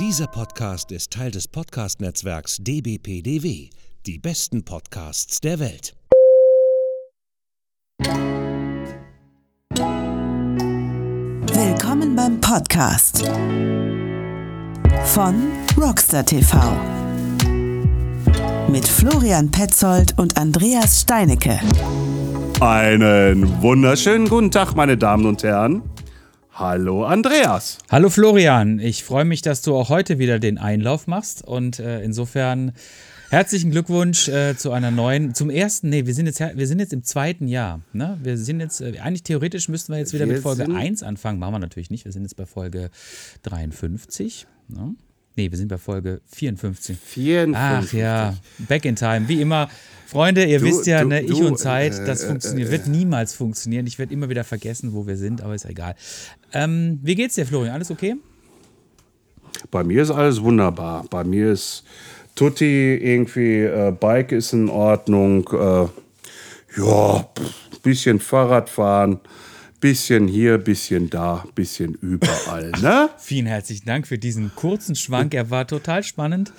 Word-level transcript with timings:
Dieser 0.00 0.26
Podcast 0.26 0.90
ist 0.90 1.12
Teil 1.12 1.30
des 1.30 1.46
Podcast-Netzwerks 1.46 2.56
dbpdw. 2.58 3.70
Die 4.06 4.18
besten 4.18 4.64
Podcasts 4.64 5.40
der 5.40 5.60
Welt. 5.60 5.94
Willkommen 11.52 12.16
beim 12.16 12.40
Podcast 12.40 13.24
von 15.04 15.52
Rockstar 15.80 16.26
TV 16.26 16.58
mit 18.68 18.88
Florian 18.88 19.48
Petzold 19.52 20.18
und 20.18 20.36
Andreas 20.36 21.02
Steinecke. 21.02 21.60
Einen 22.58 23.62
wunderschönen 23.62 24.28
guten 24.28 24.50
Tag, 24.50 24.74
meine 24.74 24.98
Damen 24.98 25.24
und 25.26 25.44
Herren. 25.44 25.82
Hallo 26.54 27.04
Andreas. 27.04 27.78
Hallo 27.90 28.10
Florian, 28.10 28.78
ich 28.78 29.02
freue 29.02 29.24
mich, 29.24 29.42
dass 29.42 29.62
du 29.62 29.74
auch 29.74 29.88
heute 29.88 30.18
wieder 30.20 30.38
den 30.38 30.56
Einlauf 30.58 31.08
machst 31.08 31.42
und 31.44 31.80
äh, 31.80 32.00
insofern 32.04 32.72
herzlichen 33.30 33.72
Glückwunsch 33.72 34.28
äh, 34.28 34.56
zu 34.56 34.70
einer 34.70 34.92
neuen, 34.92 35.34
zum 35.34 35.50
ersten, 35.50 35.88
nee, 35.88 36.06
wir 36.06 36.14
sind 36.14 36.26
jetzt, 36.26 36.38
wir 36.38 36.66
sind 36.68 36.78
jetzt 36.78 36.92
im 36.92 37.02
zweiten 37.02 37.48
Jahr, 37.48 37.80
ne? 37.92 38.18
Wir 38.22 38.36
sind 38.38 38.60
jetzt, 38.60 38.80
äh, 38.80 39.00
eigentlich 39.00 39.24
theoretisch 39.24 39.68
müssten 39.68 39.92
wir 39.92 39.98
jetzt 39.98 40.12
wieder 40.12 40.26
Wir 40.26 40.34
mit 40.34 40.42
Folge 40.42 40.66
sind- 40.66 40.76
1 40.76 41.02
anfangen, 41.02 41.40
machen 41.40 41.54
wir 41.54 41.58
natürlich 41.58 41.90
nicht, 41.90 42.04
wir 42.04 42.12
sind 42.12 42.22
jetzt 42.22 42.36
bei 42.36 42.46
Folge 42.46 42.90
53, 43.42 44.46
ne? 44.68 44.94
Nee, 45.36 45.50
wir 45.50 45.58
sind 45.58 45.68
bei 45.68 45.78
Folge 45.78 46.20
54. 46.32 46.96
54. 46.96 47.56
Ach 47.56 47.92
ja, 47.92 48.34
back 48.68 48.84
in 48.84 48.94
time, 48.96 49.28
wie 49.28 49.40
immer. 49.40 49.68
Freunde, 50.06 50.44
ihr 50.44 50.60
Du- 50.60 50.66
wisst 50.66 50.86
ja, 50.86 51.02
du- 51.02 51.08
ne, 51.08 51.22
ich 51.22 51.30
du, 51.38 51.46
und 51.48 51.58
Zeit, 51.58 51.98
äh, 51.98 52.04
das 52.06 52.22
äh, 52.22 52.28
funktioniert, 52.28 52.70
wird 52.70 52.86
niemals 52.86 53.34
funktionieren. 53.34 53.86
Ich 53.86 53.98
werde 53.98 54.12
immer 54.12 54.28
wieder 54.28 54.44
vergessen, 54.44 54.92
wo 54.92 55.06
wir 55.06 55.16
sind, 55.16 55.42
aber 55.42 55.54
ist 55.54 55.64
egal. 55.64 55.96
Ähm, 56.52 57.00
wie 57.02 57.14
geht's 57.16 57.34
dir, 57.34 57.46
Florian? 57.46 57.74
Alles 57.74 57.90
okay? 57.90 58.14
Bei 59.70 59.82
mir 59.82 60.02
ist 60.02 60.10
alles 60.10 60.40
wunderbar. 60.42 61.04
Bei 61.10 61.24
mir 61.24 61.50
ist 61.52 61.84
Tutti 62.36 62.94
irgendwie, 62.96 63.62
äh, 63.62 63.92
Bike 63.98 64.32
ist 64.32 64.52
in 64.52 64.68
Ordnung. 64.68 65.48
Äh, 65.52 65.86
ja, 66.80 67.28
bisschen 67.82 68.18
Fahrradfahren, 68.20 69.20
bisschen 69.84 70.28
hier, 70.28 70.56
bisschen 70.56 71.10
da, 71.10 71.44
bisschen 71.54 71.92
überall. 72.00 72.72
Ne? 72.80 73.10
Vielen 73.18 73.44
herzlichen 73.44 73.84
Dank 73.84 74.06
für 74.06 74.16
diesen 74.16 74.54
kurzen 74.54 74.96
Schwank. 74.96 75.34
Er 75.34 75.50
war 75.50 75.66
total 75.66 76.02
spannend. 76.02 76.54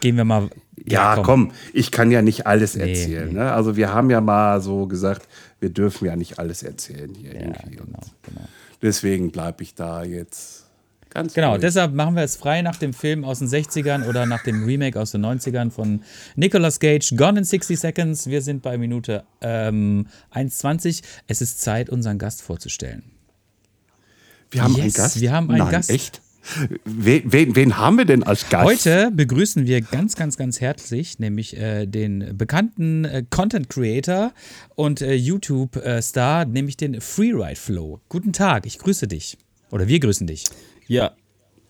Gehen 0.00 0.16
wir 0.16 0.24
mal. 0.24 0.50
Ja, 0.84 1.22
komm. 1.22 1.52
ich 1.72 1.92
kann 1.92 2.10
ja 2.10 2.20
nicht 2.20 2.44
alles 2.44 2.74
erzählen. 2.74 3.28
nee. 3.28 3.34
Ne? 3.34 3.52
Also 3.52 3.76
wir 3.76 3.94
haben 3.94 4.10
ja 4.10 4.20
mal 4.20 4.60
so 4.60 4.88
gesagt, 4.88 5.28
wir 5.60 5.70
dürfen 5.70 6.06
ja 6.06 6.16
nicht 6.16 6.40
alles 6.40 6.64
erzählen 6.64 7.14
hier 7.14 7.34
Ja, 7.34 7.40
irgendwie. 7.40 7.76
genau, 7.76 8.00
genau. 8.24 8.48
deswegen 8.82 9.30
bleibe 9.30 9.62
ich 9.62 9.76
da 9.76 10.02
jetzt 10.02 10.64
ganz 11.22 11.34
Genau, 11.34 11.50
ruhig. 11.52 11.60
deshalb 11.60 11.94
machen 11.94 12.14
wir 12.16 12.22
es 12.22 12.36
frei 12.36 12.62
nach 12.62 12.76
dem 12.76 12.92
Film 12.92 13.24
aus 13.24 13.38
den 13.40 13.48
60ern 13.48 14.06
oder 14.08 14.26
nach 14.26 14.42
dem 14.44 14.64
Remake 14.64 14.98
aus 15.00 15.10
den 15.12 15.24
90ern 15.24 15.70
von 15.70 16.02
Nicolas 16.36 16.80
Cage, 16.80 17.14
Gone 17.16 17.38
in 17.40 17.44
60 17.44 17.78
Seconds. 17.78 18.26
Wir 18.28 18.42
sind 18.42 18.62
bei 18.62 18.78
Minute 18.78 19.24
ähm, 19.40 20.06
1,20. 20.34 21.02
Es 21.26 21.40
ist 21.40 21.60
Zeit, 21.60 21.90
unseren 21.90 22.18
Gast 22.18 22.42
vorzustellen. 22.42 23.02
Wir 24.50 24.62
haben 24.62 24.74
einen 24.74 24.84
Yes, 24.84 24.94
Gast. 24.94 25.20
wir 25.20 25.32
haben 25.32 25.50
einen 25.50 25.58
Nein, 25.58 25.70
Gast. 25.72 25.90
Echt? 25.90 26.22
Wen, 26.86 27.30
wen, 27.30 27.54
wen 27.56 27.76
haben 27.76 27.98
wir 27.98 28.06
denn 28.06 28.22
als 28.22 28.48
Gast? 28.48 28.64
Heute 28.64 29.10
begrüßen 29.12 29.66
wir 29.66 29.82
ganz, 29.82 30.16
ganz, 30.16 30.38
ganz 30.38 30.62
herzlich 30.62 31.18
nämlich 31.18 31.54
äh, 31.58 31.84
den 31.84 32.38
bekannten 32.38 33.04
äh, 33.04 33.22
Content 33.28 33.68
Creator 33.68 34.32
und 34.74 35.02
äh, 35.02 35.12
YouTube-Star, 35.12 36.46
nämlich 36.46 36.78
den 36.78 37.02
Freeride 37.02 37.56
Flow. 37.56 38.00
Guten 38.08 38.32
Tag, 38.32 38.64
ich 38.64 38.78
grüße 38.78 39.06
dich. 39.08 39.36
Oder 39.70 39.88
wir 39.88 40.00
grüßen 40.00 40.26
dich. 40.26 40.44
Ja, 40.90 41.12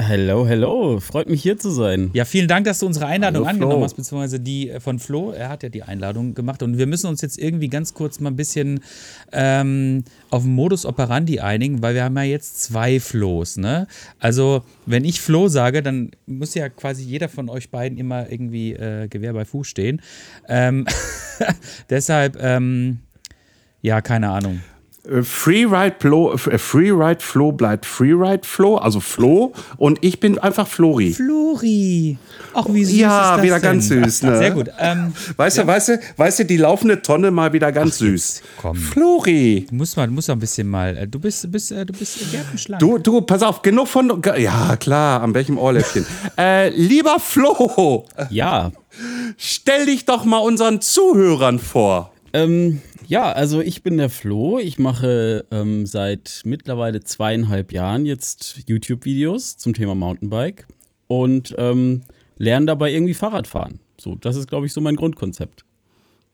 hello, 0.01 0.47
hello. 0.47 1.01
Freut 1.01 1.29
mich 1.29 1.43
hier 1.43 1.59
zu 1.59 1.71
sein. 1.71 2.11
Ja, 2.13 2.25
vielen 2.25 2.47
Dank, 2.47 2.67
dass 2.67 2.79
du 2.79 2.87
unsere 2.87 3.07
Einladung 3.07 3.49
Hallo, 3.49 3.57
Flo. 3.57 3.65
angenommen 3.65 3.83
hast, 3.83 3.95
beziehungsweise 3.95 4.39
die 4.39 4.71
äh, 4.71 4.79
von 4.79 5.01
Flo. 5.01 5.33
Er 5.33 5.49
hat 5.49 5.65
ja 5.65 5.71
die 5.71 5.83
Einladung 5.83 6.35
gemacht 6.35 6.63
und 6.63 6.79
wir 6.79 6.87
müssen 6.87 7.09
uns 7.09 7.21
jetzt 7.21 7.37
irgendwie 7.37 7.67
ganz 7.67 7.95
kurz 7.95 8.21
mal 8.21 8.31
ein 8.31 8.37
bisschen 8.37 8.79
ähm, 9.33 10.05
auf 10.31 10.45
den 10.45 10.55
Modus 10.55 10.87
operandi 10.87 11.41
einigen, 11.41 11.83
weil 11.83 11.97
wir 11.97 12.05
haben 12.05 12.17
ja 12.17 12.23
jetzt 12.23 12.63
zwei 12.63 13.01
Flo's, 13.01 13.57
ne? 13.57 13.89
Also, 14.21 14.63
wenn 14.87 15.05
ich 15.05 15.21
Flo 15.21 15.49
sage, 15.49 15.83
dann 15.83 16.13
muss 16.27 16.55
ja 16.55 16.69
quasi 16.69 17.03
jeder 17.03 17.29
von 17.29 17.49
euch 17.49 17.73
beiden 17.73 17.99
immer 17.99 18.31
irgendwie 18.31 18.75
äh, 18.75 19.09
Gewehr 19.09 19.33
bei 19.33 19.45
Fuß 19.45 19.67
stehen. 19.67 20.01
Ähm, 20.49 20.87
deshalb, 21.91 22.41
ähm, 22.41 23.01
ja, 23.83 24.01
keine 24.01 24.31
Ahnung. 24.31 24.61
Äh, 25.11 25.23
Freeride 25.23 25.97
Flo, 25.99 26.33
äh, 26.35 26.59
Freeride 26.59 27.21
Flo 27.21 27.53
bleibt 27.53 27.87
Freeride 27.87 28.47
Flo, 28.47 28.77
also 28.77 29.01
Flo. 29.01 29.53
Und 29.77 29.99
ich 30.05 30.21
bin 30.21 30.39
einfach 30.39 30.67
Flori. 30.69 31.13
Flori! 31.13 32.19
Ach, 32.55 32.67
wie 32.69 32.85
süß 32.85 32.97
Ja, 32.97 33.31
ist 33.31 33.37
das 33.39 33.43
wieder 33.45 33.55
denn? 33.61 33.63
ganz 33.63 33.89
süß, 33.89 34.23
ne? 34.23 34.39
Sehr 34.39 34.51
gut. 34.51 34.69
Ähm, 34.79 35.13
Weißt 35.37 35.59
du, 35.59 35.67
weißt 35.67 35.89
du, 35.89 36.01
weißt 36.17 36.39
du, 36.41 36.45
die 36.45 36.57
laufende 36.57 37.01
Tonne 37.03 37.31
mal 37.31 37.53
wieder 37.53 37.73
ganz 37.73 37.99
süß. 37.99 38.43
komm. 38.61 38.77
Flori. 38.77 39.67
Du 39.69 39.75
musst 39.77 39.97
mal, 39.97 40.07
du 40.07 40.13
musst 40.13 40.29
ein 40.31 40.39
bisschen 40.39 40.69
mal. 40.69 40.97
äh, 40.97 41.07
Du 41.07 41.19
bist, 41.19 41.51
bist, 41.51 41.71
du 41.71 41.85
bist 41.87 42.19
gärtenschlank. 42.31 42.81
Du, 42.81 42.99
du, 42.99 43.21
pass 43.23 43.43
auf, 43.43 43.63
genug 43.63 43.89
von. 43.89 44.23
Ja, 44.39 44.77
klar, 44.77 45.23
an 45.23 45.35
welchem 45.35 45.59
Ohrläppchen. 45.59 46.05
äh, 46.39 46.69
lieber 46.71 47.19
Flo, 47.21 48.05
Ja, 48.31 48.73
stell 49.37 49.87
dich 49.87 50.05
doch 50.05 50.25
mal 50.25 50.39
unseren 50.39 50.81
Zuhörern 50.81 51.59
vor. 51.59 52.13
ähm, 52.33 52.81
ja, 53.09 53.33
also 53.33 53.63
ich 53.63 53.83
bin 53.83 53.97
der 53.97 54.11
Flo. 54.11 54.59
Ich 54.59 54.79
mache 54.79 55.47
ähm, 55.51 55.87
seit 55.87 56.43
mittlerweile 56.45 57.01
zweieinhalb 57.01 57.73
Jahren 57.73 58.05
jetzt 58.05 58.65
YouTube-Videos 58.67 59.57
zum 59.57 59.73
Thema 59.73 59.95
Mountainbike 59.95 60.67
und 61.07 61.55
ähm, 61.57 62.03
lerne 62.37 62.67
dabei 62.67 62.93
irgendwie 62.93 63.15
Fahrradfahren. 63.15 63.81
So, 63.99 64.15
das 64.15 64.37
ist, 64.37 64.47
glaube 64.47 64.67
ich, 64.67 64.75
so 64.75 64.83
mein 64.83 64.95
Grundkonzept. 64.95 65.65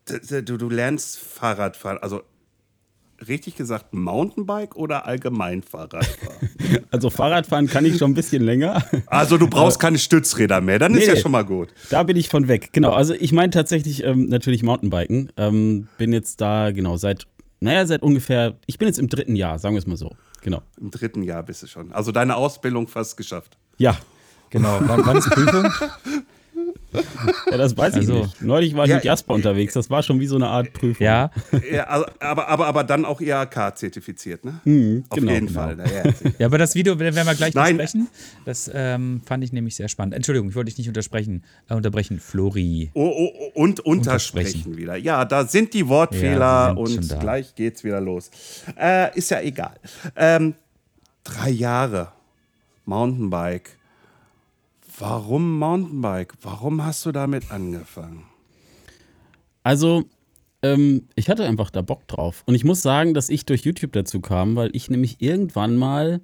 Du, 0.06 0.58
du 0.58 0.68
lernst 0.68 1.16
Fahrradfahren, 1.16 1.98
also 1.98 2.22
richtig 3.28 3.56
gesagt 3.56 3.92
Mountainbike 3.92 4.76
oder 4.76 5.06
allgemein 5.06 5.62
Fahrradfahren? 5.62 6.50
Also 6.90 7.10
Fahrradfahren 7.10 7.66
kann 7.66 7.84
ich 7.84 7.98
schon 7.98 8.12
ein 8.12 8.14
bisschen 8.14 8.42
länger. 8.42 8.82
Also 9.06 9.36
du 9.36 9.48
brauchst 9.48 9.78
keine 9.80 9.98
Stützräder 9.98 10.60
mehr, 10.60 10.78
dann 10.78 10.92
ist 10.94 11.00
Nee, 11.00 11.06
ja 11.08 11.14
nee. 11.14 11.20
schon 11.20 11.32
mal 11.32 11.44
gut. 11.44 11.68
Da 11.90 12.02
bin 12.04 12.16
ich 12.16 12.28
von 12.28 12.48
weg. 12.48 12.70
Genau, 12.72 12.92
also 12.92 13.12
ich 13.14 13.32
meine 13.32 13.50
tatsächlich 13.50 14.02
ähm, 14.04 14.28
natürlich 14.28 14.62
Mountainbiken. 14.62 15.30
Ähm, 15.36 15.88
bin 15.98 16.12
jetzt 16.12 16.40
da, 16.40 16.70
genau, 16.70 16.96
seit, 16.96 17.26
naja, 17.60 17.84
seit 17.86 18.02
ungefähr, 18.02 18.56
ich 18.66 18.78
bin 18.78 18.88
jetzt 18.88 18.98
im 18.98 19.08
dritten 19.08 19.36
Jahr, 19.36 19.58
sagen 19.58 19.74
wir 19.74 19.78
es 19.80 19.86
mal 19.86 19.96
so. 19.96 20.14
Genau. 20.42 20.62
Im 20.80 20.90
dritten 20.90 21.22
Jahr 21.22 21.42
bist 21.42 21.62
du 21.62 21.66
schon. 21.66 21.92
Also 21.92 22.12
deine 22.12 22.36
Ausbildung 22.36 22.88
fast 22.88 23.16
geschafft. 23.16 23.56
Ja, 23.78 23.96
Genau. 24.50 24.78
Wann, 24.82 25.04
wann 25.04 25.16
ist 25.16 25.28
Prüfung? 25.30 25.64
Ja, 27.50 27.56
das 27.56 27.76
weiß 27.76 27.94
ich 27.94 28.00
Also- 28.00 28.22
nicht. 28.22 28.42
Neulich 28.42 28.74
war 28.74 28.84
ich 28.84 28.90
Ja, 28.90 28.96
mit 28.96 29.04
Jasper 29.04 29.34
unterwegs. 29.34 29.74
Das 29.74 29.90
war 29.90 30.02
schon 30.02 30.20
wie 30.20 30.26
so 30.26 30.36
eine 30.36 30.48
Art 30.48 30.72
Prüfung. 30.72 31.04
Ja. 31.04 31.30
Ja, 31.70 31.88
aber, 32.20 32.48
aber, 32.48 32.66
aber 32.66 32.84
dann 32.84 33.04
auch 33.04 33.20
IHK-zertifiziert, 33.20 34.44
ne? 34.44 34.52
Auf 35.08 35.18
genau, 35.18 35.32
jeden 35.32 35.46
genau. 35.46 35.60
Fall. 35.60 35.76
Na, 35.76 35.84
ja. 35.84 36.02
Ja, 36.38 36.46
aber 36.46 36.58
das 36.58 36.74
Video 36.74 36.98
werden 36.98 37.14
wir 37.14 37.34
gleich 37.34 37.54
Nein. 37.54 37.76
besprechen. 37.76 38.08
Das 38.44 38.70
ähm, 38.72 39.22
fand 39.24 39.44
ich 39.44 39.52
nämlich 39.52 39.76
sehr 39.76 39.88
spannend. 39.88 40.14
Entschuldigung, 40.14 40.48
ich 40.48 40.54
wollte 40.54 40.70
dich 40.70 40.78
nicht 40.78 40.88
untersprechen, 40.88 41.44
äh, 41.68 41.74
unterbrechen. 41.74 42.18
Flori. 42.20 42.90
oh, 42.94 43.04
oh, 43.06 43.30
oh, 43.38 43.50
und 43.60 43.80
untersprechen 43.80 44.76
wieder. 44.76 44.96
Ja, 44.96 45.24
da 45.24 45.46
sind 45.46 45.74
die 45.74 45.88
Wortfehler 45.88 46.74
sind 46.86 47.12
und 47.12 47.20
gleich 47.20 47.54
geht's 47.54 47.84
wieder 47.84 48.00
los. 48.00 48.30
Äh, 48.80 49.16
ist 49.16 49.30
ja 49.30 49.40
egal. 49.40 49.74
Ähm, 50.16 50.54
drei 51.24 51.50
Jahre 51.50 52.08
Mountainbike. 52.84 53.76
Warum 54.98 55.58
Mountainbike? 55.58 56.34
Warum 56.42 56.84
hast 56.84 57.04
du 57.04 57.12
damit 57.12 57.50
angefangen? 57.50 58.24
Also, 59.64 60.04
ähm, 60.62 61.08
ich 61.16 61.28
hatte 61.28 61.44
einfach 61.44 61.70
da 61.70 61.82
Bock 61.82 62.06
drauf. 62.06 62.42
Und 62.46 62.54
ich 62.54 62.64
muss 62.64 62.82
sagen, 62.82 63.12
dass 63.12 63.28
ich 63.28 63.44
durch 63.44 63.62
YouTube 63.62 63.92
dazu 63.92 64.20
kam, 64.20 64.56
weil 64.56 64.70
ich 64.72 64.90
nämlich 64.90 65.20
irgendwann 65.20 65.76
mal 65.76 66.20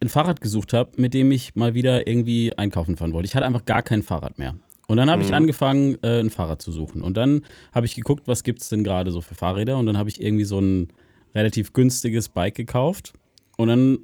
ein 0.00 0.08
Fahrrad 0.08 0.40
gesucht 0.40 0.72
habe, 0.72 0.92
mit 0.96 1.14
dem 1.14 1.32
ich 1.32 1.56
mal 1.56 1.74
wieder 1.74 2.06
irgendwie 2.06 2.56
einkaufen 2.56 2.96
fahren 2.96 3.12
wollte. 3.12 3.26
Ich 3.26 3.34
hatte 3.34 3.46
einfach 3.46 3.64
gar 3.64 3.82
kein 3.82 4.02
Fahrrad 4.02 4.38
mehr. 4.38 4.54
Und 4.86 4.98
dann 4.98 5.10
habe 5.10 5.22
ich 5.22 5.34
angefangen, 5.34 5.98
äh, 6.02 6.20
ein 6.20 6.30
Fahrrad 6.30 6.62
zu 6.62 6.70
suchen. 6.70 7.02
Und 7.02 7.16
dann 7.16 7.42
habe 7.72 7.86
ich 7.86 7.96
geguckt, 7.96 8.28
was 8.28 8.44
gibt 8.44 8.62
es 8.62 8.68
denn 8.68 8.84
gerade 8.84 9.10
so 9.10 9.20
für 9.20 9.34
Fahrräder. 9.34 9.78
Und 9.78 9.86
dann 9.86 9.98
habe 9.98 10.08
ich 10.08 10.20
irgendwie 10.20 10.44
so 10.44 10.60
ein 10.60 10.88
relativ 11.34 11.72
günstiges 11.72 12.28
Bike 12.28 12.54
gekauft. 12.54 13.12
Und 13.56 13.68
dann, 13.68 13.98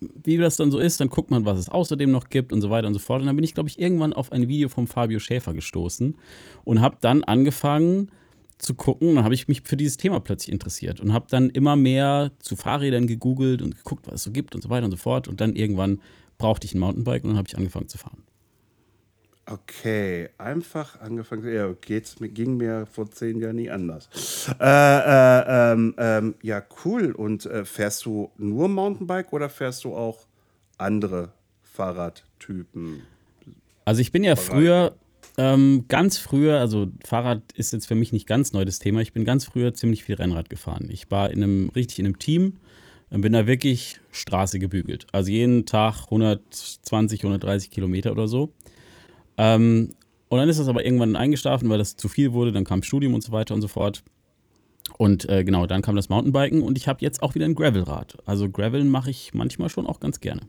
wie 0.00 0.36
das 0.36 0.56
dann 0.56 0.70
so 0.70 0.78
ist, 0.78 1.00
dann 1.00 1.08
guckt 1.08 1.30
man, 1.30 1.44
was 1.44 1.58
es 1.58 1.68
außerdem 1.68 2.10
noch 2.10 2.28
gibt 2.28 2.52
und 2.52 2.60
so 2.60 2.70
weiter 2.70 2.86
und 2.86 2.94
so 2.94 3.00
fort. 3.00 3.20
Und 3.20 3.26
dann 3.26 3.36
bin 3.36 3.44
ich, 3.44 3.54
glaube 3.54 3.68
ich, 3.68 3.78
irgendwann 3.78 4.12
auf 4.12 4.32
ein 4.32 4.48
Video 4.48 4.68
vom 4.68 4.86
Fabio 4.86 5.18
Schäfer 5.18 5.54
gestoßen 5.54 6.16
und 6.64 6.80
habe 6.80 6.96
dann 7.00 7.24
angefangen 7.24 8.10
zu 8.58 8.74
gucken. 8.74 9.14
Dann 9.14 9.24
habe 9.24 9.34
ich 9.34 9.48
mich 9.48 9.62
für 9.62 9.76
dieses 9.76 9.96
Thema 9.96 10.20
plötzlich 10.20 10.52
interessiert 10.52 11.00
und 11.00 11.12
habe 11.12 11.26
dann 11.30 11.50
immer 11.50 11.76
mehr 11.76 12.32
zu 12.38 12.56
Fahrrädern 12.56 13.06
gegoogelt 13.06 13.62
und 13.62 13.76
geguckt, 13.76 14.06
was 14.06 14.16
es 14.16 14.22
so 14.24 14.30
gibt 14.30 14.54
und 14.54 14.62
so 14.62 14.70
weiter 14.70 14.84
und 14.84 14.90
so 14.90 14.96
fort. 14.96 15.28
Und 15.28 15.40
dann 15.40 15.56
irgendwann 15.56 16.00
brauchte 16.38 16.66
ich 16.66 16.74
ein 16.74 16.78
Mountainbike 16.78 17.24
und 17.24 17.30
dann 17.30 17.38
habe 17.38 17.48
ich 17.48 17.56
angefangen 17.56 17.88
zu 17.88 17.98
fahren. 17.98 18.22
Okay, 19.50 20.28
einfach 20.36 21.00
angefangen. 21.00 21.50
Ja, 21.52 21.72
geht's, 21.80 22.20
mir- 22.20 22.28
ging 22.28 22.58
mir 22.58 22.86
vor 22.86 23.10
zehn 23.10 23.40
Jahren 23.40 23.56
nie 23.56 23.70
anders. 23.70 24.08
Äh, 24.60 24.64
äh, 24.64 25.72
ähm, 25.72 25.94
ähm, 25.96 26.34
ja, 26.42 26.62
cool. 26.84 27.12
Und 27.12 27.46
äh, 27.46 27.64
fährst 27.64 28.04
du 28.04 28.30
nur 28.36 28.68
Mountainbike 28.68 29.32
oder 29.32 29.48
fährst 29.48 29.84
du 29.84 29.94
auch 29.94 30.26
andere 30.76 31.32
Fahrradtypen? 31.62 33.02
Also 33.86 34.02
ich 34.02 34.12
bin 34.12 34.22
ja 34.22 34.36
früher, 34.36 34.94
ähm, 35.38 35.86
ganz 35.88 36.18
früher, 36.18 36.60
also 36.60 36.88
Fahrrad 37.06 37.40
ist 37.52 37.72
jetzt 37.72 37.86
für 37.86 37.94
mich 37.94 38.12
nicht 38.12 38.26
ganz 38.26 38.52
neu 38.52 38.66
das 38.66 38.80
Thema, 38.80 39.00
ich 39.00 39.14
bin 39.14 39.24
ganz 39.24 39.46
früher 39.46 39.72
ziemlich 39.72 40.04
viel 40.04 40.16
Rennrad 40.16 40.50
gefahren. 40.50 40.88
Ich 40.90 41.10
war 41.10 41.30
in 41.30 41.42
einem, 41.42 41.68
richtig 41.70 42.00
in 42.00 42.04
einem 42.06 42.18
Team, 42.18 42.58
und 43.10 43.22
bin 43.22 43.32
da 43.32 43.46
wirklich 43.46 43.98
Straße 44.12 44.58
gebügelt. 44.58 45.06
Also 45.12 45.30
jeden 45.30 45.64
Tag 45.64 46.04
120, 46.04 47.20
130 47.20 47.70
Kilometer 47.70 48.12
oder 48.12 48.28
so. 48.28 48.52
Ähm, 49.38 49.94
und 50.28 50.38
dann 50.38 50.48
ist 50.48 50.60
das 50.60 50.68
aber 50.68 50.84
irgendwann 50.84 51.16
eingeschlafen, 51.16 51.70
weil 51.70 51.78
das 51.78 51.96
zu 51.96 52.08
viel 52.08 52.32
wurde. 52.32 52.52
Dann 52.52 52.64
kam 52.64 52.82
Studium 52.82 53.14
und 53.14 53.22
so 53.22 53.32
weiter 53.32 53.54
und 53.54 53.62
so 53.62 53.68
fort. 53.68 54.02
Und 54.96 55.28
äh, 55.28 55.44
genau, 55.44 55.66
dann 55.66 55.82
kam 55.82 55.96
das 55.96 56.08
Mountainbiken 56.08 56.62
und 56.62 56.76
ich 56.76 56.88
habe 56.88 57.00
jetzt 57.00 57.22
auch 57.22 57.34
wieder 57.34 57.46
ein 57.46 57.54
Gravelrad. 57.54 58.18
Also 58.26 58.48
Graveln 58.48 58.88
mache 58.88 59.10
ich 59.10 59.32
manchmal 59.34 59.68
schon 59.68 59.86
auch 59.86 60.00
ganz 60.00 60.20
gerne. 60.20 60.42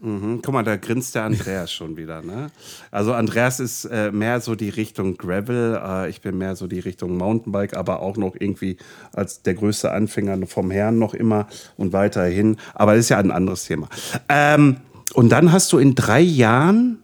Mhm. 0.00 0.40
Guck 0.42 0.54
mal, 0.54 0.62
da 0.62 0.76
grinst 0.76 1.14
der 1.14 1.24
Andreas 1.24 1.70
schon 1.72 1.96
wieder. 1.96 2.22
Ne? 2.22 2.50
Also 2.90 3.12
Andreas 3.12 3.60
ist 3.60 3.84
äh, 3.84 4.10
mehr 4.10 4.40
so 4.40 4.54
die 4.54 4.70
Richtung 4.70 5.16
Gravel, 5.16 5.78
äh, 5.82 6.08
ich 6.08 6.22
bin 6.22 6.38
mehr 6.38 6.56
so 6.56 6.66
die 6.66 6.78
Richtung 6.78 7.18
Mountainbike, 7.18 7.76
aber 7.76 8.00
auch 8.00 8.16
noch 8.16 8.34
irgendwie 8.38 8.78
als 9.12 9.42
der 9.42 9.54
größte 9.54 9.92
Anfänger 9.92 10.46
vom 10.46 10.70
Herrn 10.70 10.98
noch 10.98 11.12
immer 11.12 11.48
und 11.76 11.92
weiterhin. 11.92 12.56
Aber 12.74 12.92
das 12.92 13.00
ist 13.00 13.08
ja 13.10 13.18
ein 13.18 13.30
anderes 13.30 13.64
Thema. 13.64 13.88
Ähm, 14.28 14.78
und 15.12 15.30
dann 15.30 15.52
hast 15.52 15.72
du 15.72 15.78
in 15.78 15.94
drei 15.94 16.20
Jahren 16.20 17.00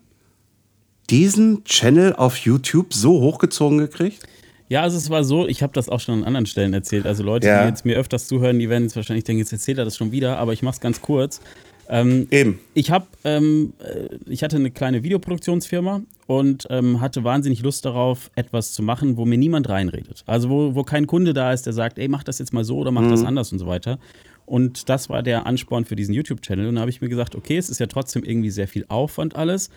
diesen 1.06 1.64
Channel 1.64 2.14
auf 2.14 2.36
YouTube 2.38 2.92
so 2.92 3.20
hochgezogen 3.20 3.78
gekriegt? 3.78 4.22
Ja, 4.68 4.82
also 4.82 4.96
es 4.96 5.10
war 5.10 5.22
so, 5.22 5.46
ich 5.46 5.62
habe 5.62 5.72
das 5.72 5.88
auch 5.88 6.00
schon 6.00 6.20
an 6.20 6.24
anderen 6.24 6.46
Stellen 6.46 6.74
erzählt. 6.74 7.06
Also 7.06 7.22
Leute, 7.22 7.46
ja. 7.46 7.62
die 7.62 7.68
jetzt 7.68 7.84
mir 7.84 7.96
öfters 7.96 8.26
zuhören, 8.26 8.58
die 8.58 8.68
werden 8.68 8.84
jetzt 8.84 8.96
wahrscheinlich 8.96 9.24
denken, 9.24 9.38
jetzt 9.38 9.52
erzählt 9.52 9.78
er 9.78 9.84
das 9.84 9.96
schon 9.96 10.10
wieder, 10.10 10.38
aber 10.38 10.52
ich 10.52 10.62
mache 10.62 10.74
es 10.74 10.80
ganz 10.80 11.00
kurz. 11.00 11.40
Ähm, 11.88 12.26
Eben. 12.30 12.58
Ich 12.74 12.90
habe, 12.90 13.06
ähm, 13.22 13.72
äh, 13.78 14.16
ich 14.28 14.42
hatte 14.42 14.56
eine 14.56 14.72
kleine 14.72 15.04
Videoproduktionsfirma 15.04 16.02
und 16.26 16.66
ähm, 16.70 17.00
hatte 17.00 17.22
wahnsinnig 17.22 17.62
Lust 17.62 17.84
darauf, 17.84 18.30
etwas 18.34 18.72
zu 18.72 18.82
machen, 18.82 19.16
wo 19.16 19.24
mir 19.24 19.38
niemand 19.38 19.68
reinredet. 19.68 20.24
Also 20.26 20.50
wo, 20.50 20.74
wo 20.74 20.82
kein 20.82 21.06
Kunde 21.06 21.32
da 21.32 21.52
ist, 21.52 21.66
der 21.66 21.72
sagt, 21.72 21.98
ey, 21.98 22.08
mach 22.08 22.24
das 22.24 22.40
jetzt 22.40 22.52
mal 22.52 22.64
so 22.64 22.78
oder 22.78 22.90
mach 22.90 23.02
mhm. 23.02 23.10
das 23.10 23.24
anders 23.24 23.52
und 23.52 23.60
so 23.60 23.68
weiter. 23.68 24.00
Und 24.46 24.88
das 24.88 25.08
war 25.08 25.22
der 25.22 25.46
Ansporn 25.46 25.84
für 25.84 25.96
diesen 25.96 26.14
YouTube-Channel. 26.14 26.68
Und 26.68 26.76
da 26.76 26.80
habe 26.80 26.90
ich 26.90 27.00
mir 27.00 27.08
gesagt, 27.08 27.34
okay, 27.34 27.56
es 27.56 27.68
ist 27.68 27.78
ja 27.78 27.86
trotzdem 27.86 28.24
irgendwie 28.24 28.50
sehr 28.50 28.68
viel 28.68 28.84
Aufwand 28.88 29.36
alles. 29.36 29.70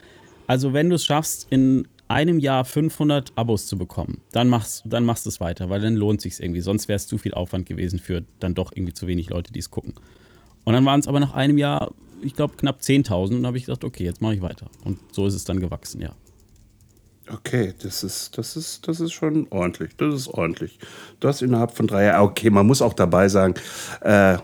Also 0.49 0.73
wenn 0.73 0.89
du 0.89 0.95
es 0.95 1.05
schaffst, 1.05 1.45
in 1.51 1.87
einem 2.07 2.39
Jahr 2.39 2.65
500 2.65 3.33
Abos 3.35 3.67
zu 3.67 3.77
bekommen, 3.77 4.21
dann 4.31 4.49
machst, 4.49 4.81
dann 4.83 5.05
machst 5.05 5.27
du 5.27 5.29
es 5.29 5.39
weiter, 5.39 5.69
weil 5.69 5.79
dann 5.79 5.93
lohnt 5.93 6.21
sich 6.21 6.39
irgendwie. 6.39 6.61
Sonst 6.61 6.87
wäre 6.87 6.95
es 6.95 7.05
zu 7.05 7.19
viel 7.19 7.35
Aufwand 7.35 7.67
gewesen 7.67 7.99
für 7.99 8.23
dann 8.39 8.55
doch 8.55 8.71
irgendwie 8.73 8.95
zu 8.95 9.05
wenig 9.05 9.29
Leute, 9.29 9.53
die 9.53 9.59
es 9.59 9.69
gucken. 9.69 9.93
Und 10.63 10.73
dann 10.73 10.83
waren 10.85 10.99
es 10.99 11.07
aber 11.07 11.19
nach 11.19 11.35
einem 11.35 11.59
Jahr, 11.59 11.91
ich 12.23 12.33
glaube, 12.33 12.55
knapp 12.57 12.79
10.000 12.79 13.35
und 13.35 13.45
habe 13.45 13.57
ich 13.57 13.65
gesagt, 13.67 13.83
okay, 13.83 14.03
jetzt 14.05 14.23
mache 14.23 14.33
ich 14.33 14.41
weiter. 14.41 14.71
Und 14.83 14.97
so 15.11 15.27
ist 15.27 15.35
es 15.35 15.45
dann 15.45 15.59
gewachsen, 15.59 16.01
ja. 16.01 16.15
Okay, 17.31 17.75
das 17.83 18.03
ist, 18.03 18.35
das 18.35 18.57
ist, 18.57 18.87
das 18.87 18.99
ist 19.01 19.11
schon 19.11 19.45
ordentlich. 19.51 19.95
Das 19.97 20.15
ist 20.15 20.29
ordentlich. 20.29 20.79
Du 21.19 21.27
hast 21.27 21.43
innerhalb 21.43 21.77
von 21.77 21.85
drei 21.85 22.05
Jahren, 22.05 22.23
okay, 22.23 22.49
man 22.49 22.65
muss 22.65 22.81
auch 22.81 22.93
dabei 22.93 23.29
sagen, 23.29 23.53
äh, 24.01 24.39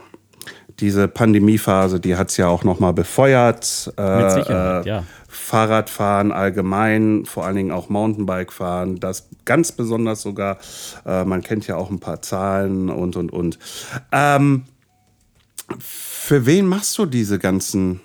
diese 0.80 1.08
Pandemiephase, 1.08 2.00
die 2.00 2.16
hat 2.16 2.30
es 2.30 2.38
ja 2.38 2.48
auch 2.48 2.64
nochmal 2.64 2.94
befeuert. 2.94 3.92
Äh, 3.98 4.22
Mit 4.22 4.32
Sicherheit, 4.32 4.86
äh, 4.86 4.90
ja. 4.90 5.04
Fahrradfahren 5.46 6.32
allgemein, 6.32 7.26
vor 7.26 7.46
allen 7.46 7.56
Dingen 7.56 7.72
auch 7.72 7.88
Mountainbike-Fahren, 7.88 9.00
das 9.00 9.30
ganz 9.46 9.72
besonders 9.72 10.24
sogar. 10.24 10.58
Äh, 11.06 11.24
man 11.24 11.44
kennt 11.44 11.68
ja 11.68 11.76
auch 11.76 11.92
ein 11.92 12.00
paar 12.00 12.24
Zahlen 12.24 12.90
und, 12.90 13.16
und, 13.16 13.32
und. 13.32 13.60
Ähm, 14.12 14.64
für 15.78 16.48
wen 16.48 16.66
machst 16.66 16.98
du 16.98 17.06
diese 17.06 17.38
ganzen 17.38 18.02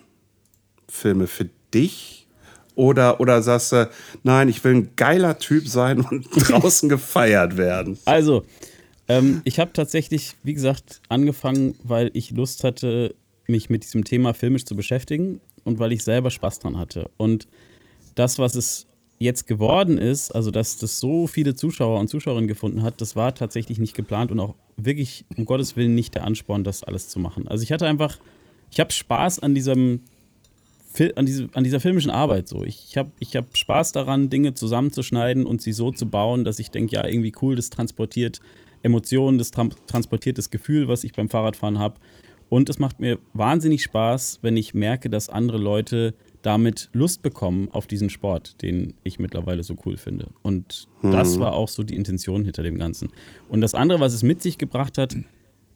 Filme? 0.87 1.27
Für 1.27 1.49
dich? 1.73 2.29
Oder, 2.75 3.21
oder 3.21 3.41
sagst 3.41 3.73
du, 3.73 3.89
nein, 4.23 4.51
ich 4.51 4.63
will 4.63 4.75
ein 4.75 4.91
geiler 4.97 5.39
Typ 5.39 5.67
sein 5.67 6.03
und 6.03 6.27
draußen 6.37 6.91
gefeiert 6.91 7.57
werden? 7.57 7.99
Also, 8.05 8.45
ähm, 9.09 9.41
ich 9.45 9.59
habe 9.59 9.73
tatsächlich, 9.73 10.37
wie 10.43 10.53
gesagt, 10.53 11.01
angefangen, 11.09 11.75
weil 11.85 12.11
ich 12.13 12.33
Lust 12.33 12.65
hatte, 12.65 13.15
mich 13.47 13.71
mit 13.71 13.83
diesem 13.83 14.05
Thema 14.05 14.35
filmisch 14.35 14.65
zu 14.65 14.77
beschäftigen 14.77 15.41
und 15.65 15.79
weil 15.79 15.93
ich 15.93 16.05
selber 16.05 16.31
Spaß 16.31 16.61
dran 16.61 16.79
hatte. 16.79 17.11
Und 17.17 17.49
das, 18.15 18.39
was 18.39 18.55
es 18.55 18.87
jetzt 19.19 19.47
geworden 19.47 19.99
ist, 19.99 20.35
also 20.35 20.51
dass 20.51 20.79
das 20.79 20.99
so 20.99 21.27
viele 21.27 21.55
Zuschauer 21.55 22.01
und 22.01 22.09
Zuschauerinnen 22.09 22.49
gefunden 22.49 22.83
hat, 22.83 23.01
das 23.01 23.17
war 23.17 23.35
tatsächlich 23.35 23.79
nicht 23.79 23.95
geplant 23.95 24.33
und 24.33 24.41
auch 24.41 24.55
wirklich, 24.77 25.27
um 25.37 25.45
Gottes 25.45 25.77
Willen, 25.77 25.95
nicht 25.95 26.15
der 26.15 26.25
Ansporn, 26.25 26.65
das 26.65 26.83
alles 26.83 27.09
zu 27.09 27.19
machen. 27.19 27.47
Also 27.47 27.63
ich 27.63 27.71
hatte 27.71 27.87
einfach, 27.87 28.19
ich 28.71 28.81
habe 28.81 28.91
Spaß 28.91 29.41
an 29.41 29.55
diesem, 29.55 30.01
an, 31.17 31.27
diese, 31.27 31.49
an 31.53 31.65
dieser 31.65 31.81
filmischen 31.81 32.11
Arbeit 32.11 32.49
so. 32.49 32.65
Ich 32.65 32.97
habe 32.97 33.13
ich 33.19 33.37
hab 33.37 33.57
Spaß 33.57 33.93
daran, 33.93 34.31
Dinge 34.31 34.55
zusammenzuschneiden 34.55 35.45
und 35.45 35.61
sie 35.61 35.73
so 35.73 35.91
zu 35.91 36.07
bauen, 36.07 36.45
dass 36.45 36.59
ich 36.59 36.71
denke, 36.71 36.97
ja, 36.97 37.07
irgendwie 37.07 37.33
cool, 37.43 37.57
das 37.57 37.69
transportiert 37.69 38.41
Emotionen, 38.83 39.37
das 39.37 39.51
transportiert 39.51 40.39
das 40.39 40.49
Gefühl, 40.49 40.89
was 40.89 41.05
ich 41.05 41.13
beim 41.13 41.29
Fahrradfahren 41.29 41.79
habe. 41.79 41.97
Und 42.51 42.69
es 42.69 42.79
macht 42.79 43.01
mir 43.01 43.19
wahnsinnig 43.33 43.83
Spaß, 43.85 44.41
wenn 44.43 44.57
ich 44.57 44.75
merke, 44.75 45.09
dass 45.09 45.29
andere 45.31 45.57
Leute 45.57 46.15
damit 46.43 46.91
Lust 46.93 47.23
bekommen 47.23 47.69
auf 47.71 47.87
diesen 47.87 48.11
Sport, 48.11 48.61
den 48.61 48.95
ich 49.05 49.21
mittlerweile 49.21 49.63
so 49.63 49.77
cool 49.87 49.97
finde. 49.97 50.31
Und 50.43 50.89
hm. 51.01 51.13
das 51.13 51.39
war 51.39 51.55
auch 51.55 51.69
so 51.69 51.85
die 51.85 51.95
Intention 51.95 52.45
hinter 52.45 52.65
dem 52.65 52.77
Ganzen. 52.77 53.11
Und 53.49 53.61
das 53.61 53.75
andere, 53.75 54.01
was 54.01 54.15
es 54.15 54.25
mit 54.25 54.43
sich 54.43 54.59
gebracht 54.59 54.99
hat, 54.99 55.17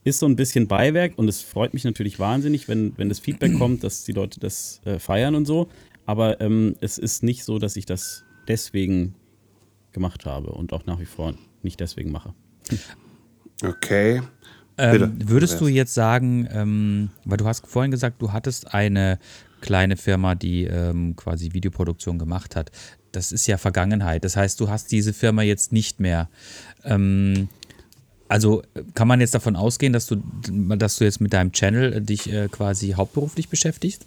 ist 0.03 0.19
so 0.19 0.27
ein 0.27 0.35
bisschen 0.37 0.67
Beiwerk 0.67 1.17
und 1.17 1.29
es 1.29 1.43
freut 1.43 1.75
mich 1.75 1.85
natürlich 1.85 2.19
wahnsinnig, 2.19 2.69
wenn, 2.69 2.93
wenn 2.99 3.09
das 3.09 3.21
Feedback 3.21 3.55
kommt, 3.59 3.85
dass 3.85 4.05
die 4.05 4.13
Leute 4.13 4.41
das 4.41 4.81
äh, 4.85 4.99
feiern 4.99 5.37
und 5.37 5.47
so. 5.47 5.69
Aber 6.07 6.41
ähm, 6.41 6.75
es 6.81 6.99
ist 6.99 7.23
nicht 7.23 7.45
so, 7.45 7.61
dass 7.61 7.77
ich 7.77 7.87
das 7.87 8.25
deswegen 8.49 9.15
gemacht 9.93 10.27
habe 10.27 10.51
und 10.51 10.73
auch 10.73 10.87
nach 10.87 10.99
wie 10.99 11.07
vor 11.07 11.35
nicht 11.63 11.79
deswegen 11.79 12.11
mache. 12.11 12.35
Okay. 13.63 14.21
Ähm, 14.77 15.19
würdest 15.25 15.61
du 15.61 15.69
jetzt 15.69 15.95
sagen, 15.95 16.49
ähm, 16.51 17.11
weil 17.25 17.37
du 17.37 17.47
hast 17.47 17.67
vorhin 17.67 17.91
gesagt, 17.91 18.21
du 18.21 18.33
hattest 18.33 18.75
eine 18.75 19.19
kleine 19.61 19.97
Firma, 19.97 20.35
die 20.35 20.65
ähm, 20.65 21.17
quasi 21.17 21.53
Videoproduktion 21.53 22.19
gemacht 22.19 22.57
hat. 22.57 22.71
Das 23.13 23.33
ist 23.33 23.47
ja 23.47 23.57
Vergangenheit. 23.57 24.25
Das 24.25 24.37
heißt, 24.37 24.59
du 24.61 24.69
hast 24.69 24.91
diese 24.91 25.13
Firma 25.13 25.43
jetzt 25.43 25.73
nicht 25.73 26.01
mehr. 26.01 26.29
Ähm, 26.85 27.49
also 28.29 28.63
kann 28.95 29.07
man 29.07 29.21
jetzt 29.21 29.35
davon 29.35 29.55
ausgehen, 29.55 29.93
dass 29.93 30.07
du, 30.07 30.17
dass 30.77 30.97
du 30.97 31.05
jetzt 31.05 31.21
mit 31.21 31.33
deinem 31.33 31.53
Channel 31.53 32.01
dich 32.01 32.33
äh, 32.33 32.49
quasi 32.49 32.91
hauptberuflich 32.91 33.49
beschäftigst? 33.49 34.07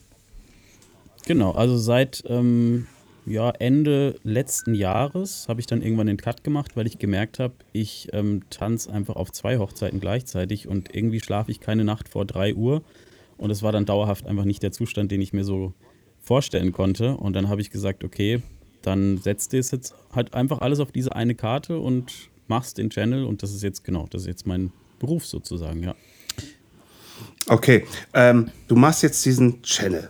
Genau, 1.26 1.52
also 1.52 1.78
seit 1.78 2.24
ähm, 2.28 2.88
ja, 3.28 3.52
Ende 3.52 4.16
letzten 4.24 4.74
Jahres 4.74 5.48
habe 5.50 5.60
ich 5.60 5.68
dann 5.68 5.82
irgendwann 5.82 6.08
den 6.08 6.18
Cut 6.18 6.44
gemacht, 6.44 6.78
weil 6.78 6.88
ich 6.88 6.98
gemerkt 6.98 7.40
habe, 7.40 7.54
ich 7.74 8.08
ähm, 8.14 8.44
tanze 8.50 8.92
einfach 8.92 9.18
auf 9.18 9.32
zwei 9.34 9.58
Hochzeiten 9.58 10.00
gleichzeitig 10.00 10.68
und 10.68 10.96
irgendwie 10.96 11.20
schlafe 11.20 11.52
ich 11.52 11.60
keine 11.60 11.84
Nacht 11.84 12.08
vor 12.08 12.26
drei 12.26 12.56
Uhr. 12.56 12.84
Und 13.38 13.52
es 13.52 13.62
war 13.62 13.72
dann 13.72 13.86
dauerhaft 13.86 14.26
einfach 14.26 14.46
nicht 14.46 14.64
der 14.64 14.72
Zustand, 14.72 15.12
den 15.12 15.22
ich 15.22 15.34
mir 15.34 15.44
so 15.44 15.74
vorstellen 16.22 16.72
konnte. 16.72 17.18
Und 17.18 17.34
dann 17.34 17.50
habe 17.50 17.62
ich 17.62 17.70
gesagt, 17.70 18.04
okay, 18.04 18.42
dann 18.82 19.18
setzt 19.18 19.52
du 19.52 19.58
es 19.58 19.72
jetzt 19.72 19.94
halt 20.14 20.34
einfach 20.34 20.62
alles 20.62 20.80
auf 20.80 20.92
diese 20.92 21.14
eine 21.16 21.36
Karte 21.36 21.80
und 21.80 22.30
machst 22.48 22.78
den 22.78 22.90
Channel. 22.90 23.26
Und 23.26 23.44
das 23.44 23.54
ist 23.54 23.62
jetzt, 23.62 23.84
genau, 23.84 24.08
das 24.10 24.22
ist 24.22 24.28
jetzt 24.28 24.48
mein 24.48 24.72
Beruf 25.00 25.26
sozusagen, 25.26 25.84
ja. 25.84 25.96
Okay, 27.48 27.86
ähm, 28.14 28.52
du 28.68 28.76
machst 28.76 29.04
jetzt 29.04 29.26
diesen 29.26 29.62
Channel. 29.62 30.10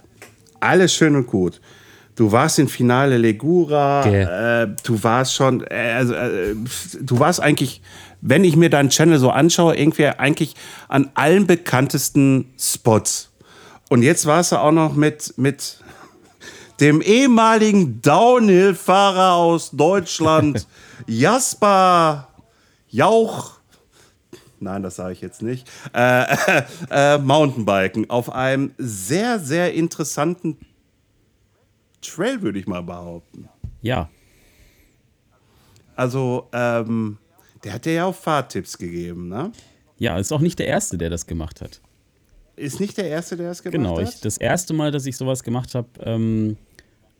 Alles 0.59 0.93
schön 0.93 1.15
und 1.15 1.27
gut. 1.27 1.59
Du 2.17 2.31
warst 2.31 2.59
in 2.59 2.67
Finale 2.67 3.17
Legura, 3.17 4.01
okay. 4.01 4.23
äh, 4.23 4.67
du 4.83 5.01
warst 5.03 5.35
schon, 5.35 5.63
äh, 5.69 5.93
also, 5.95 6.13
äh, 6.13 6.55
du 6.99 7.19
warst 7.19 7.39
eigentlich 7.39 7.81
wenn 8.21 8.43
ich 8.43 8.55
mir 8.55 8.69
deinen 8.69 8.89
Channel 8.89 9.19
so 9.19 9.29
anschaue, 9.29 9.75
irgendwie 9.75 10.07
eigentlich 10.07 10.55
an 10.87 11.09
allen 11.13 11.47
bekanntesten 11.47 12.53
Spots. 12.59 13.29
Und 13.89 14.03
jetzt 14.03 14.25
warst 14.25 14.51
du 14.51 14.57
auch 14.57 14.71
noch 14.71 14.95
mit, 14.95 15.33
mit 15.37 15.79
dem 16.79 17.01
ehemaligen 17.01 18.01
Downhill-Fahrer 18.01 19.35
aus 19.35 19.71
Deutschland, 19.71 20.67
Jasper 21.07 22.27
Jauch. 22.89 23.51
Nein, 24.59 24.81
das 24.81 24.95
sage 24.95 25.13
ich 25.13 25.21
jetzt 25.21 25.41
nicht. 25.43 25.69
Äh, 25.93 26.23
äh, 26.23 26.63
äh, 26.89 27.17
Mountainbiken 27.19 28.09
auf 28.09 28.31
einem 28.31 28.71
sehr, 28.77 29.39
sehr 29.39 29.73
interessanten 29.73 30.57
Trail, 32.07 32.41
würde 32.41 32.59
ich 32.59 32.67
mal 32.67 32.83
behaupten. 32.83 33.49
Ja. 33.81 34.09
Also, 35.95 36.47
ähm, 36.53 37.17
der 37.63 37.73
hat 37.73 37.85
dir 37.85 37.93
ja 37.93 38.05
auch 38.05 38.15
Fahrtipps 38.15 38.77
gegeben, 38.77 39.29
ne? 39.29 39.51
Ja, 39.97 40.17
ist 40.17 40.31
auch 40.31 40.41
nicht 40.41 40.59
der 40.59 40.67
Erste, 40.67 40.97
der 40.97 41.09
das 41.09 41.25
gemacht 41.25 41.61
hat. 41.61 41.81
Ist 42.55 42.79
nicht 42.79 42.97
der 42.97 43.07
Erste, 43.07 43.37
der 43.37 43.49
das 43.49 43.63
gemacht 43.63 43.77
genau, 43.77 43.97
hat? 43.97 44.05
Genau, 44.05 44.17
das 44.21 44.37
erste 44.37 44.73
Mal, 44.73 44.91
dass 44.91 45.05
ich 45.05 45.17
sowas 45.17 45.43
gemacht 45.43 45.75
habe, 45.75 45.87
ähm, 46.01 46.57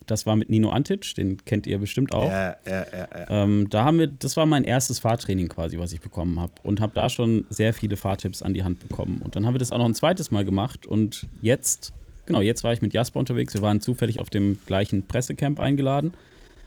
das 0.08 0.26
war 0.26 0.36
mit 0.36 0.50
Nino 0.50 0.70
Antic, 0.70 1.16
den 1.16 1.44
kennt 1.46 1.68
ihr 1.68 1.78
bestimmt 1.78 2.14
auch. 2.14 2.30
Ja, 2.30 2.56
ja, 2.66 2.86
ja, 2.92 3.08
ja. 3.14 3.30
Ähm, 3.30 3.70
da 3.70 3.84
haben 3.84 4.00
wir, 4.00 4.08
das 4.08 4.38
war 4.38 4.46
mein 4.46 4.64
erstes 4.64 5.00
Fahrtraining 5.00 5.50
quasi, 5.50 5.78
was 5.78 5.92
ich 5.92 6.00
bekommen 6.00 6.40
habe. 6.40 6.54
Und 6.64 6.80
habe 6.80 6.94
da 6.96 7.10
schon 7.10 7.46
sehr 7.50 7.74
viele 7.74 7.98
Fahrtipps 7.98 8.42
an 8.42 8.54
die 8.54 8.64
Hand 8.64 8.80
bekommen. 8.88 9.22
Und 9.22 9.36
dann 9.36 9.46
haben 9.46 9.54
wir 9.54 9.60
das 9.60 9.72
auch 9.72 9.78
noch 9.78 9.86
ein 9.86 9.96
zweites 9.96 10.32
Mal 10.32 10.46
gemacht. 10.46 10.88
Und 10.88 11.28
jetzt 11.42 11.94
genau, 12.28 12.42
jetzt 12.42 12.64
war 12.64 12.74
ich 12.74 12.82
mit 12.82 12.94
Jasper 12.94 13.20
unterwegs. 13.20 13.54
Wir 13.54 13.62
waren 13.62 13.82
zufällig 13.82 14.20
auf 14.20 14.30
dem 14.30 14.60
gleichen 14.68 15.08
Pressecamp 15.08 15.60
eingeladen. 15.60 16.14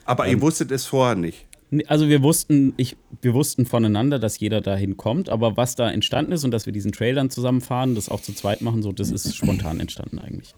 Aber 0.05 0.27
ihr 0.27 0.41
wusstet 0.41 0.73
es 0.73 0.87
vorher 0.87 1.15
nicht. 1.15 1.47
Also 1.87 2.09
wir 2.09 2.23
wussten, 2.23 2.75
ich, 2.77 2.97
wir 3.23 3.33
wussten 3.33 3.65
voneinander, 3.65 4.19
dass 4.19 4.41
jeder 4.41 4.61
dahin 4.61 4.97
kommt, 4.97 5.29
aber 5.29 5.57
was 5.57 5.77
da 5.77 5.89
entstanden 5.89 6.33
ist 6.33 6.43
und 6.43 6.51
dass 6.51 6.67
wir 6.67 6.73
diesen 6.73 6.91
Trail 6.91 7.15
dann 7.15 7.31
zusammenfahren, 7.31 7.95
das 7.95 8.09
auch 8.09 8.21
zu 8.21 8.35
zweit 8.35 8.61
machen, 8.61 8.83
so, 8.83 8.91
das 8.91 9.13
ist 9.13 9.37
spontan 9.37 9.79
entstanden 9.79 10.19
eigentlich. 10.19 10.57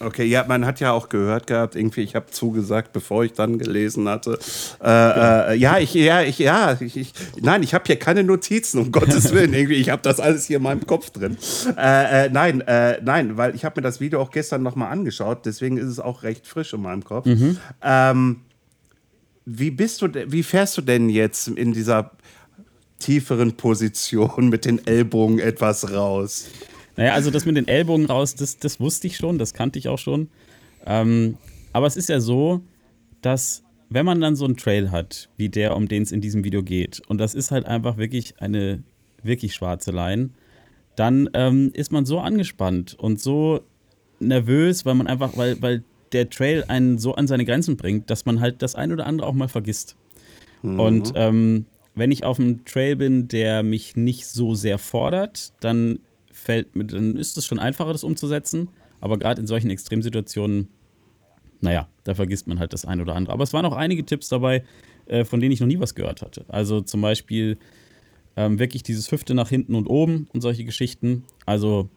Okay, 0.00 0.24
ja, 0.24 0.44
man 0.46 0.64
hat 0.66 0.80
ja 0.80 0.92
auch 0.92 1.08
gehört 1.08 1.46
gehabt, 1.46 1.76
irgendwie, 1.76 2.02
ich 2.02 2.14
habe 2.14 2.26
zugesagt, 2.30 2.92
bevor 2.92 3.24
ich 3.24 3.32
dann 3.32 3.58
gelesen 3.58 4.08
hatte. 4.08 4.38
Äh, 4.82 5.52
äh, 5.52 5.56
ja, 5.56 5.78
ich, 5.78 5.94
ja, 5.94 6.22
ich, 6.22 6.38
ja, 6.38 6.76
ich, 6.80 6.96
ich 6.96 7.12
nein, 7.40 7.62
ich 7.62 7.74
habe 7.74 7.84
hier 7.86 7.98
keine 7.98 8.24
Notizen, 8.24 8.78
um 8.78 8.92
Gottes 8.92 9.32
Willen. 9.32 9.52
Irgendwie, 9.54 9.74
ich 9.74 9.90
habe 9.90 10.02
das 10.02 10.20
alles 10.20 10.46
hier 10.46 10.58
in 10.58 10.62
meinem 10.62 10.86
Kopf 10.86 11.10
drin. 11.10 11.36
Äh, 11.76 12.26
äh, 12.26 12.30
nein, 12.30 12.60
äh, 12.62 13.00
nein, 13.02 13.36
weil 13.36 13.54
ich 13.54 13.64
habe 13.64 13.80
mir 13.80 13.82
das 13.82 14.00
Video 14.00 14.20
auch 14.20 14.30
gestern 14.30 14.62
nochmal 14.62 14.92
angeschaut, 14.92 15.46
deswegen 15.46 15.76
ist 15.76 15.86
es 15.86 16.00
auch 16.00 16.22
recht 16.22 16.46
frisch 16.46 16.72
in 16.72 16.82
meinem 16.82 17.04
Kopf. 17.04 17.26
Ähm, 17.82 18.40
wie 19.46 19.70
bist 19.70 20.02
du, 20.02 20.08
wie 20.30 20.42
fährst 20.42 20.76
du 20.78 20.82
denn 20.82 21.10
jetzt 21.10 21.48
in 21.48 21.72
dieser 21.72 22.12
tieferen 22.98 23.56
Position 23.56 24.48
mit 24.48 24.64
den 24.64 24.84
Ellbogen 24.86 25.38
etwas 25.38 25.92
raus? 25.92 26.46
Naja, 26.96 27.14
also 27.14 27.30
das 27.30 27.44
mit 27.44 27.56
den 27.56 27.68
Ellbogen 27.68 28.06
raus, 28.06 28.34
das, 28.34 28.58
das 28.58 28.80
wusste 28.80 29.06
ich 29.06 29.16
schon, 29.16 29.38
das 29.38 29.54
kannte 29.54 29.78
ich 29.78 29.88
auch 29.88 29.98
schon. 29.98 30.28
Ähm, 30.86 31.36
aber 31.72 31.86
es 31.86 31.96
ist 31.96 32.08
ja 32.08 32.20
so, 32.20 32.60
dass 33.20 33.62
wenn 33.90 34.06
man 34.06 34.20
dann 34.20 34.36
so 34.36 34.44
einen 34.44 34.56
Trail 34.56 34.90
hat, 34.90 35.28
wie 35.36 35.48
der, 35.48 35.76
um 35.76 35.88
den 35.88 36.02
es 36.02 36.12
in 36.12 36.20
diesem 36.20 36.44
Video 36.44 36.62
geht, 36.62 37.02
und 37.08 37.18
das 37.18 37.34
ist 37.34 37.50
halt 37.50 37.66
einfach 37.66 37.96
wirklich 37.96 38.40
eine 38.40 38.82
wirklich 39.22 39.54
schwarze 39.54 39.90
Line, 39.90 40.30
dann 40.96 41.28
ähm, 41.34 41.70
ist 41.74 41.90
man 41.90 42.06
so 42.06 42.20
angespannt 42.20 42.94
und 42.94 43.20
so 43.20 43.60
nervös, 44.20 44.84
weil 44.84 44.94
man 44.94 45.06
einfach, 45.06 45.36
weil, 45.36 45.60
weil 45.60 45.82
der 46.12 46.30
Trail 46.30 46.64
einen 46.68 46.98
so 46.98 47.14
an 47.14 47.26
seine 47.26 47.44
Grenzen 47.44 47.76
bringt, 47.76 48.10
dass 48.10 48.24
man 48.24 48.40
halt 48.40 48.62
das 48.62 48.74
ein 48.76 48.92
oder 48.92 49.06
andere 49.06 49.26
auch 49.26 49.32
mal 49.32 49.48
vergisst. 49.48 49.96
Und 50.62 51.12
ähm, 51.14 51.66
wenn 51.94 52.10
ich 52.10 52.24
auf 52.24 52.40
einem 52.40 52.64
Trail 52.64 52.96
bin, 52.96 53.28
der 53.28 53.62
mich 53.62 53.96
nicht 53.96 54.26
so 54.26 54.54
sehr 54.54 54.78
fordert, 54.78 55.52
dann 55.60 55.98
fällt 56.44 56.68
dann 56.74 57.16
ist 57.16 57.36
es 57.36 57.46
schon 57.46 57.58
einfacher, 57.58 57.92
das 57.92 58.04
umzusetzen. 58.04 58.68
Aber 59.00 59.18
gerade 59.18 59.40
in 59.40 59.46
solchen 59.46 59.70
Extremsituationen, 59.70 60.68
naja, 61.60 61.88
da 62.04 62.14
vergisst 62.14 62.46
man 62.46 62.58
halt 62.58 62.72
das 62.72 62.84
ein 62.84 63.00
oder 63.00 63.14
andere. 63.14 63.32
Aber 63.32 63.42
es 63.42 63.52
waren 63.52 63.66
auch 63.66 63.74
einige 63.74 64.04
Tipps 64.04 64.28
dabei, 64.28 64.64
äh, 65.06 65.24
von 65.24 65.40
denen 65.40 65.52
ich 65.52 65.60
noch 65.60 65.66
nie 65.66 65.80
was 65.80 65.94
gehört 65.94 66.22
hatte. 66.22 66.44
Also 66.48 66.80
zum 66.80 67.00
Beispiel 67.00 67.58
ähm, 68.36 68.58
wirklich 68.58 68.82
dieses 68.82 69.10
Hüfte 69.10 69.34
nach 69.34 69.48
hinten 69.48 69.74
und 69.74 69.86
oben 69.86 70.28
und 70.32 70.40
solche 70.40 70.64
Geschichten. 70.64 71.24
Also 71.46 71.88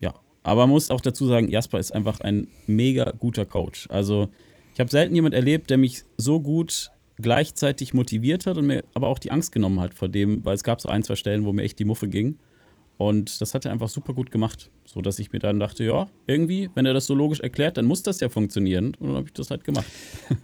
ja, 0.00 0.14
aber 0.42 0.62
man 0.62 0.70
muss 0.70 0.90
auch 0.90 1.00
dazu 1.00 1.26
sagen, 1.26 1.48
Jasper 1.48 1.78
ist 1.78 1.92
einfach 1.92 2.20
ein 2.20 2.48
mega 2.66 3.12
guter 3.18 3.44
Coach. 3.44 3.88
Also 3.90 4.28
ich 4.74 4.80
habe 4.80 4.90
selten 4.90 5.14
jemand 5.14 5.34
erlebt, 5.34 5.70
der 5.70 5.78
mich 5.78 6.04
so 6.16 6.40
gut 6.40 6.90
gleichzeitig 7.18 7.94
motiviert 7.94 8.46
hat 8.46 8.58
und 8.58 8.66
mir 8.66 8.84
aber 8.94 9.08
auch 9.08 9.18
die 9.18 9.30
Angst 9.30 9.52
genommen 9.52 9.80
hat 9.80 9.94
vor 9.94 10.08
dem, 10.08 10.44
weil 10.44 10.54
es 10.54 10.64
gab 10.64 10.80
so 10.80 10.88
ein, 10.88 11.02
zwei 11.02 11.16
Stellen, 11.16 11.44
wo 11.44 11.52
mir 11.52 11.62
echt 11.62 11.78
die 11.78 11.84
Muffe 11.84 12.08
ging. 12.08 12.38
Und 12.98 13.40
das 13.40 13.52
hat 13.54 13.64
er 13.66 13.72
einfach 13.72 13.88
super 13.90 14.14
gut 14.14 14.30
gemacht, 14.30 14.70
so 14.86 15.02
dass 15.02 15.18
ich 15.18 15.30
mir 15.32 15.38
dann 15.38 15.60
dachte, 15.60 15.84
ja, 15.84 16.06
irgendwie, 16.26 16.70
wenn 16.74 16.86
er 16.86 16.94
das 16.94 17.06
so 17.06 17.14
logisch 17.14 17.40
erklärt, 17.40 17.76
dann 17.76 17.84
muss 17.84 18.02
das 18.02 18.20
ja 18.20 18.28
funktionieren. 18.30 18.94
Und 18.98 19.08
dann 19.08 19.16
habe 19.16 19.26
ich 19.26 19.32
das 19.34 19.50
halt 19.50 19.64
gemacht. 19.64 19.86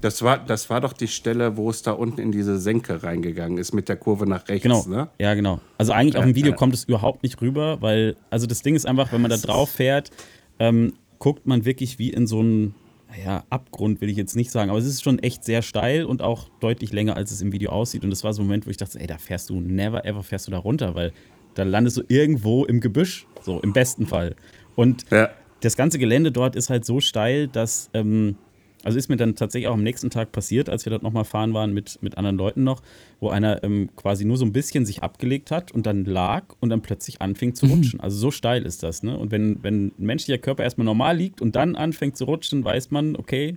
Das 0.00 0.20
war, 0.22 0.38
das 0.44 0.68
war 0.68 0.80
doch 0.80 0.94
die 0.94 1.06
Stelle, 1.06 1.56
wo 1.56 1.70
es 1.70 1.82
da 1.82 1.92
unten 1.92 2.20
in 2.20 2.32
diese 2.32 2.58
Senke 2.58 3.04
reingegangen 3.04 3.58
ist 3.58 3.72
mit 3.72 3.88
der 3.88 3.96
Kurve 3.96 4.26
nach 4.26 4.48
rechts, 4.48 4.62
Genau. 4.64 4.84
ne? 4.88 5.08
Ja, 5.20 5.34
genau. 5.34 5.60
Also 5.78 5.92
eigentlich 5.92 6.16
auf 6.16 6.24
dem 6.24 6.34
Video 6.34 6.54
kommt 6.54 6.74
es 6.74 6.84
überhaupt 6.84 7.22
nicht 7.22 7.40
rüber, 7.40 7.80
weil, 7.82 8.16
also 8.28 8.46
das 8.46 8.62
Ding 8.62 8.74
ist 8.74 8.84
einfach, 8.84 9.12
wenn 9.12 9.20
man 9.20 9.30
da 9.30 9.36
drauf 9.36 9.70
fährt, 9.70 10.10
ähm, 10.58 10.94
guckt 11.20 11.46
man 11.46 11.64
wirklich 11.66 12.00
wie 12.00 12.10
in 12.10 12.26
so 12.26 12.40
einen, 12.40 12.74
naja, 13.10 13.44
Abgrund 13.50 14.00
will 14.00 14.08
ich 14.08 14.16
jetzt 14.16 14.34
nicht 14.34 14.50
sagen, 14.50 14.70
aber 14.70 14.78
es 14.80 14.86
ist 14.86 15.04
schon 15.04 15.20
echt 15.20 15.44
sehr 15.44 15.62
steil 15.62 16.04
und 16.04 16.20
auch 16.20 16.48
deutlich 16.58 16.92
länger, 16.92 17.14
als 17.16 17.30
es 17.30 17.40
im 17.40 17.52
Video 17.52 17.70
aussieht. 17.70 18.02
Und 18.02 18.10
das 18.10 18.24
war 18.24 18.32
so 18.32 18.42
ein 18.42 18.46
Moment, 18.46 18.66
wo 18.66 18.70
ich 18.70 18.78
dachte, 18.78 18.98
ey, 18.98 19.06
da 19.06 19.18
fährst 19.18 19.50
du, 19.50 19.60
never 19.60 20.04
ever 20.04 20.24
fährst 20.24 20.48
du 20.48 20.50
da 20.50 20.58
runter, 20.58 20.96
weil 20.96 21.12
da 21.54 21.62
landest 21.62 21.96
du 21.98 22.02
irgendwo 22.08 22.64
im 22.64 22.80
Gebüsch, 22.80 23.26
so 23.42 23.60
im 23.60 23.72
besten 23.72 24.06
Fall. 24.06 24.34
Und 24.76 25.04
Ja. 25.10 25.30
das 25.60 25.76
ganze 25.76 25.98
Gelände 25.98 26.32
dort 26.32 26.56
ist 26.56 26.70
halt 26.70 26.84
so 26.84 27.00
steil, 27.00 27.48
dass, 27.48 27.90
ähm, 27.94 28.36
also 28.84 28.98
ist 28.98 29.08
mir 29.08 29.16
dann 29.16 29.36
tatsächlich 29.36 29.68
auch 29.68 29.74
am 29.74 29.84
nächsten 29.84 30.10
Tag 30.10 30.32
passiert, 30.32 30.68
als 30.68 30.84
wir 30.84 30.90
dort 30.90 31.04
nochmal 31.04 31.24
fahren 31.24 31.54
waren 31.54 31.72
mit, 31.72 31.98
mit 32.02 32.18
anderen 32.18 32.36
Leuten 32.36 32.64
noch, 32.64 32.82
wo 33.20 33.28
einer 33.28 33.62
ähm, 33.62 33.90
quasi 33.94 34.24
nur 34.24 34.36
so 34.36 34.44
ein 34.44 34.52
bisschen 34.52 34.84
sich 34.86 35.04
abgelegt 35.04 35.52
hat 35.52 35.70
und 35.70 35.86
dann 35.86 36.04
lag 36.04 36.44
und 36.58 36.70
dann 36.70 36.82
plötzlich 36.82 37.20
anfing 37.20 37.54
zu 37.54 37.66
rutschen. 37.66 38.00
Also 38.00 38.16
so 38.16 38.30
steil 38.32 38.64
ist 38.64 38.82
das, 38.82 39.04
ne? 39.04 39.16
Und 39.16 39.30
wenn, 39.30 39.62
wenn 39.62 39.86
ein 39.86 39.92
menschlicher 39.98 40.38
Körper 40.38 40.64
erstmal 40.64 40.84
normal 40.84 41.16
liegt 41.16 41.40
und 41.40 41.54
dann 41.54 41.76
anfängt 41.76 42.16
zu 42.16 42.24
rutschen, 42.24 42.64
weiß 42.64 42.90
man, 42.90 43.14
okay, 43.14 43.56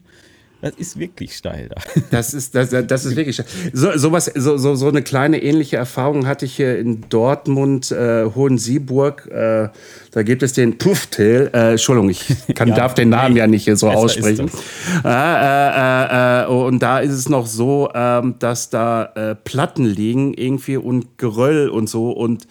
das 0.66 0.74
ist 0.78 0.98
wirklich 0.98 1.36
steil 1.36 1.70
da. 1.70 1.76
Das 2.10 2.34
ist, 2.34 2.56
das, 2.56 2.70
das 2.70 3.06
ist 3.06 3.16
wirklich. 3.16 3.40
So, 3.72 3.96
sowas, 3.98 4.32
so, 4.34 4.58
so, 4.58 4.74
so 4.74 4.88
eine 4.88 5.04
kleine 5.04 5.44
ähnliche 5.44 5.78
Erfahrung 5.78 6.26
hatte 6.26 6.46
ich 6.46 6.56
hier 6.56 6.80
in 6.80 7.02
Dortmund, 7.10 7.92
äh, 7.92 8.26
Hohensieburg. 8.26 9.28
Äh, 9.28 9.70
da 10.12 10.24
gibt 10.24 10.42
es 10.42 10.54
den 10.54 10.80
Pufftail. 10.80 11.52
Äh, 11.54 11.72
Entschuldigung, 11.72 12.10
ich 12.10 12.26
kann, 12.56 12.70
Ja, 12.70 12.76
darf 12.76 12.96
den 12.96 13.10
Namen 13.10 13.34
nee, 13.36 13.42
ja 13.42 13.48
nicht 13.48 13.70
so 13.78 13.90
aussprechen. 13.90 14.48
ist 14.48 15.06
Äh, 15.06 15.10
äh, 15.10 16.44
äh, 16.44 16.48
und 16.48 16.80
da 16.80 17.00
ist 17.00 17.14
es 17.14 17.30
noch 17.30 17.46
so, 17.46 17.92
ähm, 17.94 18.36
dass 18.40 18.72
da 18.72 19.12
äh, 19.14 19.36
Platten 19.36 19.86
liegen 19.86 20.34
irgendwie 20.34 20.78
und 20.78 21.20
Geröll 21.20 21.70
und 21.70 21.88
so. 21.88 22.10
Und 22.10 22.48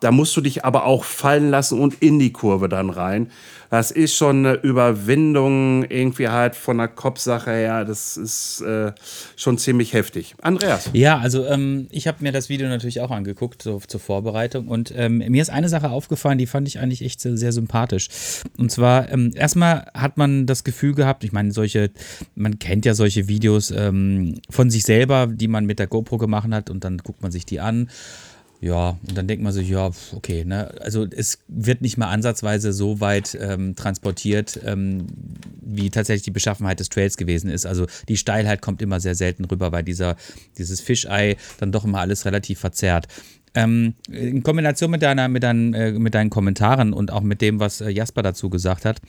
da 0.00 0.10
musst 0.10 0.34
du 0.36 0.40
dich 0.40 0.64
aber 0.64 0.86
auch 0.86 1.04
fallen 1.04 1.50
lassen 1.50 1.80
und 1.80 2.02
in 2.02 2.18
die 2.18 2.32
Kurve 2.32 2.70
dann 2.70 2.88
rein. 2.88 3.30
Das 3.70 3.90
ist 3.90 4.14
schon 4.14 4.46
eine 4.46 4.54
Überwindung 4.54 5.84
irgendwie 5.84 6.28
halt 6.28 6.54
von 6.54 6.78
der 6.78 6.88
Kopfsache 6.88 7.50
her. 7.50 7.84
Das 7.84 8.16
ist 8.16 8.60
äh, 8.62 8.92
schon 9.36 9.58
ziemlich 9.58 9.92
heftig. 9.92 10.34
Andreas. 10.40 10.90
Ja, 10.92 11.18
also 11.18 11.46
ähm, 11.46 11.86
ich 11.90 12.06
habe 12.06 12.18
mir 12.20 12.32
das 12.32 12.48
Video 12.48 12.68
natürlich 12.68 13.00
auch 13.00 13.10
angeguckt 13.10 13.62
so, 13.62 13.80
zur 13.86 14.00
Vorbereitung 14.00 14.68
und 14.68 14.92
ähm, 14.96 15.18
mir 15.18 15.42
ist 15.42 15.50
eine 15.50 15.68
Sache 15.68 15.90
aufgefallen, 15.90 16.38
die 16.38 16.46
fand 16.46 16.66
ich 16.68 16.78
eigentlich 16.78 17.02
echt 17.02 17.20
sehr, 17.20 17.36
sehr 17.36 17.52
sympathisch. 17.52 18.08
Und 18.56 18.70
zwar 18.70 19.10
ähm, 19.10 19.32
erstmal 19.34 19.86
hat 19.94 20.16
man 20.16 20.46
das 20.46 20.64
Gefühl 20.64 20.94
gehabt, 20.94 21.24
ich 21.24 21.32
meine 21.32 21.52
solche, 21.52 21.90
man 22.34 22.58
kennt 22.58 22.86
ja 22.86 22.94
solche 22.94 23.28
Videos 23.28 23.70
ähm, 23.70 24.40
von 24.50 24.70
sich 24.70 24.84
selber, 24.84 25.26
die 25.26 25.48
man 25.48 25.66
mit 25.66 25.78
der 25.78 25.86
GoPro 25.86 26.18
gemacht 26.18 26.48
hat 26.50 26.70
und 26.70 26.84
dann 26.84 26.98
guckt 26.98 27.22
man 27.22 27.32
sich 27.32 27.44
die 27.44 27.60
an. 27.60 27.88
Ja, 28.60 28.98
und 29.08 29.16
dann 29.16 29.28
denkt 29.28 29.44
man 29.44 29.52
sich, 29.52 29.68
ja, 29.68 29.90
okay, 30.12 30.44
ne? 30.44 30.74
Also 30.80 31.06
es 31.08 31.38
wird 31.46 31.80
nicht 31.80 31.96
mal 31.96 32.08
ansatzweise 32.08 32.72
so 32.72 33.00
weit 33.00 33.38
ähm, 33.40 33.76
transportiert, 33.76 34.58
ähm, 34.64 35.06
wie 35.60 35.90
tatsächlich 35.90 36.24
die 36.24 36.32
Beschaffenheit 36.32 36.80
des 36.80 36.88
Trails 36.88 37.16
gewesen 37.16 37.50
ist. 37.50 37.66
Also 37.66 37.86
die 38.08 38.16
Steilheit 38.16 38.60
kommt 38.60 38.82
immer 38.82 38.98
sehr 38.98 39.14
selten 39.14 39.44
rüber, 39.44 39.70
weil 39.70 39.84
dieser, 39.84 40.16
dieses 40.56 40.80
Fischei 40.80 41.36
dann 41.58 41.70
doch 41.70 41.84
immer 41.84 42.00
alles 42.00 42.24
relativ 42.24 42.58
verzerrt. 42.58 43.06
Ähm, 43.54 43.94
in 44.10 44.42
Kombination 44.42 44.90
mit, 44.90 45.02
deiner, 45.02 45.28
mit, 45.28 45.44
deinen, 45.44 45.74
äh, 45.74 45.92
mit 45.92 46.14
deinen 46.14 46.30
Kommentaren 46.30 46.92
und 46.92 47.12
auch 47.12 47.22
mit 47.22 47.40
dem, 47.40 47.60
was 47.60 47.80
äh, 47.80 47.90
Jasper 47.90 48.22
dazu 48.22 48.50
gesagt 48.50 48.84
hat, 48.84 49.00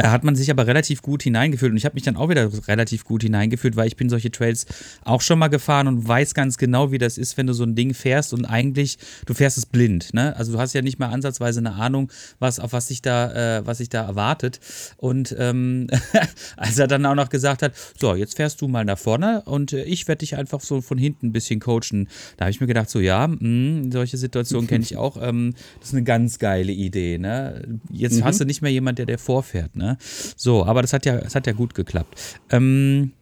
hat 0.00 0.24
man 0.24 0.36
sich 0.36 0.50
aber 0.50 0.66
relativ 0.66 1.02
gut 1.02 1.22
hineingefühlt. 1.22 1.70
Und 1.70 1.76
ich 1.76 1.84
habe 1.84 1.94
mich 1.94 2.02
dann 2.02 2.16
auch 2.16 2.28
wieder 2.28 2.50
relativ 2.68 3.04
gut 3.04 3.22
hineingefühlt, 3.22 3.76
weil 3.76 3.86
ich 3.86 3.96
bin 3.96 4.08
solche 4.08 4.30
Trails 4.30 4.66
auch 5.04 5.20
schon 5.20 5.38
mal 5.38 5.48
gefahren 5.48 5.86
und 5.88 6.06
weiß 6.06 6.34
ganz 6.34 6.58
genau, 6.58 6.92
wie 6.92 6.98
das 6.98 7.18
ist, 7.18 7.36
wenn 7.36 7.46
du 7.46 7.52
so 7.52 7.64
ein 7.64 7.74
Ding 7.74 7.94
fährst 7.94 8.32
und 8.32 8.44
eigentlich 8.44 8.98
du 9.26 9.34
fährst 9.34 9.58
es 9.58 9.66
blind, 9.66 10.14
ne? 10.14 10.36
Also 10.36 10.52
du 10.52 10.58
hast 10.58 10.72
ja 10.72 10.82
nicht 10.82 10.98
mal 10.98 11.08
ansatzweise 11.08 11.60
eine 11.60 11.74
Ahnung, 11.74 12.10
was 12.38 12.60
auf 12.60 12.72
was 12.72 12.88
sich 12.88 13.02
da 13.02 13.58
äh, 13.58 13.66
was 13.66 13.78
sich 13.78 13.88
da 13.88 14.06
erwartet. 14.06 14.60
Und 14.96 15.34
ähm, 15.38 15.88
als 16.56 16.78
er 16.78 16.86
dann 16.86 17.04
auch 17.06 17.14
noch 17.14 17.28
gesagt 17.28 17.62
hat, 17.62 17.72
so 17.98 18.14
jetzt 18.14 18.36
fährst 18.36 18.60
du 18.60 18.68
mal 18.68 18.84
nach 18.84 18.98
vorne 18.98 19.42
und 19.44 19.72
äh, 19.72 19.84
ich 19.84 20.08
werde 20.08 20.20
dich 20.20 20.36
einfach 20.36 20.60
so 20.60 20.80
von 20.80 20.98
hinten 20.98 21.28
ein 21.28 21.32
bisschen 21.32 21.60
coachen, 21.60 22.08
da 22.36 22.44
habe 22.44 22.50
ich 22.50 22.60
mir 22.60 22.66
gedacht 22.66 22.90
so 22.90 23.00
ja, 23.00 23.26
mh, 23.26 23.90
solche 23.92 24.16
Situationen 24.16 24.66
kenne 24.66 24.84
ich 24.84 24.96
auch, 24.96 25.18
ähm, 25.20 25.54
das 25.78 25.88
ist 25.88 25.94
eine 25.94 26.04
ganz 26.04 26.38
geile 26.38 26.72
Idee, 26.72 27.18
ne? 27.18 27.62
Jetzt 27.90 28.22
hast 28.22 28.40
du 28.40 28.44
nicht 28.44 28.62
mehr 28.62 28.72
jemand, 28.72 28.98
der 28.98 29.06
dir 29.06 29.18
vorfährt, 29.18 29.49
ne? 29.74 29.96
So, 30.36 30.64
aber 30.64 30.82
das 30.82 30.92
hat 30.92 31.06
ja, 31.06 31.18
das 31.18 31.34
hat 31.34 31.46
ja 31.46 31.52
gut 31.52 31.74
geklappt. 31.74 32.40
Ähm, 32.50 33.12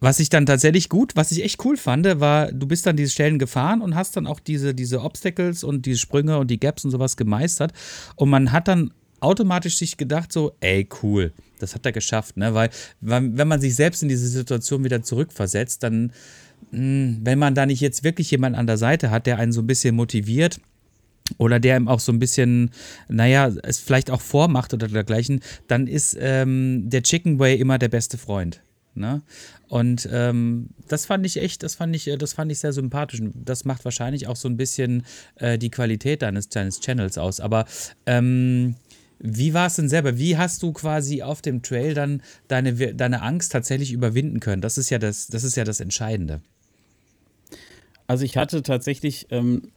was 0.00 0.20
ich 0.20 0.28
dann 0.28 0.44
tatsächlich 0.44 0.88
gut, 0.88 1.16
was 1.16 1.32
ich 1.32 1.42
echt 1.42 1.64
cool 1.64 1.76
fand, 1.76 2.06
war, 2.20 2.52
du 2.52 2.66
bist 2.66 2.86
dann 2.86 2.96
diese 2.96 3.10
Stellen 3.10 3.38
gefahren 3.38 3.80
und 3.80 3.94
hast 3.94 4.16
dann 4.16 4.26
auch 4.26 4.40
diese, 4.40 4.74
diese 4.74 5.00
Obstacles 5.00 5.64
und 5.64 5.86
diese 5.86 5.98
Sprünge 5.98 6.38
und 6.38 6.50
die 6.50 6.60
Gaps 6.60 6.84
und 6.84 6.90
sowas 6.90 7.16
gemeistert. 7.16 7.72
Und 8.14 8.28
man 8.28 8.52
hat 8.52 8.68
dann 8.68 8.92
automatisch 9.20 9.78
sich 9.78 9.96
gedacht, 9.96 10.32
so, 10.32 10.52
ey, 10.60 10.86
cool, 11.02 11.32
das 11.58 11.74
hat 11.74 11.86
er 11.86 11.92
geschafft, 11.92 12.36
ne? 12.36 12.52
Weil, 12.52 12.70
wenn 13.00 13.48
man 13.48 13.60
sich 13.60 13.74
selbst 13.74 14.02
in 14.02 14.08
diese 14.10 14.28
Situation 14.28 14.84
wieder 14.84 15.02
zurückversetzt, 15.02 15.82
dann, 15.82 16.12
mh, 16.70 17.18
wenn 17.22 17.38
man 17.38 17.54
da 17.54 17.64
nicht 17.64 17.80
jetzt 17.80 18.04
wirklich 18.04 18.30
jemanden 18.30 18.58
an 18.58 18.66
der 18.66 18.76
Seite 18.76 19.10
hat, 19.10 19.26
der 19.26 19.38
einen 19.38 19.52
so 19.52 19.62
ein 19.62 19.66
bisschen 19.66 19.96
motiviert, 19.96 20.60
oder 21.38 21.60
der 21.60 21.76
ihm 21.76 21.88
auch 21.88 22.00
so 22.00 22.12
ein 22.12 22.18
bisschen, 22.18 22.70
naja, 23.08 23.52
es 23.62 23.78
vielleicht 23.78 24.10
auch 24.10 24.20
vormacht 24.20 24.72
oder 24.74 24.88
dergleichen, 24.88 25.40
dann 25.68 25.86
ist 25.86 26.16
ähm, 26.20 26.88
der 26.88 27.02
Chicken 27.02 27.38
Way 27.38 27.56
immer 27.56 27.78
der 27.78 27.88
beste 27.88 28.18
Freund. 28.18 28.62
Ne? 28.94 29.22
Und 29.68 30.08
ähm, 30.10 30.70
das 30.88 31.04
fand 31.04 31.26
ich 31.26 31.36
echt, 31.36 31.62
das 31.62 31.74
fand 31.74 31.94
ich, 31.94 32.08
äh, 32.08 32.16
das 32.16 32.32
fand 32.32 32.50
ich 32.50 32.60
sehr 32.60 32.72
sympathisch. 32.72 33.20
Das 33.34 33.64
macht 33.64 33.84
wahrscheinlich 33.84 34.26
auch 34.26 34.36
so 34.36 34.48
ein 34.48 34.56
bisschen 34.56 35.04
äh, 35.34 35.58
die 35.58 35.70
Qualität 35.70 36.22
deines, 36.22 36.48
deines 36.48 36.80
Channels 36.80 37.18
aus. 37.18 37.40
Aber 37.40 37.66
ähm, 38.06 38.76
Wie 39.18 39.54
war 39.54 39.66
es 39.66 39.76
denn 39.76 39.88
selber? 39.88 40.18
Wie 40.18 40.36
hast 40.36 40.62
du 40.62 40.72
quasi 40.72 41.22
auf 41.22 41.40
dem 41.40 41.62
Trail 41.62 41.94
dann 41.94 42.22
deine, 42.48 42.94
deine 42.94 43.22
Angst 43.22 43.52
tatsächlich 43.52 43.92
überwinden 43.92 44.40
können? 44.40 44.62
Das 44.62 44.78
ist 44.78 44.90
ja 44.90 44.98
das, 44.98 45.28
das, 45.28 45.42
ist 45.42 45.56
ja 45.56 45.64
das 45.64 45.80
Entscheidende. 45.80 46.40
Also 48.06 48.24
ich 48.24 48.36
hatte 48.36 48.62
tatsächlich 48.62 49.26
ähm, 49.30 49.72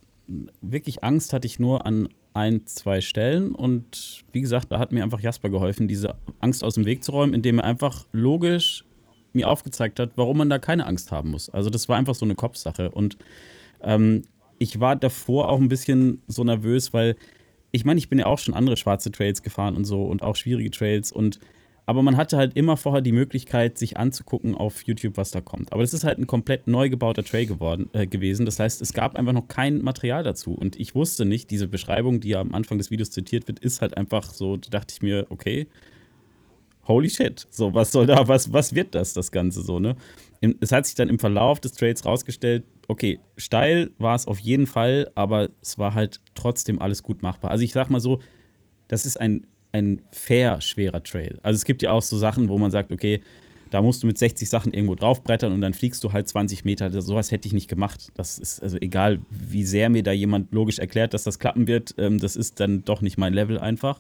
wirklich 0.61 1.03
Angst 1.03 1.33
hatte 1.33 1.47
ich 1.47 1.59
nur 1.59 1.85
an 1.85 2.09
ein, 2.33 2.65
zwei 2.65 3.01
Stellen 3.01 3.53
und 3.53 4.23
wie 4.31 4.41
gesagt, 4.41 4.71
da 4.71 4.79
hat 4.79 4.91
mir 4.91 5.03
einfach 5.03 5.19
Jasper 5.19 5.49
geholfen, 5.49 5.87
diese 5.87 6.15
Angst 6.39 6.63
aus 6.63 6.75
dem 6.75 6.85
Weg 6.85 7.03
zu 7.03 7.11
räumen, 7.11 7.33
indem 7.33 7.59
er 7.59 7.65
einfach 7.65 8.05
logisch 8.11 8.85
mir 9.33 9.49
aufgezeigt 9.49 9.99
hat, 9.99 10.11
warum 10.15 10.37
man 10.37 10.49
da 10.49 10.59
keine 10.59 10.85
Angst 10.85 11.11
haben 11.11 11.31
muss. 11.31 11.49
Also 11.49 11.69
das 11.69 11.89
war 11.89 11.97
einfach 11.97 12.15
so 12.15 12.25
eine 12.25 12.35
Kopfsache 12.35 12.91
und 12.91 13.17
ähm, 13.81 14.23
ich 14.59 14.79
war 14.79 14.95
davor 14.95 15.49
auch 15.49 15.59
ein 15.59 15.69
bisschen 15.69 16.21
so 16.27 16.43
nervös, 16.43 16.93
weil 16.93 17.15
ich 17.71 17.85
meine, 17.85 17.97
ich 17.97 18.09
bin 18.09 18.19
ja 18.19 18.25
auch 18.25 18.39
schon 18.39 18.53
andere 18.53 18.77
schwarze 18.77 19.11
Trails 19.11 19.41
gefahren 19.41 19.75
und 19.75 19.85
so 19.85 20.03
und 20.05 20.23
auch 20.23 20.35
schwierige 20.35 20.71
Trails 20.71 21.11
und 21.11 21.39
aber 21.89 22.03
man 22.03 22.17
hatte 22.17 22.37
halt 22.37 22.55
immer 22.55 22.77
vorher 22.77 23.01
die 23.01 23.11
Möglichkeit, 23.11 23.79
sich 23.79 23.97
anzugucken 23.97 24.53
auf 24.53 24.83
YouTube, 24.83 25.17
was 25.17 25.31
da 25.31 25.41
kommt. 25.41 25.73
Aber 25.73 25.81
das 25.81 25.95
ist 25.95 26.03
halt 26.03 26.19
ein 26.19 26.27
komplett 26.27 26.67
neu 26.67 26.87
gebauter 26.87 27.23
Trail 27.23 27.47
geworden, 27.47 27.89
äh, 27.93 28.05
gewesen. 28.05 28.45
Das 28.45 28.59
heißt, 28.59 28.79
es 28.83 28.93
gab 28.93 29.15
einfach 29.15 29.33
noch 29.33 29.47
kein 29.47 29.81
Material 29.81 30.21
dazu. 30.21 30.53
Und 30.53 30.79
ich 30.79 30.93
wusste 30.93 31.25
nicht, 31.25 31.49
diese 31.49 31.67
Beschreibung, 31.67 32.19
die 32.19 32.29
ja 32.29 32.41
am 32.41 32.53
Anfang 32.53 32.77
des 32.77 32.91
Videos 32.91 33.09
zitiert 33.09 33.47
wird, 33.47 33.57
ist 33.57 33.81
halt 33.81 33.97
einfach 33.97 34.31
so, 34.31 34.55
da 34.55 34.69
dachte 34.69 34.93
ich 34.93 35.01
mir, 35.01 35.25
okay, 35.31 35.65
holy 36.87 37.09
shit. 37.09 37.47
So, 37.49 37.73
was 37.73 37.91
soll 37.91 38.05
da, 38.05 38.27
was, 38.27 38.53
was 38.53 38.75
wird 38.75 38.93
das, 38.93 39.13
das 39.13 39.31
Ganze 39.31 39.63
so, 39.63 39.79
ne? 39.79 39.95
Es 40.61 40.71
hat 40.71 40.85
sich 40.85 40.93
dann 40.93 41.09
im 41.09 41.17
Verlauf 41.17 41.59
des 41.59 41.73
Trails 41.73 42.05
rausgestellt, 42.05 42.65
okay, 42.87 43.19
steil 43.35 43.89
war 43.97 44.13
es 44.13 44.27
auf 44.27 44.37
jeden 44.37 44.67
Fall, 44.67 45.09
aber 45.15 45.49
es 45.63 45.79
war 45.79 45.95
halt 45.95 46.21
trotzdem 46.35 46.79
alles 46.79 47.01
gut 47.01 47.23
machbar. 47.23 47.49
Also 47.49 47.63
ich 47.63 47.73
sag 47.73 47.89
mal 47.89 47.99
so, 47.99 48.19
das 48.87 49.07
ist 49.07 49.19
ein 49.19 49.47
ein 49.71 50.01
fair 50.11 50.61
schwerer 50.61 51.03
Trail. 51.03 51.39
Also 51.43 51.57
es 51.57 51.65
gibt 51.65 51.81
ja 51.81 51.91
auch 51.91 52.01
so 52.01 52.17
Sachen, 52.17 52.49
wo 52.49 52.57
man 52.57 52.71
sagt, 52.71 52.91
okay, 52.91 53.21
da 53.69 53.81
musst 53.81 54.01
du 54.01 54.07
mit 54.07 54.17
60 54.17 54.49
Sachen 54.49 54.73
irgendwo 54.73 54.95
draufbrettern 54.95 55.53
und 55.53 55.61
dann 55.61 55.73
fliegst 55.73 56.03
du 56.03 56.11
halt 56.11 56.27
20 56.27 56.65
Meter. 56.65 56.89
Sowas 57.01 57.31
hätte 57.31 57.47
ich 57.47 57.53
nicht 57.53 57.69
gemacht. 57.69 58.11
Das 58.15 58.39
ist 58.39 58.63
also 58.63 58.77
egal, 58.77 59.19
wie 59.29 59.63
sehr 59.63 59.89
mir 59.89 60.03
da 60.03 60.11
jemand 60.11 60.51
logisch 60.51 60.79
erklärt, 60.79 61.13
dass 61.13 61.23
das 61.23 61.39
klappen 61.39 61.67
wird, 61.67 61.93
ähm, 61.97 62.17
das 62.17 62.35
ist 62.35 62.59
dann 62.59 62.83
doch 62.83 63.01
nicht 63.01 63.17
mein 63.17 63.33
Level 63.33 63.59
einfach. 63.59 63.99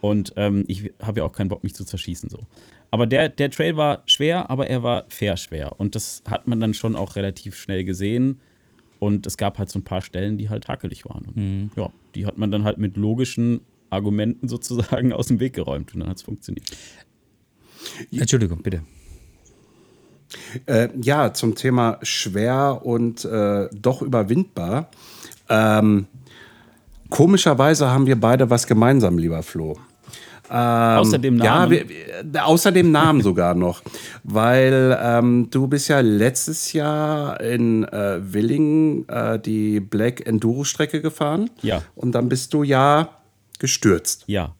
Und 0.00 0.34
ähm, 0.36 0.64
ich 0.66 0.92
habe 1.00 1.20
ja 1.20 1.24
auch 1.24 1.32
keinen 1.32 1.48
Bock, 1.48 1.62
mich 1.62 1.74
zu 1.74 1.84
zerschießen 1.84 2.28
so. 2.28 2.46
Aber 2.90 3.06
der, 3.06 3.28
der 3.28 3.50
Trail 3.50 3.76
war 3.76 4.02
schwer, 4.06 4.50
aber 4.50 4.68
er 4.68 4.82
war 4.82 5.04
fair 5.08 5.36
schwer. 5.36 5.78
Und 5.80 5.94
das 5.94 6.22
hat 6.28 6.46
man 6.46 6.60
dann 6.60 6.74
schon 6.74 6.96
auch 6.96 7.16
relativ 7.16 7.56
schnell 7.56 7.84
gesehen. 7.84 8.40
Und 8.98 9.26
es 9.26 9.36
gab 9.36 9.58
halt 9.58 9.68
so 9.68 9.78
ein 9.78 9.84
paar 9.84 10.02
Stellen, 10.02 10.38
die 10.38 10.48
halt 10.48 10.68
hakelig 10.68 11.04
waren. 11.04 11.26
Und, 11.26 11.36
mhm. 11.36 11.70
Ja, 11.76 11.90
die 12.14 12.26
hat 12.26 12.38
man 12.38 12.50
dann 12.50 12.64
halt 12.64 12.78
mit 12.78 12.96
logischen 12.96 13.60
Argumenten 13.90 14.48
sozusagen 14.48 15.12
aus 15.14 15.28
dem 15.28 15.40
Weg 15.40 15.54
geräumt 15.54 15.94
und 15.94 16.00
dann 16.00 16.08
hat 16.10 16.16
es 16.16 16.22
funktioniert. 16.22 16.66
Entschuldigung, 18.10 18.62
bitte. 18.62 18.82
Äh, 20.66 20.88
ja, 21.00 21.32
zum 21.32 21.54
Thema 21.54 21.98
schwer 22.02 22.80
und 22.84 23.24
äh, 23.24 23.68
doch 23.72 24.02
überwindbar. 24.02 24.90
Ähm, 25.48 26.06
komischerweise 27.10 27.90
haben 27.90 28.06
wir 28.06 28.20
beide 28.20 28.50
was 28.50 28.66
gemeinsam, 28.66 29.18
lieber 29.18 29.42
Flo. 29.42 29.76
Ähm, 30.50 30.98
außer 30.98 31.18
dem 31.18 31.36
Namen. 31.36 31.72
Ja, 31.72 31.88
wir, 31.88 32.46
außer 32.46 32.72
dem 32.72 32.92
Namen 32.92 33.20
sogar 33.20 33.54
noch. 33.54 33.82
Weil 34.22 34.96
ähm, 35.00 35.48
du 35.50 35.66
bist 35.66 35.88
ja 35.88 36.00
letztes 36.00 36.72
Jahr 36.72 37.40
in 37.40 37.84
äh, 37.84 38.20
Willingen 38.20 39.08
äh, 39.08 39.38
die 39.38 39.80
Black 39.80 40.26
Enduro-Strecke 40.26 41.00
gefahren. 41.00 41.50
Ja. 41.62 41.82
Und 41.94 42.12
dann 42.12 42.28
bist 42.28 42.54
du 42.54 42.62
ja 42.62 43.15
gestürzt. 43.60 44.24
Ja. 44.26 44.54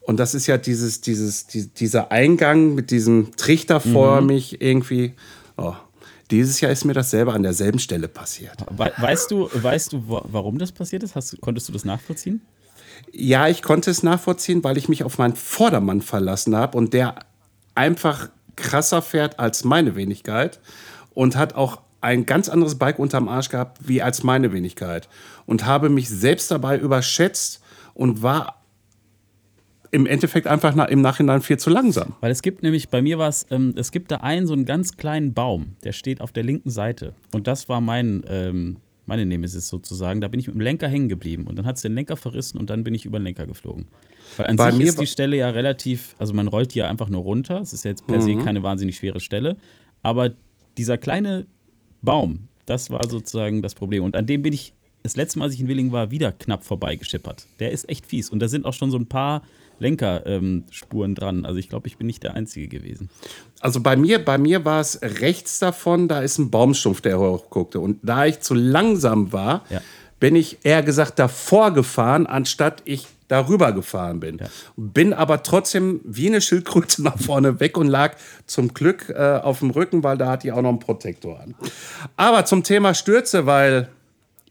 Und 0.00 0.16
das 0.16 0.34
ist 0.34 0.46
ja 0.46 0.58
dieses, 0.58 1.00
dieses, 1.00 1.46
die, 1.46 1.68
dieser 1.68 2.10
Eingang 2.10 2.74
mit 2.74 2.90
diesem 2.90 3.36
Trichter 3.36 3.80
vor 3.80 4.20
mhm. 4.20 4.26
mich 4.26 4.60
irgendwie. 4.60 5.14
Oh. 5.56 5.74
Dieses 6.30 6.60
Jahr 6.60 6.70
ist 6.70 6.84
mir 6.84 6.94
dasselbe 6.94 7.32
an 7.32 7.42
derselben 7.42 7.80
Stelle 7.80 8.06
passiert. 8.08 8.64
weißt 8.68 9.30
du, 9.30 9.50
weißt 9.52 9.92
du, 9.92 10.04
warum 10.06 10.58
das 10.58 10.70
passiert 10.70 11.02
ist? 11.02 11.16
Hast, 11.16 11.40
konntest 11.40 11.68
du 11.68 11.72
das 11.72 11.84
nachvollziehen? 11.84 12.40
Ja, 13.12 13.48
ich 13.48 13.62
konnte 13.62 13.90
es 13.90 14.02
nachvollziehen, 14.02 14.62
weil 14.62 14.78
ich 14.78 14.88
mich 14.88 15.02
auf 15.02 15.18
meinen 15.18 15.34
Vordermann 15.34 16.02
verlassen 16.02 16.54
habe 16.54 16.78
und 16.78 16.94
der 16.94 17.16
einfach 17.74 18.28
krasser 18.56 19.02
fährt 19.02 19.38
als 19.38 19.64
meine 19.64 19.96
Wenigkeit 19.96 20.60
und 21.14 21.36
hat 21.36 21.54
auch 21.54 21.80
ein 22.00 22.26
ganz 22.26 22.48
anderes 22.48 22.76
Bike 22.78 22.98
unterm 22.98 23.28
Arsch 23.28 23.48
gehabt 23.48 23.78
wie 23.86 24.02
als 24.02 24.22
meine 24.22 24.52
Wenigkeit 24.52 25.08
und 25.46 25.66
habe 25.66 25.88
mich 25.88 26.08
selbst 26.08 26.50
dabei 26.50 26.78
überschätzt 26.78 27.59
und 28.00 28.22
war 28.22 28.62
im 29.90 30.06
Endeffekt 30.06 30.46
einfach 30.46 30.74
nach, 30.74 30.88
im 30.88 31.02
Nachhinein 31.02 31.42
viel 31.42 31.58
zu 31.58 31.68
langsam. 31.68 32.14
Weil 32.20 32.30
es 32.30 32.40
gibt 32.40 32.62
nämlich, 32.62 32.88
bei 32.88 33.02
mir 33.02 33.18
war 33.18 33.28
es, 33.28 33.46
ähm, 33.50 33.74
es 33.76 33.92
gibt 33.92 34.10
da 34.10 34.18
einen 34.18 34.46
so 34.46 34.54
einen 34.54 34.64
ganz 34.64 34.96
kleinen 34.96 35.34
Baum, 35.34 35.76
der 35.84 35.92
steht 35.92 36.22
auf 36.22 36.32
der 36.32 36.42
linken 36.42 36.70
Seite. 36.70 37.12
Und 37.34 37.46
das 37.46 37.68
war 37.68 37.82
mein, 37.82 38.24
ähm, 38.26 38.78
meine 39.04 39.26
Nemesis 39.26 39.68
sozusagen. 39.68 40.22
Da 40.22 40.28
bin 40.28 40.40
ich 40.40 40.46
mit 40.46 40.54
dem 40.54 40.62
Lenker 40.62 40.88
hängen 40.88 41.10
geblieben 41.10 41.46
und 41.46 41.56
dann 41.56 41.66
hat 41.66 41.76
es 41.76 41.82
den 41.82 41.94
Lenker 41.94 42.16
verrissen 42.16 42.56
und 42.56 42.70
dann 42.70 42.84
bin 42.84 42.94
ich 42.94 43.04
über 43.04 43.18
den 43.18 43.24
Lenker 43.24 43.46
geflogen. 43.46 43.86
Weil 44.38 44.46
an 44.46 44.56
bei 44.56 44.70
sich 44.70 44.86
ist 44.86 45.00
die 45.00 45.06
Stelle 45.06 45.36
ja 45.36 45.50
relativ, 45.50 46.14
also 46.18 46.32
man 46.32 46.48
rollt 46.48 46.74
die 46.74 46.78
ja 46.78 46.88
einfach 46.88 47.10
nur 47.10 47.20
runter. 47.20 47.60
Es 47.60 47.74
ist 47.74 47.84
jetzt 47.84 48.06
per 48.06 48.16
mhm. 48.16 48.22
se 48.22 48.36
keine 48.36 48.62
wahnsinnig 48.62 48.96
schwere 48.96 49.20
Stelle. 49.20 49.58
Aber 50.02 50.30
dieser 50.78 50.96
kleine 50.96 51.46
Baum, 52.00 52.48
das 52.64 52.88
war 52.88 53.06
sozusagen 53.06 53.60
das 53.60 53.74
Problem. 53.74 54.04
Und 54.04 54.16
an 54.16 54.24
dem 54.24 54.40
bin 54.40 54.54
ich 54.54 54.72
das 55.02 55.16
letzte 55.16 55.38
Mal, 55.38 55.46
als 55.46 55.54
ich 55.54 55.60
in 55.60 55.68
Willingen 55.68 55.92
war, 55.92 56.10
wieder 56.10 56.32
knapp 56.32 56.64
vorbeigeschippert. 56.64 57.46
Der 57.58 57.70
ist 57.70 57.88
echt 57.88 58.06
fies. 58.06 58.30
Und 58.30 58.40
da 58.40 58.48
sind 58.48 58.66
auch 58.66 58.74
schon 58.74 58.90
so 58.90 58.98
ein 58.98 59.06
paar 59.06 59.42
Lenkerspuren 59.78 61.10
ähm, 61.10 61.14
dran. 61.14 61.44
Also 61.44 61.58
ich 61.58 61.68
glaube, 61.68 61.88
ich 61.88 61.96
bin 61.96 62.06
nicht 62.06 62.22
der 62.22 62.34
Einzige 62.34 62.68
gewesen. 62.68 63.08
Also 63.60 63.80
bei 63.80 63.96
mir, 63.96 64.24
bei 64.24 64.38
mir 64.38 64.64
war 64.64 64.80
es 64.80 65.00
rechts 65.02 65.58
davon, 65.58 66.06
da 66.06 66.20
ist 66.20 66.38
ein 66.38 66.50
Baumstumpf, 66.50 67.00
der 67.00 67.18
hochguckte. 67.18 67.80
Und 67.80 67.98
da 68.02 68.26
ich 68.26 68.40
zu 68.40 68.54
langsam 68.54 69.32
war, 69.32 69.64
ja. 69.70 69.80
bin 70.20 70.36
ich 70.36 70.58
eher 70.64 70.82
gesagt 70.82 71.18
davor 71.18 71.72
gefahren, 71.72 72.26
anstatt 72.26 72.82
ich 72.84 73.06
darüber 73.28 73.72
gefahren 73.72 74.20
bin. 74.20 74.38
Ja. 74.38 74.46
Bin 74.76 75.12
aber 75.12 75.42
trotzdem 75.42 76.00
wie 76.04 76.26
eine 76.26 76.40
Schildkröte 76.40 77.02
nach 77.02 77.18
vorne 77.18 77.60
weg 77.60 77.78
und 77.78 77.88
lag 77.88 78.16
zum 78.46 78.74
Glück 78.74 79.08
äh, 79.08 79.40
auf 79.42 79.60
dem 79.60 79.70
Rücken, 79.70 80.02
weil 80.02 80.18
da 80.18 80.28
hat 80.28 80.42
die 80.42 80.52
auch 80.52 80.62
noch 80.62 80.70
einen 80.70 80.78
Protektor 80.80 81.40
an. 81.40 81.54
Aber 82.16 82.44
zum 82.44 82.64
Thema 82.64 82.92
Stürze, 82.92 83.46
weil 83.46 83.88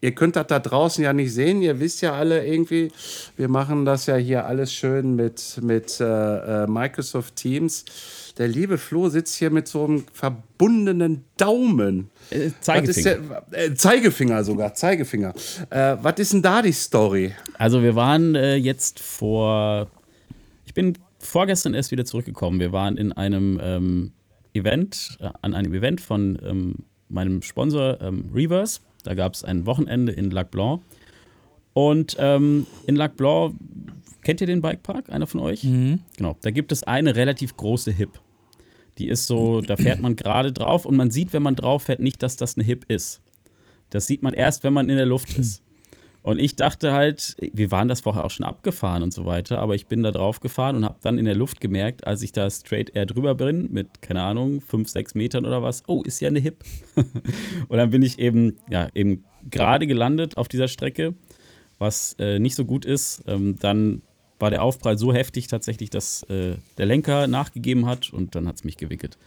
ihr 0.01 0.13
könnt 0.13 0.35
das 0.35 0.47
da 0.47 0.59
draußen 0.59 1.03
ja 1.03 1.13
nicht 1.13 1.33
sehen. 1.33 1.61
Ihr 1.61 1.79
wisst 1.79 2.01
ja 2.01 2.13
alle 2.13 2.45
irgendwie, 2.45 2.91
wir 3.37 3.49
machen 3.49 3.85
das 3.85 4.05
ja 4.05 4.15
hier 4.15 4.45
alles 4.45 4.73
schön 4.73 5.15
mit, 5.15 5.59
mit 5.61 5.99
äh, 5.99 6.63
äh, 6.63 6.67
Microsoft 6.67 7.35
Teams. 7.35 7.85
Der 8.37 8.47
liebe 8.47 8.77
Flo 8.77 9.09
sitzt 9.09 9.35
hier 9.35 9.49
mit 9.49 9.67
so 9.67 9.85
einem 9.85 10.05
verbundenen 10.13 11.25
Daumen. 11.37 12.09
Äh, 12.29 12.51
Zeigefinger. 12.61 13.43
Der, 13.51 13.65
äh, 13.65 13.73
Zeigefinger 13.75 14.43
sogar, 14.43 14.73
Zeigefinger. 14.73 15.33
Äh, 15.69 15.97
was 16.01 16.19
ist 16.19 16.33
denn 16.33 16.41
da 16.41 16.61
die 16.61 16.71
Story? 16.71 17.33
Also 17.57 17.83
wir 17.83 17.95
waren 17.95 18.35
äh, 18.35 18.55
jetzt 18.55 18.99
vor, 18.99 19.87
ich 20.65 20.73
bin 20.73 20.97
vorgestern 21.19 21.73
erst 21.73 21.91
wieder 21.91 22.05
zurückgekommen. 22.05 22.61
Wir 22.61 22.71
waren 22.71 22.95
in 22.95 23.11
einem 23.11 23.59
ähm, 23.61 24.11
Event, 24.53 25.17
an 25.41 25.53
einem 25.53 25.73
Event 25.73 25.99
von 25.99 26.39
ähm, 26.43 26.75
meinem 27.09 27.41
Sponsor 27.41 27.99
ähm, 28.01 28.29
Reverse 28.33 28.79
da 29.03 29.13
gab 29.13 29.33
es 29.33 29.43
ein 29.43 29.65
Wochenende 29.65 30.11
in 30.11 30.31
Lac 30.31 30.51
Blanc. 30.51 30.81
Und 31.73 32.17
ähm, 32.19 32.65
in 32.87 32.95
Lac 32.95 33.15
Blanc, 33.15 33.55
kennt 34.23 34.41
ihr 34.41 34.47
den 34.47 34.61
Bikepark, 34.61 35.09
einer 35.09 35.27
von 35.27 35.39
euch? 35.39 35.63
Mhm. 35.63 35.99
Genau, 36.17 36.35
da 36.41 36.51
gibt 36.51 36.71
es 36.71 36.83
eine 36.83 37.15
relativ 37.15 37.55
große 37.55 37.91
Hip. 37.91 38.19
Die 38.97 39.07
ist 39.07 39.27
so, 39.27 39.61
da 39.61 39.77
fährt 39.77 40.01
man 40.01 40.15
gerade 40.15 40.51
drauf 40.51 40.85
und 40.85 40.97
man 40.97 41.09
sieht, 41.09 41.31
wenn 41.31 41.41
man 41.41 41.55
drauf 41.55 41.83
fährt, 41.83 42.01
nicht, 42.01 42.21
dass 42.21 42.35
das 42.35 42.57
eine 42.57 42.65
Hip 42.65 42.85
ist. 42.89 43.21
Das 43.91 44.07
sieht 44.07 44.21
man 44.21 44.33
erst, 44.33 44.63
wenn 44.63 44.73
man 44.73 44.89
in 44.89 44.97
der 44.97 45.05
Luft 45.05 45.37
ist. 45.37 45.63
Und 46.29 46.37
ich 46.37 46.55
dachte 46.55 46.93
halt, 46.93 47.35
wir 47.39 47.71
waren 47.71 47.87
das 47.87 48.01
vorher 48.01 48.23
auch 48.23 48.29
schon 48.29 48.45
abgefahren 48.45 49.01
und 49.01 49.11
so 49.11 49.25
weiter, 49.25 49.57
aber 49.57 49.73
ich 49.73 49.87
bin 49.87 50.03
da 50.03 50.11
drauf 50.11 50.41
gefahren 50.41 50.75
und 50.75 50.85
habe 50.85 50.99
dann 51.01 51.17
in 51.17 51.25
der 51.25 51.33
Luft 51.33 51.59
gemerkt, 51.59 52.05
als 52.05 52.21
ich 52.21 52.31
da 52.31 52.47
straight 52.51 52.95
air 52.95 53.07
drüber 53.07 53.33
bin, 53.33 53.71
mit, 53.71 54.03
keine 54.03 54.21
Ahnung, 54.21 54.61
fünf, 54.61 54.89
sechs 54.89 55.15
Metern 55.15 55.43
oder 55.43 55.63
was, 55.63 55.81
oh, 55.87 56.03
ist 56.03 56.19
ja 56.19 56.27
eine 56.27 56.37
Hip. 56.37 56.63
und 56.95 57.77
dann 57.79 57.89
bin 57.89 58.03
ich 58.03 58.19
eben, 58.19 58.57
ja, 58.69 58.89
eben 58.93 59.23
gerade 59.49 59.87
gelandet 59.87 60.37
auf 60.37 60.47
dieser 60.47 60.67
Strecke, 60.67 61.15
was 61.79 62.15
äh, 62.19 62.37
nicht 62.37 62.53
so 62.53 62.63
gut 62.63 62.85
ist. 62.85 63.23
Ähm, 63.25 63.55
dann 63.59 64.03
war 64.37 64.51
der 64.51 64.61
Aufprall 64.61 64.99
so 64.99 65.11
heftig 65.11 65.47
tatsächlich, 65.47 65.89
dass 65.89 66.21
äh, 66.29 66.57
der 66.77 66.85
Lenker 66.85 67.25
nachgegeben 67.25 67.87
hat 67.87 68.13
und 68.13 68.35
dann 68.35 68.47
hat 68.47 68.57
es 68.57 68.63
mich 68.63 68.77
gewickelt. 68.77 69.17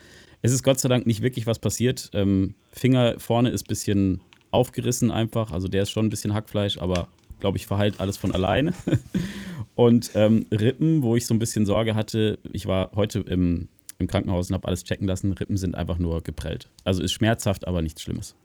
Es 0.41 0.53
ist 0.53 0.63
Gott 0.63 0.79
sei 0.79 0.89
Dank 0.89 1.05
nicht 1.05 1.21
wirklich 1.21 1.49
was 1.49 1.59
passiert. 1.59 2.11
Ähm, 2.15 2.55
Finger 2.71 3.19
vorne 3.19 3.51
ist 3.51 3.65
ein 3.65 3.69
bisschen 3.69 4.21
aufgerissen 4.53 5.11
einfach. 5.11 5.51
Also 5.51 5.69
der 5.69 5.83
ist 5.83 5.91
schon 5.91 6.07
ein 6.07 6.11
bisschen 6.11 6.35
Hackfleisch, 6.35 6.79
aber 6.79 7.09
glaube 7.41 7.59
ich, 7.59 7.67
verheilt 7.67 8.01
alles 8.01 8.17
von 8.17 8.33
alleine. 8.33 8.73
und 9.75 10.13
ähm, 10.15 10.47
Rippen, 10.53 11.03
wo 11.03 11.17
ich 11.17 11.27
so 11.27 11.35
ein 11.35 11.39
bisschen 11.39 11.67
Sorge 11.67 11.95
hatte, 11.95 12.39
ich 12.53 12.67
war 12.67 12.93
heute 12.95 13.21
im, 13.21 13.69
im 13.99 14.07
Krankenhaus 14.07 14.49
und 14.49 14.55
habe 14.55 14.69
alles 14.69 14.85
checken 14.85 15.07
lassen. 15.07 15.33
Rippen 15.33 15.57
sind 15.57 15.75
einfach 15.75 15.99
nur 15.99 16.23
geprellt. 16.23 16.69
Also 16.85 17.03
ist 17.03 17.13
schmerzhaft, 17.13 17.67
aber 17.67 17.83
nichts 17.83 18.03
Schlimmes. 18.03 18.37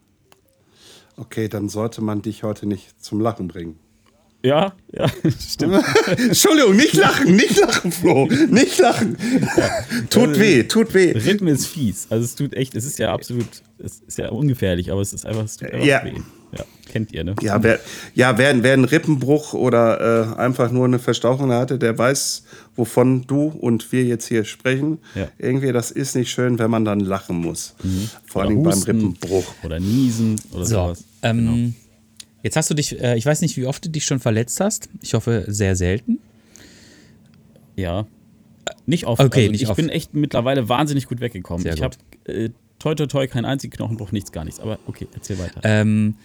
Okay, 1.16 1.48
dann 1.48 1.70
sollte 1.70 2.02
man 2.02 2.22
dich 2.22 2.44
heute 2.44 2.66
nicht 2.66 3.04
zum 3.04 3.22
Lachen 3.22 3.48
bringen. 3.48 3.80
Ja, 4.44 4.74
ja, 4.94 5.08
stimmt. 5.50 5.84
Entschuldigung, 6.18 6.76
nicht 6.76 6.94
lachen, 6.94 7.36
nicht 7.36 7.58
lachen, 7.60 7.92
Flo. 7.92 8.28
Nicht 8.50 8.78
lachen. 8.80 9.18
Tut 10.10 10.40
weh, 10.40 10.64
tut 10.64 10.94
weh. 10.94 11.12
Rhythm 11.12 11.48
ist 11.48 11.66
fies. 11.68 12.08
Also 12.10 12.24
es 12.24 12.36
tut 12.36 12.54
echt, 12.54 12.76
es 12.76 12.86
ist 12.86 13.00
ja 13.00 13.12
absolut, 13.14 13.48
es 13.80 14.00
ist 14.08 14.18
ja 14.18 14.30
ungefährlich, 14.30 14.92
aber 14.92 15.02
es 15.02 15.12
ist 15.14 15.26
einfach, 15.26 15.44
es 15.46 15.58
tut 15.58 15.72
einfach 15.72 15.86
Ja. 15.86 16.04
weh. 16.06 16.14
Ja, 16.58 16.64
kennt 16.90 17.12
ihr, 17.12 17.26
ne? 17.26 17.36
Ja, 17.42 17.62
wer, 17.62 17.78
ja 18.14 18.38
wer, 18.38 18.64
wer 18.64 18.72
einen 18.72 18.86
Rippenbruch 18.86 19.54
oder 19.54 20.36
äh, 20.38 20.40
einfach 20.40 20.72
nur 20.72 20.86
eine 20.86 20.98
Verstauchung 21.00 21.52
hatte, 21.52 21.78
der 21.78 21.98
weiß, 21.98 22.44
wovon 22.78 23.28
du 23.28 23.48
und 23.48 23.92
wir 23.92 24.06
jetzt 24.06 24.28
hier 24.28 24.46
sprechen. 24.46 25.00
Ja. 25.14 25.28
Irgendwie, 25.40 25.74
das 25.74 25.92
ist 25.92 26.16
nicht 26.16 26.32
schön, 26.32 26.58
wenn 26.58 26.72
man 26.72 26.86
dann 26.86 27.02
lachen 27.02 27.36
muss. 27.38 27.76
Vor 28.28 28.44
Oder 28.44 28.50
allem 28.52 28.64
beim 28.64 28.80
Rippenbruch. 28.82 29.56
Oder 29.64 29.82
niesen 29.82 30.40
oder 30.54 30.64
So, 30.66 30.76
sowas. 30.76 31.04
ähm, 31.24 31.38
Genau. 31.38 31.74
Jetzt 32.44 32.56
hast 32.56 32.70
du 32.70 32.74
dich, 32.74 33.00
äh, 33.00 33.18
ich 33.18 33.26
weiß 33.26 33.42
nicht, 33.42 33.58
wie 33.58 33.66
oft 33.66 33.84
du 33.86 33.90
dich 33.90 34.06
schon 34.06 34.20
verletzt 34.20 34.60
hast. 34.60 34.90
Ich 35.02 35.14
hoffe, 35.14 35.46
sehr 35.48 35.76
selten. 35.76 36.20
Ja. 37.76 38.08
Nicht 38.86 39.06
oft. 39.06 39.22
Okay, 39.22 39.42
also 39.42 39.52
nicht 39.52 39.62
ich 39.64 39.70
oft. 39.70 39.78
bin 39.78 39.90
echt 39.90 40.14
mittlerweile 40.14 40.68
wahnsinnig 40.70 41.08
gut 41.08 41.22
weggekommen. 41.22 41.64
Sehr 41.64 41.74
ich 41.74 41.82
habe 41.82 41.96
äh, 42.26 42.50
toi 42.80 42.96
toi 42.96 43.06
toi 43.06 43.28
keinen 43.28 43.46
einzigen 43.46 43.72
Knochenbruch, 43.76 44.12
nichts, 44.12 44.32
gar 44.32 44.44
nichts. 44.44 44.60
Aber 44.60 44.80
okay, 44.88 45.08
erzähl 45.14 45.40
weiter. 45.40 45.62
Ähm, 45.64 46.16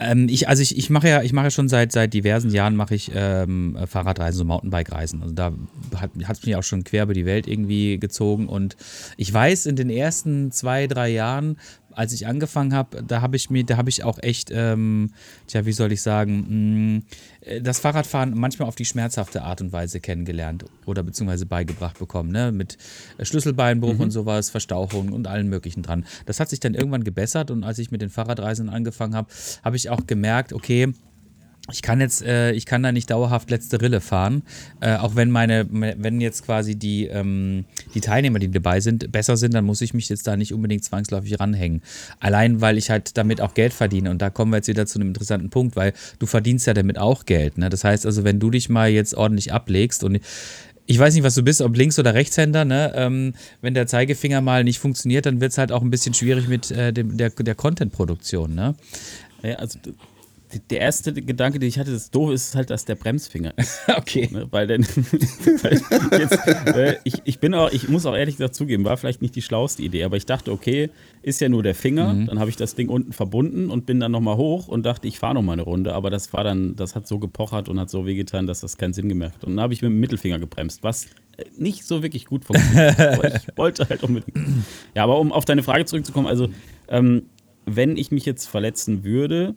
ähm, 0.00 0.28
ich, 0.30 0.48
also 0.48 0.62
ich, 0.62 0.76
ich 0.78 0.88
mache 0.88 1.08
ja, 1.08 1.22
ich 1.22 1.32
mache 1.32 1.46
ja 1.46 1.50
schon 1.50 1.68
seit, 1.68 1.92
seit 1.92 2.14
diversen 2.14 2.50
Jahren 2.50 2.74
mache 2.74 2.94
ich 2.94 3.12
ähm, 3.14 3.76
Fahrradreisen, 3.86 4.38
so 4.38 4.44
Mountainbike-Reisen. 4.44 5.22
Also 5.22 5.34
da 5.34 5.52
hat 5.94 6.10
es 6.16 6.46
mich 6.46 6.56
auch 6.56 6.62
schon 6.62 6.84
quer 6.84 7.02
über 7.04 7.12
die 7.12 7.26
Welt 7.26 7.46
irgendwie 7.46 7.98
gezogen. 7.98 8.48
Und 8.48 8.76
ich 9.18 9.32
weiß, 9.32 9.66
in 9.66 9.76
den 9.76 9.90
ersten 9.90 10.52
zwei, 10.52 10.86
drei 10.86 11.10
Jahren, 11.10 11.58
als 11.92 12.12
ich 12.12 12.26
angefangen 12.26 12.74
habe, 12.74 13.02
da 13.02 13.20
habe 13.20 13.36
ich 13.36 13.50
mir, 13.50 13.64
da 13.64 13.76
habe 13.76 13.88
ich 13.88 14.04
auch 14.04 14.18
echt, 14.22 14.50
ähm, 14.52 15.12
tja, 15.46 15.66
wie 15.66 15.72
soll 15.72 15.92
ich 15.92 16.02
sagen, 16.02 16.98
mh, 16.98 17.02
äh, 17.40 17.60
das 17.60 17.80
Fahrradfahren 17.80 18.36
manchmal 18.36 18.68
auf 18.68 18.76
die 18.76 18.84
schmerzhafte 18.84 19.42
Art 19.42 19.60
und 19.60 19.72
Weise 19.72 20.00
kennengelernt 20.00 20.64
oder 20.86 21.02
beziehungsweise 21.02 21.46
beigebracht 21.46 21.98
bekommen, 21.98 22.30
ne? 22.30 22.52
Mit 22.52 22.78
Schlüsselbeinbruch 23.20 23.98
und 23.98 24.10
sowas, 24.10 24.50
Verstauchung 24.50 25.12
und 25.12 25.26
allen 25.26 25.48
möglichen 25.48 25.82
dran. 25.82 26.04
Das 26.26 26.40
hat 26.40 26.48
sich 26.48 26.60
dann 26.60 26.74
irgendwann 26.74 27.04
gebessert 27.04 27.50
und 27.50 27.64
als 27.64 27.78
ich 27.78 27.90
mit 27.90 28.02
den 28.02 28.10
Fahrradreisen 28.10 28.68
angefangen 28.68 29.14
habe, 29.14 29.28
habe 29.62 29.76
ich 29.76 29.90
auch 29.90 30.06
gemerkt, 30.06 30.52
okay, 30.52 30.92
ich 31.70 31.82
kann 31.82 32.00
jetzt, 32.00 32.22
äh, 32.22 32.52
ich 32.52 32.66
kann 32.66 32.82
da 32.82 32.92
nicht 32.92 33.10
dauerhaft 33.10 33.50
letzte 33.50 33.80
Rille 33.80 34.00
fahren, 34.00 34.42
äh, 34.80 34.96
auch 34.96 35.14
wenn 35.14 35.30
meine, 35.30 35.66
wenn 35.70 36.20
jetzt 36.20 36.44
quasi 36.44 36.76
die, 36.76 37.06
ähm, 37.06 37.64
die 37.94 38.00
Teilnehmer, 38.00 38.38
die 38.38 38.50
dabei 38.50 38.80
sind, 38.80 39.12
besser 39.12 39.36
sind, 39.36 39.54
dann 39.54 39.64
muss 39.64 39.80
ich 39.80 39.94
mich 39.94 40.08
jetzt 40.08 40.26
da 40.26 40.36
nicht 40.36 40.52
unbedingt 40.52 40.84
zwangsläufig 40.84 41.38
ranhängen. 41.38 41.82
Allein, 42.18 42.60
weil 42.60 42.78
ich 42.78 42.90
halt 42.90 43.16
damit 43.16 43.40
auch 43.40 43.54
Geld 43.54 43.72
verdiene 43.72 44.10
und 44.10 44.22
da 44.22 44.30
kommen 44.30 44.52
wir 44.52 44.56
jetzt 44.56 44.68
wieder 44.68 44.86
zu 44.86 44.98
einem 44.98 45.08
interessanten 45.08 45.50
Punkt, 45.50 45.76
weil 45.76 45.92
du 46.18 46.26
verdienst 46.26 46.66
ja 46.66 46.74
damit 46.74 46.98
auch 46.98 47.24
Geld. 47.24 47.58
Ne? 47.58 47.68
Das 47.68 47.84
heißt 47.84 48.06
also, 48.06 48.24
wenn 48.24 48.40
du 48.40 48.50
dich 48.50 48.68
mal 48.68 48.88
jetzt 48.90 49.14
ordentlich 49.14 49.52
ablegst 49.52 50.02
und 50.04 50.20
ich 50.86 50.98
weiß 50.98 51.14
nicht, 51.14 51.22
was 51.22 51.36
du 51.36 51.44
bist, 51.44 51.60
ob 51.60 51.76
Links- 51.76 52.00
oder 52.00 52.14
Rechtshänder, 52.14 52.64
ne? 52.64 52.92
Ähm, 52.96 53.34
wenn 53.60 53.74
der 53.74 53.86
Zeigefinger 53.86 54.40
mal 54.40 54.64
nicht 54.64 54.80
funktioniert, 54.80 55.24
dann 55.24 55.40
wird 55.40 55.52
es 55.52 55.58
halt 55.58 55.70
auch 55.70 55.82
ein 55.82 55.90
bisschen 55.90 56.14
schwierig 56.14 56.48
mit 56.48 56.72
äh, 56.72 56.92
dem, 56.92 57.16
der, 57.16 57.30
der 57.30 57.54
Content-Produktion, 57.54 58.56
ne? 58.56 58.74
ja, 59.42 59.54
also 59.56 59.78
der 60.70 60.80
erste 60.80 61.12
Gedanke, 61.12 61.58
den 61.58 61.68
ich 61.68 61.78
hatte, 61.78 61.92
das 61.92 62.10
doof 62.10 62.32
ist 62.32 62.54
halt, 62.54 62.70
dass 62.70 62.84
der 62.84 62.94
Bremsfinger 62.96 63.52
ist. 63.56 63.80
Okay. 63.96 64.28
Ne? 64.32 64.46
Weil 64.50 64.66
denn, 64.66 64.82
weil 65.62 66.20
jetzt, 66.20 66.46
äh, 66.68 66.96
ich, 67.04 67.14
ich 67.24 67.38
bin 67.38 67.54
auch, 67.54 67.70
ich 67.70 67.88
muss 67.88 68.06
auch 68.06 68.14
ehrlich 68.16 68.36
gesagt 68.36 68.54
zugeben, 68.54 68.84
war 68.84 68.96
vielleicht 68.96 69.22
nicht 69.22 69.34
die 69.36 69.42
schlauste 69.42 69.82
Idee, 69.82 70.04
aber 70.04 70.16
ich 70.16 70.26
dachte, 70.26 70.52
okay, 70.52 70.90
ist 71.22 71.40
ja 71.40 71.48
nur 71.48 71.62
der 71.62 71.74
Finger, 71.74 72.14
Mhm. 72.14 72.26
dann 72.26 72.38
habe 72.40 72.50
ich 72.50 72.56
das 72.56 72.74
Ding 72.74 72.88
unten 72.88 73.12
verbunden 73.12 73.70
und 73.70 73.86
bin 73.86 74.00
dann 74.00 74.12
nochmal 74.12 74.36
hoch 74.36 74.68
und 74.68 74.84
dachte, 74.86 75.06
ich 75.06 75.18
fahre 75.18 75.34
nochmal 75.34 75.54
eine 75.54 75.62
Runde, 75.62 75.92
aber 75.94 76.10
das 76.10 76.32
war 76.32 76.44
dann, 76.44 76.76
das 76.76 76.94
hat 76.96 77.06
so 77.06 77.18
gepochert 77.18 77.68
und 77.68 77.78
hat 77.78 77.90
so 77.90 78.06
wehgetan, 78.06 78.46
dass 78.46 78.60
das 78.60 78.76
keinen 78.78 78.92
Sinn 78.92 79.08
gemacht 79.08 79.34
hat. 79.34 79.44
Und 79.44 79.56
dann 79.56 79.62
habe 79.62 79.72
ich 79.74 79.82
mit 79.82 79.90
dem 79.90 80.00
Mittelfinger 80.00 80.38
gebremst, 80.38 80.82
was 80.82 81.04
äh, 81.36 81.44
nicht 81.58 81.84
so 81.84 82.02
wirklich 82.02 82.24
gut 82.26 82.44
funktioniert, 82.44 82.98
aber 82.98 83.34
ich 83.34 83.42
wollte 83.56 83.88
halt 83.88 84.02
unbedingt. 84.02 84.36
Ja, 84.94 85.04
aber 85.04 85.18
um 85.18 85.32
auf 85.32 85.44
deine 85.44 85.62
Frage 85.62 85.84
zurückzukommen, 85.84 86.26
also 86.26 86.48
ähm, 86.88 87.24
wenn 87.66 87.96
ich 87.96 88.10
mich 88.10 88.24
jetzt 88.24 88.46
verletzen 88.46 89.04
würde, 89.04 89.54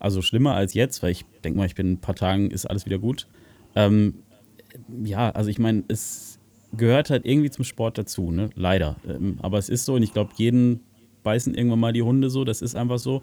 also 0.00 0.22
schlimmer 0.22 0.54
als 0.54 0.74
jetzt, 0.74 1.02
weil 1.02 1.12
ich 1.12 1.24
denke 1.44 1.58
mal, 1.58 1.66
ich 1.66 1.76
bin 1.76 1.86
in 1.86 1.92
ein 1.94 2.00
paar 2.00 2.16
Tagen, 2.16 2.50
ist 2.50 2.66
alles 2.66 2.86
wieder 2.86 2.98
gut. 2.98 3.28
Ähm, 3.76 4.14
ja, 5.04 5.30
also 5.30 5.50
ich 5.50 5.58
meine, 5.58 5.84
es 5.88 6.38
gehört 6.76 7.10
halt 7.10 7.26
irgendwie 7.26 7.50
zum 7.50 7.64
Sport 7.64 7.98
dazu, 7.98 8.32
ne? 8.32 8.50
Leider. 8.54 8.96
Ähm, 9.06 9.38
aber 9.42 9.58
es 9.58 9.68
ist 9.68 9.84
so 9.84 9.94
und 9.94 10.02
ich 10.02 10.12
glaube, 10.12 10.32
jeden 10.36 10.80
beißen 11.22 11.54
irgendwann 11.54 11.80
mal 11.80 11.92
die 11.92 12.02
Hunde 12.02 12.30
so, 12.30 12.44
das 12.44 12.62
ist 12.62 12.74
einfach 12.74 12.98
so. 12.98 13.22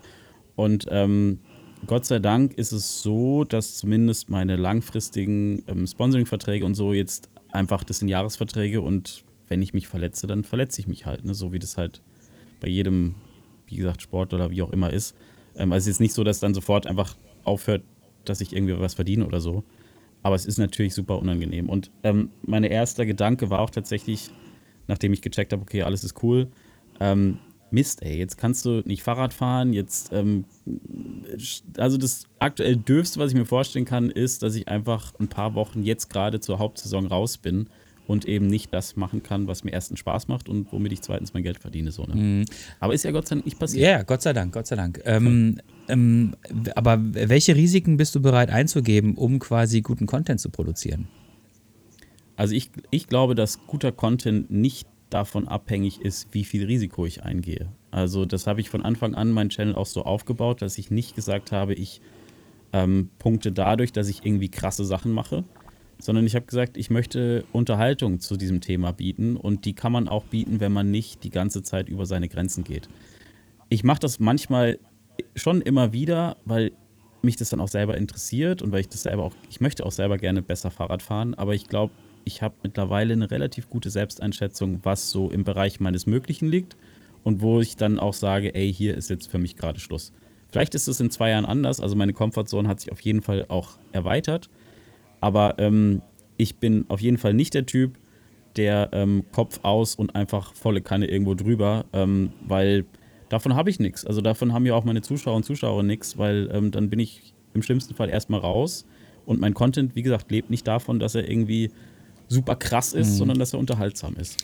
Und 0.55 0.87
ähm, 0.89 1.39
Gott 1.85 2.05
sei 2.05 2.19
Dank 2.19 2.53
ist 2.53 2.71
es 2.71 3.01
so, 3.01 3.43
dass 3.43 3.77
zumindest 3.77 4.29
meine 4.29 4.55
langfristigen 4.55 5.63
ähm, 5.67 5.87
Sponsoring-Verträge 5.87 6.65
und 6.65 6.75
so 6.75 6.93
jetzt 6.93 7.29
einfach, 7.51 7.83
das 7.83 7.99
sind 7.99 8.07
Jahresverträge 8.07 8.81
und 8.81 9.23
wenn 9.47 9.61
ich 9.61 9.73
mich 9.73 9.87
verletze, 9.87 10.27
dann 10.27 10.43
verletze 10.43 10.81
ich 10.81 10.87
mich 10.87 11.05
halt, 11.05 11.25
ne? 11.25 11.33
So 11.33 11.53
wie 11.53 11.59
das 11.59 11.77
halt 11.77 12.01
bei 12.59 12.67
jedem, 12.67 13.15
wie 13.67 13.77
gesagt, 13.77 14.01
Sport 14.01 14.33
oder 14.33 14.51
wie 14.51 14.61
auch 14.61 14.71
immer 14.71 14.91
ist. 14.91 15.15
Ähm, 15.57 15.71
also 15.71 15.89
es 15.89 15.95
ist 15.95 15.99
nicht 15.99 16.13
so, 16.13 16.23
dass 16.23 16.39
dann 16.39 16.53
sofort 16.53 16.87
einfach 16.87 17.15
aufhört, 17.43 17.83
dass 18.25 18.41
ich 18.41 18.53
irgendwie 18.53 18.79
was 18.79 18.93
verdiene 18.93 19.25
oder 19.25 19.39
so. 19.39 19.63
Aber 20.23 20.35
es 20.35 20.45
ist 20.45 20.57
natürlich 20.57 20.93
super 20.93 21.19
unangenehm. 21.19 21.69
Und 21.69 21.91
ähm, 22.03 22.29
mein 22.41 22.63
erster 22.63 23.05
Gedanke 23.05 23.49
war 23.49 23.59
auch 23.59 23.69
tatsächlich, 23.69 24.31
nachdem 24.87 25.13
ich 25.13 25.21
gecheckt 25.21 25.53
habe, 25.53 25.61
okay, 25.61 25.83
alles 25.83 26.03
ist 26.03 26.21
cool, 26.23 26.47
ähm, 26.99 27.39
Mist, 27.69 28.01
ey, 28.01 28.17
jetzt 28.17 28.37
kannst 28.37 28.65
du 28.65 28.81
nicht 28.85 29.03
Fahrrad 29.03 29.33
fahren, 29.33 29.73
jetzt, 29.73 30.13
ähm, 30.13 30.45
also 31.77 31.97
das 31.97 32.23
aktuell 32.39 32.77
dürfste, 32.77 33.19
was 33.19 33.31
ich 33.31 33.37
mir 33.37 33.45
vorstellen 33.45 33.83
kann, 33.83 34.09
ist, 34.09 34.41
dass 34.41 34.55
ich 34.55 34.69
einfach 34.69 35.13
ein 35.19 35.27
paar 35.27 35.53
Wochen 35.53 35.83
jetzt 35.83 36.09
gerade 36.09 36.39
zur 36.39 36.59
Hauptsaison 36.59 37.07
raus 37.07 37.37
bin 37.37 37.69
und 38.07 38.25
eben 38.25 38.47
nicht 38.47 38.73
das 38.73 38.95
machen 38.95 39.21
kann, 39.21 39.47
was 39.47 39.63
mir 39.63 39.71
erstens 39.71 39.99
Spaß 39.99 40.27
macht 40.29 40.49
und 40.49 40.71
womit 40.71 40.93
ich 40.93 41.01
zweitens 41.01 41.33
mein 41.33 41.43
Geld 41.43 41.59
verdiene. 41.59 41.91
So, 41.91 42.03
ne? 42.03 42.45
Aber 42.79 42.93
ist 42.93 43.03
ja 43.03 43.11
Gott 43.11 43.27
sei 43.27 43.35
Dank 43.35 43.45
nicht 43.45 43.59
passiert. 43.59 43.85
Ja, 43.85 44.03
Gott 44.03 44.21
sei 44.21 44.33
Dank, 44.33 44.53
Gott 44.53 44.67
sei 44.67 44.77
Dank. 44.77 45.01
Ähm, 45.05 45.59
ähm, 45.89 46.35
aber 46.75 46.99
welche 47.01 47.55
Risiken 47.55 47.97
bist 47.97 48.15
du 48.15 48.21
bereit 48.21 48.49
einzugeben, 48.49 49.15
um 49.15 49.39
quasi 49.39 49.81
guten 49.81 50.05
Content 50.05 50.39
zu 50.39 50.49
produzieren? 50.49 51.07
Also 52.37 52.53
ich, 52.53 52.69
ich 52.91 53.07
glaube, 53.07 53.35
dass 53.35 53.65
guter 53.67 53.91
Content 53.91 54.49
nicht 54.49 54.87
davon 55.09 55.47
abhängig 55.47 56.01
ist, 56.01 56.27
wie 56.31 56.43
viel 56.43 56.65
Risiko 56.65 57.05
ich 57.05 57.23
eingehe. 57.23 57.67
Also 57.91 58.25
das 58.25 58.47
habe 58.47 58.61
ich 58.61 58.69
von 58.69 58.83
Anfang 58.83 59.15
an 59.15 59.31
meinen 59.31 59.49
Channel 59.49 59.75
auch 59.75 59.85
so 59.85 60.03
aufgebaut, 60.03 60.61
dass 60.61 60.77
ich 60.77 60.91
nicht 60.91 61.15
gesagt 61.15 61.51
habe, 61.51 61.73
ich 61.73 62.01
ähm, 62.73 63.09
punkte 63.17 63.51
dadurch, 63.51 63.91
dass 63.91 64.09
ich 64.09 64.25
irgendwie 64.25 64.49
krasse 64.49 64.85
Sachen 64.85 65.13
mache, 65.13 65.45
sondern 65.99 66.25
ich 66.25 66.35
habe 66.35 66.45
gesagt, 66.45 66.77
ich 66.77 66.89
möchte 66.89 67.43
Unterhaltung 67.51 68.19
zu 68.19 68.37
diesem 68.37 68.61
Thema 68.61 68.91
bieten 68.91 69.35
und 69.35 69.65
die 69.65 69.73
kann 69.73 69.91
man 69.91 70.07
auch 70.07 70.25
bieten, 70.25 70.59
wenn 70.59 70.71
man 70.71 70.91
nicht 70.91 71.23
die 71.23 71.29
ganze 71.29 71.63
Zeit 71.63 71.89
über 71.89 72.05
seine 72.05 72.29
Grenzen 72.29 72.63
geht. 72.63 72.87
Ich 73.69 73.83
mache 73.83 73.99
das 73.99 74.19
manchmal 74.19 74.79
schon 75.35 75.61
immer 75.61 75.93
wieder, 75.93 76.37
weil 76.45 76.71
mich 77.21 77.35
das 77.35 77.49
dann 77.49 77.59
auch 77.59 77.67
selber 77.67 77.97
interessiert 77.97 78.61
und 78.61 78.71
weil 78.71 78.81
ich 78.81 78.89
das 78.89 79.03
selber 79.03 79.23
auch, 79.23 79.33
ich 79.49 79.59
möchte 79.59 79.85
auch 79.85 79.91
selber 79.91 80.17
gerne 80.17 80.41
besser 80.41 80.71
Fahrrad 80.71 81.01
fahren, 81.01 81.33
aber 81.33 81.55
ich 81.55 81.67
glaube, 81.67 81.93
ich 82.23 82.41
habe 82.41 82.55
mittlerweile 82.63 83.13
eine 83.13 83.31
relativ 83.31 83.69
gute 83.69 83.89
Selbsteinschätzung, 83.89 84.81
was 84.83 85.09
so 85.09 85.29
im 85.31 85.43
Bereich 85.43 85.79
meines 85.79 86.05
Möglichen 86.05 86.47
liegt 86.47 86.75
und 87.23 87.41
wo 87.41 87.59
ich 87.59 87.75
dann 87.75 87.99
auch 87.99 88.13
sage, 88.13 88.53
ey, 88.53 88.71
hier 88.71 88.95
ist 88.95 89.09
jetzt 89.09 89.29
für 89.31 89.39
mich 89.39 89.55
gerade 89.55 89.79
Schluss. 89.79 90.13
Vielleicht 90.51 90.75
ist 90.75 90.87
es 90.87 90.99
in 90.99 91.11
zwei 91.11 91.31
Jahren 91.31 91.45
anders, 91.45 91.79
also 91.79 91.95
meine 91.95 92.13
Comfortzone 92.13 92.67
hat 92.67 92.79
sich 92.79 92.91
auf 92.91 93.01
jeden 93.01 93.21
Fall 93.21 93.45
auch 93.49 93.77
erweitert, 93.91 94.49
aber 95.21 95.55
ähm, 95.59 96.01
ich 96.37 96.57
bin 96.57 96.85
auf 96.87 97.01
jeden 97.01 97.17
Fall 97.17 97.33
nicht 97.33 97.53
der 97.53 97.65
Typ, 97.65 97.97
der 98.55 98.89
ähm, 98.91 99.23
Kopf 99.31 99.59
aus 99.63 99.95
und 99.95 100.15
einfach 100.15 100.53
volle 100.53 100.81
Kanne 100.81 101.07
irgendwo 101.07 101.35
drüber, 101.35 101.85
ähm, 101.93 102.31
weil 102.47 102.85
davon 103.29 103.55
habe 103.55 103.69
ich 103.69 103.79
nichts. 103.79 104.05
Also 104.05 104.21
davon 104.21 104.53
haben 104.53 104.65
ja 104.65 104.73
auch 104.73 104.83
meine 104.83 105.01
Zuschauer 105.01 105.35
und 105.35 105.43
Zuschauer 105.43 105.83
nichts, 105.83 106.17
weil 106.17 106.49
ähm, 106.51 106.71
dann 106.71 106.89
bin 106.89 106.99
ich 106.99 107.33
im 107.53 107.61
schlimmsten 107.61 107.93
Fall 107.93 108.09
erstmal 108.09 108.39
raus 108.39 108.85
und 109.25 109.39
mein 109.39 109.53
Content, 109.53 109.95
wie 109.95 110.03
gesagt, 110.03 110.31
lebt 110.31 110.49
nicht 110.49 110.67
davon, 110.67 110.99
dass 110.99 111.15
er 111.15 111.29
irgendwie 111.29 111.71
super 112.29 112.55
krass 112.55 112.93
ist, 112.93 113.17
sondern 113.17 113.39
dass 113.39 113.53
er 113.53 113.59
unterhaltsam 113.59 114.15
ist. 114.17 114.37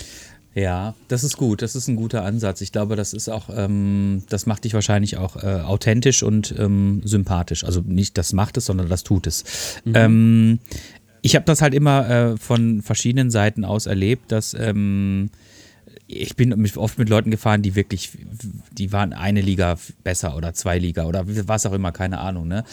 Ja, 0.56 0.94
das 1.08 1.24
ist 1.24 1.38
gut. 1.38 1.62
Das 1.62 1.76
ist 1.76 1.88
ein 1.88 1.96
guter 1.96 2.24
Ansatz. 2.24 2.62
Ich 2.62 2.72
glaube, 2.72 2.96
das 2.96 3.14
ist 3.14 3.28
auch, 3.30 3.50
ähm, 3.56 4.24
das 4.30 4.46
macht 4.46 4.64
dich 4.66 4.74
wahrscheinlich 4.74 5.18
auch 5.18 5.36
äh, 5.42 5.62
authentisch 5.62 6.22
und 6.22 6.54
ähm, 6.58 7.02
sympathisch. 7.04 7.64
Also 7.64 7.82
nicht 7.82 8.18
das 8.18 8.34
macht 8.34 8.58
es, 8.58 8.66
sondern 8.66 8.88
das 8.88 9.04
tut 9.04 9.26
es. 9.26 9.44
Ähm, 9.94 10.60
ich 11.22 11.36
habe 11.36 11.46
das 11.46 11.62
halt 11.62 11.74
immer 11.74 12.10
äh, 12.10 12.38
von 12.38 12.82
verschiedenen 12.82 13.32
Seiten 13.32 13.66
aus 13.66 13.88
erlebt, 13.88 14.32
dass 14.32 14.54
ähm, 14.54 15.32
ich 16.08 16.36
bin 16.36 16.68
oft 16.76 17.00
mit 17.00 17.10
Leuten 17.10 17.32
gefahren, 17.32 17.62
die 17.62 17.76
wirklich, 17.76 18.12
die 18.72 18.92
waren 18.92 19.14
eine 19.14 19.42
Liga 19.42 19.78
besser 20.04 20.36
oder 20.36 20.54
zwei 20.54 20.78
Liga 20.78 21.06
oder 21.06 21.26
was 21.48 21.66
auch 21.66 21.74
immer, 21.74 21.92
keine 21.92 22.20
Ahnung. 22.20 22.48
Ne? 22.48 22.64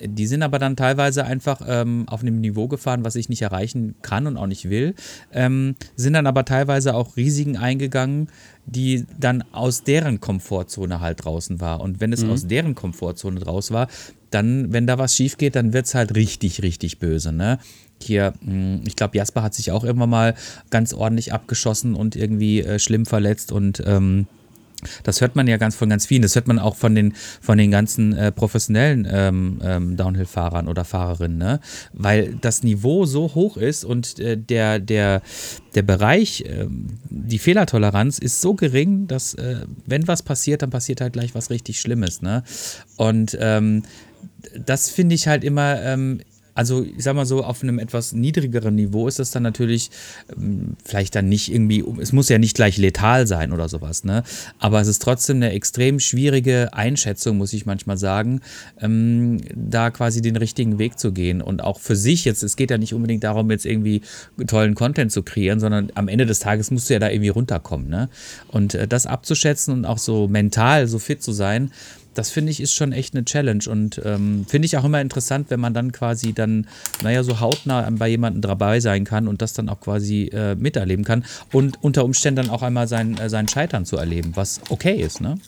Die 0.00 0.26
sind 0.26 0.42
aber 0.42 0.58
dann 0.58 0.76
teilweise 0.76 1.24
einfach 1.24 1.60
ähm, 1.66 2.08
auf 2.08 2.22
einem 2.22 2.40
Niveau 2.40 2.68
gefahren, 2.68 3.04
was 3.04 3.16
ich 3.16 3.28
nicht 3.28 3.42
erreichen 3.42 3.94
kann 4.02 4.26
und 4.26 4.36
auch 4.36 4.46
nicht 4.46 4.68
will. 4.68 4.94
Ähm, 5.32 5.76
sind 5.96 6.14
dann 6.14 6.26
aber 6.26 6.44
teilweise 6.44 6.94
auch 6.94 7.16
Risiken 7.16 7.56
eingegangen, 7.56 8.28
die 8.66 9.06
dann 9.18 9.44
aus 9.52 9.84
deren 9.84 10.20
Komfortzone 10.20 11.00
halt 11.00 11.24
draußen 11.24 11.60
war. 11.60 11.80
Und 11.80 12.00
wenn 12.00 12.12
es 12.12 12.24
aus 12.24 12.46
deren 12.46 12.74
Komfortzone 12.74 13.40
draus 13.40 13.70
war, 13.70 13.88
dann, 14.30 14.72
wenn 14.72 14.86
da 14.86 14.98
was 14.98 15.14
schief 15.14 15.36
geht, 15.36 15.54
dann 15.54 15.72
wird 15.72 15.86
es 15.86 15.94
halt 15.94 16.14
richtig, 16.16 16.62
richtig 16.62 16.98
böse. 16.98 17.32
Ne? 17.32 17.58
Hier, 18.02 18.34
mh, 18.40 18.80
ich 18.86 18.96
glaube, 18.96 19.16
Jasper 19.16 19.42
hat 19.42 19.54
sich 19.54 19.70
auch 19.70 19.84
irgendwann 19.84 20.10
mal 20.10 20.34
ganz 20.70 20.92
ordentlich 20.92 21.32
abgeschossen 21.32 21.94
und 21.94 22.16
irgendwie 22.16 22.62
äh, 22.62 22.78
schlimm 22.78 23.06
verletzt 23.06 23.52
und 23.52 23.82
ähm, 23.86 24.26
das 25.02 25.20
hört 25.20 25.36
man 25.36 25.46
ja 25.46 25.56
ganz 25.56 25.76
von 25.76 25.88
ganz 25.88 26.06
vielen. 26.06 26.22
Das 26.22 26.34
hört 26.34 26.48
man 26.48 26.58
auch 26.58 26.76
von 26.76 26.94
den, 26.94 27.14
von 27.40 27.58
den 27.58 27.70
ganzen 27.70 28.16
äh, 28.16 28.32
professionellen 28.32 29.06
ähm, 29.10 29.60
ähm, 29.62 29.96
Downhill-Fahrern 29.96 30.68
oder 30.68 30.84
Fahrerinnen, 30.84 31.38
ne? 31.38 31.60
Weil 31.92 32.34
das 32.40 32.62
Niveau 32.62 33.06
so 33.06 33.34
hoch 33.34 33.56
ist 33.56 33.84
und 33.84 34.18
äh, 34.18 34.36
der, 34.36 34.78
der, 34.78 35.22
der 35.74 35.82
Bereich, 35.82 36.44
ähm, 36.46 36.86
die 37.10 37.38
Fehlertoleranz 37.38 38.18
ist 38.18 38.40
so 38.40 38.54
gering, 38.54 39.06
dass 39.06 39.34
äh, 39.34 39.66
wenn 39.86 40.06
was 40.08 40.22
passiert, 40.22 40.62
dann 40.62 40.70
passiert 40.70 41.00
halt 41.00 41.12
gleich 41.12 41.34
was 41.34 41.50
richtig 41.50 41.80
Schlimmes, 41.80 42.22
ne? 42.22 42.42
Und 42.96 43.36
ähm, 43.40 43.82
das 44.58 44.90
finde 44.90 45.14
ich 45.14 45.26
halt 45.26 45.44
immer 45.44 45.80
ähm, 45.82 46.20
also 46.54 46.82
ich 46.82 47.02
sag 47.02 47.14
mal 47.14 47.26
so, 47.26 47.44
auf 47.44 47.62
einem 47.62 47.78
etwas 47.78 48.12
niedrigeren 48.12 48.74
Niveau 48.74 49.08
ist 49.08 49.18
das 49.18 49.30
dann 49.30 49.42
natürlich 49.42 49.90
ähm, 50.36 50.76
vielleicht 50.84 51.14
dann 51.14 51.28
nicht 51.28 51.52
irgendwie, 51.52 51.84
es 52.00 52.12
muss 52.12 52.28
ja 52.28 52.38
nicht 52.38 52.54
gleich 52.54 52.78
letal 52.78 53.26
sein 53.26 53.52
oder 53.52 53.68
sowas, 53.68 54.04
ne? 54.04 54.22
Aber 54.58 54.80
es 54.80 54.88
ist 54.88 55.02
trotzdem 55.02 55.36
eine 55.36 55.50
extrem 55.50 55.98
schwierige 56.00 56.72
Einschätzung, 56.72 57.38
muss 57.38 57.52
ich 57.52 57.66
manchmal 57.66 57.98
sagen, 57.98 58.40
ähm, 58.80 59.40
da 59.54 59.90
quasi 59.90 60.22
den 60.22 60.36
richtigen 60.36 60.78
Weg 60.78 60.98
zu 60.98 61.12
gehen. 61.12 61.42
Und 61.42 61.62
auch 61.62 61.80
für 61.80 61.96
sich 61.96 62.24
jetzt, 62.24 62.42
es 62.42 62.56
geht 62.56 62.70
ja 62.70 62.78
nicht 62.78 62.94
unbedingt 62.94 63.24
darum, 63.24 63.50
jetzt 63.50 63.66
irgendwie 63.66 64.02
tollen 64.46 64.74
Content 64.74 65.10
zu 65.10 65.22
kreieren, 65.22 65.60
sondern 65.60 65.90
am 65.94 66.08
Ende 66.08 66.26
des 66.26 66.38
Tages 66.38 66.70
musst 66.70 66.88
du 66.88 66.94
ja 66.94 67.00
da 67.00 67.10
irgendwie 67.10 67.30
runterkommen, 67.30 67.88
ne? 67.88 68.08
Und 68.48 68.74
äh, 68.74 68.86
das 68.86 69.06
abzuschätzen 69.06 69.74
und 69.74 69.84
auch 69.84 69.98
so 69.98 70.28
mental 70.28 70.86
so 70.86 70.98
fit 70.98 71.22
zu 71.22 71.32
sein, 71.32 71.70
das 72.14 72.30
finde 72.30 72.52
ich 72.52 72.60
ist 72.60 72.72
schon 72.72 72.92
echt 72.92 73.14
eine 73.14 73.24
Challenge 73.24 73.64
und 73.68 74.00
ähm, 74.04 74.46
finde 74.48 74.66
ich 74.66 74.76
auch 74.78 74.84
immer 74.84 75.00
interessant, 75.00 75.50
wenn 75.50 75.60
man 75.60 75.74
dann 75.74 75.92
quasi 75.92 76.32
dann, 76.32 76.66
naja, 77.02 77.22
so 77.22 77.40
hautnah 77.40 77.88
bei 77.90 78.08
jemandem 78.08 78.42
dabei 78.42 78.80
sein 78.80 79.04
kann 79.04 79.28
und 79.28 79.42
das 79.42 79.52
dann 79.52 79.68
auch 79.68 79.80
quasi 79.80 80.24
äh, 80.32 80.54
miterleben 80.54 81.04
kann 81.04 81.24
und 81.52 81.82
unter 81.82 82.04
Umständen 82.04 82.42
dann 82.42 82.50
auch 82.50 82.62
einmal 82.62 82.88
sein, 82.88 83.18
äh, 83.18 83.28
sein 83.28 83.48
Scheitern 83.48 83.84
zu 83.84 83.96
erleben, 83.96 84.32
was 84.34 84.60
okay 84.70 85.00
ist, 85.00 85.20
ne? 85.20 85.38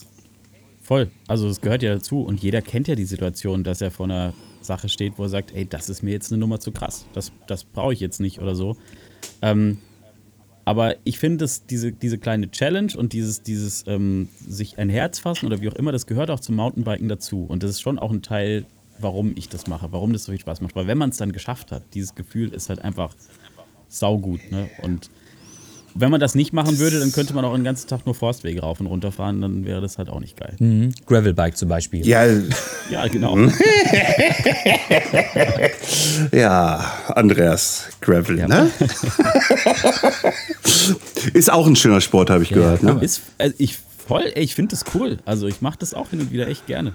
Voll. 0.82 1.10
Also 1.26 1.48
es 1.48 1.60
gehört 1.60 1.82
ja 1.82 1.94
dazu 1.94 2.22
und 2.22 2.40
jeder 2.40 2.62
kennt 2.62 2.86
ja 2.86 2.94
die 2.94 3.06
Situation, 3.06 3.64
dass 3.64 3.80
er 3.80 3.90
vor 3.90 4.06
einer 4.06 4.34
Sache 4.60 4.88
steht, 4.88 5.14
wo 5.16 5.24
er 5.24 5.28
sagt, 5.28 5.52
ey, 5.52 5.66
das 5.66 5.88
ist 5.88 6.02
mir 6.02 6.12
jetzt 6.12 6.30
eine 6.30 6.38
Nummer 6.38 6.60
zu 6.60 6.70
krass. 6.70 7.06
Das, 7.12 7.32
das 7.48 7.64
brauche 7.64 7.92
ich 7.92 8.00
jetzt 8.00 8.20
nicht 8.20 8.40
oder 8.40 8.54
so. 8.54 8.76
Ähm, 9.42 9.78
aber 10.66 10.96
ich 11.04 11.20
finde, 11.20 11.44
dass 11.44 11.64
diese, 11.64 11.92
diese 11.92 12.18
kleine 12.18 12.50
Challenge 12.50 12.92
und 12.96 13.12
dieses, 13.12 13.40
dieses 13.42 13.84
ähm, 13.86 14.28
sich 14.48 14.78
ein 14.78 14.88
Herz 14.88 15.20
fassen 15.20 15.46
oder 15.46 15.60
wie 15.60 15.68
auch 15.68 15.74
immer, 15.74 15.92
das 15.92 16.08
gehört 16.08 16.28
auch 16.28 16.40
zum 16.40 16.56
Mountainbiken 16.56 17.08
dazu. 17.08 17.44
Und 17.44 17.62
das 17.62 17.70
ist 17.70 17.80
schon 17.80 18.00
auch 18.00 18.10
ein 18.10 18.20
Teil, 18.20 18.66
warum 18.98 19.32
ich 19.36 19.48
das 19.48 19.68
mache, 19.68 19.92
warum 19.92 20.12
das 20.12 20.24
so 20.24 20.32
viel 20.32 20.40
Spaß 20.40 20.60
macht. 20.62 20.74
Weil 20.74 20.88
wenn 20.88 20.98
man 20.98 21.10
es 21.10 21.18
dann 21.18 21.30
geschafft 21.30 21.70
hat, 21.70 21.84
dieses 21.94 22.16
Gefühl 22.16 22.52
ist 22.52 22.68
halt 22.68 22.82
einfach 22.82 23.14
saugut. 23.88 24.40
Ne? 24.50 24.68
Und 24.82 25.08
wenn 25.98 26.10
man 26.10 26.20
das 26.20 26.34
nicht 26.34 26.52
machen 26.52 26.78
würde, 26.78 27.00
dann 27.00 27.12
könnte 27.12 27.34
man 27.34 27.44
auch 27.44 27.54
den 27.54 27.64
ganzen 27.64 27.88
Tag 27.88 28.04
nur 28.06 28.14
Forstwege 28.14 28.60
rauf 28.60 28.80
und 28.80 28.86
runter 28.86 29.12
fahren, 29.12 29.40
dann 29.40 29.64
wäre 29.64 29.80
das 29.80 29.98
halt 29.98 30.08
auch 30.08 30.20
nicht 30.20 30.36
geil. 30.36 30.54
Mhm. 30.58 30.92
Gravelbike 31.06 31.56
zum 31.56 31.68
Beispiel. 31.68 32.06
Ja, 32.06 32.24
Ja, 32.90 33.06
genau. 33.08 33.36
ja, 36.32 36.92
Andreas 37.08 37.84
Gravel, 38.00 38.38
Ja. 38.38 38.48
ne? 38.48 38.70
Ist 41.32 41.50
auch 41.52 41.66
ein 41.66 41.76
schöner 41.76 42.00
Sport, 42.00 42.30
habe 42.30 42.42
ich 42.42 42.50
gehört. 42.50 42.82
Ne? 42.82 42.98
Ist, 43.00 43.22
also 43.38 43.54
ich 43.58 43.76
voll, 44.06 44.30
ey, 44.34 44.42
ich 44.42 44.54
finde 44.54 44.70
das 44.76 44.84
cool. 44.94 45.18
Also 45.24 45.46
ich 45.48 45.60
mache 45.62 45.78
das 45.78 45.94
auch 45.94 46.10
hin 46.10 46.20
und 46.20 46.30
wieder 46.32 46.48
echt 46.48 46.66
gerne. 46.66 46.94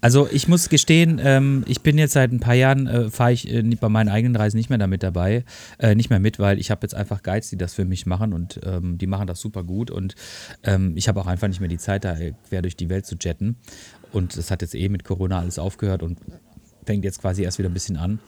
Also 0.00 0.28
ich 0.30 0.48
muss 0.48 0.68
gestehen, 0.68 1.20
ähm, 1.22 1.64
ich 1.66 1.82
bin 1.82 1.98
jetzt 1.98 2.14
seit 2.14 2.32
ein 2.32 2.40
paar 2.40 2.54
Jahren, 2.54 2.86
äh, 2.86 3.10
fahre 3.10 3.32
ich 3.32 3.52
äh, 3.52 3.62
bei 3.62 3.88
meinen 3.88 4.08
eigenen 4.08 4.34
Reisen 4.34 4.56
nicht 4.56 4.70
mehr 4.70 4.78
damit 4.78 5.02
dabei, 5.02 5.44
äh, 5.78 5.94
nicht 5.94 6.08
mehr 6.08 6.20
mit, 6.20 6.38
weil 6.38 6.58
ich 6.58 6.70
habe 6.70 6.80
jetzt 6.82 6.94
einfach 6.94 7.22
Guides, 7.22 7.50
die 7.50 7.58
das 7.58 7.74
für 7.74 7.84
mich 7.84 8.06
machen 8.06 8.32
und 8.32 8.60
ähm, 8.64 8.96
die 8.96 9.06
machen 9.06 9.26
das 9.26 9.40
super 9.40 9.62
gut 9.62 9.90
und 9.90 10.14
ähm, 10.62 10.92
ich 10.96 11.08
habe 11.08 11.20
auch 11.20 11.26
einfach 11.26 11.48
nicht 11.48 11.60
mehr 11.60 11.68
die 11.68 11.78
Zeit, 11.78 12.04
da 12.04 12.18
äh, 12.18 12.32
quer 12.48 12.62
durch 12.62 12.76
die 12.76 12.88
Welt 12.88 13.04
zu 13.04 13.16
jetten 13.20 13.56
und 14.12 14.36
das 14.36 14.50
hat 14.50 14.62
jetzt 14.62 14.74
eh 14.74 14.88
mit 14.88 15.04
Corona 15.04 15.40
alles 15.40 15.58
aufgehört 15.58 16.02
und 16.02 16.18
fängt 16.86 17.04
jetzt 17.04 17.20
quasi 17.20 17.42
erst 17.42 17.58
wieder 17.58 17.68
ein 17.68 17.74
bisschen 17.74 17.96
an. 17.96 18.20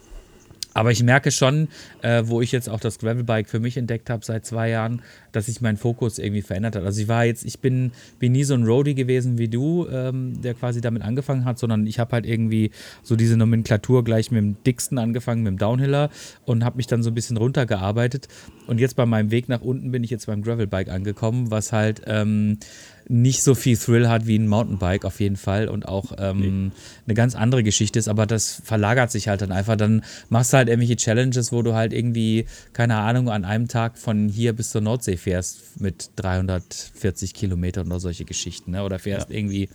Aber 0.73 0.91
ich 0.91 1.03
merke 1.03 1.31
schon, 1.31 1.67
äh, 2.01 2.23
wo 2.25 2.41
ich 2.41 2.51
jetzt 2.51 2.67
auch 2.67 2.79
das 2.79 2.97
Gravelbike 2.97 3.47
für 3.47 3.59
mich 3.59 3.77
entdeckt 3.77 4.09
habe 4.09 4.25
seit 4.25 4.45
zwei 4.45 4.69
Jahren, 4.69 5.01
dass 5.33 5.47
sich 5.47 5.59
mein 5.59 5.75
Fokus 5.77 6.19
irgendwie 6.19 6.41
verändert 6.41 6.77
hat. 6.77 6.83
Also 6.83 7.01
ich 7.01 7.07
war 7.07 7.25
jetzt, 7.25 7.43
ich 7.43 7.59
bin, 7.59 7.91
bin 8.19 8.31
nie 8.31 8.45
so 8.45 8.53
ein 8.53 8.63
Roadie 8.63 8.95
gewesen 8.95 9.37
wie 9.37 9.49
du, 9.49 9.87
ähm, 9.91 10.41
der 10.41 10.53
quasi 10.53 10.79
damit 10.79 11.01
angefangen 11.01 11.43
hat, 11.43 11.59
sondern 11.59 11.85
ich 11.85 11.99
habe 11.99 12.13
halt 12.13 12.25
irgendwie 12.25 12.71
so 13.01 13.15
diese 13.15 13.35
Nomenklatur 13.35 14.03
gleich 14.03 14.31
mit 14.31 14.41
dem 14.41 14.63
dicksten 14.63 14.97
angefangen, 14.97 15.43
mit 15.43 15.51
dem 15.51 15.57
Downhiller 15.57 16.09
und 16.45 16.63
habe 16.63 16.77
mich 16.77 16.87
dann 16.87 17.03
so 17.03 17.11
ein 17.11 17.15
bisschen 17.15 17.37
runtergearbeitet. 17.37 18.27
Und 18.67 18.79
jetzt 18.79 18.95
bei 18.95 19.05
meinem 19.05 19.31
Weg 19.31 19.49
nach 19.49 19.61
unten 19.61 19.91
bin 19.91 20.03
ich 20.03 20.09
jetzt 20.09 20.27
beim 20.27 20.41
Gravelbike 20.41 20.89
angekommen, 20.89 21.51
was 21.51 21.73
halt 21.73 22.01
ähm, 22.05 22.59
nicht 23.07 23.43
so 23.43 23.55
viel 23.55 23.77
Thrill 23.77 24.07
hat 24.07 24.27
wie 24.27 24.37
ein 24.37 24.47
Mountainbike 24.47 25.05
auf 25.05 25.19
jeden 25.19 25.35
Fall 25.35 25.67
und 25.67 25.87
auch 25.87 26.13
ähm, 26.17 26.71
eine 27.05 27.13
ganz 27.13 27.35
andere 27.35 27.63
Geschichte 27.63 27.99
ist, 27.99 28.07
aber 28.07 28.25
das 28.25 28.61
verlagert 28.63 29.11
sich 29.11 29.27
halt 29.27 29.41
dann 29.41 29.51
einfach. 29.51 29.75
Dann 29.75 30.03
machst 30.29 30.53
du 30.53 30.57
halt 30.57 30.69
irgendwelche 30.69 30.95
Challenges, 30.95 31.51
wo 31.51 31.61
du 31.61 31.73
halt 31.73 31.93
irgendwie, 31.93 32.45
keine 32.71 32.95
Ahnung, 32.95 33.29
an 33.29 33.45
einem 33.45 33.67
Tag 33.67 33.97
von 33.97 34.29
hier 34.29 34.53
bis 34.53 34.69
zur 34.69 34.81
Nordsee 34.81 35.17
fährst 35.23 35.79
mit 35.81 36.11
340 36.17 37.33
Kilometern 37.33 37.87
oder 37.87 37.99
solche 37.99 38.25
Geschichten, 38.25 38.71
ne? 38.71 38.83
Oder 38.83 38.99
fährst 38.99 39.29
irgendwie, 39.31 39.69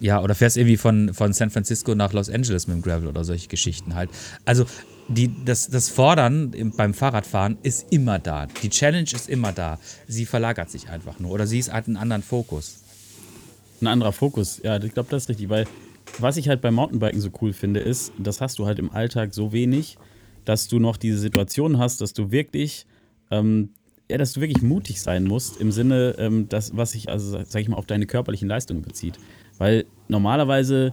ja, 0.00 0.22
oder 0.22 0.34
fährst 0.34 0.56
irgendwie 0.56 0.76
von, 0.76 1.12
von 1.14 1.32
San 1.32 1.50
Francisco 1.50 1.94
nach 1.94 2.12
Los 2.12 2.30
Angeles 2.30 2.66
mit 2.66 2.76
dem 2.76 2.82
Gravel 2.82 3.08
oder 3.08 3.22
solche 3.24 3.48
Geschichten 3.48 3.94
halt. 3.94 4.10
Also 4.44 4.64
die, 5.08 5.30
das, 5.44 5.68
das 5.68 5.88
Fordern 5.88 6.52
im- 6.54 6.70
beim 6.72 6.94
Fahrradfahren 6.94 7.58
ist 7.62 7.86
immer 7.92 8.18
da. 8.18 8.46
Die 8.62 8.70
Challenge 8.70 9.08
ist 9.12 9.28
immer 9.28 9.52
da. 9.52 9.78
Sie 10.08 10.24
verlagert 10.24 10.70
sich 10.70 10.88
einfach 10.88 11.18
nur 11.18 11.32
oder 11.32 11.46
sie 11.46 11.58
ist 11.58 11.72
halt 11.72 11.86
einen 11.86 11.96
anderen 11.96 12.22
Fokus. 12.22 12.76
Ein 13.82 13.88
anderer 13.88 14.12
Fokus, 14.12 14.60
ja, 14.62 14.82
ich 14.82 14.92
glaube, 14.94 15.08
das 15.10 15.24
ist 15.24 15.28
richtig, 15.30 15.48
weil 15.48 15.66
was 16.18 16.36
ich 16.36 16.48
halt 16.48 16.60
beim 16.60 16.74
Mountainbiken 16.74 17.20
so 17.20 17.30
cool 17.40 17.52
finde, 17.52 17.80
ist, 17.80 18.12
das 18.18 18.40
hast 18.40 18.58
du 18.58 18.66
halt 18.66 18.78
im 18.78 18.90
Alltag 18.90 19.32
so 19.34 19.52
wenig, 19.52 19.96
dass 20.44 20.66
du 20.68 20.78
noch 20.78 20.96
diese 20.96 21.18
Situation 21.18 21.78
hast, 21.78 22.00
dass 22.00 22.12
du 22.12 22.30
wirklich, 22.30 22.86
ähm, 23.30 23.70
ja, 24.10 24.18
dass 24.18 24.32
du 24.32 24.40
wirklich 24.40 24.62
mutig 24.62 25.00
sein 25.00 25.24
musst 25.24 25.60
im 25.60 25.72
Sinne, 25.72 26.16
ähm, 26.18 26.48
das, 26.48 26.76
was 26.76 26.92
sich, 26.92 27.08
also 27.08 27.38
sag 27.44 27.62
ich 27.62 27.68
mal, 27.68 27.76
auf 27.76 27.86
deine 27.86 28.06
körperlichen 28.06 28.48
Leistungen 28.48 28.82
bezieht. 28.82 29.18
Weil 29.58 29.84
normalerweise, 30.08 30.92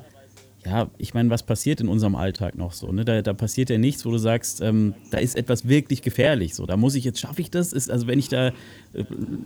ja, 0.65 0.89
ich 0.97 1.13
meine, 1.13 1.29
was 1.29 1.43
passiert 1.43 1.81
in 1.81 1.87
unserem 1.87 2.15
Alltag 2.15 2.57
noch 2.57 2.73
so? 2.73 2.91
Ne? 2.91 3.05
Da, 3.05 3.21
da 3.21 3.33
passiert 3.33 3.69
ja 3.69 3.77
nichts, 3.77 4.05
wo 4.05 4.11
du 4.11 4.17
sagst, 4.17 4.61
ähm, 4.61 4.93
da 5.11 5.17
ist 5.17 5.35
etwas 5.35 5.67
wirklich 5.67 6.01
gefährlich. 6.01 6.53
So, 6.53 6.65
da 6.65 6.77
muss 6.77 6.95
ich 6.95 7.03
jetzt, 7.03 7.19
schaffe 7.19 7.41
ich 7.41 7.49
das? 7.49 7.73
Ist, 7.73 7.89
also 7.89 8.07
wenn 8.07 8.19
ich 8.19 8.29
da, 8.29 8.47
äh, 8.47 8.53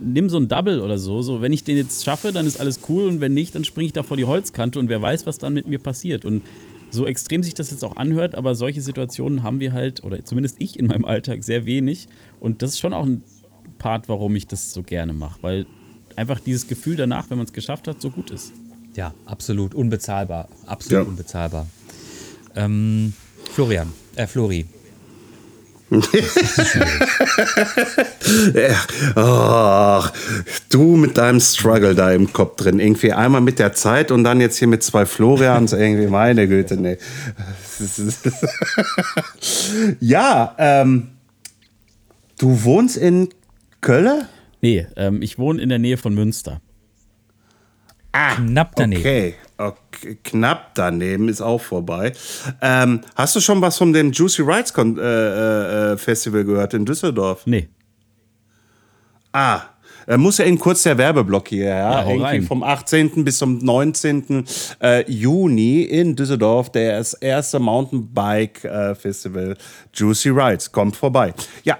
nimm 0.00 0.28
so 0.28 0.38
ein 0.38 0.48
Double 0.48 0.80
oder 0.80 0.98
so, 0.98 1.22
so, 1.22 1.40
wenn 1.40 1.52
ich 1.52 1.64
den 1.64 1.76
jetzt 1.76 2.04
schaffe, 2.04 2.32
dann 2.32 2.46
ist 2.46 2.60
alles 2.60 2.80
cool 2.88 3.08
und 3.08 3.20
wenn 3.20 3.34
nicht, 3.34 3.54
dann 3.54 3.64
springe 3.64 3.86
ich 3.86 3.92
da 3.92 4.02
vor 4.02 4.16
die 4.16 4.24
Holzkante 4.24 4.78
und 4.78 4.88
wer 4.88 5.00
weiß, 5.00 5.26
was 5.26 5.38
dann 5.38 5.54
mit 5.54 5.66
mir 5.66 5.78
passiert. 5.78 6.24
Und 6.24 6.42
so 6.90 7.06
extrem 7.06 7.42
sich 7.42 7.54
das 7.54 7.70
jetzt 7.70 7.84
auch 7.84 7.96
anhört, 7.96 8.34
aber 8.34 8.54
solche 8.54 8.82
Situationen 8.82 9.42
haben 9.42 9.60
wir 9.60 9.72
halt, 9.72 10.04
oder 10.04 10.22
zumindest 10.24 10.56
ich 10.58 10.78
in 10.78 10.88
meinem 10.88 11.06
Alltag 11.06 11.42
sehr 11.42 11.64
wenig. 11.64 12.06
Und 12.38 12.60
das 12.60 12.70
ist 12.70 12.80
schon 12.80 12.92
auch 12.92 13.06
ein 13.06 13.22
Part, 13.82 14.08
warum 14.08 14.36
ich 14.36 14.46
das 14.46 14.72
so 14.72 14.84
gerne 14.84 15.12
mache, 15.12 15.38
weil 15.42 15.66
einfach 16.14 16.38
dieses 16.38 16.68
Gefühl 16.68 16.94
danach, 16.94 17.28
wenn 17.30 17.36
man 17.36 17.46
es 17.46 17.52
geschafft 17.52 17.88
hat, 17.88 18.00
so 18.00 18.10
gut 18.10 18.30
ist. 18.30 18.52
Ja, 18.94 19.12
absolut 19.26 19.74
unbezahlbar. 19.74 20.48
Absolut 20.66 21.04
Ja. 21.04 21.08
unbezahlbar. 21.10 21.66
Ähm, 22.54 23.12
Florian, 23.52 23.92
äh, 24.14 24.28
Flori. 24.28 24.66
Ach, 29.14 30.12
du 30.70 30.96
mit 30.96 31.16
deinem 31.18 31.40
Struggle 31.40 31.94
da 31.96 32.12
im 32.12 32.32
Kopf 32.32 32.56
drin. 32.56 32.78
Irgendwie 32.78 33.12
einmal 33.12 33.40
mit 33.40 33.58
der 33.58 33.72
Zeit 33.72 34.10
und 34.10 34.22
dann 34.24 34.40
jetzt 34.40 34.58
hier 34.58 34.68
mit 34.68 34.82
zwei 34.84 35.06
Florians. 35.06 35.72
irgendwie, 35.82 36.06
meine 36.06 36.46
Güte, 36.48 36.76
nee. 36.76 36.98
ja, 40.00 40.54
ähm, 40.58 41.08
du 42.38 42.62
wohnst 42.64 42.96
in 42.96 43.28
Köln? 43.82 44.26
Nee, 44.62 44.86
ähm, 44.96 45.20
ich 45.20 45.38
wohne 45.38 45.60
in 45.60 45.68
der 45.68 45.78
Nähe 45.78 45.96
von 45.98 46.14
Münster. 46.14 46.60
Knapp 48.12 48.76
daneben. 48.76 49.00
Okay, 49.00 49.34
okay, 49.56 50.18
knapp 50.22 50.74
daneben 50.74 51.28
ist 51.28 51.40
auch 51.40 51.60
vorbei. 51.60 52.12
Ähm, 52.60 53.00
hast 53.16 53.34
du 53.36 53.40
schon 53.40 53.60
was 53.62 53.78
von 53.78 53.92
dem 53.92 54.12
Juicy 54.12 54.42
Rights 54.42 54.72
Kon 54.74 54.98
äh, 54.98 55.92
äh, 55.92 55.96
Festival 55.96 56.44
gehört 56.44 56.74
in 56.74 56.84
Düsseldorf? 56.84 57.46
Nee. 57.46 57.68
Ah, 59.32 59.62
Äh, 60.06 60.16
muss 60.18 60.38
ja 60.38 60.44
eben 60.46 60.58
kurz 60.58 60.82
der 60.82 60.98
Werbeblock 60.98 61.48
hier, 61.48 61.66
ja. 61.66 62.00
Ja, 62.02 62.06
Irgendwie 62.06 62.22
rein. 62.24 62.42
vom 62.42 62.62
18. 62.64 63.24
bis 63.24 63.38
zum 63.38 63.58
19. 63.58 64.44
Äh, 64.82 65.10
Juni 65.10 65.82
in 65.82 66.16
Düsseldorf, 66.16 66.70
das 66.70 67.14
erste 67.14 67.60
Mountainbike-Festival 67.60 69.56
Juicy 69.94 70.30
Rides. 70.30 70.70
Kommt 70.72 70.96
vorbei. 70.96 71.32
Ja, 71.62 71.78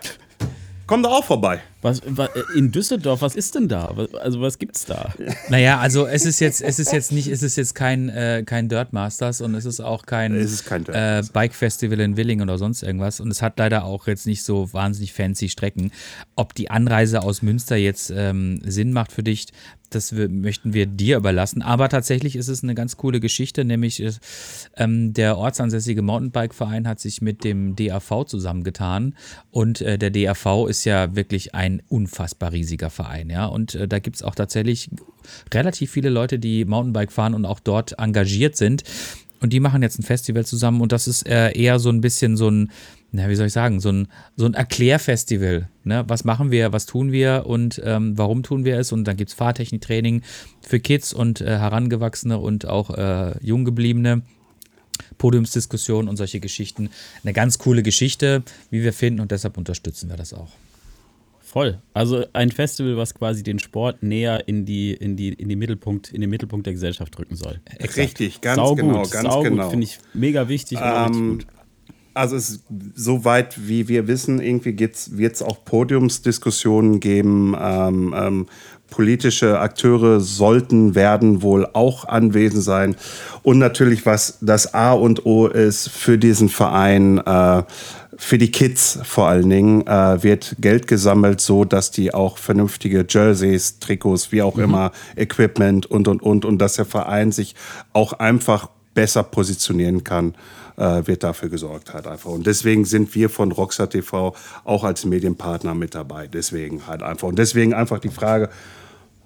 kommt 0.87 1.07
auch 1.07 1.25
vorbei. 1.25 1.61
Was, 1.81 2.01
wa- 2.07 2.29
in 2.55 2.71
Düsseldorf, 2.71 3.23
was 3.23 3.35
ist 3.35 3.55
denn 3.55 3.67
da? 3.69 3.91
Was- 3.95 4.15
Also 4.15 4.41
was 4.41 4.59
gibt's 4.59 4.85
da? 4.85 5.13
Naja, 5.49 5.79
also 5.81 6.07
es 6.07 6.25
ist 6.25 6.39
jetzt, 6.41 6.63
es 6.63 6.79
ist 6.79 6.93
jetzt 6.93 7.11
nicht, 7.13 7.27
es 7.29 7.43
ist 7.43 7.57
jetzt 7.57 7.75
kein, 7.75 8.09
äh, 8.09 8.43
kein 8.47 8.69
Dirt 8.69 8.93
Masters 8.93 9.41
und 9.41 9.55
es 9.55 9.65
ist 9.65 9.81
auch 9.81 10.07
kein, 10.07 10.35
Es 10.35 10.53
ist 10.53 10.65
kein 10.67 10.85
Dirt 10.85 10.95
äh, 10.97 11.23
Bike 11.33 11.55
Festival 11.55 11.99
in 12.01 12.17
Willingen 12.17 12.49
oder 12.49 12.59
sonst 12.59 12.83
irgendwas. 12.83 13.21
Und 13.21 13.31
es 13.31 13.43
hat 13.43 13.59
leider 13.59 13.85
auch 13.85 14.07
jetzt 14.07 14.27
nicht 14.27 14.45
so 14.45 14.73
wahnsinnig 14.73 15.13
fancy 15.13 15.49
Strecken. 15.49 15.91
Ob 16.37 16.55
die 16.55 16.71
Anreise 16.71 17.23
aus 17.23 17.43
Münster 17.43 17.77
jetzt 17.77 18.13
ähm, 18.15 18.61
Sinn 18.65 18.93
macht 18.93 19.11
für 19.13 19.23
dich, 19.25 19.47
das 19.95 20.17
wir, 20.17 20.29
möchten 20.29 20.75
wir 20.75 20.87
dir 20.87 21.17
überlassen. 21.17 21.63
Aber 21.63 21.89
tatsächlich 21.89 22.37
ist 22.37 22.49
es 22.49 22.63
eine 22.63 22.75
ganz 22.75 22.97
coole 22.97 23.21
Geschichte, 23.21 23.65
nämlich 23.65 24.03
äh, 24.03 24.13
ähm, 24.77 25.13
der 25.13 25.39
ortsansässige 25.39 26.03
Mountainbike-Verein 26.03 26.89
hat 26.89 27.01
sich 27.01 27.23
mit 27.23 27.45
dem 27.45 27.77
DAV 27.77 28.25
zusammengetan 28.27 29.15
und 29.51 29.81
äh, 29.81 29.99
der 29.99 30.11
DAV 30.11 30.67
ist 30.69 30.85
ja 30.85 31.15
wirklich 31.15 31.55
ein 31.55 31.83
unfassbar 31.89 32.53
riesiger 32.53 32.91
Verein, 32.91 33.31
ja. 33.31 33.47
Und 33.47 33.75
äh, 33.75 33.89
da 33.89 33.99
gibt 33.99 34.17
es 34.17 34.23
auch 34.23 34.35
tatsächlich 34.35 34.91
relativ 35.53 35.91
viele 35.91 36.11
Leute, 36.11 36.39
die 36.39 36.65
Mountainbike 36.65 37.13
fahren 37.13 37.35
und 37.35 37.45
auch 37.45 37.61
dort 37.61 37.99
engagiert 37.99 38.57
sind. 38.57 38.83
Und 39.41 39.53
die 39.53 39.61
machen 39.61 39.83
jetzt 39.83 39.99
ein 39.99 40.05
Festival 40.05 40.47
zusammen 40.47 40.81
und 40.81 40.93
das 40.93 41.09
ist 41.09 41.27
äh, 41.27 41.51
eher 41.53 41.81
so 41.81 41.91
ein 41.91 42.01
bisschen 42.01 42.37
so 42.37 42.49
ein, 42.49 42.71
na, 43.13 43.29
wie 43.29 43.35
soll 43.35 43.47
ich 43.47 43.53
sagen, 43.53 43.79
so 43.79 43.91
ein, 43.91 44.09
so 44.37 44.47
ein 44.47 44.55
Erklärfestival. 44.55 45.69
Ne? 45.85 46.05
Was 46.09 46.25
machen 46.25 46.51
wir, 46.51 46.73
was 46.73 46.87
tun 46.87 47.13
wir 47.13 47.45
und 47.47 47.81
ähm, 47.85 48.17
warum 48.17 48.43
tun 48.43 48.65
wir 48.65 48.79
es? 48.79 48.91
Und 48.91 49.05
dann 49.05 49.17
gibt 49.17 49.29
es 49.31 49.35
Fahrtechniktraining 49.35 50.23
für 50.63 50.81
Kids 50.81 51.13
und 51.13 51.43
äh, 51.43 51.59
Herangewachsene 51.59 52.39
und 52.39 52.67
auch 52.67 52.91
äh, 52.91 53.35
Junggebliebene. 53.45 54.23
Podiumsdiskussion 55.19 56.09
und 56.09 56.17
solche 56.17 56.41
Geschichten. 56.41 56.91
Eine 57.23 57.33
ganz 57.33 57.59
coole 57.59 57.83
Geschichte, 57.83 58.43
wie 58.71 58.83
wir 58.83 58.93
finden, 58.93 59.21
und 59.21 59.31
deshalb 59.31 59.57
unterstützen 59.57 60.09
wir 60.11 60.17
das 60.17 60.33
auch. 60.33 60.51
Voll. 61.41 61.79
Also 61.93 62.25
ein 62.33 62.51
Festival, 62.51 62.97
was 62.97 63.15
quasi 63.15 63.43
den 63.43 63.59
Sport 63.59 64.03
näher 64.03 64.49
in 64.49 64.65
die, 64.65 64.93
in 64.93 65.17
die, 65.17 65.35
in 65.35 65.49
die 65.49 65.57
Mittelpunkt, 65.57 66.13
in 66.13 66.21
den 66.21 66.31
Mittelpunkt 66.31 66.67
der 66.67 66.73
Gesellschaft 66.73 67.19
rücken 67.19 67.37
soll. 67.37 67.61
Richtig, 67.97 68.41
ganz 68.41 68.57
sau 68.57 68.75
genau, 68.75 69.03
gut, 69.03 69.11
ganz 69.11 69.29
sau 69.29 69.43
genau. 69.43 69.65
gut, 69.65 69.71
finde 69.71 69.85
ich 69.85 69.99
mega 70.15 70.49
wichtig. 70.49 70.79
und 70.79 70.85
Ähm, 70.85 71.39
gut. 71.39 71.47
Also 72.15 72.37
es 72.37 72.63
soweit 72.95 73.69
wie 73.69 73.89
wir 73.89 74.07
wissen, 74.07 74.41
irgendwie 74.41 74.79
wird 74.79 75.35
es 75.35 75.43
auch 75.43 75.65
Podiumsdiskussionen 75.65 77.01
geben. 77.01 77.57
Ähm, 77.59 78.15
ähm, 78.17 78.47
politische 78.93 79.59
Akteure 79.59 80.21
sollten 80.21 80.95
werden 80.95 81.43
wohl 81.43 81.67
auch 81.73 82.07
anwesend 82.07 82.63
sein. 82.63 82.95
Und 83.43 83.59
natürlich, 83.59 84.05
was 84.05 84.39
das 84.43 84.75
A 84.75 84.93
und 84.93 85.25
O 85.25 85.47
ist 85.47 85.89
für 85.89 86.19
diesen 86.19 86.51
Verein, 86.51 87.19
äh, 87.19 87.63
für 88.19 88.37
die 88.37 88.51
Kids 88.51 88.99
vor 89.03 89.29
allen 89.29 89.49
Dingen, 89.49 89.87
äh, 89.87 90.23
wird 90.23 90.57
Geld 90.61 90.87
gesammelt, 90.87 91.41
so 91.41 91.65
dass 91.65 91.91
die 91.91 92.13
auch 92.13 92.37
vernünftige 92.37 93.07
Jerseys, 93.09 93.79
Trikots, 93.79 94.31
wie 94.31 94.43
auch 94.43 94.59
immer, 94.59 94.93
Equipment 95.17 95.87
und 95.87 96.07
und 96.07 96.23
und 96.23 96.45
und 96.45 96.59
dass 96.59 96.75
der 96.75 96.85
Verein 96.85 97.33
sich 97.33 97.55
auch 97.95 98.13
einfach 98.13 98.69
besser 98.95 99.23
positionieren 99.23 100.05
kann, 100.05 100.35
äh, 100.77 101.07
wird 101.07 101.23
dafür 101.23 101.49
gesorgt 101.49 101.93
halt 101.95 102.07
einfach. 102.07 102.31
Und 102.31 102.47
deswegen 102.47 102.85
sind 102.85 103.15
wir 103.15 103.29
von 103.31 103.53
Rockstar 103.53 103.89
TV 103.91 104.35
auch 104.65 104.85
als 104.85 105.05
Medienpartner 105.05 105.75
mit 105.75 105.95
dabei. 105.95 106.27
Deswegen 106.27 106.87
halt 106.87 107.03
einfach. 107.03 107.29
Und 107.29 107.39
deswegen 107.39 107.75
einfach 107.75 107.99
die 107.99 108.09
Frage, 108.11 108.49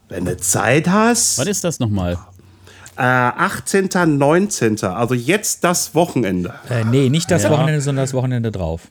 wenn 0.08 0.24
du 0.24 0.36
Zeit 0.36 0.88
hast, 0.88 1.38
Was 1.38 1.46
ist 1.46 1.64
das 1.64 1.78
nochmal? 1.80 2.18
äh, 2.96 3.02
18., 3.02 3.88
19., 4.18 4.82
also 4.84 5.14
jetzt 5.14 5.64
das 5.64 5.94
Wochenende. 5.94 6.54
Äh, 6.70 6.84
nee, 6.84 7.08
nicht 7.08 7.30
das 7.30 7.42
Ja. 7.42 7.50
Wochenende, 7.50 7.80
sondern 7.80 8.04
das 8.04 8.14
Wochenende 8.14 8.50
drauf. 8.52 8.88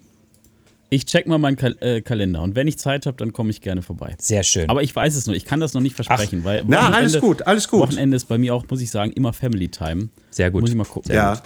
Ich 0.92 1.06
check 1.08 1.26
mal 1.26 1.40
meinen 1.40 1.56
Kal 1.58 1.76
äh, 1.82 2.02
Kalender 2.02 2.44
und 2.44 2.56
wenn 2.56 2.68
ich 2.68 2.78
Zeit 2.78 3.08
habe, 3.08 3.18
dann 3.18 3.34
komme 3.34 3.50
ich 3.50 3.60
gerne 3.60 3.82
vorbei. 3.82 4.16
Sehr 4.20 4.44
schön. 4.44 4.70
Aber 4.70 4.84
ich 4.84 4.96
weiß 4.96 5.16
es 5.16 5.26
nur, 5.26 5.36
ich 5.36 5.44
kann 5.44 5.60
das 5.60 5.74
noch 5.74 5.82
nicht 5.82 5.96
versprechen, 5.96 6.44
weil 6.44 6.64
na, 6.68 6.78
Wochenende- 6.78 6.98
alles 6.98 7.20
gut, 7.20 7.42
alles 7.48 7.68
gut. 7.68 7.80
Wochenende 7.82 8.16
ist 8.16 8.26
bei 8.26 8.38
mir 8.38 8.54
auch, 8.54 8.64
muss 8.70 8.82
ich 8.82 8.92
sagen, 8.92 9.12
immer 9.14 9.34
Family 9.34 9.68
Time. 9.68 10.10
Sehr 10.30 10.52
gut. 10.52 10.62
Muss 10.62 10.70
ich 10.70 10.76
mal 10.76 10.86
gucken. 10.86 11.12
ja. 11.14 11.42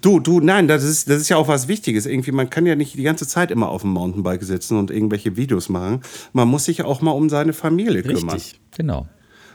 Du, 0.00 0.20
du, 0.20 0.40
nein, 0.40 0.68
das 0.68 0.82
ist, 0.82 1.08
das 1.08 1.20
ist 1.20 1.28
ja 1.28 1.36
auch 1.36 1.48
was 1.48 1.68
Wichtiges. 1.68 2.06
Irgendwie, 2.06 2.32
man 2.32 2.50
kann 2.50 2.66
ja 2.66 2.74
nicht 2.74 2.94
die 2.94 3.02
ganze 3.02 3.26
Zeit 3.26 3.50
immer 3.50 3.68
auf 3.68 3.82
dem 3.82 3.90
Mountainbike 3.90 4.42
sitzen 4.42 4.78
und 4.78 4.90
irgendwelche 4.90 5.36
Videos 5.36 5.68
machen. 5.68 6.02
Man 6.32 6.48
muss 6.48 6.64
sich 6.64 6.82
auch 6.82 7.00
mal 7.00 7.12
um 7.12 7.28
seine 7.28 7.52
Familie 7.52 8.02
kümmern. 8.02 8.36
Richtig. 8.36 8.60
genau. 8.76 9.06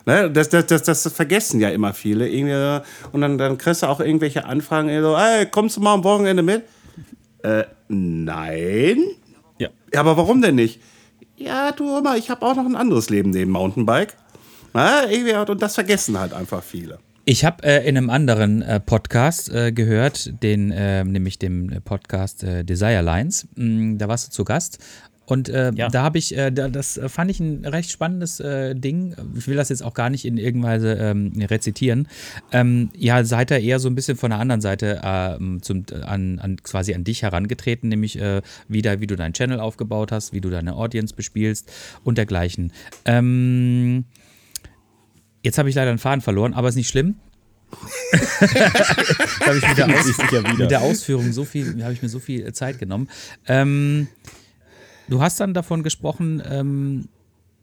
Ne, 0.05 0.31
das, 0.31 0.49
das, 0.49 0.65
das, 0.65 0.83
das 0.83 1.07
vergessen 1.13 1.59
ja 1.59 1.69
immer 1.69 1.93
viele. 1.93 2.27
Irgendwie, 2.29 2.81
Und 3.12 3.21
dann, 3.21 3.38
dann 3.38 3.57
kriegst 3.57 3.83
du 3.83 3.88
auch 3.88 3.99
irgendwelche 3.99 4.45
Anfragen, 4.45 4.89
so, 5.01 5.17
hey, 5.17 5.45
kommst 5.45 5.77
du 5.77 5.81
mal 5.81 5.93
am 5.93 6.03
Wochenende 6.03 6.41
mit? 6.41 6.63
Äh, 7.43 7.65
nein. 7.89 9.03
Ja. 9.59 9.69
Ja, 9.93 9.99
aber 9.99 10.17
warum 10.17 10.41
denn 10.41 10.55
nicht? 10.55 10.81
Ja, 11.35 11.71
du, 11.71 12.01
mal, 12.01 12.17
ich 12.17 12.29
habe 12.29 12.45
auch 12.45 12.55
noch 12.55 12.65
ein 12.65 12.75
anderes 12.75 13.09
Leben 13.09 13.29
neben 13.29 13.51
Mountainbike. 13.51 14.15
Na, 14.73 15.09
irgendwie, 15.09 15.33
und 15.51 15.62
das 15.62 15.75
vergessen 15.75 16.19
halt 16.19 16.33
einfach 16.33 16.63
viele. 16.63 16.99
Ich 17.31 17.45
habe 17.45 17.61
äh, 17.63 17.87
in 17.87 17.95
einem 17.95 18.09
anderen 18.09 18.63
äh, 18.63 18.79
Podcast 18.79 19.53
äh, 19.53 19.71
gehört, 19.71 20.41
den, 20.41 20.71
äh, 20.71 21.03
nämlich 21.03 21.37
dem 21.37 21.71
Podcast 21.85 22.41
äh, 22.43 22.63
Desire 22.65 23.03
Lines. 23.03 23.47
Mm, 23.55 23.99
da 23.99 24.07
warst 24.07 24.29
du 24.29 24.31
zu 24.31 24.43
Gast. 24.43 24.79
Und 25.27 25.47
äh, 25.47 25.71
Ja. 25.75 25.89
da 25.89 26.01
habe 26.01 26.17
ich, 26.17 26.35
äh, 26.35 26.49
da, 26.49 26.69
das 26.69 26.97
äh, 26.97 27.07
fand 27.07 27.29
ich 27.29 27.39
ein 27.39 27.63
recht 27.63 27.91
spannendes 27.91 28.39
äh, 28.39 28.73
Ding. 28.73 29.13
Ich 29.37 29.47
will 29.47 29.55
das 29.57 29.69
jetzt 29.69 29.83
auch 29.83 29.93
gar 29.93 30.09
nicht 30.09 30.25
in 30.25 30.37
irgendeiner 30.37 30.73
Weise 30.73 30.93
ähm, 30.93 31.31
rezitieren. 31.39 32.07
Ähm, 32.51 32.89
ja, 32.97 33.23
seid 33.23 33.51
ihr 33.51 33.59
eher 33.59 33.77
so 33.77 33.89
ein 33.89 33.93
bisschen 33.93 34.17
von 34.17 34.31
der 34.31 34.39
anderen 34.39 34.61
Seite 34.61 34.99
ähm, 35.03 35.61
zum, 35.61 35.85
an, 36.01 36.39
an, 36.39 36.57
quasi 36.63 36.95
an 36.95 37.03
dich 37.03 37.21
herangetreten, 37.21 37.89
nämlich 37.89 38.19
äh, 38.19 38.41
wieder, 38.67 39.01
wie 39.01 39.07
du 39.07 39.15
deinen 39.15 39.33
Channel 39.33 39.59
aufgebaut 39.59 40.11
hast, 40.11 40.33
wie 40.33 40.41
du 40.41 40.49
deine 40.49 40.75
Audience 40.75 41.13
bespielst 41.13 41.71
und 42.03 42.17
dergleichen. 42.17 42.73
Ähm, 43.05 44.05
jetzt 45.43 45.58
habe 45.58 45.69
ich 45.69 45.75
leider 45.75 45.89
einen 45.89 45.99
Faden 45.99 46.21
verloren, 46.21 46.54
aber 46.54 46.69
ist 46.69 46.75
nicht 46.75 46.89
schlimm. 46.89 47.15
Jetzt 48.02 49.45
habe 49.45 49.58
ich 49.58 49.67
mit 49.67 49.78
der, 49.78 50.43
wieder. 50.43 50.54
mit 50.56 50.71
der 50.71 50.82
Ausführung 50.82 51.32
so 51.32 51.45
viel, 51.45 51.84
habe 51.84 51.93
ich 51.93 52.02
mir 52.02 52.10
so 52.10 52.17
viel 52.17 52.52
Zeit 52.52 52.80
genommen. 52.80 53.10
Ähm, 53.47 54.08
du 55.08 55.21
hast 55.21 55.39
dann 55.39 55.54
davon 55.54 55.84
gesprochen, 55.84 56.41
ähm, 56.49 57.10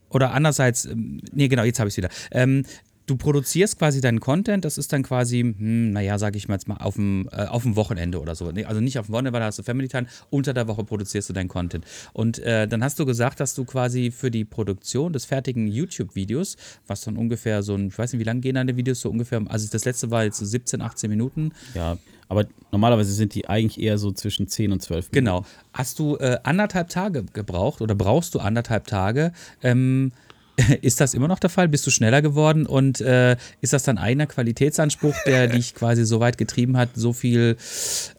oder 0.09 0.33
andererseits, 0.33 0.85
ähm, 0.85 1.21
nee, 1.33 1.49
genau, 1.49 1.65
jetzt 1.65 1.81
habe 1.81 1.89
ich 1.89 1.95
es 1.95 1.99
wieder. 1.99 2.11
Ähm, 2.31 2.65
du 3.07 3.17
produzierst 3.17 3.79
quasi 3.79 4.01
deinen 4.01 4.21
Content, 4.21 4.65
das 4.65 4.79
ist 4.79 4.93
dann 4.93 5.03
quasi, 5.03 5.41
hm, 5.41 5.93
naja, 5.93 6.19
sage 6.19 6.37
ich 6.37 6.49
mal 6.49 6.55
jetzt 6.55 6.69
mal, 6.69 6.77
auf 6.77 6.95
dem, 6.97 7.29
äh, 7.33 7.47
auf 7.47 7.63
dem 7.63 7.77
Wochenende 7.77 8.21
oder 8.21 8.35
so. 8.35 8.47
Also 8.67 8.81
nicht 8.81 8.99
auf 8.99 9.07
dem 9.07 9.13
Wochenende, 9.13 9.33
weil 9.33 9.41
da 9.41 9.47
hast 9.47 9.59
du 9.59 9.63
Family 9.63 9.89
Time, 9.89 10.07
unter 10.31 10.53
der 10.53 10.69
Woche 10.69 10.85
produzierst 10.85 11.29
du 11.29 11.33
deinen 11.33 11.49
Content. 11.49 11.85
Und 12.13 12.39
äh, 12.41 12.67
dann 12.67 12.83
hast 12.83 12.99
du 12.99 13.07
gesagt, 13.07 13.41
dass 13.41 13.55
du 13.55 13.65
quasi 13.65 14.11
für 14.11 14.31
die 14.31 14.45
Produktion 14.45 15.13
des 15.13 15.25
fertigen 15.25 15.69
YouTube-Videos, 15.69 16.57
was 16.87 17.03
dann 17.03 17.17
ungefähr 17.17 17.63
so 17.63 17.75
ein, 17.75 17.89
ich 17.89 17.99
weiß 17.99 18.13
nicht, 18.13 18.21
wie 18.21 18.25
lange 18.25 18.41
gehen 18.41 18.57
deine 18.57 18.77
Videos 18.77 19.01
so 19.01 19.11
ungefähr, 19.11 19.43
also 19.49 19.69
das 19.71 19.85
letzte 19.85 20.11
war 20.11 20.25
jetzt 20.25 20.39
so 20.39 20.45
17, 20.45 20.81
18 20.81 21.09
Minuten, 21.09 21.53
Ja, 21.75 21.97
aber 22.29 22.47
normalerweise 22.73 23.13
sind 23.13 23.35
die 23.35 23.49
eigentlich 23.49 23.81
eher 23.81 23.99
so 23.99 24.11
zwischen 24.13 24.49
10 24.49 24.73
und 24.73 24.83
12 24.83 25.13
Minuten. 25.13 25.15
Genau. 25.15 25.47
Hast 25.73 25.99
du 25.99 26.17
äh, 26.17 26.39
anderthalb 26.43 26.89
Tage 26.89 27.25
gebraucht 27.25 27.81
oder 27.81 27.95
brauchst 27.95 28.35
du 28.35 28.41
anderthalb 28.41 28.87
Tage? 28.87 29.33
Ähm, 29.63 30.13
ist 30.83 31.01
das 31.01 31.15
immer 31.15 31.29
noch 31.29 31.39
der 31.39 31.51
Fall? 31.51 31.69
Bist 31.69 31.87
du 31.87 31.91
schneller 31.91 32.23
geworden 32.23 32.67
und 32.67 33.01
äh, 33.01 33.37
ist 33.61 33.73
das 33.73 33.85
dein 33.85 33.99
eigener 33.99 34.27
Qualitätsanspruch, 34.27 35.15
der 35.27 35.47
dich 35.49 35.75
quasi 35.75 36.05
so 36.05 36.21
weit 36.21 36.39
getrieben 36.39 36.77
hat, 36.77 36.91
so 36.95 37.13
viel, 37.13 37.57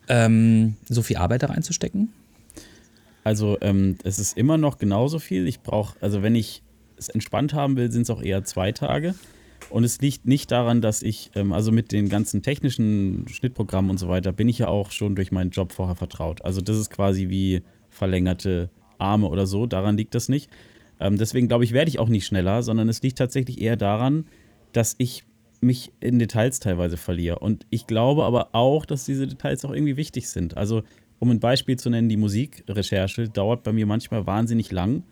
ähm, 0.08 0.76
so 0.88 1.02
viel 1.02 1.18
Arbeit 1.18 1.44
da 1.44 1.48
reinzustecken? 1.48 2.14
Also 3.24 3.58
ähm, 3.62 3.98
es 4.04 4.20
ist 4.20 4.38
immer 4.38 4.58
noch 4.58 4.78
genauso 4.78 5.20
viel. 5.20 5.48
Ich 5.48 5.62
brauche, 5.62 5.98
also 6.02 6.24
wenn 6.24 6.36
ich 6.36 6.64
es 6.98 7.10
entspannt 7.10 7.54
haben 7.54 7.76
will, 7.76 7.92
sind 7.92 8.04
es 8.04 8.10
auch 8.10 8.22
eher 8.22 8.44
zwei 8.44 8.72
Tage. 8.72 9.16
Und 9.70 9.84
es 9.84 10.00
liegt 10.00 10.26
nicht 10.26 10.52
daran, 10.52 10.82
dass 10.82 11.02
ich, 11.02 11.32
ähm, 11.36 11.52
also 11.52 11.72
mit 11.72 11.92
den 11.92 12.10
ganzen 12.10 12.42
technischen 12.42 13.26
Schnittprogrammen 13.28 13.92
und 13.92 13.98
so 13.98 14.08
weiter, 14.08 14.32
bin 14.32 14.48
ich 14.48 14.60
ja 14.60 14.68
auch 14.68 14.92
schon 14.92 15.16
durch 15.16 15.32
meinen 15.32 15.50
Job 15.50 15.74
vorher 15.74 15.96
vertraut. 15.96 16.44
Also 16.46 16.62
das 16.62 16.78
ist 16.78 16.90
quasi 16.90 17.28
wie 17.30 17.64
verlängerte 17.90 18.70
Arme 18.98 19.28
oder 19.28 19.46
so, 19.46 19.66
daran 19.66 19.98
liegt 19.98 20.16
das 20.16 20.30
nicht. 20.30 20.50
Ähm, 21.00 21.18
deswegen 21.18 21.48
glaube 21.48 21.64
ich, 21.64 21.74
werde 21.74 21.90
ich 21.90 22.00
auch 22.00 22.10
nicht 22.10 22.26
schneller, 22.26 22.64
sondern 22.64 22.90
es 22.90 23.02
liegt 23.02 23.18
tatsächlich 23.18 23.62
eher 23.62 23.76
daran, 23.76 24.26
dass 24.74 24.96
ich 24.98 25.24
mich 25.62 25.92
in 26.00 26.20
Details 26.20 26.60
teilweise 26.60 26.98
verliere. 26.98 27.40
Und 27.40 27.66
ich 27.70 27.88
glaube 27.88 28.24
aber 28.24 28.50
auch, 28.54 28.86
dass 28.86 29.06
diese 29.06 29.28
Details 29.28 29.66
auch 29.66 29.72
irgendwie 29.72 29.98
wichtig 29.98 30.30
sind. 30.30 30.56
Also, 30.58 30.84
um 31.20 31.32
ein 31.32 31.40
Beispiel 31.40 31.78
zu 31.78 31.90
nennen, 31.90 32.10
die 32.10 32.18
Musikrecherche 32.18 33.28
dauert 33.30 33.64
bei 33.64 33.74
mir 33.74 33.88
manchmal 33.88 34.28
wahnsinnig 34.28 34.72
lang, 34.72 35.04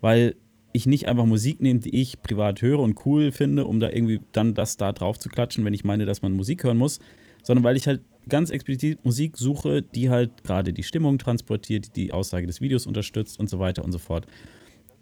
weil 0.00 0.34
ich 0.72 0.86
nicht 0.86 1.06
einfach 1.06 1.24
Musik 1.24 1.60
nehme, 1.60 1.78
die 1.78 1.94
ich 2.00 2.20
privat 2.20 2.60
höre 2.60 2.80
und 2.80 3.06
cool 3.06 3.30
finde, 3.30 3.64
um 3.64 3.78
da 3.78 3.88
irgendwie 3.88 4.20
dann 4.32 4.54
das 4.54 4.76
da 4.76 4.92
drauf 4.92 5.18
zu 5.20 5.28
klatschen, 5.28 5.64
wenn 5.64 5.74
ich 5.74 5.84
meine, 5.84 6.04
dass 6.04 6.22
man 6.22 6.32
Musik 6.32 6.64
hören 6.64 6.78
muss, 6.78 6.98
sondern 7.44 7.62
weil 7.62 7.76
ich 7.76 7.86
halt 7.86 8.00
ganz 8.28 8.50
explizit 8.50 9.04
Musik 9.04 9.36
suche, 9.36 9.82
die 9.82 10.10
halt 10.10 10.42
gerade 10.42 10.72
die 10.72 10.82
Stimmung 10.82 11.18
transportiert, 11.18 11.94
die 11.94 12.06
die 12.06 12.12
Aussage 12.12 12.48
des 12.48 12.60
Videos 12.60 12.86
unterstützt 12.86 13.38
und 13.38 13.48
so 13.48 13.60
weiter 13.60 13.84
und 13.84 13.92
so 13.92 13.98
fort. 13.98 14.26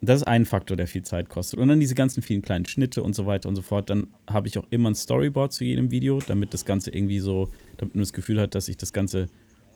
Das 0.05 0.23
ist 0.23 0.27
ein 0.27 0.45
Faktor, 0.47 0.77
der 0.77 0.89
viel 0.89 1.05
Zeit 1.05 1.29
kostet. 1.29 1.61
Und 1.61 1.69
dann 1.69 1.79
diese 1.79 1.95
ganzen 1.95 2.23
vielen 2.23 2.43
kleinen 2.43 2.67
Schnitte 2.67 3.05
und 3.05 3.15
so 3.15 3.25
weiter 3.25 3.49
und 3.49 3.55
so 3.55 3.63
fort. 3.63 3.89
Dann 3.89 4.09
habe 4.29 4.49
ich 4.49 4.59
auch 4.59 4.67
immer 4.71 4.91
ein 4.91 4.97
Storyboard 4.97 5.53
zu 5.53 5.65
jedem 5.65 5.93
Video, 5.93 6.19
damit 6.27 6.53
das 6.53 6.65
Ganze 6.65 6.91
irgendwie 6.91 7.21
so, 7.21 7.49
damit 7.77 7.95
man 7.95 8.03
das 8.03 8.13
Gefühl 8.13 8.41
hat, 8.41 8.57
dass 8.57 8.67
sich 8.67 8.77
das 8.77 8.93
Ganze, 8.93 9.29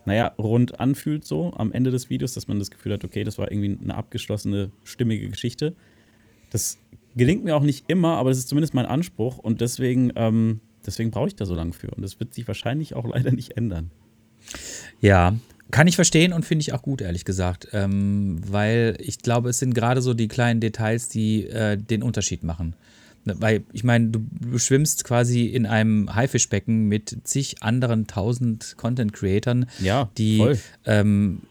naja, 0.05 0.33
rund 0.37 0.81
anfühlt 0.81 1.23
so 1.23 1.53
am 1.53 1.71
Ende 1.71 1.91
des 1.91 2.09
Videos, 2.09 2.33
dass 2.33 2.49
man 2.49 2.59
das 2.59 2.69
Gefühl 2.69 2.91
hat, 2.91 3.05
okay, 3.05 3.23
das 3.23 3.37
war 3.37 3.49
irgendwie 3.49 3.77
eine 3.81 3.95
abgeschlossene, 3.95 4.69
stimmige 4.83 5.29
Geschichte. 5.29 5.75
Das 6.51 6.77
gelingt 7.15 7.45
mir 7.45 7.55
auch 7.55 7.63
nicht 7.63 7.85
immer, 7.89 8.17
aber 8.17 8.29
das 8.29 8.39
ist 8.39 8.49
zumindest 8.49 8.73
mein 8.73 8.85
Anspruch 8.85 9.37
und 9.37 9.61
deswegen, 9.61 10.11
ähm, 10.17 10.59
deswegen 10.85 11.09
brauche 11.09 11.29
ich 11.29 11.35
da 11.35 11.45
so 11.45 11.55
lange 11.55 11.71
für. 11.71 11.91
Und 11.91 12.01
das 12.01 12.19
wird 12.19 12.33
sich 12.33 12.45
wahrscheinlich 12.49 12.95
auch 12.95 13.05
leider 13.13 13.31
nicht 13.31 13.55
ändern. 13.55 13.91
Ja, 14.99 15.37
kann 15.71 15.87
ich 15.87 15.95
verstehen 15.95 16.33
und 16.33 16.45
finde 16.45 16.61
ich 16.61 16.73
auch 16.73 16.81
gut, 16.81 17.01
ehrlich 17.01 17.25
gesagt. 17.25 17.67
Ähm, 17.73 18.39
weil 18.47 18.97
ich 18.99 19.19
glaube, 19.19 19.49
es 19.49 19.59
sind 19.59 19.73
gerade 19.73 20.01
so 20.01 20.13
die 20.13 20.27
kleinen 20.27 20.59
Details, 20.59 21.09
die 21.09 21.47
äh, 21.47 21.77
den 21.77 22.03
Unterschied 22.03 22.43
machen. 22.43 22.75
Ne, 23.25 23.35
Weil 23.39 23.63
ich 23.73 23.83
meine, 23.83 24.07
du, 24.07 24.57
schwimmst 24.57 25.03
quasi 25.03 25.45
in 25.45 25.65
einem 25.65 26.15
Haifischbecken 26.15 26.87
mit 26.87 27.17
zig 27.23 27.61
anderen 27.61 28.07
tausend 28.07 28.75
Content-Creatern, 28.77 29.67
Ja, 29.79 30.09
die 30.17 30.55
ähm, 30.85 31.41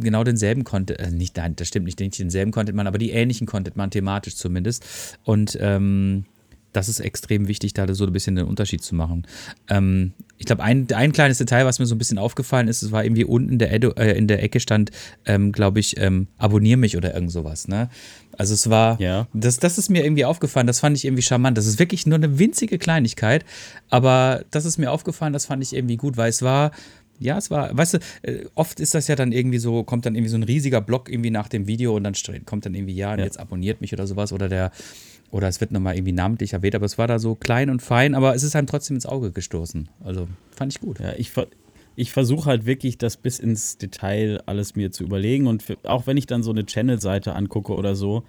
genau 0.00 0.24
denselben 0.24 0.64
Content, 0.64 1.00
äh, 1.00 1.10
nicht, 1.10 1.36
nein, 1.36 1.56
das 1.56 1.68
stimmt 1.68 1.86
nicht, 1.86 1.98
nicht 1.98 2.18
denselben 2.18 2.52
Content 2.52 2.76
machen, 2.76 2.86
aber 2.86 2.98
die 2.98 3.10
ähnlichen 3.10 3.46
Content 3.46 3.76
machen, 3.76 3.90
thematisch 3.90 4.36
zumindest. 4.36 4.84
Und 5.24 5.58
ähm, 5.60 6.24
das 6.76 6.88
ist 6.88 7.00
extrem 7.00 7.48
wichtig, 7.48 7.72
da 7.74 7.92
so 7.94 8.04
ein 8.04 8.12
bisschen 8.12 8.36
den 8.36 8.44
Unterschied 8.46 8.82
zu 8.82 8.94
machen. 8.94 9.26
Ähm, 9.68 10.12
ich 10.38 10.44
glaube, 10.44 10.62
ein, 10.62 10.86
ein 10.94 11.12
kleines 11.12 11.38
Detail, 11.38 11.64
was 11.64 11.78
mir 11.78 11.86
so 11.86 11.94
ein 11.94 11.98
bisschen 11.98 12.18
aufgefallen 12.18 12.68
ist, 12.68 12.82
es 12.82 12.92
war 12.92 13.02
irgendwie 13.04 13.24
unten 13.24 13.52
in 13.52 13.58
der, 13.58 13.72
Edo, 13.72 13.90
äh, 13.92 14.12
in 14.16 14.28
der 14.28 14.42
Ecke 14.42 14.60
stand, 14.60 14.90
ähm, 15.24 15.52
glaube 15.52 15.80
ich, 15.80 15.96
ähm, 15.98 16.26
abonnier 16.36 16.76
mich 16.76 16.96
oder 16.96 17.14
irgend 17.14 17.32
sowas. 17.32 17.66
Ne? 17.68 17.88
Also 18.36 18.52
es 18.52 18.68
war, 18.68 19.00
Ja. 19.00 19.26
das, 19.32 19.58
das 19.58 19.78
ist 19.78 19.88
mir 19.88 20.04
irgendwie 20.04 20.26
aufgefallen, 20.26 20.66
das 20.66 20.80
fand 20.80 20.96
ich 20.96 21.06
irgendwie 21.06 21.22
charmant. 21.22 21.56
Das 21.56 21.66
ist 21.66 21.78
wirklich 21.78 22.06
nur 22.06 22.16
eine 22.16 22.38
winzige 22.38 22.76
Kleinigkeit, 22.78 23.44
aber 23.88 24.44
das 24.50 24.64
ist 24.66 24.76
mir 24.78 24.90
aufgefallen, 24.92 25.32
das 25.32 25.46
fand 25.46 25.62
ich 25.62 25.74
irgendwie 25.74 25.96
gut, 25.96 26.16
weil 26.18 26.28
es 26.28 26.42
war, 26.42 26.72
ja, 27.18 27.38
es 27.38 27.50
war, 27.50 27.74
weißt 27.76 27.94
du, 27.94 27.98
äh, 28.22 28.44
oft 28.54 28.78
ist 28.78 28.94
das 28.94 29.08
ja 29.08 29.16
dann 29.16 29.32
irgendwie 29.32 29.58
so, 29.58 29.84
kommt 29.84 30.04
dann 30.04 30.14
irgendwie 30.14 30.30
so 30.30 30.36
ein 30.36 30.42
riesiger 30.42 30.82
Block 30.82 31.08
irgendwie 31.10 31.30
nach 31.30 31.48
dem 31.48 31.66
Video 31.66 31.96
und 31.96 32.04
dann 32.04 32.12
kommt 32.44 32.66
dann 32.66 32.74
irgendwie, 32.74 32.94
ja, 32.94 33.12
und 33.12 33.20
Ja. 33.20 33.24
jetzt 33.24 33.40
abonniert 33.40 33.80
mich 33.80 33.94
oder 33.94 34.06
sowas 34.06 34.34
oder 34.34 34.50
der, 34.50 34.70
oder 35.36 35.48
es 35.48 35.60
wird 35.60 35.70
nochmal 35.70 35.96
irgendwie 35.96 36.12
namentlich 36.12 36.54
erwähnt, 36.54 36.74
aber 36.74 36.86
es 36.86 36.96
war 36.96 37.06
da 37.06 37.18
so 37.18 37.34
klein 37.34 37.68
und 37.68 37.82
fein, 37.82 38.14
aber 38.14 38.34
es 38.34 38.42
ist 38.42 38.56
einem 38.56 38.66
trotzdem 38.66 38.96
ins 38.96 39.04
Auge 39.04 39.32
gestoßen. 39.32 39.90
Also 40.02 40.28
fand 40.50 40.72
ich 40.72 40.80
gut. 40.80 40.98
Ja, 40.98 41.12
ich, 41.18 41.30
ich 41.94 42.10
versuche 42.10 42.48
halt 42.48 42.64
wirklich, 42.64 42.96
das 42.96 43.18
bis 43.18 43.38
ins 43.38 43.76
Detail 43.76 44.42
alles 44.46 44.76
mir 44.76 44.92
zu 44.92 45.04
überlegen. 45.04 45.46
Und 45.46 45.62
für, 45.62 45.76
auch 45.84 46.06
wenn 46.06 46.16
ich 46.16 46.26
dann 46.26 46.42
so 46.42 46.52
eine 46.52 46.64
Channel-Seite 46.64 47.34
angucke 47.34 47.74
oder 47.74 47.94
so, 47.94 48.24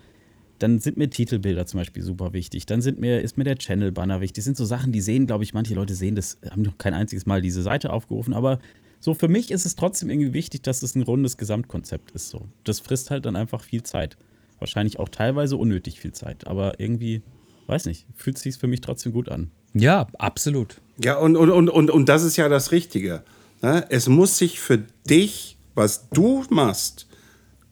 dann 0.60 0.80
sind 0.80 0.98
mir 0.98 1.10
Titelbilder 1.10 1.66
zum 1.66 1.80
Beispiel 1.80 2.04
super 2.04 2.34
wichtig. 2.34 2.66
Dann 2.66 2.82
sind 2.82 3.00
mir, 3.00 3.22
ist 3.22 3.38
mir 3.38 3.46
der 3.46 3.58
Channel-Banner 3.58 4.20
wichtig. 4.20 4.36
Das 4.36 4.46
sind 4.46 4.58
so 4.58 4.66
Sachen, 4.66 4.92
die 4.92 5.02
sehen, 5.02 5.28
glaube 5.28 5.46
ich, 5.46 5.54
manche 5.54 5.76
Leute 5.76 5.96
sehen 5.96 6.16
das, 6.16 6.40
haben 6.52 6.64
noch 6.64 6.78
kein 6.78 6.94
einziges 6.94 7.26
Mal 7.26 7.42
diese 7.42 7.62
Seite 7.62 7.94
aufgerufen. 7.94 8.34
Aber 8.34 8.60
so 9.00 9.14
für 9.14 9.30
mich 9.30 9.52
ist 9.52 9.66
es 9.66 9.78
trotzdem 9.78 10.10
irgendwie 10.10 10.34
wichtig, 10.34 10.64
dass 10.64 10.84
es 10.84 10.96
ein 10.96 11.04
rundes 11.04 11.38
Gesamtkonzept 11.38 12.12
ist. 12.12 12.30
So. 12.30 12.42
Das 12.66 12.82
frisst 12.82 13.12
halt 13.12 13.26
dann 13.26 13.38
einfach 13.38 13.64
viel 13.64 13.84
Zeit. 13.84 14.18
Wahrscheinlich 14.60 15.00
auch 15.00 15.10
teilweise 15.10 15.58
unnötig 15.58 16.00
viel 16.00 16.14
Zeit. 16.14 16.48
Aber 16.48 16.80
irgendwie, 16.80 17.22
weiß 17.68 17.86
nicht, 17.86 18.06
fühlt 18.16 18.38
sich 18.38 18.58
für 18.58 18.68
mich 18.68 18.82
trotzdem 18.82 19.14
gut 19.14 19.30
an. 19.30 19.52
Ja, 19.74 20.08
absolut. 20.18 20.78
Ja, 21.04 21.18
und, 21.18 21.36
und, 21.36 21.52
und, 21.52 21.70
und, 21.70 21.92
und 21.92 22.10
das 22.10 22.24
ist 22.24 22.38
ja 22.38 22.50
das 22.50 22.72
Richtige. 22.72 23.24
Ne? 23.62 23.86
Es 23.90 24.08
muss 24.08 24.38
sich 24.38 24.60
für 24.60 24.80
dich, 25.06 25.58
was 25.76 26.10
du 26.10 26.44
machst, 26.50 27.08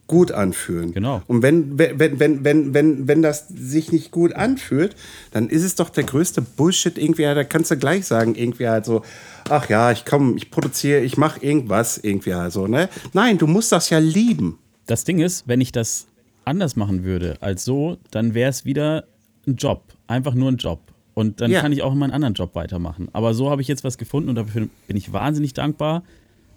gut 0.08 0.32
anfühlen. 0.32 0.94
Genau. 0.94 1.24
Und 1.28 1.42
wenn, 1.42 1.80
wenn, 1.80 2.00
wenn, 2.00 2.20
wenn, 2.20 2.44
wenn, 2.44 2.74
wenn, 2.74 3.08
wenn 3.08 3.22
das 3.22 3.48
sich 3.48 3.92
nicht 3.92 4.12
gut 4.12 4.34
anfühlt, 4.34 4.96
dann 5.32 5.50
ist 5.50 5.64
es 5.64 5.76
doch 5.76 5.90
der 5.90 6.04
größte 6.04 6.42
Bullshit 6.42 6.98
irgendwie. 6.98 7.24
Da 7.24 7.44
kannst 7.44 7.72
du 7.72 7.78
gleich 7.78 8.06
sagen, 8.06 8.36
irgendwie 8.36 8.68
halt 8.68 8.86
so, 8.86 9.02
ach 9.50 9.68
ja, 9.70 9.92
ich 9.92 10.06
komme, 10.06 10.36
ich 10.38 10.52
produziere, 10.52 11.02
ich 11.02 11.18
mache 11.18 11.44
irgendwas 11.44 11.98
irgendwie 11.98 12.36
halt 12.36 12.54
so. 12.54 12.68
Ne? 12.68 12.90
Nein, 13.14 13.38
du 13.38 13.48
musst 13.48 13.72
das 13.72 13.90
ja 13.90 13.98
lieben. 13.98 14.60
Das 14.86 15.04
Ding 15.04 15.20
ist, 15.20 15.48
wenn 15.48 15.62
ich 15.62 15.72
das 15.72 16.06
anders 16.46 16.76
machen 16.76 17.04
würde 17.04 17.38
als 17.42 17.66
so, 17.66 17.98
dann 18.12 18.34
wäre 18.34 18.50
es 18.50 18.66
wieder 18.66 19.06
ein 19.48 19.56
Job. 19.56 19.84
Einfach 20.08 20.34
nur 20.34 20.52
ein 20.52 20.58
Job. 20.58 20.80
Und 21.14 21.40
dann 21.42 21.52
Ja. 21.52 21.62
kann 21.62 21.72
ich 21.72 21.82
auch 21.82 21.94
in 21.94 21.98
meinen 22.00 22.12
anderen 22.12 22.34
Job 22.34 22.56
weitermachen. 22.56 23.08
Aber 23.14 23.34
so 23.34 23.50
habe 23.50 23.62
ich 23.62 23.68
jetzt 23.68 23.84
was 23.84 23.98
gefunden 23.98 24.30
und 24.30 24.36
dafür 24.36 24.68
bin 24.88 24.98
ich 24.98 25.14
wahnsinnig 25.14 25.54
dankbar, 25.54 26.04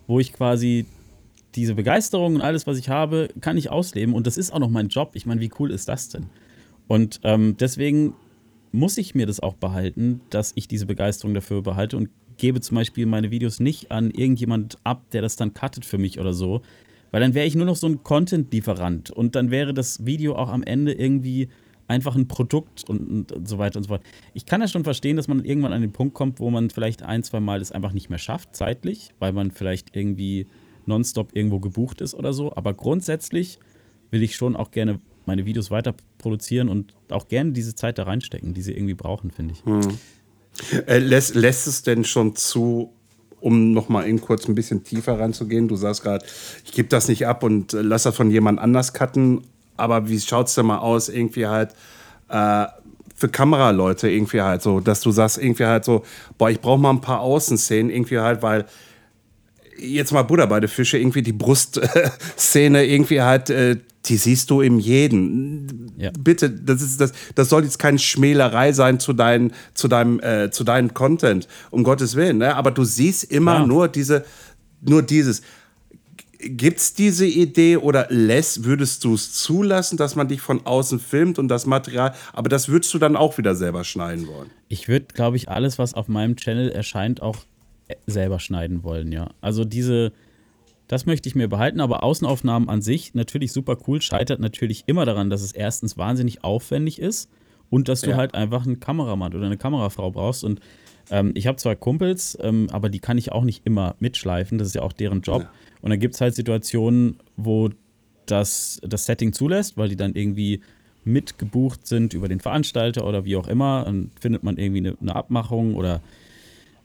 wo 0.07 0.19
ich 0.21 0.33
quasi 0.33 0.87
diese 1.55 1.75
Begeisterung 1.75 2.35
und 2.37 2.41
alles, 2.41 2.67
was 2.67 2.77
ich 2.79 2.89
habe, 2.89 3.29
kann 3.41 3.57
ich 3.57 3.71
ausleben. 3.71 4.15
Und 4.15 4.27
das 4.27 4.37
ist 4.37 4.53
auch 4.53 4.59
noch 4.59 4.69
mein 4.71 4.89
Job. 4.89 5.11
Ich 5.15 5.27
meine, 5.27 5.41
wie 5.41 5.51
cool 5.59 5.71
ist 5.71 5.89
das 5.89 6.09
denn? 6.09 6.27
Und 6.89 7.21
ähm, 7.25 7.57
deswegen 7.59 8.15
muss 8.73 8.99
ich 8.99 9.15
mir 9.15 9.27
das 9.27 9.41
auch 9.41 9.55
behalten, 9.55 10.21
dass 10.31 10.53
ich 10.57 10.69
diese 10.69 10.87
Begeisterung 10.87 11.35
dafür 11.35 11.63
behalte 11.63 11.97
und 11.97 12.11
gebe 12.37 12.61
zum 12.61 12.75
Beispiel 12.77 13.07
meine 13.07 13.31
Videos 13.31 13.61
nicht 13.61 13.91
an 13.91 14.11
irgendjemand 14.11 14.79
ab, 14.85 15.03
der 15.13 15.23
das 15.23 15.37
dann 15.37 15.55
cuttet 15.55 15.85
für 15.85 15.99
mich 15.99 16.19
oder 16.21 16.33
so. 16.33 16.63
Weil 17.11 17.21
dann 17.21 17.35
wäre 17.35 17.47
ich 17.47 17.55
nur 17.55 17.67
noch 17.67 17.77
so 17.77 17.87
ein 17.87 18.03
Content-Lieferant 18.03 19.11
und 19.11 19.35
dann 19.35 19.51
wäre 19.51 19.73
das 19.73 20.05
Video 20.05 20.37
auch 20.37 20.51
am 20.51 20.63
Ende 20.63 20.93
irgendwie 20.93 21.49
einfach 21.87 22.15
ein 22.15 22.29
Produkt 22.29 22.85
und, 22.89 23.33
und 23.33 23.49
so 23.49 23.59
weiter 23.59 23.79
und 23.79 23.85
so 23.85 23.89
fort. 23.89 24.03
Ich 24.35 24.47
kann 24.47 24.61
ja 24.61 24.69
schon 24.69 24.85
verstehen, 24.85 25.17
dass 25.17 25.27
man 25.27 25.45
irgendwann 25.45 25.73
an 25.73 25.81
den 25.81 25.93
Punkt 25.93 26.15
kommt, 26.15 26.39
wo 26.39 26.51
man 26.51 26.71
vielleicht 26.71 27.03
ein, 27.03 27.23
zwei 27.23 27.41
Mal 27.41 27.59
das 27.59 27.73
einfach 27.73 27.93
nicht 27.93 28.11
mehr 28.11 28.19
schafft, 28.19 28.55
zeitlich, 28.55 29.15
weil 29.19 29.33
man 29.33 29.51
vielleicht 29.51 29.97
irgendwie 29.97 30.47
nonstop 30.85 31.35
irgendwo 31.35 31.61
gebucht 31.61 32.01
ist 32.01 32.15
oder 32.15 32.33
so. 32.33 32.55
Aber 32.55 32.75
grundsätzlich 32.75 33.59
will 34.11 34.23
ich 34.23 34.37
schon 34.37 34.55
auch 34.55 34.71
gerne 34.71 35.01
meine 35.27 35.47
Videos 35.47 35.71
weiter 35.71 35.95
produzieren 36.19 36.69
und 36.69 36.95
auch 37.11 37.29
gerne 37.29 37.53
diese 37.53 37.75
Zeit 37.75 37.99
da 37.99 38.05
reinstecken, 38.05 38.55
die 38.55 38.63
sie 38.63 38.73
irgendwie 38.73 38.95
brauchen, 38.95 39.31
finde 39.31 39.55
ich. 39.55 39.63
Äh, 40.87 40.99
lässt, 40.99 41.35
lässt 41.35 41.67
es 41.69 41.83
denn 41.83 42.05
schon 42.05 42.35
zu, 42.35 42.93
um 43.41 43.73
noch 43.73 43.89
mal 43.89 44.07
eben 44.07 44.21
kurz 44.21 44.49
ein 44.49 44.55
bisschen 44.55 44.85
tiefer 44.85 45.19
ranzugehen? 45.19 45.69
Du 45.69 45.77
sagst 45.77 46.03
gerade, 46.03 46.25
ich 46.65 46.73
gebe 46.73 46.89
das 46.89 47.09
nicht 47.09 47.27
ab 47.27 47.43
und 47.43 47.75
äh, 47.75 47.83
lass 47.83 48.05
das 48.05 48.17
von 48.17 48.31
jemand 48.31 48.59
anders 48.59 48.93
cutten. 48.93 49.43
Aber 49.77 50.09
wie 50.09 50.21
schaut 50.21 50.49
es 50.49 50.55
denn 50.55 50.67
mal 50.67 50.79
aus, 50.79 51.09
irgendwie 51.09 51.47
halt 51.47 51.71
äh, 52.29 52.67
für 53.15 53.29
Kameraleute 53.29 54.09
irgendwie 54.09 54.41
halt 54.41 54.63
so, 54.63 54.81
dass 54.81 55.01
du 55.01 55.11
sagst 55.11 55.39
irgendwie 55.39 55.65
halt 55.65 55.85
so, 55.85 56.05
boah, 56.37 56.51
ich 56.51 56.61
brauche 56.61 56.79
mal 56.79 56.91
ein 56.91 57.01
paar 57.01 57.21
Außenszenen 57.21 57.91
irgendwie 57.91 58.19
halt, 58.19 58.43
weil 58.43 58.65
jetzt 59.79 60.13
mal 60.13 60.23
Buddha 60.23 60.47
bei 60.47 60.61
der 60.61 60.69
Fische, 60.69 60.99
irgendwie 60.99 61.23
die 61.23 61.33
Brustszene 61.33 62.85
irgendwie 62.87 63.21
halt, 63.23 63.51
äh, 63.51 63.77
die 64.07 64.17
siehst 64.17 64.51
du 64.51 64.61
im 64.61 64.79
jeden. 64.79 65.93
Ja. 65.97 66.11
Bitte, 66.19 66.51
das 66.51 66.83
ist 66.83 67.01
das, 67.01 67.13
das 67.35 67.49
soll 67.49 67.65
jetzt 67.65 67.79
keine 67.79 67.99
Schmälerei 67.99 68.73
sein 68.73 69.01
zu, 69.01 69.13
dein, 69.13 69.53
zu 69.75 69.89
deinem, 69.89 70.21
äh, 70.21 70.51
zu 70.51 70.65
deinem 70.65 70.95
Content, 70.95 71.49
um 71.71 71.85
Gottes 71.85 72.15
Willen. 72.17 72.39
Ne? 72.39 72.55
Aber 72.55 72.71
du 72.71 72.85
siehst 72.85 73.25
immer 73.25 73.57
Klar. 73.57 73.67
nur 73.67 73.89
diese, 73.89 74.25
nur 74.81 75.03
dieses. 75.03 75.43
Gibt's 76.41 76.95
diese 76.95 77.27
Idee 77.27 77.79
oder 77.79 78.07
lässt, 78.11 78.65
würdest 78.65 79.03
du 79.03 79.15
es 79.15 79.33
zulassen, 79.33 79.97
dass 79.97 80.15
man 80.15 80.29
dich 80.29 80.41
von 80.41 80.65
außen 80.65 81.01
filmt 81.01 81.41
und 81.41 81.49
das 81.49 81.67
Material, 81.67 82.15
aber 82.33 82.49
das 82.49 82.69
würdest 82.69 82.95
du 82.95 82.99
dann 83.01 83.17
auch 83.17 83.39
wieder 83.39 83.57
selber 83.57 83.83
schneiden 83.83 84.29
wollen? 84.29 84.49
Ich 84.69 84.87
würde, 84.87 85.07
glaube 85.13 85.37
ich, 85.37 85.49
alles, 85.49 85.81
was 85.81 85.95
auf 85.95 86.07
meinem 86.07 86.37
Channel 86.37 86.71
erscheint, 86.71 87.23
auch 87.23 87.39
selber 88.07 88.39
schneiden 88.39 88.83
wollen, 88.83 89.13
ja. 89.13 89.31
Also 89.41 89.65
diese, 89.65 90.13
das 90.87 91.07
möchte 91.07 91.29
ich 91.29 91.35
mir 91.35 91.49
behalten, 91.49 91.81
aber 91.81 92.03
Außenaufnahmen 92.03 92.69
an 92.69 92.83
sich 92.83 93.15
natürlich 93.15 93.53
super 93.53 93.77
cool, 93.87 94.01
scheitert 94.01 94.41
natürlich 94.41 94.85
immer 94.87 95.05
daran, 95.05 95.31
dass 95.31 95.43
es 95.43 95.53
erstens 95.53 95.97
wahnsinnig 95.99 96.45
aufwendig 96.45 97.01
ist 97.01 97.31
und 97.71 97.89
dass 97.89 98.01
du 98.03 98.11
Ja. 98.11 98.17
halt 98.17 98.35
einfach 98.35 98.67
einen 98.67 98.81
Kameramann 98.81 99.35
oder 99.35 99.47
eine 99.47 99.57
Kamerafrau 99.57 100.11
brauchst. 100.11 100.45
Und 100.45 100.61
ähm, 101.11 101.33
ich 101.35 101.47
habe 101.47 101.57
zwar 101.57 101.77
Kumpels, 101.77 102.37
ähm, 102.41 102.69
aber 102.71 102.89
die 102.89 102.99
kann 103.01 103.19
ich 103.19 103.33
auch 103.33 103.45
nicht 103.45 103.67
immer 103.67 103.95
mitschleifen, 104.01 104.59
das 104.59 104.69
ist 104.69 104.75
ja 104.75 104.83
auch 104.83 104.93
deren 104.93 105.21
Job. 105.23 105.43
Ja. 105.43 105.51
Und 105.81 105.91
dann 105.91 106.01
gibt 106.01 106.15
es 106.15 106.21
halt 106.21 106.35
Situationen, 106.35 107.19
wo 107.37 107.71
das, 108.27 108.81
das 108.83 109.07
Setting 109.07 109.33
zulässt, 109.33 109.77
weil 109.79 109.89
die 109.89 109.97
dann 109.97 110.15
irgendwie 110.15 110.61
mitgebucht 111.05 111.87
sind 111.87 112.13
über 112.13 112.29
den 112.29 112.41
Veranstalter 112.41 113.07
oder 113.07 113.25
wie 113.25 113.37
auch 113.37 113.49
immer. 113.49 113.85
Dann 113.85 114.11
findet 114.21 114.43
man 114.43 114.59
irgendwie 114.59 114.79
eine, 114.81 114.97
eine 115.01 115.17
Abmachung 115.17 115.75
oder 115.75 116.03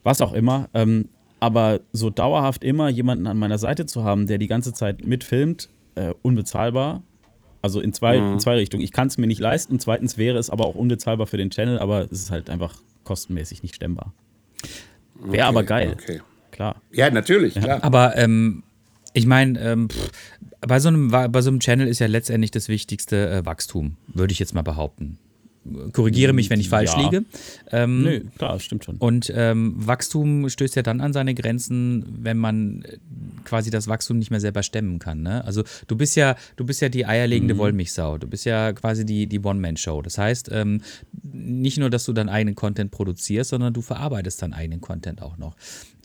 was 0.03 0.21
auch 0.21 0.33
immer. 0.33 0.69
Ähm, 0.73 1.09
aber 1.39 1.81
so 1.91 2.09
dauerhaft 2.09 2.63
immer 2.63 2.87
jemanden 2.89 3.27
an 3.27 3.37
meiner 3.37 3.57
Seite 3.57 3.85
zu 3.85 4.03
haben, 4.03 4.27
der 4.27 4.37
die 4.37 4.47
ganze 4.47 4.73
Zeit 4.73 5.05
mitfilmt, 5.05 5.69
äh, 5.95 6.13
unbezahlbar. 6.21 7.03
Also 7.61 7.79
in 7.79 7.93
zwei, 7.93 8.17
in 8.17 8.39
zwei 8.39 8.55
Richtungen. 8.55 8.83
Ich 8.83 8.91
kann 8.91 9.07
es 9.07 9.17
mir 9.17 9.27
nicht 9.27 9.39
leisten. 9.39 9.79
Zweitens 9.79 10.17
wäre 10.17 10.37
es 10.37 10.49
aber 10.49 10.65
auch 10.65 10.75
unbezahlbar 10.75 11.27
für 11.27 11.37
den 11.37 11.49
Channel, 11.49 11.79
aber 11.79 12.01
es 12.11 12.23
ist 12.23 12.31
halt 12.31 12.49
einfach 12.49 12.75
kostenmäßig 13.05 13.63
nicht 13.63 13.75
stemmbar. 13.75 14.13
Wäre 15.15 15.47
aber 15.47 15.63
geil. 15.63 15.95
Okay. 15.99 16.21
Klar. 16.51 16.81
Ja, 16.91 17.09
natürlich, 17.09 17.55
klar. 17.55 17.83
Aber 17.83 18.15
ähm, 18.15 18.63
ich 19.13 19.25
meine, 19.25 19.59
ähm, 19.59 19.87
bei, 20.61 20.79
so 20.79 20.89
einem, 20.89 21.09
bei 21.09 21.41
so 21.41 21.49
einem 21.49 21.59
Channel 21.59 21.87
ist 21.87 21.99
ja 21.99 22.07
letztendlich 22.07 22.51
das 22.51 22.67
wichtigste 22.67 23.29
äh, 23.29 23.45
Wachstum, 23.45 23.97
würde 24.07 24.33
ich 24.33 24.39
jetzt 24.39 24.53
mal 24.53 24.61
behaupten. 24.61 25.17
Korrigiere 25.93 26.33
mich, 26.33 26.49
wenn 26.49 26.59
ich 26.59 26.69
falsch 26.69 26.91
Ja. 26.91 27.01
liege. 27.03 27.25
Ähm, 27.71 28.03
Nö, 28.03 28.21
klar, 28.37 28.59
stimmt 28.59 28.83
schon. 28.83 28.97
Und 28.97 29.31
ähm, 29.35 29.73
Wachstum 29.77 30.49
stößt 30.49 30.75
ja 30.75 30.81
dann 30.81 31.01
an 31.01 31.13
seine 31.13 31.33
Grenzen, 31.33 32.05
wenn 32.21 32.37
man 32.37 32.81
äh, 32.83 32.97
quasi 33.45 33.69
das 33.69 33.87
Wachstum 33.87 34.19
nicht 34.19 34.31
mehr 34.31 34.39
selber 34.39 34.63
stemmen 34.63 34.99
kann. 34.99 35.21
Ne? 35.21 35.43
Also 35.45 35.63
du 35.87 35.95
bist 35.95 36.15
ja, 36.15 36.35
du 36.55 36.65
bist 36.65 36.81
ja 36.81 36.89
die 36.89 37.05
eierlegende 37.05 37.57
Wollmilchsau. 37.57 38.17
Du 38.17 38.27
bist 38.27 38.45
ja 38.45 38.73
quasi 38.73 39.05
die, 39.05 39.27
die 39.27 39.39
One-Man-Show. 39.39 40.01
Das 40.01 40.17
heißt, 40.17 40.49
ähm, 40.51 40.81
nicht 41.21 41.77
nur, 41.77 41.89
dass 41.89 42.05
du 42.05 42.13
deinen 42.13 42.29
eigenen 42.29 42.55
Content 42.55 42.91
produzierst, 42.91 43.51
sondern 43.51 43.73
du 43.73 43.81
verarbeitest 43.81 44.41
deinen 44.41 44.53
eigenen 44.53 44.81
Content 44.81 45.21
auch 45.21 45.37
noch. 45.37 45.55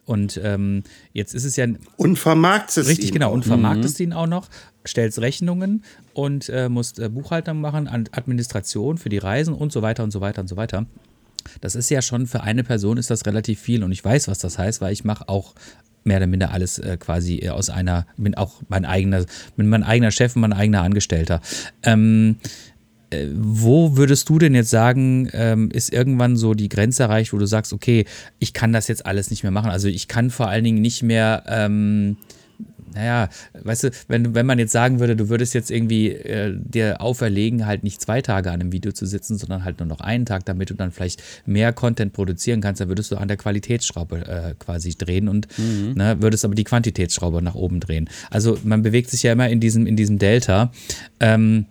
Und 0.05 0.41
ähm, 0.43 0.85
jetzt 1.13 1.35
ist 1.35 1.45
es 1.45 1.57
ja 1.57 1.67
Und 1.99 2.17
vermarktest 2.19 2.79
es 2.79 2.89
Richtig, 2.89 3.11
ihm 3.11 3.15
genau. 3.15 3.31
Und 3.33 3.45
vermarktest 3.45 4.01
ihn 4.01 4.15
auch 4.15 4.27
noch, 4.27 4.49
stellst 4.89 5.20
Rechnungen 5.20 5.84
und 6.14 6.49
äh, 6.49 6.68
musst 6.68 6.99
äh, 6.99 7.09
Buchhaltung 7.09 7.61
machen, 7.61 7.89
Administration 7.89 8.99
für 8.99 9.09
die 9.09 9.18
Reisen 9.18 9.55
und 9.55 9.72
so 9.72 9.82
weiter 9.82 10.03
und 10.05 10.11
so 10.11 10.20
weiter 10.20 10.41
und 10.41 10.49
so 10.49 10.57
weiter. 10.57 10.86
Das 11.61 11.74
ist 11.74 11.91
ja 11.91 12.03
schon 12.03 12.26
für 12.26 12.43
eine 12.43 12.64
Person 12.64 12.99
ist 12.99 13.11
das 13.11 13.26
relativ 13.26 13.61
viel 13.61 13.84
und 13.84 13.93
ich 13.93 14.05
weiß, 14.05 14.28
was 14.28 14.39
das 14.39 14.59
heißt, 14.59 14.80
weil 14.80 14.93
ich 14.93 15.05
mache 15.05 15.28
auch 15.28 15.55
mehr 16.05 16.18
oder 16.18 16.26
minder 16.26 16.51
alles 16.53 16.78
äh, 16.78 16.97
quasi 16.99 17.36
äh, 17.39 17.51
aus 17.51 17.70
einer, 17.70 18.07
bin 18.16 18.34
auch 18.34 18.61
mein 18.68 18.84
eigener, 18.84 19.24
bin 19.57 19.68
mein 19.68 19.84
eigener 19.84 20.11
Chef 20.11 20.34
und 20.34 20.43
mein 20.43 20.53
eigener 20.53 20.82
Angestellter. 20.82 21.41
Ähm, 21.82 22.36
äh, 23.11 23.28
wo 23.34 23.97
würdest 23.97 24.28
du 24.28 24.39
denn 24.39 24.55
jetzt 24.55 24.70
sagen, 24.70 25.28
ähm, 25.32 25.70
ist 25.70 25.93
irgendwann 25.93 26.36
so 26.36 26.55
die 26.55 26.68
Grenze 26.68 27.05
erreicht, 27.05 27.32
wo 27.32 27.39
du 27.39 27.47
sagst, 27.47 27.72
okay, 27.72 28.05
ich 28.39 28.53
kann 28.53 28.72
das 28.72 28.89
jetzt 28.89 29.07
alles 29.07 29.30
nicht 29.30 29.43
mehr 29.43 29.53
machen. 29.53 29.70
Also 29.70 29.89
ich 29.89 30.09
kann 30.09 30.30
vor 30.30 30.49
allen 30.49 30.64
Dingen 30.64 30.80
nicht 30.80 31.03
mehr, 31.03 31.45
ähm, 31.47 32.16
naja, 32.99 33.28
weißt 33.53 33.84
du, 33.84 33.90
wenn, 34.09 34.34
wenn 34.34 34.44
man 34.44 34.59
jetzt 34.59 34.72
sagen 34.72 34.99
würde, 34.99 35.14
du 35.14 35.28
würdest 35.28 35.55
jetzt 35.55 35.70
irgendwie 35.70 36.09
äh, 36.09 36.53
dir 36.57 37.01
auferlegen, 37.01 37.64
halt 37.64 37.84
nicht 37.84 38.01
zwei 38.01 38.22
Tage 38.22 38.51
an 38.51 38.61
einem 38.61 38.72
Video 38.72 38.90
zu 38.90 39.07
sitzen, 39.07 39.38
sondern 39.38 39.64
halt 39.64 39.78
nur 39.78 39.86
noch 39.86 40.01
einen 40.01 40.26
Tag, 40.26 40.44
damit 40.46 40.70
du 40.70 40.74
dann 40.74 40.90
vielleicht 40.90 41.22
mehr 41.46 41.72
Content 41.72 42.12
produzieren 42.12 42.61
kannst, 42.61 42.80
dann 42.80 42.88
würdest 42.88 43.12
du 43.12 43.16
an 43.16 43.28
der 43.28 43.36
Qualitätsschraube 43.36 44.26
äh, 44.26 44.55
quasi 44.59 44.96
drehen 44.96 45.28
und 45.28 45.46
ne, 45.94 46.16
würdest 46.20 46.44
aber 46.44 46.57
die 46.57 46.64
Quantitätsschraube 46.64 47.40
nach 47.40 47.55
oben 47.55 47.78
drehen. 47.78 48.11
Also 48.30 48.59
man 48.64 48.82
bewegt 48.82 49.11
sich 49.11 49.22
ja 49.22 49.32
immer 49.32 49.49
in 49.49 49.61
diesem, 49.61 49.86
in 49.86 49.94
diesem 49.94 50.18
Delta. 50.18 50.72
Ähm, 51.20 51.66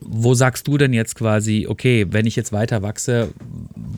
wo 0.00 0.34
sagst 0.34 0.66
du 0.66 0.78
denn 0.78 0.92
jetzt 0.92 1.14
quasi, 1.14 1.66
okay, 1.68 2.06
wenn 2.10 2.26
ich 2.26 2.34
jetzt 2.34 2.52
weiter 2.52 2.82
wachse, 2.82 3.32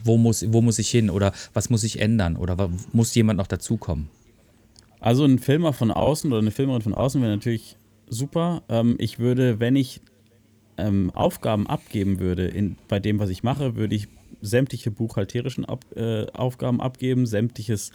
wo 0.03 0.17
muss, 0.17 0.45
wo 0.53 0.61
muss 0.61 0.77
ich 0.77 0.89
hin 0.89 1.09
oder 1.09 1.33
was 1.53 1.69
muss 1.71 1.83
ich 1.83 1.99
ändern 1.99 2.35
oder 2.35 2.69
muss 2.93 3.15
jemand 3.15 3.37
noch 3.37 3.47
dazukommen? 3.47 4.07
Also 5.03 5.25
ein 5.25 5.37
Filmer 5.37 5.73
von 5.73 5.91
außen 5.91 6.31
oder 6.31 6.39
eine 6.39 6.51
Filmerin 6.51 6.81
von 6.81 6.93
außen 6.93 7.21
wäre 7.21 7.33
natürlich 7.33 7.75
super. 8.07 8.63
Ähm, 8.69 8.95
ich 8.99 9.19
würde, 9.19 9.59
wenn 9.59 9.75
ich 9.75 9.99
ähm, 10.77 11.11
Aufgaben 11.13 11.67
abgeben 11.67 12.21
würde 12.21 12.45
in, 12.45 12.77
bei 12.87 13.01
dem, 13.01 13.19
was 13.19 13.29
ich 13.29 13.43
mache, 13.43 13.75
würde 13.75 13.95
ich 13.95 14.07
sämtliche 14.39 14.91
buchhalterischen 14.91 15.65
Ab, 15.65 15.83
äh, 15.97 16.27
Aufgaben 16.31 16.79
abgeben, 16.79 17.25
sämtliches 17.25 17.91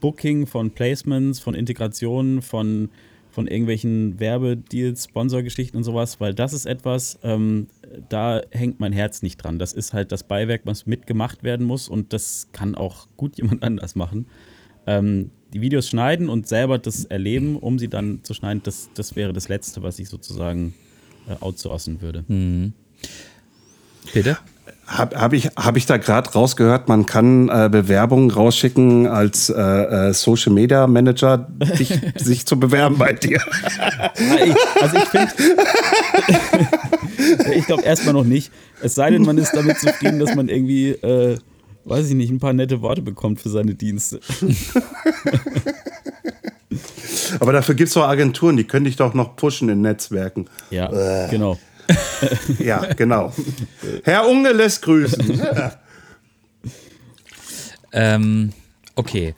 Booking 0.00 0.46
von 0.46 0.70
Placements, 0.70 1.40
von 1.40 1.54
Integrationen, 1.56 2.42
von, 2.42 2.90
von 3.28 3.48
irgendwelchen 3.48 4.20
Werbedeals, 4.20 5.06
Sponsorgeschichten 5.06 5.76
und 5.76 5.82
sowas, 5.82 6.20
weil 6.20 6.32
das 6.32 6.52
ist 6.52 6.66
etwas, 6.66 7.18
ähm, 7.24 7.66
da 8.08 8.40
hängt 8.52 8.78
mein 8.78 8.92
Herz 8.92 9.20
nicht 9.20 9.38
dran. 9.38 9.58
Das 9.58 9.72
ist 9.72 9.92
halt 9.92 10.12
das 10.12 10.22
Beiwerk, 10.22 10.60
was 10.62 10.86
mitgemacht 10.86 11.42
werden 11.42 11.66
muss 11.66 11.88
und 11.88 12.12
das 12.12 12.50
kann 12.52 12.76
auch 12.76 13.08
gut 13.16 13.36
jemand 13.36 13.64
anders 13.64 13.96
machen. 13.96 14.26
Ähm, 14.86 15.32
die 15.56 15.62
Videos 15.62 15.88
schneiden 15.88 16.28
und 16.28 16.46
selber 16.46 16.76
das 16.76 17.06
erleben, 17.06 17.56
um 17.56 17.78
sie 17.78 17.88
dann 17.88 18.20
zu 18.22 18.34
schneiden, 18.34 18.60
das, 18.64 18.90
das 18.94 19.16
wäre 19.16 19.32
das 19.32 19.48
Letzte, 19.48 19.82
was 19.82 19.98
ich 19.98 20.10
sozusagen 20.10 20.74
äh, 21.28 21.42
outsourcen 21.42 22.02
würde. 22.02 22.24
Bitte? 24.12 24.36
Habe 24.86 25.18
hab 25.18 25.32
ich, 25.32 25.46
hab 25.56 25.76
ich 25.78 25.86
da 25.86 25.96
gerade 25.96 26.30
rausgehört, 26.30 26.88
man 26.88 27.06
kann 27.06 27.48
äh, 27.48 27.70
Bewerbungen 27.72 28.30
rausschicken 28.30 29.06
als 29.06 29.48
äh, 29.48 29.54
äh, 29.54 30.12
Social 30.12 30.52
Media 30.52 30.86
Manager, 30.86 31.48
dich, 31.78 31.98
sich 32.16 32.44
zu 32.44 32.60
bewerben 32.60 32.98
bei 32.98 33.14
dir. 33.14 33.40
Also 34.80 34.96
ich 34.98 35.04
finde, 35.04 35.32
ich 37.56 37.66
glaube 37.66 37.82
erstmal 37.82 38.12
noch 38.12 38.24
nicht. 38.24 38.52
Es 38.82 38.94
sei 38.94 39.10
denn, 39.10 39.22
man 39.22 39.38
ist 39.38 39.52
damit 39.52 39.78
zufrieden, 39.78 40.18
dass 40.18 40.34
man 40.34 40.48
irgendwie, 40.48 40.90
äh, 40.90 41.38
weiß 41.86 42.08
ich 42.08 42.14
nicht, 42.14 42.30
ein 42.30 42.40
paar 42.40 42.52
nette 42.52 42.82
Worte 42.82 43.00
bekommt 43.02 43.40
für 43.40 43.48
seine 43.48 43.74
Dienste. 43.74 44.20
Aber 47.40 47.52
dafür 47.52 47.74
gibt 47.74 47.88
es 47.88 47.94
doch 47.94 48.06
Agenturen, 48.06 48.56
die 48.56 48.64
können 48.64 48.84
dich 48.84 48.96
doch 48.96 49.14
noch 49.14 49.36
pushen 49.36 49.68
in 49.68 49.80
Netzwerken. 49.80 50.46
Ja, 50.70 51.28
genau. 51.28 51.58
Ja, 52.58 52.92
genau. 52.94 53.32
Herr 54.02 54.28
Unge 54.28 54.52
lässt 54.52 54.82
grüßen. 54.82 55.40
Ähm, 57.92 58.52
okay. 58.94 59.34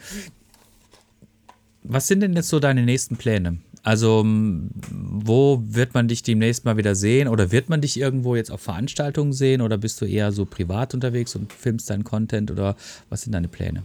Was 1.85 2.09
sind 2.09 2.21
denn 2.21 2.33
jetzt 2.33 2.49
so 2.49 2.59
deine 2.59 2.83
nächsten 2.83 3.17
Pläne? 3.17 3.59
Also, 3.89 4.23
wo 4.23 5.63
wird 5.65 5.95
man 5.95 6.09
dich 6.09 6.23
demnächst 6.23 6.67
mal 6.67 6.77
wieder 6.77 6.95
sehen? 6.95 7.27
Oder 7.27 7.53
wird 7.53 7.71
man 7.71 7.81
dich 7.81 7.99
irgendwo 7.99 8.37
jetzt 8.37 8.51
auf 8.51 8.61
Veranstaltungen 8.61 9.33
sehen? 9.33 9.63
Oder 9.63 9.79
bist 9.79 10.03
du 10.03 10.05
eher 10.05 10.31
so 10.31 10.45
privat 10.45 10.93
unterwegs 10.93 11.35
und 11.35 11.55
filmst 11.55 11.89
deinen 11.89 12.05
Content? 12.05 12.51
Oder 12.51 12.77
was 13.09 13.23
sind 13.23 13.33
deine 13.33 13.49
Pläne? 13.49 13.85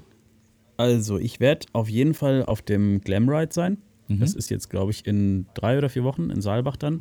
Also, 0.75 1.19
ich 1.19 1.39
werde 1.39 1.67
auf 1.71 1.87
jeden 1.87 2.15
Fall 2.15 2.43
auf 2.43 2.61
dem 2.61 2.99
Glamride 2.99 3.53
sein. 3.53 3.77
Das 4.09 4.33
ist 4.33 4.49
jetzt, 4.49 4.69
glaube 4.69 4.91
ich, 4.91 5.07
in 5.07 5.45
drei 5.53 5.77
oder 5.77 5.87
vier 5.87 6.03
Wochen 6.03 6.29
in 6.31 6.41
Saalbach 6.41 6.75
dann. 6.75 6.97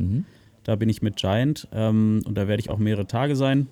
Da 0.63 0.77
bin 0.77 0.89
ich 0.89 1.03
mit 1.03 1.17
Giant 1.17 1.67
ähm, 1.73 2.23
und 2.25 2.39
da 2.39 2.47
werde 2.47 2.61
ich 2.61 2.71
auch 2.71 2.79
mehrere 2.79 3.09
Tage 3.09 3.35
sein. 3.35 3.67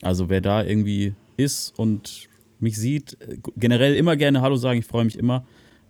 Also, 0.00 0.30
wer 0.30 0.40
da 0.40 0.64
irgendwie 0.64 1.12
ist 1.36 1.78
und 1.78 2.30
mich 2.58 2.78
sieht, 2.78 3.18
äh, 3.20 3.36
generell 3.58 3.96
immer 3.96 4.16
gerne 4.16 4.40
Hallo 4.40 4.56
sagen, 4.56 4.78
ich 4.78 4.86
freue 4.86 5.04
mich 5.04 5.18
immer. 5.18 5.44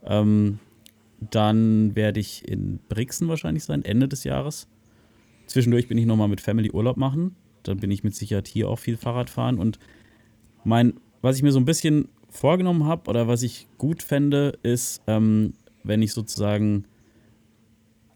Ähm, 0.05 0.59
dann 1.21 1.95
werde 1.95 2.21
ich 2.21 2.49
in 2.49 2.81
Brixen 2.89 3.29
wahrscheinlich 3.29 3.65
sein, 3.65 3.85
Ende 3.85 4.09
des 4.09 4.25
Jahres. 4.25 4.69
Zwischendurch 5.47 5.89
bin 5.89 5.99
ich 5.99 6.07
nochmal 6.07 6.29
mit 6.29 6.41
Family 6.41 6.71
Urlaub 6.71 6.97
machen. 6.97 7.37
Dann 7.63 7.79
bin 7.79 7.91
ich 7.91 8.05
mit 8.05 8.15
Sicherheit 8.15 8.49
hier 8.49 8.69
auch 8.69 8.79
viel 8.79 8.97
Fahrrad 8.97 9.29
fahren. 9.29 9.59
Und 9.59 9.79
mein, 10.65 10.95
was 11.21 11.37
ich 11.37 11.43
mir 11.43 11.53
so 11.53 11.59
ein 11.59 11.65
bisschen 11.65 12.09
vorgenommen 12.31 12.85
habe 12.85 13.11
oder 13.11 13.29
was 13.29 13.43
ich 13.43 13.69
gut 13.77 14.03
fände, 14.03 14.59
ist, 14.63 15.03
ähm, 15.07 15.55
wenn 15.83 16.01
ich 16.03 16.13
sozusagen 16.13 16.87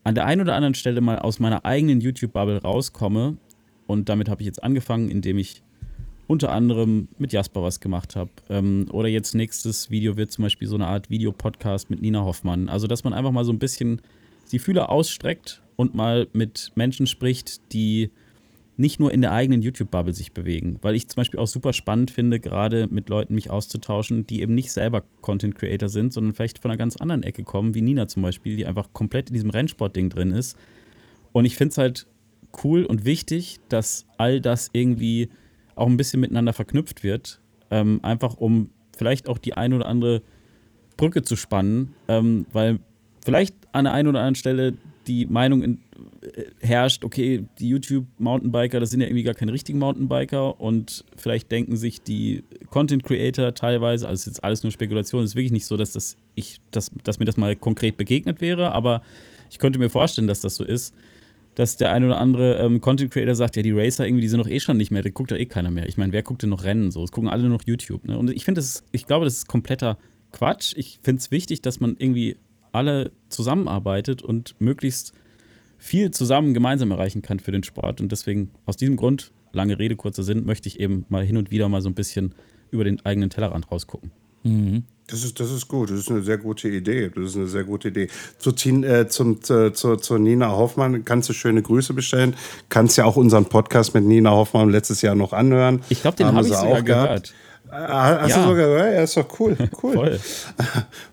an 0.05 0.15
der 0.15 0.27
einen 0.27 0.43
oder 0.43 0.55
anderen 0.55 0.75
Stelle 0.75 1.01
mal 1.01 1.19
aus 1.19 1.41
meiner 1.41 1.65
eigenen 1.65 2.01
YouTube-Bubble 2.01 2.63
rauskomme. 2.63 3.37
Und 3.87 4.09
damit 4.09 4.29
habe 4.29 4.43
ich 4.43 4.47
jetzt 4.47 4.63
angefangen, 4.63 5.11
indem 5.11 5.39
ich 5.39 5.63
unter 6.27 6.53
anderem 6.53 7.09
mit 7.19 7.33
Jasper 7.33 7.63
was 7.63 7.81
gemacht 7.81 8.17
habe. 8.17 8.31
Ähm, 8.49 8.87
oder 8.91 9.09
jetzt 9.09 9.35
nächstes 9.35 9.91
Video 9.91 10.17
wird 10.17 10.33
zum 10.33 10.45
Beispiel 10.45 10.69
so 10.69 10.75
eine 10.75 10.87
Art 10.87 11.11
Videopodcast 11.11 11.91
mit 11.91 12.01
Nina 12.01 12.25
Hoffmann. 12.25 12.69
Also, 12.69 12.87
dass 12.87 13.05
man 13.05 13.13
einfach 13.13 13.33
mal 13.33 13.45
so 13.45 13.53
ein 13.53 13.59
bisschen 13.59 14.01
die 14.53 14.59
Fühler 14.59 14.91
ausstreckt 14.91 15.63
und 15.77 15.95
mal 15.95 16.29
mit 16.33 16.73
Menschen 16.75 17.07
spricht, 17.07 17.73
die 17.73 18.11
nicht 18.77 18.99
nur 18.99 19.13
in 19.13 19.21
der 19.21 19.33
eigenen 19.33 19.63
YouTube-Bubble 19.63 20.15
sich 20.15 20.33
bewegen. 20.33 20.79
Weil 20.83 20.97
ich 20.97 21.09
zum 21.09 21.17
Beispiel 21.17 21.39
auch 21.39 21.47
super 21.47 21.73
spannend 21.73 22.11
finde, 22.11 22.41
gerade 22.41 22.89
mit 22.91 23.09
Leuten 23.09 23.35
mich 23.35 23.51
auszutauschen, 23.51 24.27
die 24.27 24.41
eben 24.41 24.55
nicht 24.55 24.73
selber 24.73 25.05
Content 25.21 25.55
Creator 25.55 25.89
sind, 25.89 26.13
sondern 26.13 26.35
vielleicht 26.35 26.59
von 26.59 26.71
einer 26.71 26.79
ganz 26.79 26.97
anderen 26.97 27.23
Ecke 27.23 27.45
kommen, 27.45 27.75
wie 27.75 27.83
Nina 27.83 28.09
zum 28.09 28.23
Beispiel, 28.23 28.57
die 28.57 28.67
einfach 28.67 28.93
komplett 28.93 29.29
in 29.29 29.35
diesem 29.35 29.51
Rennsport-Ding 29.51 30.11
drin 30.11 30.33
ist. 30.33 30.57
Und 31.33 31.45
ich 31.45 31.57
finde 31.57 31.73
es 31.73 31.79
halt 31.79 32.07
cool 32.65 32.85
und 32.85 33.05
wichtig, 33.05 33.61
dass 33.69 34.07
all 34.19 34.41
das 34.41 34.71
irgendwie 34.73 35.29
auch 35.77 35.87
ein 35.87 35.97
bisschen 35.97 36.21
miteinander 36.21 36.53
verknüpft 36.53 37.03
wird. 37.03 37.41
Ähm, 37.71 38.01
einfach 38.03 38.35
um 38.35 38.71
vielleicht 38.97 39.29
auch 39.29 39.39
die 39.39 39.55
eine 39.55 39.77
oder 39.77 39.87
andere 39.87 40.23
Brücke 40.97 41.23
zu 41.23 41.37
spannen, 41.37 41.95
ähm, 42.09 42.47
weil 42.53 42.79
vielleicht 43.25 43.55
an 43.73 43.85
der 43.85 43.95
einen 43.95 44.09
oder 44.09 44.21
anderen 44.21 44.35
Stelle 44.37 44.75
die 45.07 45.27
Meinung 45.27 45.63
in, 45.63 45.79
äh, 46.23 46.45
herrscht, 46.61 47.05
okay, 47.05 47.45
die 47.59 47.69
YouTube-Mountainbiker, 47.69 48.81
das 48.81 48.91
sind 48.91 49.01
ja 49.01 49.07
irgendwie 49.07 49.23
gar 49.23 49.35
keine 49.35 49.53
richtigen 49.53 49.79
Mountainbiker 49.79 50.61
und 50.61 51.05
vielleicht 51.17 51.51
denken 51.51 51.77
sich 51.77 52.03
die 52.03 52.45
Content-Creator 52.71 53.55
teilweise, 53.55 54.09
also 54.09 54.21
ist 54.21 54.27
jetzt 54.27 54.45
alles 54.45 54.63
nur 54.63 54.73
Spekulation, 54.73 55.25
ist 55.25 55.35
wirklich 55.35 55.53
nicht 55.53 55.67
so, 55.67 55.77
dass, 55.77 55.93
das 55.93 56.17
ich, 56.35 56.61
dass, 56.71 56.91
dass 57.03 57.19
mir 57.19 57.25
das 57.25 57.37
mal 57.37 57.57
konkret 57.57 57.97
begegnet 57.97 58.41
wäre, 58.41 58.73
aber 58.73 59.03
ich 59.51 59.59
könnte 59.59 59.79
mir 59.79 59.91
vorstellen, 59.91 60.27
dass 60.27 60.41
das 60.41 60.57
so 60.57 60.65
ist, 60.65 60.95
dass 61.55 61.77
der 61.77 61.93
ein 61.93 62.05
oder 62.05 62.19
andere 62.19 62.59
ähm, 62.59 62.81
Content 62.81 63.13
Creator 63.13 63.35
sagt, 63.35 63.57
ja, 63.57 63.63
die 63.63 63.73
Racer 63.73 64.07
irgendwie, 64.07 64.23
die 64.23 64.29
sind 64.29 64.41
doch 64.41 64.49
eh 64.49 64.61
schon 64.61 64.77
nicht 64.77 64.91
mehr, 64.91 65.03
da 65.03 65.11
guckt 65.11 65.31
ja 65.31 65.37
eh 65.37 65.47
keiner 65.47 65.71
mehr. 65.71 65.89
Ich 65.89 65.97
meine, 65.97 66.13
wer 66.13 66.23
guckt 66.23 66.43
denn 66.43 66.51
noch 66.51 66.65
Rennen 66.65 66.91
so? 66.91 67.05
Es 67.05 67.13
gucken 67.13 67.29
alle 67.29 67.49
noch 67.49 67.63
YouTube. 67.65 68.07
Ne? 68.07 68.19
Und 68.19 68.31
ich 68.31 68.45
finde, 68.45 68.63
ich 68.93 69.07
glaube, 69.07 69.25
das 69.25 69.35
ist 69.35 69.49
kompletter 69.49 69.99
Quatsch. 70.33 70.75
Ich 70.77 70.99
finde 71.03 71.21
es 71.21 71.31
wichtig, 71.31 71.63
dass 71.63 71.81
man 71.81 71.97
irgendwie 71.99 72.37
alle 72.73 73.13
zusammenarbeitet 73.29 74.23
und 74.23 74.57
möglichst 74.59 75.13
viel 75.79 76.11
zusammen 76.11 76.55
gemeinsam 76.55 76.91
erreichen 76.91 77.23
kann 77.23 77.39
für 77.39 77.53
den 77.53 77.63
Sport. 77.63 78.01
Und 78.01 78.11
deswegen, 78.11 78.51
aus 78.67 78.77
diesem 78.77 78.97
Grund, 78.97 79.33
lange 79.53 79.79
Rede, 79.79 79.97
kurzer 79.97 80.23
Sinn, 80.23 80.45
möchte 80.45 80.69
ich 80.69 80.81
eben 80.81 81.05
mal 81.09 81.25
hin 81.25 81.37
und 81.37 81.51
wieder 81.51 81.69
mal 81.69 81.83
so 81.83 81.89
ein 81.89 81.95
bisschen 81.95 82.35
über 82.71 82.85
den 82.85 83.05
eigenen 83.05 83.31
Tellerrand 83.31 83.71
rausgucken. 83.71 84.11
Das 85.07 85.23
ist, 85.23 85.39
das 85.39 85.51
ist 85.51 85.69
gut, 85.69 85.91
das 85.91 85.99
ist 85.99 86.11
eine 86.11 86.23
sehr 86.23 86.39
gute 86.39 86.69
Idee. 86.69 87.11
Das 87.15 87.25
ist 87.25 87.37
eine 87.37 87.47
sehr 87.47 87.65
gute 87.65 87.89
Idee. 87.89 88.09
Zu, 88.39 88.51
äh, 88.51 89.07
zum, 89.09 89.43
zu, 89.43 89.73
zu, 89.73 89.97
zu 89.97 90.17
Nina 90.19 90.51
Hoffmann 90.51 91.05
kannst 91.05 91.29
du 91.29 91.35
schöne 91.35 91.61
Grüße 91.61 91.93
bestellen. 91.93 92.35
Kannst 92.71 92.97
ja 92.97 93.05
auch 93.05 93.17
unseren 93.17 93.45
Podcast 93.45 93.95
mit 93.95 94.05
Nina 94.05 94.31
Hoffmann 94.31 94.71
letztes 94.71 95.03
Jahr 95.03 95.15
noch 95.15 95.35
anhören. 95.35 95.83
Ich 95.91 96.01
glaube, 96.01 96.17
den 96.17 96.29
habe 96.29 96.39
hab 96.39 96.47
ich 96.47 96.55
sogar 96.55 96.83
gehört. 96.83 97.35
Ah, 97.77 98.21
hast 98.21 98.31
Ja. 98.31 98.43
du 98.43 98.49
sogar? 98.51 98.69
Ja, 98.93 99.03
ist 99.03 99.17
doch 99.17 99.29
cool. 99.41 99.57
cool. 99.83 99.95
Voll. 99.95 100.21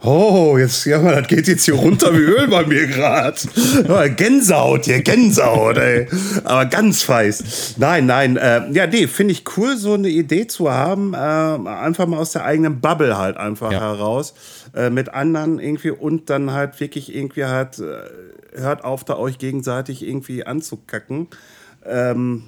Oh, 0.03 0.57
jetzt, 0.57 0.85
ja, 0.85 0.99
das 0.99 1.27
geht 1.27 1.47
jetzt 1.47 1.65
hier 1.65 1.73
runter 1.73 2.13
wie 2.13 2.19
Öl 2.21 2.47
bei 2.47 2.65
mir 2.65 2.87
gerade. 2.87 3.35
Gänsehaut 4.15 4.85
hier, 4.85 5.01
Gänsehaut, 5.01 5.77
ey. 5.77 6.07
Aber 6.43 6.65
ganz 6.65 7.03
feiß. 7.03 7.75
Nein, 7.77 8.05
nein, 8.05 8.37
äh, 8.37 8.69
ja, 8.71 8.85
nee, 8.87 9.07
finde 9.07 9.31
ich 9.33 9.43
cool, 9.57 9.75
so 9.77 9.93
eine 9.93 10.09
Idee 10.09 10.47
zu 10.47 10.71
haben. 10.71 11.13
Äh, 11.13 11.17
einfach 11.17 12.05
mal 12.07 12.17
aus 12.17 12.31
der 12.31 12.45
eigenen 12.45 12.79
Bubble 12.79 13.17
halt 13.17 13.37
einfach 13.37 13.71
Ja. 13.71 13.79
heraus. 13.79 14.33
Äh, 14.75 14.89
mit 14.89 15.13
anderen 15.13 15.59
irgendwie 15.59 15.91
und 15.91 16.29
dann 16.29 16.51
halt 16.53 16.79
wirklich 16.79 17.13
irgendwie 17.15 17.45
halt, 17.45 17.79
äh, 17.79 18.59
hört 18.59 18.83
auf, 18.83 19.03
da 19.03 19.17
euch 19.17 19.37
gegenseitig 19.37 20.05
irgendwie 20.07 20.45
anzukacken. 20.45 21.27
Ähm, 21.85 22.43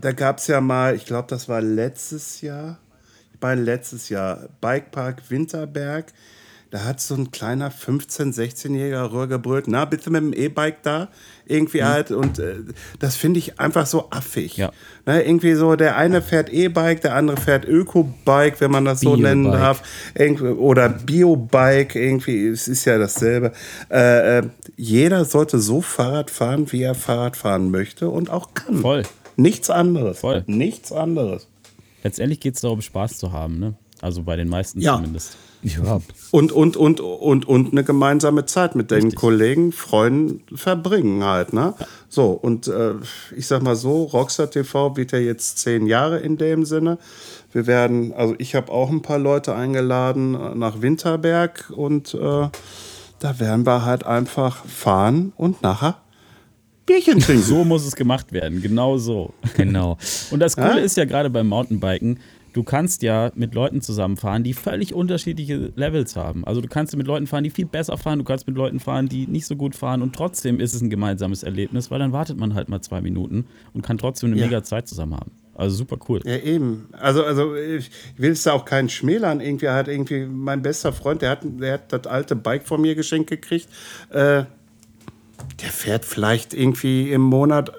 da 0.00 0.12
gab 0.12 0.38
es 0.38 0.46
ja 0.46 0.60
mal, 0.60 0.94
ich 0.94 1.04
glaube, 1.06 1.26
das 1.28 1.48
war 1.48 1.60
letztes 1.60 2.40
Jahr, 2.40 2.78
bei 3.46 3.54
letztes 3.54 4.08
Jahr, 4.08 4.48
Bikepark 4.60 5.30
Winterberg. 5.30 6.12
Da 6.72 6.82
hat 6.82 7.00
so 7.00 7.14
ein 7.14 7.30
kleiner 7.30 7.70
15-, 7.70 8.34
16-jähriger 8.34 9.12
Röhr 9.12 9.28
gebrüllt, 9.28 9.68
na, 9.68 9.84
bitte 9.84 10.10
mit 10.10 10.20
dem 10.20 10.32
E-Bike 10.32 10.82
da. 10.82 11.10
Irgendwie 11.46 11.84
halt. 11.84 12.10
Und 12.10 12.40
äh, 12.40 12.56
das 12.98 13.14
finde 13.14 13.38
ich 13.38 13.60
einfach 13.60 13.86
so 13.86 14.10
affig. 14.10 14.56
Ja. 14.56 14.72
Ne, 15.06 15.22
irgendwie 15.22 15.54
so, 15.54 15.76
der 15.76 15.96
eine 15.96 16.22
fährt 16.22 16.52
E-Bike, 16.52 17.02
der 17.02 17.14
andere 17.14 17.36
fährt 17.36 17.66
Öko-Bike, 17.66 18.60
wenn 18.60 18.72
man 18.72 18.84
das 18.84 18.98
so 19.02 19.14
nennen 19.14 19.44
darf. 19.44 19.84
Irgendwie, 20.16 20.46
oder 20.46 20.88
Bio-Bike, 20.88 21.94
irgendwie, 21.94 22.48
es 22.48 22.66
ist 22.66 22.84
ja 22.84 22.98
dasselbe. 22.98 23.52
Äh, 23.88 24.38
äh, 24.38 24.42
jeder 24.76 25.24
sollte 25.24 25.60
so 25.60 25.80
Fahrrad 25.80 26.32
fahren, 26.32 26.72
wie 26.72 26.82
er 26.82 26.96
Fahrrad 26.96 27.36
fahren 27.36 27.70
möchte 27.70 28.10
und 28.10 28.28
auch 28.28 28.54
kann. 28.54 28.78
Voll. 28.78 29.04
Nichts 29.36 29.70
anderes. 29.70 30.18
Voll. 30.18 30.42
Nichts 30.48 30.90
anderes. 30.90 31.46
Letztendlich 32.06 32.38
geht 32.38 32.54
es 32.54 32.60
darum, 32.60 32.80
Spaß 32.82 33.18
zu 33.18 33.32
haben, 33.32 33.58
ne? 33.58 33.74
Also 34.00 34.22
bei 34.22 34.36
den 34.36 34.48
meisten 34.48 34.80
Ja. 34.80 34.94
zumindest. 34.94 35.36
Ja, 35.62 36.00
Und, 36.30 36.52
und, 36.52 36.76
und, 36.76 37.00
und, 37.00 37.48
und 37.48 37.72
eine 37.72 37.82
gemeinsame 37.82 38.44
Zeit 38.46 38.76
mit 38.76 38.92
den 38.92 39.12
Kollegen, 39.16 39.72
Freunden 39.72 40.42
verbringen 40.56 41.24
halt, 41.24 41.52
ne? 41.52 41.74
So, 42.08 42.30
und 42.30 42.68
äh, 42.68 42.92
ich 43.36 43.48
sag 43.48 43.62
mal 43.62 43.74
so, 43.74 44.04
Rockstar 44.04 44.48
TV 44.48 44.96
wird 44.96 45.10
ja 45.10 45.18
jetzt 45.18 45.58
zehn 45.58 45.86
Jahre 45.86 46.18
in 46.20 46.36
dem 46.36 46.64
Sinne. 46.64 46.98
Wir 47.52 47.66
werden, 47.66 48.12
also 48.12 48.36
ich 48.38 48.54
habe 48.54 48.70
auch 48.70 48.90
ein 48.90 49.02
paar 49.02 49.18
Leute 49.18 49.56
eingeladen 49.56 50.34
äh, 50.36 50.54
nach 50.54 50.82
Winterberg 50.82 51.72
und 51.74 52.14
äh, 52.14 52.48
da 53.18 53.40
werden 53.40 53.66
wir 53.66 53.84
halt 53.84 54.04
einfach 54.06 54.64
fahren 54.66 55.32
und 55.36 55.62
nachher 55.62 55.96
Bierchen 56.86 57.18
trinken. 57.20 57.42
So 57.42 57.64
muss 57.64 57.84
es 57.86 57.96
gemacht 57.96 58.32
werden, 58.32 58.62
genau 58.62 58.96
so. 58.98 59.34
genau. 59.56 59.98
Und 60.30 60.40
das 60.40 60.56
Coole 60.56 60.78
Ja? 60.78 60.84
ist 60.84 60.96
ja 60.96 61.04
gerade 61.04 61.30
beim 61.30 61.48
Mountainbiken, 61.48 62.20
du 62.52 62.62
kannst 62.62 63.02
ja 63.02 63.30
mit 63.34 63.54
Leuten 63.54 63.82
zusammenfahren, 63.82 64.42
die 64.42 64.54
völlig 64.54 64.94
unterschiedliche 64.94 65.72
Levels 65.76 66.16
haben. 66.16 66.44
Also 66.46 66.60
du 66.62 66.68
kannst 66.68 66.96
mit 66.96 67.06
Leuten 67.06 67.26
fahren, 67.26 67.44
die 67.44 67.50
viel 67.50 67.66
besser 67.66 67.98
fahren, 67.98 68.18
du 68.20 68.24
kannst 68.24 68.46
mit 68.46 68.56
Leuten 68.56 68.80
fahren, 68.80 69.08
die 69.08 69.26
nicht 69.26 69.46
so 69.46 69.56
gut 69.56 69.74
fahren 69.74 70.00
und 70.00 70.14
trotzdem 70.16 70.58
ist 70.60 70.72
es 70.74 70.80
ein 70.80 70.88
gemeinsames 70.88 71.42
Erlebnis, 71.42 71.90
weil 71.90 71.98
dann 71.98 72.12
wartet 72.12 72.38
man 72.38 72.54
halt 72.54 72.68
mal 72.70 72.80
zwei 72.80 73.00
Minuten 73.02 73.46
und 73.74 73.82
kann 73.82 73.98
trotzdem 73.98 74.30
eine 74.32 74.40
Ja. 74.40 74.46
mega 74.46 74.62
Zeit 74.62 74.88
zusammen 74.88 75.14
haben. 75.16 75.32
Also 75.54 75.74
super 75.76 75.96
cool. 76.08 76.20
Ja, 76.24 76.36
eben. 76.36 76.86
Also, 76.92 77.24
also 77.24 77.54
ich 77.56 77.90
will 78.18 78.32
es 78.32 78.42
da 78.42 78.52
auch 78.52 78.66
keinen 78.66 78.90
schmälern. 78.90 79.40
Irgendwie 79.40 79.68
hat 79.70 79.88
irgendwie 79.88 80.26
mein 80.26 80.60
bester 80.60 80.92
Freund, 80.92 81.22
der 81.22 81.30
hat, 81.30 81.40
der 81.44 81.72
hat 81.74 81.92
das 81.94 82.06
alte 82.06 82.36
Bike 82.36 82.66
von 82.66 82.80
mir 82.80 82.94
geschenkt 82.94 83.30
gekriegt. 83.30 83.66
Äh, 84.10 84.44
der 85.62 85.70
fährt 85.70 86.04
vielleicht 86.04 86.54
irgendwie 86.54 87.10
im 87.10 87.22
Monat 87.22 87.72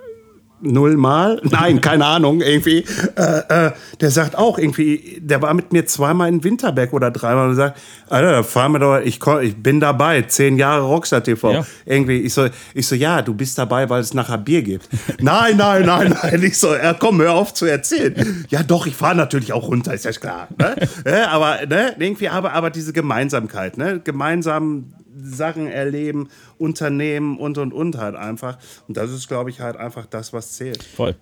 nullmal. 0.62 1.40
Nein, 1.44 1.82
keine 1.82 2.06
Ahnung, 2.06 2.42
irgendwie. 2.42 2.84
Äh, 3.16 3.68
äh, 3.68 3.72
der 4.02 4.12
sagt 4.12 4.38
auch 4.38 4.58
irgendwie, 4.58 5.20
der 5.22 5.42
war 5.42 5.54
mit 5.54 5.72
mir 5.72 5.86
zweimal 5.86 6.30
in 6.30 6.44
Winterberg 6.44 6.94
oder 6.94 7.12
dreimal 7.12 7.50
und 7.50 7.56
sagt, 7.56 7.80
Alter, 8.10 8.32
da 8.32 8.44
fahren 8.44 8.72
wir 8.74 8.80
doch, 8.80 9.00
ich, 9.00 9.20
komm, 9.20 9.42
ich 9.42 9.56
bin 9.56 9.80
dabei, 9.80 10.24
zehn 10.24 10.58
Jahre 10.58 10.82
Rockstar 10.82 11.24
TV. 11.24 11.52
Ja. 11.52 11.66
Irgendwie, 11.86 12.18
ich 12.22 12.34
so, 12.34 12.48
ich 12.74 12.88
so, 12.88 12.96
ja, 12.96 13.22
du 13.22 13.34
bist 13.34 13.58
dabei, 13.58 13.90
weil 13.90 14.02
es 14.02 14.14
nachher 14.14 14.38
Bier 14.38 14.62
gibt. 14.62 14.90
nein, 15.20 15.58
nein, 15.58 15.86
nein, 15.86 16.16
nein. 16.22 16.44
Ich 16.44 16.58
so, 16.58 16.74
ja, 16.74 16.94
komm, 16.94 17.22
hör 17.22 17.34
auf 17.34 17.54
zu 17.54 17.66
erzählen. 17.66 18.46
Ja, 18.50 18.64
doch, 18.64 18.88
ich 18.88 18.96
fahre 18.96 19.16
natürlich 19.16 19.54
auch 19.54 19.68
runter, 19.68 19.94
ist 19.94 20.06
ja 20.06 20.12
klar. 20.12 20.48
Ne? 20.58 20.76
ja, 21.06 21.30
aber, 21.30 21.66
ne, 21.68 21.96
irgendwie, 22.00 22.30
aber, 22.30 22.54
aber 22.54 22.70
diese 22.70 22.94
Gemeinsamkeit, 22.94 23.78
ne, 23.78 24.00
gemeinsam 24.04 24.94
Sachen 25.22 25.68
erleben, 25.68 26.30
unternehmen 26.58 27.38
und 27.38 27.58
und 27.58 27.74
und 27.74 27.98
halt 27.98 28.16
einfach. 28.16 28.58
Und 28.88 28.98
das 28.98 29.12
ist, 29.12 29.28
glaube 29.28 29.50
ich, 29.50 29.60
halt 29.60 29.78
einfach 29.78 30.06
das, 30.06 30.34
was 30.34 30.54
zählt. 30.54 30.84
Voll. 30.84 31.16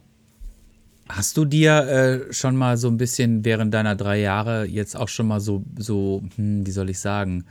Hast 1.07 1.37
du 1.37 1.45
dir 1.45 1.87
äh, 2.29 2.33
schon 2.33 2.55
mal 2.55 2.77
so 2.77 2.87
ein 2.87 2.97
bisschen 2.97 3.45
während 3.45 3.73
deiner 3.73 3.95
drei 3.95 4.19
Jahre 4.19 4.65
jetzt 4.65 4.97
auch 4.97 5.07
schon 5.07 5.27
mal 5.27 5.39
so, 5.39 5.63
so 5.77 6.23
hm, 6.35 6.65
wie 6.65 6.71
soll 6.71 6.89
ich 6.89 6.97
sagen, 6.99 7.45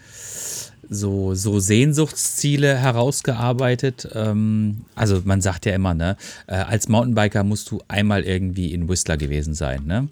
so, 0.90 1.34
so 1.34 1.61
Sehnsuchtsziele 1.61 2.76
herausgearbeitet? 2.76 4.09
Ähm, 4.12 4.84
also 4.97 5.22
man 5.24 5.40
sagt 5.40 5.66
ja 5.66 5.72
immer, 5.72 5.95
ne, 5.95 6.16
äh, 6.49 6.57
als 6.57 6.88
Mountainbiker 6.88 7.45
musst 7.45 7.70
du 7.70 7.80
einmal 7.86 8.24
irgendwie 8.24 8.72
in 8.72 8.88
Whistler 8.88 9.16
gewesen 9.16 9.55
sein, 9.55 9.84
ne? 9.86 10.09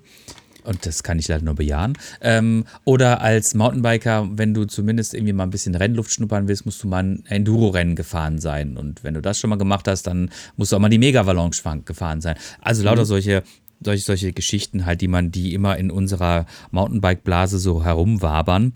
Und 0.64 0.86
das 0.86 1.02
kann 1.02 1.18
ich 1.18 1.28
leider 1.28 1.44
nur 1.44 1.54
bejahen. 1.54 1.94
Ähm, 2.20 2.64
oder 2.84 3.20
als 3.20 3.54
Mountainbiker, 3.54 4.28
wenn 4.32 4.54
du 4.54 4.64
zumindest 4.64 5.14
irgendwie 5.14 5.32
mal 5.32 5.44
ein 5.44 5.50
bisschen 5.50 5.74
Rennluft 5.74 6.12
schnuppern 6.12 6.48
willst, 6.48 6.64
musst 6.64 6.82
du 6.82 6.88
mal 6.88 7.02
ein 7.02 7.24
Enduro-Rennen 7.26 7.96
gefahren 7.96 8.38
sein. 8.38 8.76
Und 8.76 9.02
wenn 9.02 9.14
du 9.14 9.22
das 9.22 9.38
schon 9.38 9.50
mal 9.50 9.56
gemacht 9.56 9.88
hast, 9.88 10.06
dann 10.06 10.30
musst 10.56 10.72
du 10.72 10.76
auch 10.76 10.80
mal 10.80 10.88
die 10.88 10.98
Mega-Avalanche 10.98 11.62
gefahren 11.84 12.20
sein. 12.20 12.36
Also 12.60 12.84
lauter 12.84 13.04
solche, 13.04 13.42
solche, 13.80 14.04
solche 14.04 14.32
Geschichten 14.32 14.86
halt, 14.86 15.00
die 15.00 15.08
man, 15.08 15.32
die 15.32 15.54
immer 15.54 15.76
in 15.76 15.90
unserer 15.90 16.46
Mountainbike-Blase 16.70 17.58
so 17.58 17.84
herumwabern. 17.84 18.74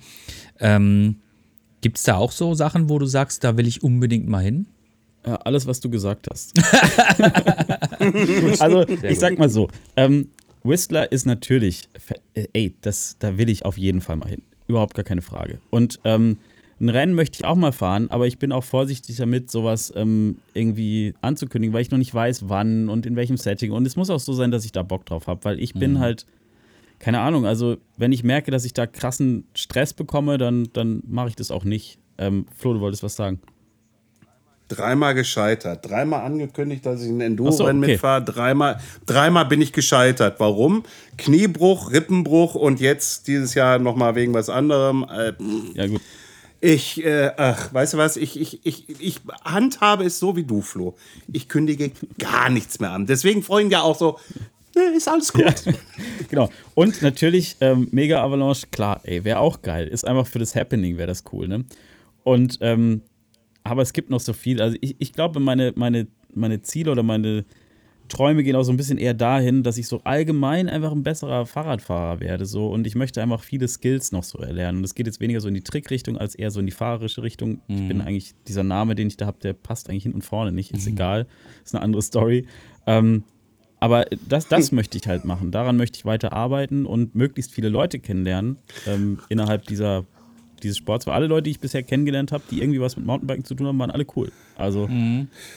Ähm, 0.58 1.16
Gibt 1.82 1.98
es 1.98 2.04
da 2.04 2.16
auch 2.16 2.32
so 2.32 2.54
Sachen, 2.54 2.88
wo 2.88 2.98
du 2.98 3.06
sagst, 3.06 3.44
da 3.44 3.56
will 3.56 3.66
ich 3.66 3.82
unbedingt 3.82 4.26
mal 4.26 4.42
hin? 4.42 4.66
Ja, 5.24 5.36
alles, 5.36 5.66
was 5.66 5.80
du 5.80 5.90
gesagt 5.90 6.28
hast. 6.30 6.52
also, 8.60 8.86
ich 8.88 9.18
sag 9.18 9.38
mal 9.38 9.48
so: 9.48 9.68
ähm, 9.96 10.30
Whistler 10.66 11.10
ist 11.12 11.26
natürlich, 11.26 11.88
äh, 12.34 12.46
ey, 12.52 12.74
das, 12.80 13.16
da 13.18 13.38
will 13.38 13.48
ich 13.48 13.64
auf 13.64 13.78
jeden 13.78 14.00
Fall 14.00 14.16
mal 14.16 14.28
hin. 14.28 14.42
Überhaupt 14.68 14.94
gar 14.94 15.04
keine 15.04 15.22
Frage. 15.22 15.58
Und 15.70 16.00
ähm, 16.04 16.38
ein 16.78 16.88
Rennen 16.90 17.14
möchte 17.14 17.38
ich 17.38 17.44
auch 17.44 17.54
mal 17.54 17.72
fahren, 17.72 18.10
aber 18.10 18.26
ich 18.26 18.38
bin 18.38 18.52
auch 18.52 18.64
vorsichtig 18.64 19.16
damit, 19.16 19.50
sowas 19.50 19.92
ähm, 19.96 20.38
irgendwie 20.52 21.14
anzukündigen, 21.22 21.72
weil 21.72 21.82
ich 21.82 21.90
noch 21.90 21.98
nicht 21.98 22.12
weiß, 22.12 22.48
wann 22.48 22.88
und 22.88 23.06
in 23.06 23.16
welchem 23.16 23.38
Setting. 23.38 23.72
Und 23.72 23.86
es 23.86 23.96
muss 23.96 24.10
auch 24.10 24.20
so 24.20 24.34
sein, 24.34 24.50
dass 24.50 24.64
ich 24.64 24.72
da 24.72 24.82
Bock 24.82 25.06
drauf 25.06 25.26
habe, 25.26 25.42
weil 25.44 25.58
ich 25.58 25.72
bin 25.72 26.00
halt, 26.00 26.26
keine 26.98 27.20
Ahnung, 27.20 27.46
also 27.46 27.78
wenn 27.96 28.12
ich 28.12 28.24
merke, 28.24 28.50
dass 28.50 28.64
ich 28.64 28.74
da 28.74 28.86
krassen 28.86 29.44
Stress 29.54 29.94
bekomme, 29.94 30.36
dann, 30.36 30.68
dann 30.72 31.02
mache 31.06 31.28
ich 31.28 31.36
das 31.36 31.50
auch 31.50 31.64
nicht. 31.64 31.98
Ähm, 32.18 32.46
Flo, 32.54 32.74
du 32.74 32.80
wolltest 32.80 33.02
was 33.02 33.16
sagen. 33.16 33.40
Dreimal 34.68 35.14
gescheitert. 35.14 35.88
Dreimal 35.88 36.24
angekündigt, 36.24 36.84
dass 36.84 37.02
ich 37.02 37.08
ein 37.08 37.14
Ach 37.14 37.18
so, 37.20 37.26
Enduro-Rennen 37.26 37.82
okay. 37.84 37.92
mitfahre. 37.92 38.24
Dreimal, 38.24 38.80
dreimal 39.06 39.46
bin 39.46 39.62
ich 39.62 39.72
gescheitert. 39.72 40.40
Warum? 40.40 40.82
Kniebruch, 41.18 41.92
Rippenbruch 41.92 42.56
und 42.56 42.80
jetzt 42.80 43.28
dieses 43.28 43.54
Jahr 43.54 43.78
nochmal 43.78 44.16
wegen 44.16 44.34
was 44.34 44.48
anderem. 44.50 45.06
Äh, 45.08 45.32
Ja, 45.74 45.86
gut. 45.86 46.00
Ich, 46.60 47.04
äh, 47.04 47.30
ach, 47.36 47.72
weißt 47.72 47.94
du 47.94 47.98
was? 47.98 48.16
Ich, 48.16 48.40
ich, 48.40 48.66
ich, 48.66 49.00
ich 49.00 49.20
handhabe 49.44 50.04
es 50.04 50.18
so 50.18 50.34
wie 50.36 50.42
du, 50.42 50.62
Flo. 50.62 50.96
Ich 51.32 51.48
kündige 51.48 51.92
gar 52.18 52.48
nichts 52.48 52.80
mehr 52.80 52.90
an. 52.90 53.06
Deswegen 53.06 53.42
freuen 53.42 53.70
ja 53.70 53.82
auch 53.82 53.96
so, 53.96 54.18
äh, 54.74 54.96
ist 54.96 55.08
alles 55.08 55.32
gut. 55.32 55.44
Genau. 56.28 56.50
Und 56.74 57.02
natürlich 57.02 57.56
ähm, 57.60 57.86
Mega 57.92 58.20
Avalanche, 58.20 58.66
klar, 58.72 59.00
ey, 59.04 59.22
wäre 59.22 59.38
auch 59.38 59.62
geil. 59.62 59.86
Ist 59.86 60.04
einfach 60.04 60.26
für 60.26 60.40
das 60.40 60.56
Happening 60.56 60.96
wäre 60.98 61.06
das 61.06 61.22
cool, 61.32 61.46
ne? 61.46 61.64
Und, 62.24 62.58
ähm, 62.62 63.02
aber 63.70 63.82
es 63.82 63.92
gibt 63.92 64.10
noch 64.10 64.20
so 64.20 64.32
viel. 64.32 64.60
Also 64.62 64.76
ich, 64.80 64.96
ich 64.98 65.12
glaube, 65.12 65.40
meine, 65.40 65.72
meine, 65.76 66.06
meine 66.34 66.62
Ziele 66.62 66.92
oder 66.92 67.02
meine 67.02 67.44
Träume 68.08 68.42
gehen 68.44 68.56
auch 68.56 68.62
so 68.62 68.72
ein 68.72 68.76
bisschen 68.76 68.98
eher 68.98 69.14
dahin, 69.14 69.62
dass 69.62 69.78
ich 69.78 69.88
so 69.88 70.00
allgemein 70.04 70.68
einfach 70.68 70.92
ein 70.92 71.02
besserer 71.02 71.46
Fahrradfahrer 71.46 72.20
werde. 72.20 72.46
So. 72.46 72.68
Und 72.68 72.86
ich 72.86 72.94
möchte 72.94 73.22
einfach 73.22 73.42
viele 73.42 73.66
Skills 73.68 74.12
noch 74.12 74.24
so 74.24 74.38
erlernen. 74.38 74.78
Und 74.78 74.84
es 74.84 74.94
geht 74.94 75.06
jetzt 75.06 75.20
weniger 75.20 75.40
so 75.40 75.48
in 75.48 75.54
die 75.54 75.62
Trickrichtung 75.62 76.16
als 76.16 76.34
eher 76.34 76.50
so 76.50 76.60
in 76.60 76.66
die 76.66 76.72
fahrerische 76.72 77.22
Richtung. 77.22 77.60
Ich 77.68 77.88
bin 77.88 78.00
eigentlich, 78.00 78.34
dieser 78.46 78.62
Name, 78.62 78.94
den 78.94 79.08
ich 79.08 79.16
da 79.16 79.26
habe, 79.26 79.38
der 79.40 79.54
passt 79.54 79.90
eigentlich 79.90 80.04
hin 80.04 80.12
und 80.12 80.22
vorne 80.22 80.52
nicht. 80.52 80.72
Ist 80.72 80.86
egal. 80.86 81.26
Ist 81.64 81.74
eine 81.74 81.82
andere 81.82 82.02
Story. 82.02 82.46
Ähm, 82.86 83.24
aber 83.80 84.06
das, 84.28 84.48
das 84.48 84.72
möchte 84.72 84.96
ich 84.96 85.06
halt 85.06 85.24
machen. 85.24 85.50
Daran 85.50 85.76
möchte 85.76 85.98
ich 85.98 86.04
weiter 86.04 86.32
arbeiten 86.32 86.86
und 86.86 87.14
möglichst 87.14 87.52
viele 87.52 87.68
Leute 87.68 87.98
kennenlernen 87.98 88.58
ähm, 88.86 89.18
innerhalb 89.28 89.66
dieser, 89.66 90.04
dieses 90.62 90.78
Sports. 90.78 91.06
Weil 91.06 91.14
alle 91.14 91.26
Leute, 91.26 91.44
die 91.44 91.50
ich 91.50 91.60
bisher 91.60 91.82
kennengelernt 91.82 92.32
habe, 92.32 92.44
die 92.50 92.60
irgendwie 92.60 92.80
was 92.80 92.96
mit 92.96 93.06
Mountainbiken 93.06 93.44
zu 93.44 93.54
tun 93.54 93.66
haben, 93.66 93.78
waren 93.78 93.90
alle 93.90 94.06
cool. 94.16 94.32
Also 94.56 94.88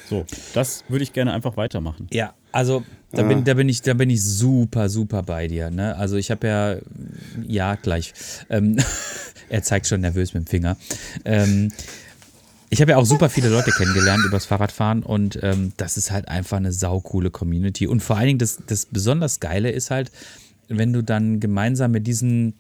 so, 0.09 0.25
das 0.53 0.83
würde 0.89 1.03
ich 1.03 1.13
gerne 1.13 1.33
einfach 1.33 1.55
weitermachen. 1.55 2.07
Ja, 2.11 2.33
also 2.51 2.83
da, 3.11 3.23
bin, 3.23 3.43
da, 3.43 3.53
bin 3.53 3.69
ich, 3.69 3.81
da 3.81 3.93
bin 3.93 4.09
ich 4.09 4.21
super, 4.21 4.89
super 4.89 5.23
bei 5.23 5.47
dir. 5.47 5.69
Ne? 5.69 5.95
Also 5.95 6.17
ich 6.17 6.31
habe 6.31 6.47
ja, 6.47 6.75
ja, 7.47 7.75
gleich. 7.75 8.13
Ähm, 8.49 8.77
Er 9.49 9.63
zeigt 9.63 9.87
schon 9.87 10.01
nervös 10.01 10.33
mit 10.33 10.45
dem 10.45 10.47
Finger. 10.47 10.77
Ähm, 11.25 11.71
ich 12.69 12.81
habe 12.81 12.91
ja 12.91 12.97
auch 12.97 13.05
super 13.05 13.29
viele 13.29 13.49
Leute 13.49 13.71
kennengelernt 13.71 14.23
übers 14.25 14.45
Fahrradfahren 14.45 15.01
und 15.01 15.39
ähm, 15.41 15.73
das 15.77 15.97
ist 15.97 16.11
halt 16.11 16.27
einfach 16.27 16.57
eine 16.57 16.71
saukoole 16.71 17.31
Community. 17.31 17.87
Und 17.87 18.01
vor 18.01 18.15
allen 18.17 18.27
Dingen 18.27 18.39
das, 18.39 18.59
das 18.67 18.85
besonders 18.85 19.39
Geile 19.39 19.71
ist 19.71 19.89
halt, 19.89 20.11
wenn 20.67 20.93
du 20.93 21.01
dann 21.01 21.39
gemeinsam 21.39 21.91
mit 21.91 22.05
diesen, 22.05 22.53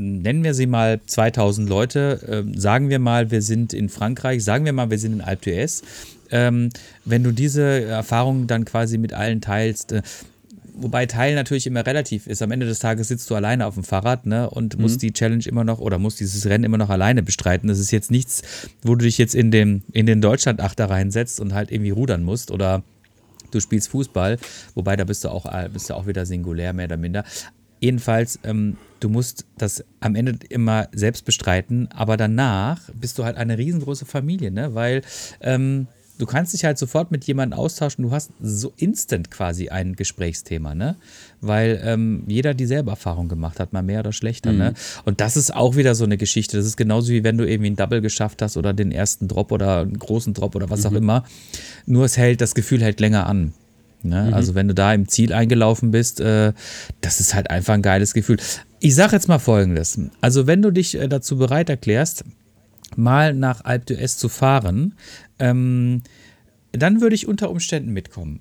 nennen 0.00 0.44
wir 0.44 0.54
sie 0.54 0.66
mal 0.66 1.00
2000 1.06 1.68
Leute, 1.68 2.44
äh, 2.46 2.58
sagen 2.58 2.88
wir 2.88 2.98
mal, 2.98 3.30
wir 3.30 3.42
sind 3.42 3.72
in 3.72 3.88
Frankreich, 3.88 4.42
sagen 4.42 4.64
wir 4.64 4.72
mal, 4.72 4.90
wir 4.90 4.98
sind 4.98 5.12
in 5.12 5.20
Alpe 5.20 5.50
d'Huez, 5.50 5.82
ähm, 6.30 6.70
wenn 7.04 7.22
du 7.22 7.32
diese 7.32 7.84
Erfahrung 7.84 8.46
dann 8.46 8.64
quasi 8.64 8.98
mit 8.98 9.12
allen 9.12 9.40
teilst, 9.40 9.92
äh, 9.92 10.02
wobei 10.74 11.04
Teilen 11.06 11.34
natürlich 11.34 11.66
immer 11.66 11.84
relativ 11.84 12.26
ist. 12.26 12.40
Am 12.40 12.50
Ende 12.50 12.64
des 12.66 12.78
Tages 12.78 13.08
sitzt 13.08 13.28
du 13.28 13.34
alleine 13.34 13.66
auf 13.66 13.74
dem 13.74 13.84
Fahrrad 13.84 14.24
ne, 14.26 14.48
und 14.48 14.78
musst 14.78 14.96
Mhm. 14.96 15.00
die 15.00 15.12
Challenge 15.12 15.44
immer 15.46 15.64
noch 15.64 15.78
oder 15.78 15.98
musst 15.98 16.20
dieses 16.20 16.46
Rennen 16.46 16.64
immer 16.64 16.78
noch 16.78 16.88
alleine 16.88 17.22
bestreiten. 17.22 17.68
Das 17.68 17.78
ist 17.78 17.90
jetzt 17.90 18.10
nichts, 18.10 18.42
wo 18.82 18.94
du 18.94 19.04
dich 19.04 19.18
jetzt 19.18 19.34
in, 19.34 19.50
dem, 19.50 19.82
in 19.92 20.06
den 20.06 20.20
Deutschland-Achter 20.22 20.88
reinsetzt 20.88 21.38
und 21.40 21.52
halt 21.52 21.70
irgendwie 21.70 21.90
rudern 21.90 22.22
musst 22.22 22.50
oder 22.50 22.82
du 23.50 23.60
spielst 23.60 23.88
Fußball, 23.88 24.38
wobei 24.74 24.96
da 24.96 25.04
bist 25.04 25.24
du 25.24 25.28
auch, 25.28 25.44
äh, 25.46 25.68
bist 25.70 25.90
du 25.90 25.94
auch 25.94 26.06
wieder 26.06 26.24
singulär, 26.24 26.72
mehr 26.72 26.86
oder 26.86 26.96
minder. 26.96 27.24
Jedenfalls, 27.80 28.38
ähm, 28.44 28.76
du 29.00 29.08
musst 29.08 29.46
das 29.58 29.84
am 30.00 30.14
Ende 30.14 30.38
immer 30.48 30.88
selbst 30.92 31.24
bestreiten, 31.24 31.88
aber 31.92 32.16
danach 32.16 32.90
bist 32.94 33.18
du 33.18 33.24
halt 33.24 33.36
eine 33.36 33.58
riesengroße 33.58 34.04
Familie, 34.04 34.50
ne? 34.50 34.74
weil 34.74 35.02
ähm, 35.40 35.88
du 36.18 36.26
kannst 36.26 36.52
dich 36.52 36.64
halt 36.64 36.76
sofort 36.76 37.10
mit 37.10 37.24
jemandem 37.24 37.58
austauschen, 37.58 38.04
du 38.04 38.10
hast 38.12 38.30
so 38.42 38.74
instant 38.76 39.30
quasi 39.30 39.70
ein 39.70 39.96
Gesprächsthema, 39.96 40.74
ne? 40.74 40.96
weil 41.40 41.80
ähm, 41.82 42.24
jeder 42.28 42.52
dieselbe 42.52 42.90
Erfahrung 42.90 43.28
gemacht 43.28 43.58
hat, 43.58 43.72
mal 43.72 43.82
mehr 43.82 44.00
oder 44.00 44.12
schlechter. 44.12 44.52
Ne? 44.52 44.74
Und 45.06 45.22
das 45.22 45.38
ist 45.38 45.54
auch 45.54 45.76
wieder 45.76 45.94
so 45.94 46.04
eine 46.04 46.18
Geschichte, 46.18 46.58
das 46.58 46.66
ist 46.66 46.76
genauso 46.76 47.12
wie 47.12 47.24
wenn 47.24 47.38
du 47.38 47.48
irgendwie 47.48 47.70
ein 47.70 47.76
Double 47.76 48.02
geschafft 48.02 48.42
hast 48.42 48.58
oder 48.58 48.74
den 48.74 48.92
ersten 48.92 49.28
Drop 49.28 49.50
oder 49.50 49.80
einen 49.80 49.98
großen 49.98 50.34
Drop 50.34 50.54
oder 50.54 50.68
was 50.68 50.84
auch 50.84 50.92
immer, 50.92 51.24
nur 51.86 52.04
es 52.04 52.18
hält, 52.18 52.42
das 52.42 52.54
Gefühl 52.54 52.82
hält 52.82 53.00
länger 53.00 53.26
an. 53.26 53.54
Ne? 54.02 54.30
Also 54.32 54.54
wenn 54.54 54.68
du 54.68 54.74
da 54.74 54.92
im 54.94 55.08
Ziel 55.08 55.32
eingelaufen 55.32 55.90
bist, 55.90 56.20
äh, 56.20 56.52
das 57.00 57.20
ist 57.20 57.34
halt 57.34 57.50
einfach 57.50 57.74
ein 57.74 57.82
geiles 57.82 58.14
Gefühl. 58.14 58.38
Ich 58.80 58.94
sage 58.94 59.12
jetzt 59.12 59.28
mal 59.28 59.38
Folgendes. 59.38 60.00
Also 60.20 60.46
wenn 60.46 60.62
du 60.62 60.70
dich 60.70 60.94
äh, 60.94 61.08
dazu 61.08 61.36
bereit 61.36 61.68
erklärst, 61.68 62.24
mal 62.96 63.34
nach 63.34 63.64
Alpe 63.64 63.94
d'Huez 63.94 64.18
zu 64.18 64.28
fahren, 64.28 64.94
ähm, 65.38 66.02
dann 66.72 67.00
würde 67.00 67.14
ich 67.14 67.28
unter 67.28 67.50
Umständen 67.50 67.92
mitkommen. 67.92 68.40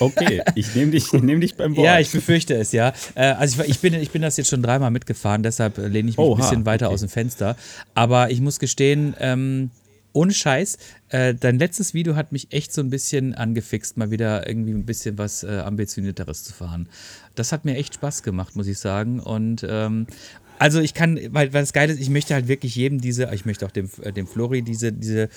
Okay, 0.00 0.42
ich 0.54 0.74
nehme 0.74 0.90
dich, 0.90 1.12
ich 1.12 1.22
nehm 1.22 1.40
dich 1.40 1.54
beim 1.54 1.76
Wort. 1.76 1.84
Ja, 1.84 2.00
ich 2.00 2.10
befürchte 2.10 2.54
es, 2.54 2.72
ja. 2.72 2.92
Äh, 3.14 3.26
also 3.26 3.62
ich, 3.62 3.70
ich, 3.70 3.78
bin, 3.80 3.94
ich 3.94 4.10
bin 4.10 4.22
das 4.22 4.36
jetzt 4.36 4.50
schon 4.50 4.62
dreimal 4.62 4.90
mitgefahren, 4.90 5.42
deshalb 5.42 5.78
äh, 5.78 5.86
lehne 5.86 6.10
ich 6.10 6.16
mich 6.16 6.26
Oha, 6.26 6.34
ein 6.34 6.40
bisschen 6.40 6.66
weiter 6.66 6.86
okay. 6.86 6.94
aus 6.94 7.00
dem 7.00 7.08
Fenster. 7.08 7.56
Aber 7.94 8.30
ich 8.30 8.40
muss 8.40 8.58
gestehen, 8.58 9.14
ähm, 9.20 9.70
ohne 10.14 10.32
Scheiß, 10.32 10.78
äh, 11.10 11.34
dein 11.34 11.58
letztes 11.58 11.92
Video 11.92 12.16
hat 12.16 12.32
mich 12.32 12.52
echt 12.52 12.72
so 12.72 12.80
ein 12.80 12.88
bisschen 12.88 13.34
angefixt, 13.34 13.96
mal 13.96 14.10
wieder 14.10 14.48
irgendwie 14.48 14.72
ein 14.72 14.86
bisschen 14.86 15.18
was 15.18 15.42
äh, 15.42 15.58
ambitionierteres 15.58 16.44
zu 16.44 16.52
fahren. 16.52 16.88
Das 17.34 17.52
hat 17.52 17.64
mir 17.64 17.76
echt 17.76 17.94
Spaß 17.94 18.22
gemacht, 18.22 18.56
muss 18.56 18.68
ich 18.68 18.78
sagen. 18.78 19.20
Und 19.20 19.66
ähm, 19.68 20.06
also 20.58 20.80
ich 20.80 20.94
kann, 20.94 21.18
weil, 21.30 21.50
das 21.50 21.72
Geile 21.72 21.92
ist, 21.92 22.00
ich 22.00 22.10
möchte 22.10 22.34
halt 22.34 22.48
wirklich 22.48 22.76
jedem 22.76 23.00
diese, 23.00 23.30
ich 23.32 23.44
möchte 23.44 23.66
auch 23.66 23.70
dem, 23.70 23.90
äh, 24.02 24.12
dem 24.12 24.26
Flori 24.26 24.62
diese, 24.62 24.92
diese 24.92 25.28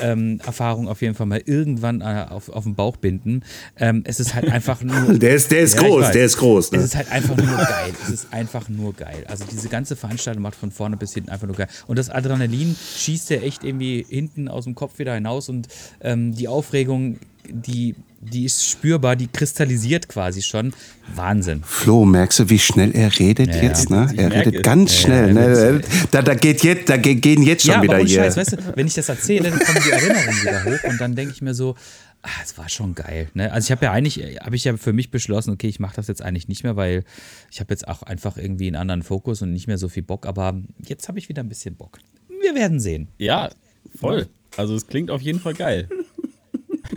ähm, 0.00 0.40
Erfahrung 0.44 0.88
auf 0.88 1.02
jeden 1.02 1.14
Fall 1.14 1.26
mal 1.26 1.42
irgendwann 1.44 2.00
äh, 2.00 2.26
auf, 2.28 2.48
auf 2.48 2.64
den 2.64 2.74
Bauch 2.74 2.96
binden. 2.96 3.42
Ähm, 3.76 4.02
es 4.06 4.20
ist 4.20 4.34
halt 4.34 4.50
einfach 4.50 4.82
nur. 4.82 5.18
Der 5.18 5.34
ist, 5.34 5.50
der 5.50 5.60
ist 5.60 5.74
Ja, 5.74 5.82
groß, 5.82 6.10
der 6.10 6.24
ist 6.24 6.36
groß. 6.38 6.72
Ne? 6.72 6.78
Es 6.78 6.84
ist 6.84 6.96
halt 6.96 7.10
einfach 7.10 7.36
nur 7.36 7.56
geil. 7.56 7.92
Es 8.02 8.10
ist 8.10 8.32
einfach 8.32 8.68
nur 8.68 8.94
geil. 8.94 9.24
Also 9.28 9.44
diese 9.50 9.68
ganze 9.68 9.96
Veranstaltung 9.96 10.42
macht 10.42 10.56
von 10.56 10.70
vorne 10.70 10.96
bis 10.96 11.14
hinten 11.14 11.30
einfach 11.30 11.46
nur 11.46 11.56
geil. 11.56 11.68
Und 11.86 11.98
das 11.98 12.10
Adrenalin 12.10 12.76
schießt 12.96 13.30
ja 13.30 13.38
echt 13.38 13.64
irgendwie 13.64 14.04
hinten 14.08 14.48
aus 14.48 14.64
dem 14.64 14.74
Kopf 14.74 14.98
wieder 14.98 15.14
hinaus 15.14 15.48
und 15.48 15.68
ähm, 16.00 16.34
die 16.34 16.48
Aufregung, 16.48 17.18
die, 17.48 17.94
die 18.20 18.44
ist 18.44 18.64
spürbar, 18.68 19.16
die 19.16 19.26
kristallisiert 19.26 20.08
quasi 20.08 20.42
schon. 20.42 20.72
Wahnsinn. 21.14 21.62
Flo, 21.64 22.04
merkst 22.04 22.38
du, 22.40 22.50
wie 22.50 22.58
schnell 22.58 22.92
er 22.94 23.18
redet 23.18 23.48
Ja, 23.54 23.62
jetzt? 23.62 23.90
Ne? 23.90 24.12
Er 24.16 24.30
redet 24.32 24.54
es. 24.56 24.62
ganz 24.62 24.94
schnell. 24.94 25.28
ja, 25.28 25.72
ne? 25.72 25.80
Da, 26.10 26.22
da, 26.22 26.34
geht 26.34 26.62
jetzt, 26.62 26.88
da 26.88 26.96
ge- 26.96 27.16
gehen 27.16 27.42
jetzt 27.42 27.64
schon 27.64 27.74
ja, 27.74 27.82
wieder 27.82 27.98
hier. 27.98 28.20
Scheiß, 28.22 28.36
weißt 28.36 28.52
du, 28.52 28.56
wenn 28.76 28.86
ich 28.86 28.94
das 28.94 29.08
erzähle, 29.08 29.50
dann 29.50 29.58
kommen 29.58 29.78
die 29.84 29.90
Erinnerungen 29.90 30.42
wieder 30.42 30.64
hoch 30.64 30.88
und 30.88 31.00
dann 31.00 31.16
denke 31.16 31.32
ich 31.34 31.42
mir 31.42 31.54
so, 31.54 31.74
ah, 32.22 32.28
es 32.44 32.56
war 32.56 32.68
schon 32.68 32.94
geil. 32.94 33.28
Ne? 33.34 33.52
Also 33.52 33.66
ich 33.66 33.72
habe 33.72 33.84
ja 33.84 33.92
eigentlich, 33.92 34.18
habe 34.40 34.54
ich 34.54 34.64
ja 34.64 34.76
für 34.76 34.92
mich 34.92 35.10
beschlossen, 35.10 35.50
okay, 35.50 35.66
ich 35.68 35.80
mache 35.80 35.96
das 35.96 36.06
jetzt 36.06 36.22
eigentlich 36.22 36.46
nicht 36.48 36.62
mehr, 36.62 36.76
weil 36.76 37.04
ich 37.50 37.58
habe 37.60 37.72
jetzt 37.72 37.88
auch 37.88 38.02
einfach 38.04 38.36
irgendwie 38.36 38.68
einen 38.68 38.76
anderen 38.76 39.02
Fokus 39.02 39.42
und 39.42 39.52
nicht 39.52 39.66
mehr 39.66 39.78
so 39.78 39.88
viel 39.88 40.04
Bock, 40.04 40.26
aber 40.26 40.60
jetzt 40.86 41.08
habe 41.08 41.18
ich 41.18 41.28
wieder 41.28 41.42
ein 41.42 41.48
bisschen 41.48 41.74
Bock. 41.74 41.98
Wir 42.40 42.54
werden 42.54 42.78
sehen. 42.80 43.08
Ja, 43.18 43.50
voll. 43.98 44.28
Also 44.56 44.74
es 44.76 44.86
klingt 44.86 45.10
auf 45.10 45.20
jeden 45.22 45.40
Fall 45.40 45.54
geil. 45.54 45.88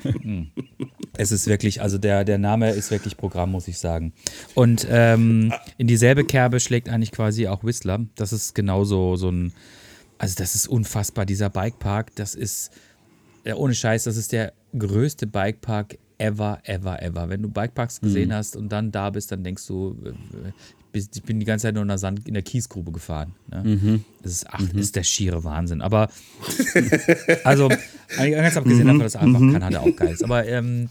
Es 1.18 1.32
ist 1.32 1.48
wirklich, 1.48 1.82
also 1.82 1.98
der, 1.98 2.26
der 2.26 2.38
Name 2.38 2.72
ist 2.72 2.92
wirklich 2.92 3.16
Programm, 3.16 3.52
muss 3.52 3.70
ich 3.70 3.78
sagen. 3.78 4.12
Und 4.54 4.86
ähm, 4.90 5.54
in 5.78 5.88
dieselbe 5.88 6.26
Kerbe 6.26 6.60
schlägt 6.60 6.90
eigentlich 6.90 7.12
quasi 7.12 7.48
auch 7.48 7.64
Whistler. 7.64 8.06
Das 8.16 8.34
ist 8.34 8.54
genauso 8.54 9.16
so 9.16 9.30
ein, 9.30 9.54
also 10.18 10.36
das 10.38 10.56
ist 10.56 10.68
unfassbar, 10.68 11.26
dieser 11.26 11.50
Bikepark, 11.50 12.14
das 12.16 12.36
ist, 12.36 12.72
ja, 13.46 13.56
ohne 13.56 13.74
Scheiß, 13.74 14.04
das 14.04 14.18
ist 14.18 14.32
der 14.34 14.54
größte 14.78 15.28
Bikepark 15.28 15.98
ever, 16.18 16.60
ever, 16.64 17.02
ever. 17.02 17.30
Wenn 17.30 17.42
du 17.42 17.50
Bikeparks 17.50 18.02
gesehen 18.02 18.34
hast 18.34 18.56
und 18.56 18.70
dann 18.70 18.92
da 18.92 19.10
bist, 19.10 19.32
dann 19.32 19.44
denkst 19.44 19.66
du, 19.68 19.96
äh, 20.04 20.52
ich 20.96 21.24
bin- 21.24 21.40
die 21.40 21.46
ganze 21.46 21.64
Zeit 21.64 21.74
nur 21.74 21.84
in 21.84 21.88
der, 21.88 21.98
Sand, 21.98 22.28
in 22.28 22.34
der 22.34 22.44
Kiesgrube 22.44 22.92
gefahren. 22.92 23.34
Ne? 23.52 24.00
Das 24.24 24.32
ist, 24.32 24.48
ach, 24.50 24.62
das 24.62 24.74
ist 24.82 24.96
der 24.96 25.04
schiere 25.04 25.44
Wahnsinn. 25.44 25.82
Aber 25.82 26.10
also, 27.44 27.70
ganz 28.18 28.58
abgesehen 28.58 28.88
davon, 28.88 29.00
dass 29.02 29.16
er 29.16 29.22
einfach 29.22 29.40
Kanada 29.40 29.80
auch 29.82 29.96
geil. 29.96 30.16
Aber 30.24 30.46
ähm, 30.48 30.90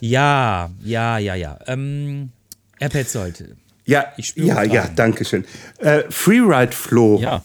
ja, 0.00 0.70
ja, 0.82 1.18
ja, 1.18 1.34
ja. 1.34 1.58
Ähm, 1.66 2.30
Herr 2.78 2.88
Petzold, 2.90 3.56
Ja, 3.84 4.06
Ich 4.16 4.28
spüre 4.28 4.48
ja, 4.48 4.62
ja, 4.64 4.88
danke 4.94 5.24
schön. 5.24 5.44
Äh, 5.78 6.02
Freeride 6.10 6.72
Flo. 6.72 7.18
Ja. 7.20 7.44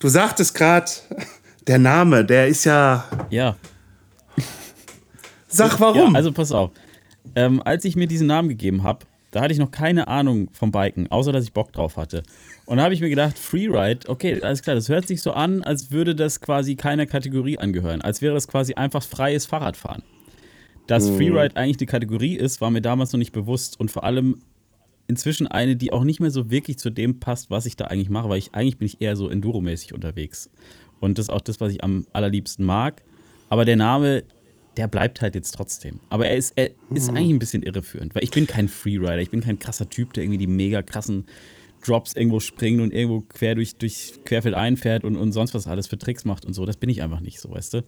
Du 0.00 0.08
sagtest 0.08 0.54
gerade, 0.54 0.90
der 1.66 1.78
Name, 1.78 2.24
der 2.24 2.48
ist 2.48 2.64
ja. 2.64 3.04
Ja. 3.30 3.56
Sag 5.48 5.78
warum. 5.80 6.12
Ja, 6.12 6.16
also 6.18 6.32
pass 6.32 6.50
auf. 6.50 6.70
Ähm, 7.34 7.62
als 7.62 7.84
ich 7.84 7.94
mir 7.96 8.06
diesen 8.06 8.26
Namen 8.26 8.48
gegeben 8.48 8.82
habe, 8.82 9.06
da 9.32 9.40
hatte 9.40 9.52
ich 9.52 9.58
noch 9.58 9.70
keine 9.70 10.08
Ahnung 10.08 10.48
vom 10.52 10.70
Biken, 10.70 11.10
außer 11.10 11.32
dass 11.32 11.44
ich 11.44 11.52
Bock 11.52 11.72
drauf 11.72 11.96
hatte. 11.96 12.22
Und 12.66 12.76
da 12.76 12.84
habe 12.84 12.94
ich 12.94 13.00
mir 13.00 13.08
gedacht, 13.08 13.38
Freeride, 13.38 14.08
okay, 14.08 14.40
alles 14.42 14.62
klar, 14.62 14.76
das 14.76 14.88
hört 14.88 15.08
sich 15.08 15.22
so 15.22 15.32
an, 15.32 15.62
als 15.62 15.90
würde 15.90 16.14
das 16.14 16.40
quasi 16.40 16.76
keiner 16.76 17.06
Kategorie 17.06 17.58
angehören, 17.58 18.02
als 18.02 18.22
wäre 18.22 18.34
das 18.34 18.46
quasi 18.46 18.74
einfach 18.74 19.02
freies 19.02 19.46
Fahrradfahren. 19.46 20.02
Dass 20.86 21.08
Freeride 21.08 21.56
eigentlich 21.56 21.78
die 21.78 21.86
Kategorie 21.86 22.36
ist, 22.36 22.60
war 22.60 22.70
mir 22.70 22.82
damals 22.82 23.12
noch 23.12 23.18
nicht 23.18 23.32
bewusst 23.32 23.80
und 23.80 23.90
vor 23.90 24.04
allem 24.04 24.42
inzwischen 25.08 25.46
eine, 25.46 25.76
die 25.76 25.92
auch 25.92 26.04
nicht 26.04 26.20
mehr 26.20 26.30
so 26.30 26.50
wirklich 26.50 26.78
zu 26.78 26.90
dem 26.90 27.18
passt, 27.18 27.50
was 27.50 27.66
ich 27.66 27.76
da 27.76 27.86
eigentlich 27.86 28.10
mache, 28.10 28.28
weil 28.28 28.38
ich 28.38 28.54
eigentlich 28.54 28.78
bin 28.78 28.86
ich 28.86 29.00
eher 29.00 29.16
so 29.16 29.28
Enduro-mäßig 29.30 29.94
unterwegs. 29.94 30.50
Und 31.00 31.18
das 31.18 31.26
ist 31.26 31.30
auch 31.30 31.40
das, 31.40 31.60
was 31.60 31.72
ich 31.72 31.82
am 31.82 32.06
allerliebsten 32.12 32.64
mag. 32.64 33.02
Aber 33.48 33.64
der 33.64 33.76
Name, 33.76 34.24
der 34.76 34.88
bleibt 34.88 35.20
halt 35.20 35.34
jetzt 35.34 35.52
trotzdem. 35.52 36.00
Aber 36.08 36.26
er 36.26 36.36
ist, 36.36 36.52
er 36.56 36.70
ist 36.94 37.08
eigentlich 37.10 37.30
ein 37.30 37.38
bisschen 37.38 37.62
irreführend, 37.62 38.14
weil 38.14 38.24
ich 38.24 38.30
bin 38.30 38.46
kein 38.46 38.68
Freerider, 38.68 39.18
ich 39.18 39.30
bin 39.30 39.42
kein 39.42 39.58
krasser 39.58 39.88
Typ, 39.88 40.14
der 40.14 40.24
irgendwie 40.24 40.38
die 40.38 40.46
mega 40.46 40.82
krassen 40.82 41.26
Drops 41.84 42.14
irgendwo 42.14 42.40
springt 42.40 42.80
und 42.80 42.92
irgendwo 42.92 43.20
quer 43.20 43.54
durch, 43.54 43.76
durch 43.76 44.20
Querfeld 44.24 44.54
einfährt 44.54 45.04
und, 45.04 45.16
und 45.16 45.32
sonst 45.32 45.52
was 45.54 45.66
alles 45.66 45.88
für 45.88 45.98
Tricks 45.98 46.24
macht 46.24 46.44
und 46.44 46.54
so. 46.54 46.64
Das 46.64 46.76
bin 46.76 46.88
ich 46.88 47.02
einfach 47.02 47.20
nicht 47.20 47.40
so, 47.40 47.50
weißt 47.50 47.74
du? 47.74 47.82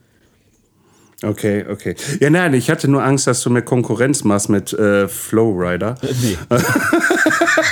Okay, 1.23 1.65
okay. 1.71 1.95
Ja, 2.21 2.29
nein, 2.29 2.53
ich 2.55 2.69
hatte 2.69 2.89
nur 2.89 3.03
Angst, 3.03 3.27
dass 3.27 3.41
du 3.43 3.49
mir 3.49 3.63
Konkurrenz 3.63 4.25
machst 4.25 4.49
mit 4.51 4.73
äh, 4.73 5.09
Flowrider. 5.09 5.95
Nee. 6.03 6.37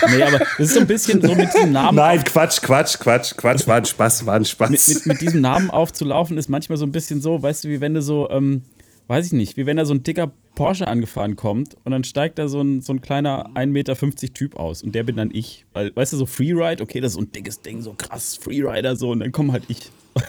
nee, 0.09 0.23
aber 0.23 0.39
das 0.39 0.59
ist 0.59 0.75
so 0.75 0.81
ein 0.81 0.87
bisschen 0.87 1.21
so 1.21 1.35
mit 1.35 1.53
diesem 1.53 1.73
Namen. 1.73 1.97
Nein, 1.97 2.23
Quatsch, 2.25 2.63
Quatsch, 2.63 2.99
Quatsch, 2.99 3.37
Quatsch, 3.37 3.67
war 3.67 3.77
ein 3.77 3.85
Spaß, 3.85 4.25
war 4.25 4.37
ein 4.37 4.45
Spaß. 4.45 4.71
mit, 4.71 4.89
mit, 4.89 5.07
mit 5.07 5.21
diesem 5.21 5.41
Namen 5.41 5.71
aufzulaufen, 5.71 6.39
ist 6.39 6.49
manchmal 6.49 6.79
so 6.79 6.87
ein 6.87 6.93
bisschen 6.93 7.21
so, 7.21 7.43
weißt 7.43 7.65
du, 7.65 7.69
wie 7.69 7.81
wenn 7.81 7.95
du 7.95 8.01
so, 8.01 8.31
ähm, 8.31 8.63
weiß 9.09 9.27
ich 9.27 9.33
nicht, 9.33 9.57
wie 9.57 9.67
wenn 9.67 9.77
da 9.77 9.85
so 9.85 9.95
ein 9.95 10.03
dicker 10.03 10.33
Porsche 10.55 10.87
angefahren 10.87 11.37
kommt 11.37 11.77
und 11.85 11.93
dann 11.93 12.05
steigt 12.05 12.39
da 12.39 12.49
so 12.49 12.61
ein, 12.61 12.83
so 12.83 12.93
ein 12.93 13.01
kleiner 13.01 13.51
1,50 13.55 13.67
Meter 13.67 13.97
Typ 14.35 14.57
aus 14.57 14.83
und 14.83 14.95
der 14.95 15.03
bin 15.03 15.17
dann 15.17 15.31
ich. 15.33 15.65
Weil, 15.73 15.95
weißt 15.95 16.13
du, 16.13 16.17
so 16.19 16.27
Freeride, 16.27 16.83
okay, 16.83 17.01
das 17.01 17.13
ist 17.13 17.17
so 17.17 17.23
ein 17.23 17.33
dickes 17.33 17.61
Ding, 17.63 17.81
so 17.83 17.95
krass, 17.97 18.37
Freerider 18.37 18.97
so 18.97 19.11
und 19.11 19.21
dann 19.21 19.33
komm 19.33 19.53
halt 19.53 19.65
ich. 19.69 19.91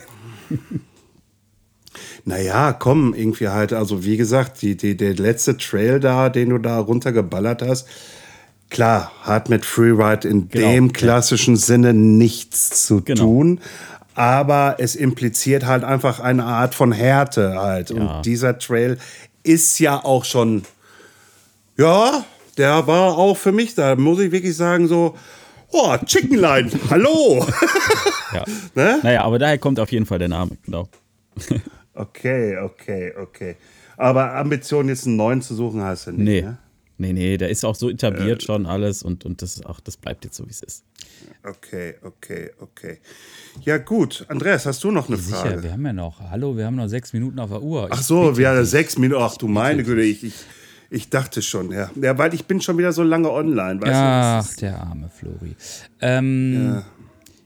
Naja, 2.26 2.74
komm, 2.74 3.14
irgendwie 3.14 3.50
halt, 3.50 3.74
also 3.74 4.04
wie 4.06 4.18
gesagt, 4.18 4.62
die, 4.62 4.76
die, 4.78 4.96
der 4.96 5.14
letzte 5.16 5.58
Trail 5.58 6.00
da, 6.00 6.30
den 6.30 6.50
du 6.50 6.58
da 6.58 6.80
runtergeballert 6.80 7.62
hast, 7.62 7.88
klar, 8.70 9.12
hat 9.22 9.50
mit 9.50 9.66
Freeride 9.66 10.28
in 10.28 10.50
Genau, 10.50 10.72
dem 10.72 10.86
ja. 10.88 10.92
klassischen 10.94 11.56
Sinne 11.56 11.94
nichts 11.94 12.88
zu 12.88 13.02
Genau. 13.02 13.24
tun. 13.24 13.60
Aber 14.16 14.76
es 14.80 14.96
impliziert 14.96 15.66
halt 15.66 15.84
einfach 15.84 16.20
eine 16.20 16.44
Art 16.46 16.76
von 16.76 16.92
Härte 16.92 17.60
halt. 17.60 17.90
Ja. 17.90 17.96
Und 17.96 18.26
dieser 18.26 18.58
Trail 18.60 18.98
ist 19.44 19.80
ja 19.80 20.04
auch 20.04 20.24
schon, 20.26 20.64
ja, 21.78 22.24
der 22.58 22.86
war 22.88 23.18
auch 23.18 23.36
für 23.38 23.52
mich, 23.52 23.74
da 23.76 23.96
muss 23.96 24.20
ich 24.20 24.32
wirklich 24.32 24.56
sagen, 24.56 24.88
so 24.88 25.16
Oh, 25.76 25.98
Chickenline, 26.06 26.70
hallo. 26.90 27.46
Ja. 28.34 28.44
Ne? 28.76 29.00
Naja, 29.04 29.24
aber 29.24 29.38
daher 29.38 29.58
kommt 29.60 29.80
auf 29.80 29.92
jeden 29.92 30.06
Fall 30.08 30.18
der 30.20 30.28
Name, 30.28 30.58
genau. 30.64 30.88
Okay, 31.96 32.58
okay, 32.58 33.14
okay. 33.16 33.56
Aber 33.98 34.34
Ambition, 34.34 34.88
jetzt 34.90 35.06
einen 35.06 35.16
neuen 35.16 35.42
zu 35.44 35.54
suchen, 35.54 35.84
hast 35.84 36.08
du 36.08 36.12
nicht, 36.12 36.24
Nee. 36.24 36.42
ne? 36.42 36.58
Nee, 36.98 37.14
nee, 37.14 37.38
der 37.38 37.50
ist 37.50 37.64
auch 37.66 37.76
so 37.76 37.90
etabliert 37.90 38.42
schon 38.44 38.66
alles 38.66 39.04
und, 39.04 39.26
und 39.26 39.42
das 39.44 39.64
auch, 39.66 39.80
das 39.80 39.98
bleibt 39.98 40.26
jetzt 40.26 40.38
so, 40.38 40.46
wie 40.48 40.52
es 40.52 40.64
ist. 40.64 40.84
Okay, 41.46 41.96
okay, 42.04 42.52
okay. 42.62 43.00
Ja, 43.64 43.78
gut. 43.78 44.26
Andreas, 44.30 44.66
hast 44.66 44.82
du 44.84 44.92
noch 44.92 45.10
eine 45.10 45.18
Sicher, 45.18 45.38
Frage? 45.38 45.64
wir 45.64 45.74
haben 45.74 45.86
ja 45.86 45.92
noch. 45.94 46.22
Hallo, 46.32 46.56
wir 46.56 46.66
haben 46.66 46.78
noch 46.78 46.88
sechs 46.88 47.12
Minuten 47.12 47.38
auf 47.40 47.50
der 47.50 47.62
Uhr. 47.62 47.90
Ach 47.92 48.02
so, 48.02 48.38
wir 48.38 48.50
haben 48.50 48.64
sechs 48.64 48.98
Minuten. 48.98 49.22
Ach 49.22 49.36
du 49.36 49.50
meine 49.50 49.84
Güte, 49.84 50.02
ich, 50.04 50.24
ich, 50.24 50.36
ich 50.90 51.10
dachte 51.10 51.42
schon, 51.42 51.72
ja. 51.72 51.90
Ja, 52.02 52.18
weil 52.18 52.34
ich 52.34 52.46
bin 52.46 52.62
schon 52.62 52.78
wieder 52.78 52.94
so 52.94 53.04
lange 53.04 53.30
online, 53.30 53.82
weißt 53.82 53.92
Ach, 53.94 54.54
du? 54.54 54.60
der 54.62 54.80
arme 54.80 55.10
Flori. 55.10 55.56
Ähm, 56.00 56.64
Ja. 56.76 56.86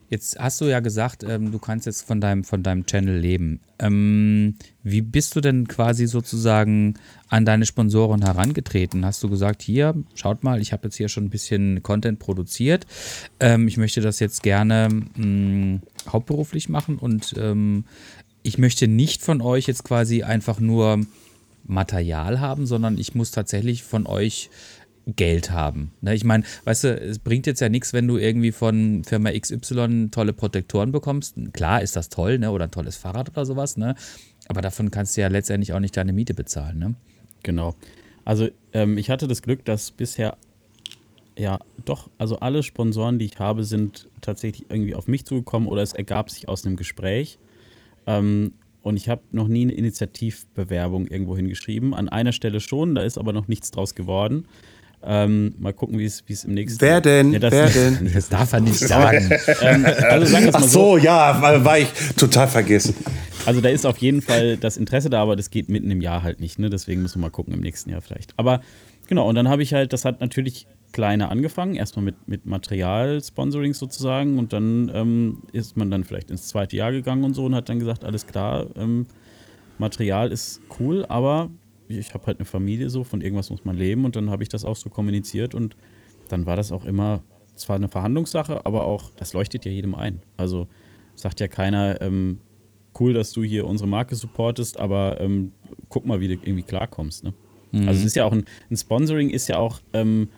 Jetzt 0.10 0.40
hast 0.40 0.62
du 0.62 0.66
ja 0.66 0.80
gesagt, 0.80 1.24
ähm, 1.24 1.52
du 1.52 1.60
kannst 1.60 1.86
jetzt 1.86 2.04
von 2.04 2.22
deinem, 2.22 2.46
von 2.46 2.64
deinem 2.64 2.86
Channel 2.86 3.18
leben. 3.18 3.60
Ähm, 3.80 4.56
wie 4.82 5.02
bist 5.02 5.36
du 5.36 5.42
denn 5.42 5.68
quasi 5.68 6.08
sozusagen 6.08 6.94
an 7.28 7.44
deine 7.44 7.66
Sponsoren 7.66 8.24
herangetreten? 8.24 9.06
Hast 9.06 9.22
du 9.22 9.30
gesagt, 9.30 9.62
hier, 9.62 9.96
schaut 10.16 10.44
mal, 10.44 10.62
ich 10.62 10.72
habe 10.72 10.88
jetzt 10.88 10.96
hier 10.96 11.10
schon 11.10 11.26
ein 11.26 11.30
bisschen 11.30 11.84
Content 11.84 12.20
produziert. 12.20 12.88
Ähm, 13.42 13.68
ich 13.68 13.76
möchte 13.76 14.00
das 14.00 14.20
jetzt 14.20 14.44
gerne 14.44 14.88
mh, 15.16 15.82
hauptberuflich 16.08 16.70
machen 16.70 16.98
und 16.98 17.36
ähm, 17.38 17.84
ich 18.44 18.58
möchte 18.58 18.88
nicht 18.88 19.24
von 19.24 19.42
euch 19.42 19.68
jetzt 19.68 19.84
quasi 19.84 20.24
einfach 20.24 20.62
nur 20.62 21.02
Material 21.66 22.40
haben, 22.40 22.66
sondern 22.66 22.98
ich 22.98 23.14
muss 23.14 23.32
tatsächlich 23.32 23.84
von 23.84 24.08
euch 24.08 24.50
Geld 25.16 25.52
haben. 25.52 25.92
Ne, 26.02 26.14
ich 26.14 26.24
meine, 26.24 26.44
weißt 26.66 26.84
du, 26.84 27.00
es 27.00 27.20
bringt 27.20 27.48
jetzt 27.48 27.62
ja 27.62 27.70
nichts, 27.70 27.94
wenn 27.94 28.08
du 28.08 28.18
irgendwie 28.18 28.52
von 28.52 29.04
Firma 29.06 29.32
XY 29.32 30.10
tolle 30.12 30.34
Protektoren 30.34 30.92
bekommst. 30.92 31.36
Klar 31.54 31.82
ist 31.82 31.96
das 31.96 32.10
toll, 32.10 32.40
ne? 32.40 32.52
Oder 32.52 32.66
ein 32.66 32.72
tolles 32.72 32.98
Fahrrad 32.98 33.30
oder 33.30 33.46
sowas, 33.46 33.78
ne? 33.78 33.96
Aber 34.50 34.62
davon 34.62 34.92
kannst 34.92 35.16
du 35.16 35.22
ja 35.22 35.28
letztendlich 35.30 35.74
auch 35.74 35.80
nicht 35.80 35.96
deine 35.96 36.14
Miete 36.14 36.34
bezahlen, 36.34 36.78
ne? 36.78 36.96
Genau. 37.44 37.76
Also 38.26 38.50
ähm, 38.74 38.98
ich 38.98 39.10
hatte 39.10 39.28
das 39.28 39.42
Glück, 39.42 39.64
dass 39.64 39.92
bisher 39.92 40.38
ja 41.38 41.60
doch, 41.86 42.10
also 42.18 42.40
alle 42.40 42.64
Sponsoren, 42.64 43.20
die 43.20 43.26
ich 43.26 43.40
habe, 43.40 43.64
sind 43.64 44.10
tatsächlich 44.22 44.70
irgendwie 44.70 44.96
auf 44.96 45.08
mich 45.08 45.26
zugekommen 45.26 45.70
oder 45.70 45.82
es 45.82 45.94
ergab 45.94 46.30
sich 46.30 46.50
aus 46.50 46.66
einem 46.66 46.76
Gespräch. 46.76 47.40
Ähm, 48.06 48.54
und 48.82 48.98
ich 48.98 49.10
habe 49.10 49.22
noch 49.32 49.48
nie 49.48 49.64
eine 49.64 49.74
Initiativbewerbung 49.74 51.08
irgendwo 51.08 51.36
hingeschrieben. 51.36 51.94
An 51.94 52.10
einer 52.10 52.32
Stelle 52.32 52.60
schon, 52.60 52.96
da 52.96 53.02
ist 53.02 53.18
aber 53.18 53.34
noch 53.34 53.48
nichts 53.48 53.72
draus 53.72 53.96
geworden. 53.96 54.48
Ähm, 55.10 55.56
mal 55.58 55.72
gucken, 55.72 55.98
wie 56.00 56.04
es 56.06 56.22
im 56.44 56.54
nächsten 56.54 56.82
Wer 56.82 57.00
denn? 57.00 57.32
Ja, 57.32 57.40
das- 57.40 57.54
Wer 57.54 57.70
denn? 57.70 58.12
Das 58.14 58.28
darf 58.28 58.52
er 58.52 58.60
nicht 58.60 58.78
sagen. 58.80 59.30
Ähm, 59.62 59.86
also 59.86 60.26
sagen 60.26 60.50
Ach 60.52 60.62
so. 60.64 60.68
so, 60.68 60.98
ja, 60.98 61.42
war, 61.42 61.64
war 61.64 61.80
ich 61.80 61.88
total 62.18 62.48
vergessen. 62.50 62.94
Also 63.46 63.62
da 63.62 63.70
ist 63.70 63.86
auf 63.86 63.98
jeden 64.00 64.22
Fall 64.22 64.58
das 64.58 64.76
Interesse 64.76 65.10
da, 65.10 65.22
aber 65.22 65.36
das 65.38 65.50
geht 65.50 65.70
mitten 65.70 65.90
im 65.92 66.02
Jahr 66.02 66.24
halt 66.24 66.42
nicht. 66.42 66.60
Ne? 66.60 66.70
Deswegen 66.70 67.02
müssen 67.02 67.20
wir 67.20 67.28
mal 67.28 67.30
gucken 67.32 67.54
im 67.54 67.62
nächsten 67.62 67.90
Jahr 67.90 68.02
vielleicht. 68.02 68.34
Aber 68.38 68.60
genau, 69.08 69.28
und 69.30 69.36
dann 69.36 69.48
habe 69.48 69.64
ich 69.64 69.74
halt, 69.74 69.94
das 69.94 70.04
hat 70.04 70.20
natürlich 70.20 70.68
kleiner 70.92 71.32
angefangen, 71.32 71.76
erstmal 71.76 72.04
mit, 72.04 72.28
mit 72.28 72.46
Material-Sponsoring 72.46 73.74
sozusagen 73.74 74.38
und 74.38 74.52
dann 74.52 74.92
ähm, 74.94 75.44
ist 75.54 75.78
man 75.78 75.90
dann 75.90 76.04
vielleicht 76.04 76.32
ins 76.32 76.48
zweite 76.50 76.76
Jahr 76.76 76.92
gegangen 76.92 77.24
und 77.24 77.34
so 77.34 77.46
und 77.46 77.56
hat 77.56 77.70
dann 77.70 77.80
gesagt, 77.80 78.04
alles 78.04 78.28
klar, 78.28 78.68
ähm, 78.78 79.06
Material 79.78 80.32
ist 80.32 80.60
cool, 80.80 81.06
aber 81.08 81.50
ich 81.88 82.14
habe 82.14 82.26
halt 82.26 82.40
eine 82.40 82.46
Familie 82.46 82.90
so, 82.90 83.04
von 83.04 83.22
irgendwas 83.22 83.50
muss 83.50 83.66
man 83.66 83.76
leben 83.76 84.06
und 84.06 84.16
dann 84.16 84.30
habe 84.30 84.44
ich 84.44 84.50
das 84.50 84.66
auch 84.66 84.76
so 84.76 84.90
kommuniziert 84.90 85.56
und 85.56 85.76
dann 86.30 86.46
war 86.46 86.56
das 86.56 86.72
auch 86.72 86.86
immer 86.86 87.24
zwar 87.56 87.76
eine 87.76 87.88
Verhandlungssache, 87.88 88.66
aber 88.66 88.86
auch, 88.86 89.12
das 89.16 89.34
leuchtet 89.34 89.66
ja 89.66 89.72
jedem 89.72 89.96
ein. 89.96 90.22
Also 90.36 90.68
sagt 91.16 91.40
ja 91.40 91.48
keiner, 91.48 92.02
ähm, 92.02 92.40
cool, 93.00 93.14
dass 93.14 93.32
du 93.32 93.44
hier 93.44 93.66
unsere 93.66 93.88
Marke 93.88 94.16
supportest, 94.16 94.80
aber 94.80 95.20
ähm, 95.20 95.52
guck 95.90 96.06
mal, 96.06 96.20
wie 96.20 96.28
du 96.28 96.34
irgendwie 96.34 96.64
klarkommst. 96.64 97.24
Ne? 97.24 97.34
Also 97.86 98.00
es 98.00 98.06
ist 98.06 98.16
ja 98.16 98.26
auch 98.26 98.32
ein, 98.32 98.46
ein 98.70 98.78
Sponsoring 98.78 99.30
ist 99.30 99.48
ja 99.50 99.58
auch, 99.58 99.82
ähm, 99.94 100.30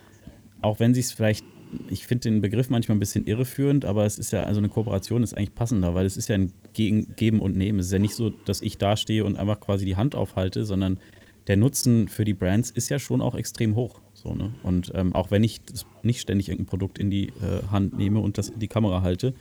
auch 0.62 0.80
wenn 0.80 0.94
sich 0.94 1.06
es 1.06 1.12
vielleicht, 1.12 1.46
ich 1.90 2.08
finde 2.08 2.30
den 2.30 2.42
Begriff 2.42 2.70
manchmal 2.70 2.98
ein 2.98 3.00
bisschen 3.00 3.26
irreführend, 3.26 3.86
aber 3.86 4.06
es 4.06 4.18
ist 4.18 4.32
ja, 4.32 4.44
also 4.44 4.60
eine 4.60 4.70
Kooperation 4.70 5.24
ist 5.24 5.38
eigentlich 5.38 5.56
passender, 5.56 5.94
weil 5.94 6.06
es 6.06 6.18
ist 6.18 6.28
ja 6.28 6.36
ein 6.36 6.52
Gegen, 6.74 7.16
Geben 7.16 7.40
und 7.40 7.56
Nehmen. 7.56 7.80
Es 7.80 7.88
ist 7.88 7.94
ja 7.94 8.00
nicht 8.00 8.16
so, 8.16 8.30
dass 8.30 8.62
ich 8.62 8.78
da 8.78 8.98
stehe 8.98 9.24
und 9.24 9.38
einfach 9.38 9.60
quasi 9.60 9.86
die 9.86 9.96
Hand 9.96 10.16
aufhalte, 10.16 10.66
sondern 10.66 11.00
der 11.50 11.58
Nutzen 11.58 12.08
für 12.08 12.26
die 12.26 12.36
Brands 12.36 12.70
ist 12.70 12.90
ja 12.90 13.00
schon 13.00 13.22
auch 13.22 13.34
extrem 13.34 13.76
hoch. 13.76 14.02
So, 14.14 14.36
ne? 14.36 14.54
Und 14.62 14.92
ähm, 14.94 15.16
auch 15.16 15.32
wenn 15.32 15.44
ich 15.44 15.62
nicht 16.04 16.22
ständig 16.22 16.48
irgendein 16.48 16.68
Produkt 16.68 17.00
in 17.00 17.10
die 17.10 17.30
äh, 17.30 17.66
Hand 17.72 17.98
nehme 17.98 18.20
und 18.20 18.38
das 18.38 18.50
in 18.50 18.60
die 18.60 18.68
Kamera 18.68 19.02
halte, 19.02 19.34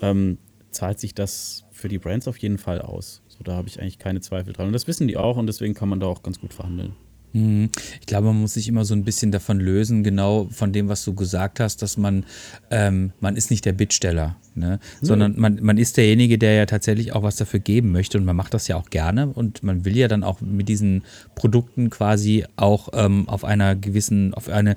ähm, 0.00 0.38
zahlt 0.70 1.00
sich 1.00 1.14
das 1.14 1.64
für 1.72 1.88
die 1.88 1.98
Brands 1.98 2.28
auf 2.28 2.38
jeden 2.38 2.58
Fall 2.58 2.80
aus. 2.80 3.22
So, 3.26 3.42
da 3.42 3.54
habe 3.54 3.66
ich 3.66 3.80
eigentlich 3.80 3.98
keine 3.98 4.20
Zweifel 4.20 4.52
dran. 4.52 4.68
Und 4.68 4.72
das 4.72 4.86
wissen 4.86 5.08
die 5.08 5.16
auch 5.16 5.36
und 5.36 5.48
deswegen 5.48 5.74
kann 5.74 5.88
man 5.88 5.98
da 5.98 6.06
auch 6.06 6.22
ganz 6.22 6.40
gut 6.40 6.54
verhandeln. 6.54 6.94
Mhm. 7.32 7.70
Ich 8.00 8.06
glaube, 8.06 8.28
man 8.28 8.40
muss 8.40 8.54
sich 8.54 8.68
immer 8.68 8.84
so 8.84 8.94
ein 8.94 9.04
bisschen 9.04 9.32
davon 9.32 9.58
lösen, 9.58 10.04
genau 10.04 10.48
von 10.50 10.72
dem, 10.72 10.88
was 10.88 11.04
du 11.04 11.14
gesagt 11.14 11.60
hast, 11.60 11.82
dass 11.82 11.96
man, 11.96 12.24
ähm, 12.70 13.12
man 13.20 13.36
ist 13.36 13.50
nicht 13.50 13.64
der 13.64 13.72
Bittsteller, 13.72 14.36
ne? 14.54 14.78
sondern 15.00 15.38
man, 15.38 15.58
man 15.62 15.78
ist 15.78 15.96
derjenige, 15.96 16.38
der 16.38 16.54
ja 16.54 16.66
tatsächlich 16.66 17.12
auch 17.12 17.22
was 17.22 17.36
dafür 17.36 17.60
geben 17.60 17.92
möchte 17.92 18.18
und 18.18 18.24
man 18.24 18.36
macht 18.36 18.54
das 18.54 18.68
ja 18.68 18.76
auch 18.76 18.90
gerne 18.90 19.28
und 19.28 19.62
man 19.62 19.84
will 19.84 19.96
ja 19.96 20.08
dann 20.08 20.24
auch 20.24 20.40
mit 20.40 20.68
diesen 20.68 21.04
Produkten 21.34 21.90
quasi 21.90 22.44
auch 22.56 22.90
ähm, 22.92 23.28
auf 23.28 23.44
einer 23.44 23.76
gewissen, 23.76 24.34
auf 24.34 24.48
eine 24.48 24.74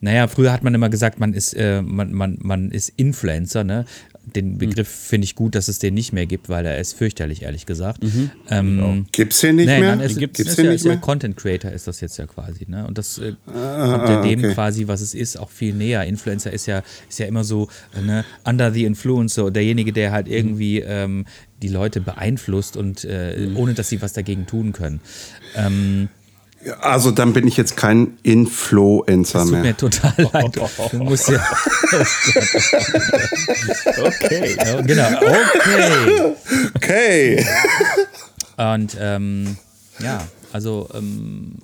naja, 0.00 0.28
früher 0.28 0.52
hat 0.52 0.62
man 0.62 0.74
immer 0.74 0.88
gesagt, 0.88 1.20
man 1.20 1.34
ist, 1.34 1.52
äh, 1.54 1.82
man, 1.82 2.12
man, 2.12 2.38
man 2.40 2.70
ist 2.70 2.92
Influencer, 2.96 3.64
ne? 3.64 3.84
Den 4.34 4.58
Begriff 4.58 4.86
finde 4.88 5.24
ich 5.24 5.34
gut, 5.34 5.54
dass 5.54 5.68
es 5.68 5.78
den 5.78 5.94
nicht 5.94 6.12
mehr 6.12 6.26
gibt, 6.26 6.48
weil 6.50 6.64
er 6.66 6.78
ist 6.78 6.92
fürchterlich, 6.92 7.42
ehrlich 7.42 7.64
gesagt. 7.66 8.00
Ähm, 8.50 9.06
Gibt's 9.12 9.40
den 9.40 9.56
nicht 9.56 9.66
Nee, 9.66 9.80
mehr? 9.80 9.96
nein, 9.96 10.00
es 10.06 10.16
Gibt's 10.16 10.36
gibt's 10.38 10.56
den 10.56 10.66
ja, 10.66 10.72
nicht 10.72 10.84
mehr? 10.84 10.98
Content 10.98 11.36
Creator 11.36 11.72
ist 11.72 11.86
das 11.86 12.00
jetzt 12.00 12.18
ja 12.18 12.26
quasi, 12.26 12.66
ne? 12.68 12.86
Und 12.86 12.98
das 12.98 13.18
äh, 13.18 13.32
Ah, 13.46 13.96
kommt 13.96 14.08
ja 14.08 14.22
dem 14.22 14.38
okay. 14.40 14.54
quasi, 14.54 14.86
was 14.88 15.00
es 15.00 15.14
ist, 15.14 15.38
auch 15.38 15.50
viel 15.50 15.74
näher. 15.74 16.04
Influencer 16.04 16.52
ist 16.52 16.66
ja, 16.66 16.82
ist 17.08 17.18
ja 17.18 17.26
immer 17.26 17.44
so, 17.44 17.68
äh, 17.96 18.02
ne, 18.02 18.24
under 18.44 18.70
the 18.72 18.84
influence, 18.84 19.34
so 19.34 19.48
derjenige, 19.50 19.92
der 19.92 20.12
halt 20.12 20.28
irgendwie 20.28 20.80
ähm, 20.80 21.24
die 21.62 21.68
Leute 21.68 22.00
beeinflusst 22.00 22.76
und 22.76 23.04
äh, 23.04 23.48
ohne 23.54 23.74
dass 23.74 23.88
sie 23.88 24.00
was 24.02 24.12
dagegen 24.12 24.46
tun 24.46 24.72
können. 24.72 25.00
Ähm, 25.56 26.08
Also 26.80 27.10
dann 27.10 27.32
bin 27.32 27.46
ich 27.46 27.56
jetzt 27.56 27.76
kein 27.76 28.18
Influencer 28.22 29.44
mehr. 29.46 29.62
mir 29.62 29.76
total 29.76 30.12
leid. 30.32 30.60
Du 30.90 30.98
musst 30.98 31.28
ja. 31.28 31.42
Okay. 34.04 34.56
Ja, 34.58 34.80
genau, 34.82 35.08
okay. 35.22 36.34
Okay. 36.74 37.46
Und 38.56 38.96
ähm, 39.00 39.56
ja, 40.00 40.22
also 40.52 40.88
ähm, 40.94 41.56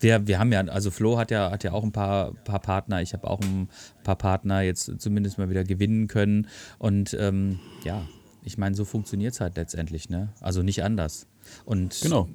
wir, 0.00 0.26
wir 0.26 0.38
haben 0.38 0.52
ja, 0.52 0.60
also 0.60 0.90
Flo 0.90 1.16
hat 1.16 1.30
ja, 1.30 1.50
hat 1.50 1.64
ja 1.64 1.72
auch 1.72 1.82
ein 1.82 1.92
paar, 1.92 2.32
paar 2.44 2.60
Partner, 2.60 3.00
ich 3.00 3.14
habe 3.14 3.28
auch 3.28 3.40
ein 3.40 3.68
paar 4.02 4.16
Partner 4.16 4.60
jetzt 4.60 4.90
zumindest 4.98 5.38
mal 5.38 5.48
wieder 5.48 5.64
gewinnen 5.64 6.06
können. 6.06 6.48
Und 6.78 7.16
ähm, 7.18 7.60
ja, 7.84 8.02
ich 8.42 8.58
meine, 8.58 8.74
so 8.74 8.84
funktioniert 8.84 9.32
es 9.32 9.40
halt 9.40 9.56
letztendlich, 9.56 10.10
ne? 10.10 10.28
Also 10.40 10.62
nicht 10.62 10.84
anders. 10.84 11.26
Und 11.64 11.98
Genau. 12.02 12.28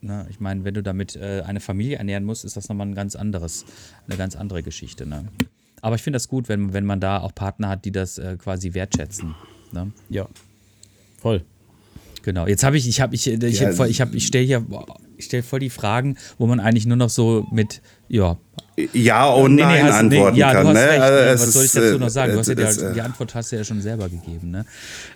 Ne, 0.00 0.26
ich 0.30 0.40
meine, 0.40 0.64
wenn 0.64 0.74
du 0.74 0.82
damit 0.82 1.16
äh, 1.16 1.42
eine 1.46 1.60
Familie 1.60 1.96
ernähren 1.98 2.24
musst, 2.24 2.44
ist 2.44 2.56
das 2.56 2.68
nochmal 2.68 2.86
ein 2.86 2.94
ganz 2.94 3.16
anderes, 3.16 3.64
eine 4.08 4.16
ganz 4.16 4.36
andere 4.36 4.62
Geschichte. 4.62 5.06
Ne? 5.06 5.26
Aber 5.82 5.96
ich 5.96 6.02
finde 6.02 6.16
das 6.16 6.28
gut, 6.28 6.48
wenn, 6.48 6.72
wenn 6.72 6.84
man 6.84 7.00
da 7.00 7.18
auch 7.20 7.34
Partner 7.34 7.68
hat, 7.68 7.84
die 7.84 7.92
das 7.92 8.18
äh, 8.18 8.36
quasi 8.38 8.74
wertschätzen. 8.74 9.34
Ne? 9.72 9.92
Ja. 10.08 10.28
Voll. 11.18 11.42
Genau. 12.22 12.46
Jetzt 12.46 12.64
habe 12.64 12.76
ich, 12.76 12.88
ich 12.88 13.00
habe, 13.00 13.14
ich, 13.14 13.26
ich, 13.28 13.60
Ja, 13.60 13.68
hab 13.68 13.74
voll- 13.74 13.88
ich, 13.88 14.00
hab, 14.00 14.12
ich 14.14 14.26
stelle 14.26 14.44
hier, 14.44 14.64
ich 15.16 15.26
stelle 15.26 15.42
voll 15.44 15.60
die 15.60 15.70
Fragen, 15.70 16.16
wo 16.38 16.46
man 16.46 16.58
eigentlich 16.60 16.86
nur 16.86 16.96
noch 16.96 17.10
so 17.10 17.46
mit, 17.52 17.82
ja. 18.08 18.36
Ja 18.92 19.26
und 19.28 19.54
nee, 19.54 19.62
nein 19.62 19.84
hast- 19.84 20.02
nee, 20.02 20.16
antworten 20.18 20.36
ja, 20.36 20.52
kann. 20.52 20.72
ne? 20.72 20.80
recht. 20.88 21.00
Also 21.00 21.42
was 21.46 21.52
soll 21.54 21.64
ich 21.64 21.72
dazu 21.72 21.86
äh, 21.94 21.98
noch 21.98 22.08
sagen? 22.10 22.32
Du 22.34 22.38
hast 22.40 22.48
ja 22.48 22.54
die, 22.54 22.62
äh, 22.62 22.92
die 22.92 23.00
Antwort 23.00 23.34
hast 23.34 23.50
du 23.52 23.56
ja 23.56 23.64
schon 23.64 23.80
selber 23.80 24.08
gegeben. 24.10 24.50
Ne? 24.50 24.66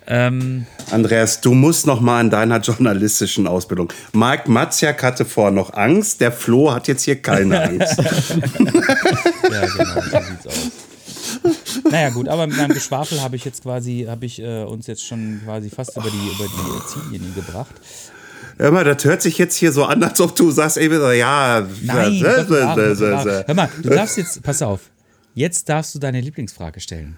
Ähm, 0.07 0.65
Andreas, 0.91 1.43
du 1.43 1.53
musst 1.53 1.87
noch 1.87 2.01
mal 2.01 2.21
in 2.23 2.31
deiner 2.31 2.59
journalistischen 2.61 3.47
Ausbildung. 3.47 3.93
Marc 4.13 4.49
Matziak 4.49 5.03
hatte 5.03 5.25
vorher 5.27 5.53
noch 5.53 5.75
Angst, 5.75 6.21
der 6.23 6.33
Flo 6.33 6.73
hat 6.73 6.89
jetzt 6.89 7.03
hier 7.05 7.21
keine 7.21 7.63
Angst. 7.69 7.99
ja, 7.99 9.67
genau, 9.67 10.01
so 10.01 10.19
sieht's 10.29 10.47
aus. 10.47 10.71
Naja, 11.91 12.11
gut, 12.11 12.29
aber 12.29 12.47
mit 12.47 12.57
meinem 12.57 12.73
Geschwafel 12.75 13.21
habe 13.21 13.37
ich 13.37 13.45
jetzt 13.45 13.63
quasi, 13.63 14.07
habe 14.09 14.25
ich 14.27 14.41
äh, 14.41 14.63
uns 14.65 14.87
jetzt 14.87 15.07
schon 15.07 15.41
quasi 15.45 15.71
fast 15.71 15.97
über 15.97 16.09
die, 16.11 16.17
über 16.35 16.45
die 16.47 16.77
äh, 16.77 16.87
Ziellinie 17.11 17.31
gebracht. 17.35 17.75
Hör 18.61 18.73
mal, 18.73 18.85
das 18.85 19.03
hört 19.07 19.23
sich 19.23 19.39
jetzt 19.39 19.57
hier 19.57 19.73
so 19.73 19.85
an, 19.85 20.03
als 20.03 20.21
ob 20.21 20.37
du 20.37 20.51
sagst, 20.51 20.77
ey, 20.77 20.89
ja, 21.17 21.67
Nein, 21.83 22.21
hör 22.21 23.55
mal, 23.55 23.71
du 23.83 23.89
darfst 23.89 24.19
jetzt, 24.19 24.43
pass 24.43 24.61
auf, 24.61 24.91
jetzt 25.35 25.69
darfst 25.71 25.95
du 25.95 25.99
deine 25.99 26.21
Lieblingsfrage 26.21 26.79
stellen. 26.81 27.17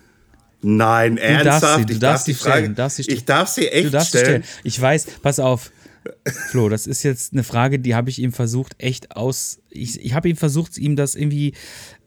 Nein, 0.60 1.16
Du 1.16 1.22
darfst 1.22 1.44
ernsthaft, 1.64 1.78
sie, 1.78 1.86
du 1.86 1.92
ich 1.94 1.98
darfst 1.98 2.02
darf 2.02 2.24
sie 2.26 2.32
die 2.32 2.38
Frage, 2.38 2.56
stellen. 2.58 2.68
Du 2.70 2.74
darfst 2.76 2.96
sie 2.96 3.02
stellen. 3.02 3.18
ich 3.18 3.24
darf 3.24 3.48
sie 3.48 3.68
echt 3.68 3.86
Du 3.86 3.90
darfst 3.90 4.12
sie 4.12 4.18
stellen. 4.18 4.42
stellen. 4.44 4.60
Ich 4.62 4.80
weiß, 4.80 5.06
pass 5.20 5.40
auf. 5.40 5.72
Flo, 6.50 6.68
das 6.68 6.86
ist 6.86 7.02
jetzt 7.02 7.32
eine 7.32 7.42
Frage, 7.42 7.80
die 7.80 7.94
habe 7.96 8.08
ich 8.10 8.20
ihm 8.20 8.32
versucht, 8.32 8.74
echt 8.78 9.16
aus. 9.16 9.58
Ich, 9.70 10.00
ich 10.04 10.14
habe 10.14 10.28
ihm 10.28 10.36
versucht, 10.36 10.78
ihm 10.78 10.94
das 10.94 11.16
irgendwie 11.16 11.54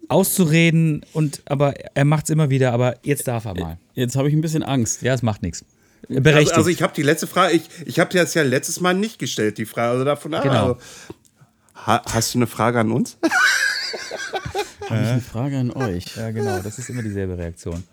auszureden 0.08 1.06
und 1.14 1.42
aber 1.46 1.74
er 1.96 2.06
macht 2.06 2.26
es 2.26 2.30
immer 2.30 2.50
wieder, 2.50 2.72
aber 2.72 2.96
jetzt 3.04 3.28
darf 3.28 3.46
er 3.46 3.56
mal. 3.56 3.78
Jetzt 3.96 4.16
habe 4.16 4.30
ich 4.30 4.34
ein 4.34 4.42
bisschen 4.42 4.64
Angst. 4.64 5.02
Ja, 5.02 5.14
es 5.14 5.22
macht 5.24 5.42
nichts. 5.42 5.66
Also, 6.10 6.22
Berechtigt. 6.22 6.58
also 6.58 6.70
ich 6.70 6.82
habe 6.82 6.94
die 6.94 7.02
letzte 7.04 7.28
Frage, 7.28 7.54
ich, 7.56 7.70
ich 7.86 8.00
habe 8.00 8.14
das 8.14 8.34
ja 8.34 8.44
letztes 8.44 8.80
Mal 8.82 8.94
nicht 8.94 9.20
gestellt, 9.20 9.58
die 9.58 9.66
Frage. 9.66 9.92
Also 9.92 10.06
davon 10.06 10.32
Genau. 10.32 10.44
also, 10.74 10.78
ha, 11.76 12.02
hast 12.12 12.34
du 12.34 12.40
eine 12.40 12.48
Frage 12.48 12.80
an 12.80 12.92
uns? 12.92 13.18
Habe 14.90 15.02
ich 15.02 15.08
eine 15.10 15.22
Frage 15.22 15.58
an 15.58 15.72
euch. 15.72 16.16
ja, 16.16 16.30
genau, 16.32 16.60
das 16.60 16.78
ist 16.78 16.90
immer 16.90 17.02
dieselbe 17.02 17.38
Reaktion. 17.38 17.84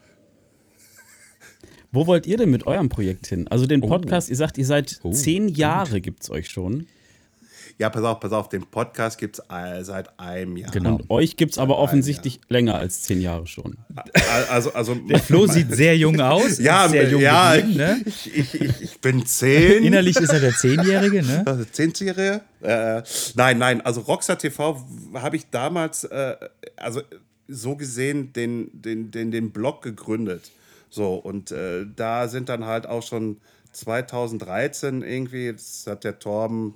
Wo 1.91 2.07
wollt 2.07 2.27
ihr 2.27 2.37
denn 2.37 2.51
mit 2.51 2.67
eurem 2.67 2.89
Projekt 2.89 3.27
hin? 3.29 3.49
Also 3.49 3.67
den 3.67 3.81
Podcast, 3.81 4.29
ihr 4.31 4.37
sagt, 4.37 4.59
ihr 4.59 4.67
seid 4.67 5.01
zehn 5.13 5.49
Jahre 5.49 6.01
gibt 6.01 6.23
es 6.23 6.31
euch 6.31 6.49
schon. 6.49 6.87
Ja, 7.83 7.91
pass 7.91 8.05
auf, 8.05 8.21
pass 8.21 8.31
auf, 8.31 8.49
den 8.49 8.65
Podcast 8.65 9.19
gibt 9.19 9.41
es 9.41 9.45
seit 9.85 10.17
einem 10.17 10.57
Jahr. 10.57 10.71
Genau. 10.71 10.95
Und 10.95 11.11
euch 11.11 11.37
gibt 11.37 11.51
es 11.51 11.59
aber 11.59 11.79
offensichtlich 11.79 12.39
länger 12.49 12.77
als 12.77 13.03
zehn 13.03 13.21
Jahre 13.21 13.49
schon. 13.49 13.77
Also, 14.49 14.73
also 14.73 14.97
Flo 15.27 15.47
sieht 15.49 15.75
sehr 15.75 15.97
jung 15.99 16.21
aus. 16.21 16.61
ja, 16.61 16.85
ist 16.85 16.93
sehr 16.93 17.11
jung 17.11 17.21
ja 17.21 17.57
geblieben, 17.57 17.77
ne? 17.79 18.01
ich, 18.07 18.39
ich, 18.39 18.55
ich, 18.55 18.83
ich 18.83 19.01
bin 19.01 19.27
zehn. 19.27 19.83
Innerlich 19.83 20.17
ist 20.17 20.33
er 20.33 20.39
der 20.39 20.53
Zehnjährige, 20.53 21.25
ne? 21.25 21.43
Also 21.45 21.65
Zehnjährige? 21.73 22.43
Äh, 22.61 23.03
nein, 23.35 23.59
nein, 23.59 23.81
also 23.81 24.03
Rockstar 24.03 24.39
TV 24.39 24.81
habe 25.15 25.35
ich 25.35 25.51
damals, 25.51 26.05
äh, 26.05 26.37
also 26.77 27.03
so 27.49 27.75
gesehen, 27.75 28.33
den, 28.33 28.71
den, 28.81 29.11
den, 29.11 29.33
den 29.33 29.51
Blog 29.51 29.83
gegründet. 29.83 30.53
So, 30.89 31.15
und 31.15 31.51
äh, 31.51 31.85
da 31.97 32.29
sind 32.29 32.49
dann 32.49 32.65
halt 32.65 32.87
auch 32.87 33.03
schon 33.03 33.39
2013 33.73 35.03
irgendwie, 35.03 35.51
das 35.51 35.85
hat 35.89 36.05
der 36.05 36.21
Torben 36.21 36.75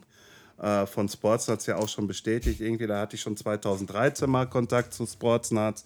äh, 0.59 0.87
von 0.87 1.09
Sportsnuts 1.09 1.67
ja 1.67 1.77
auch 1.77 1.89
schon 1.89 2.07
bestätigt, 2.07 2.61
irgendwie, 2.61 2.87
da 2.87 3.01
hatte 3.01 3.17
ich 3.17 3.23
schon 3.23 3.37
2013 3.37 4.29
mal 4.29 4.47
Kontakt 4.47 4.95
zu 4.95 5.07
Sportsnuts. 5.07 5.85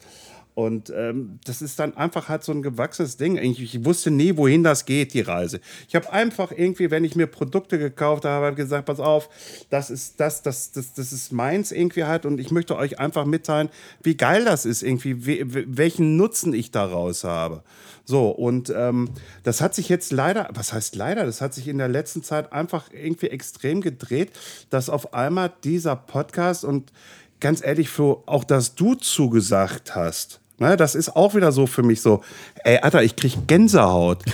Und 0.60 0.92
ähm, 0.94 1.38
das 1.44 1.62
ist 1.62 1.78
dann 1.78 1.96
einfach 1.96 2.28
halt 2.28 2.44
so 2.44 2.52
ein 2.52 2.60
gewachsenes 2.60 3.16
Ding. 3.16 3.38
Ich, 3.38 3.62
ich 3.62 3.84
wusste 3.84 4.10
nie, 4.10 4.36
wohin 4.36 4.62
das 4.62 4.84
geht, 4.84 5.14
die 5.14 5.22
Reise. 5.22 5.60
Ich 5.88 5.94
habe 5.94 6.12
einfach 6.12 6.52
irgendwie, 6.52 6.90
wenn 6.90 7.02
ich 7.02 7.16
mir 7.16 7.26
Produkte 7.26 7.78
gekauft 7.78 8.26
habe, 8.26 8.46
hab 8.46 8.56
gesagt, 8.56 8.84
pass 8.84 9.00
auf, 9.00 9.30
das 9.70 9.88
ist 9.88 10.20
das, 10.20 10.42
das, 10.42 10.72
das, 10.72 10.92
das 10.92 11.12
ist 11.12 11.32
meins 11.32 11.72
irgendwie 11.72 12.04
halt. 12.04 12.26
Und 12.26 12.40
ich 12.40 12.50
möchte 12.50 12.76
euch 12.76 12.98
einfach 12.98 13.24
mitteilen, 13.24 13.70
wie 14.02 14.16
geil 14.16 14.44
das 14.44 14.66
ist, 14.66 14.82
irgendwie, 14.82 15.26
we, 15.26 15.54
we- 15.54 15.64
welchen 15.66 16.16
Nutzen 16.16 16.52
ich 16.52 16.70
daraus 16.70 17.24
habe. 17.24 17.62
So, 18.04 18.28
und 18.30 18.70
ähm, 18.76 19.10
das 19.44 19.60
hat 19.60 19.74
sich 19.74 19.88
jetzt 19.88 20.12
leider, 20.12 20.48
was 20.52 20.72
heißt 20.72 20.94
leider, 20.96 21.24
das 21.24 21.40
hat 21.40 21.54
sich 21.54 21.68
in 21.68 21.78
der 21.78 21.88
letzten 21.88 22.22
Zeit 22.22 22.52
einfach 22.52 22.90
irgendwie 22.92 23.28
extrem 23.28 23.80
gedreht, 23.80 24.32
dass 24.68 24.90
auf 24.90 25.14
einmal 25.14 25.52
dieser 25.64 25.96
Podcast 25.96 26.64
und 26.64 26.92
ganz 27.38 27.64
ehrlich, 27.64 27.88
Flo, 27.88 28.22
auch 28.26 28.44
dass 28.44 28.74
du 28.74 28.94
zugesagt 28.96 29.94
hast, 29.94 30.39
ne, 30.60 30.76
das 30.76 30.94
ist 30.94 31.16
auch 31.16 31.34
wieder 31.34 31.50
so 31.50 31.66
für 31.66 31.82
mich 31.82 32.00
so, 32.02 32.22
ey, 32.64 32.78
Alter, 32.78 33.02
ich 33.02 33.16
krieg 33.16 33.46
Gänsehaut. 33.46 34.22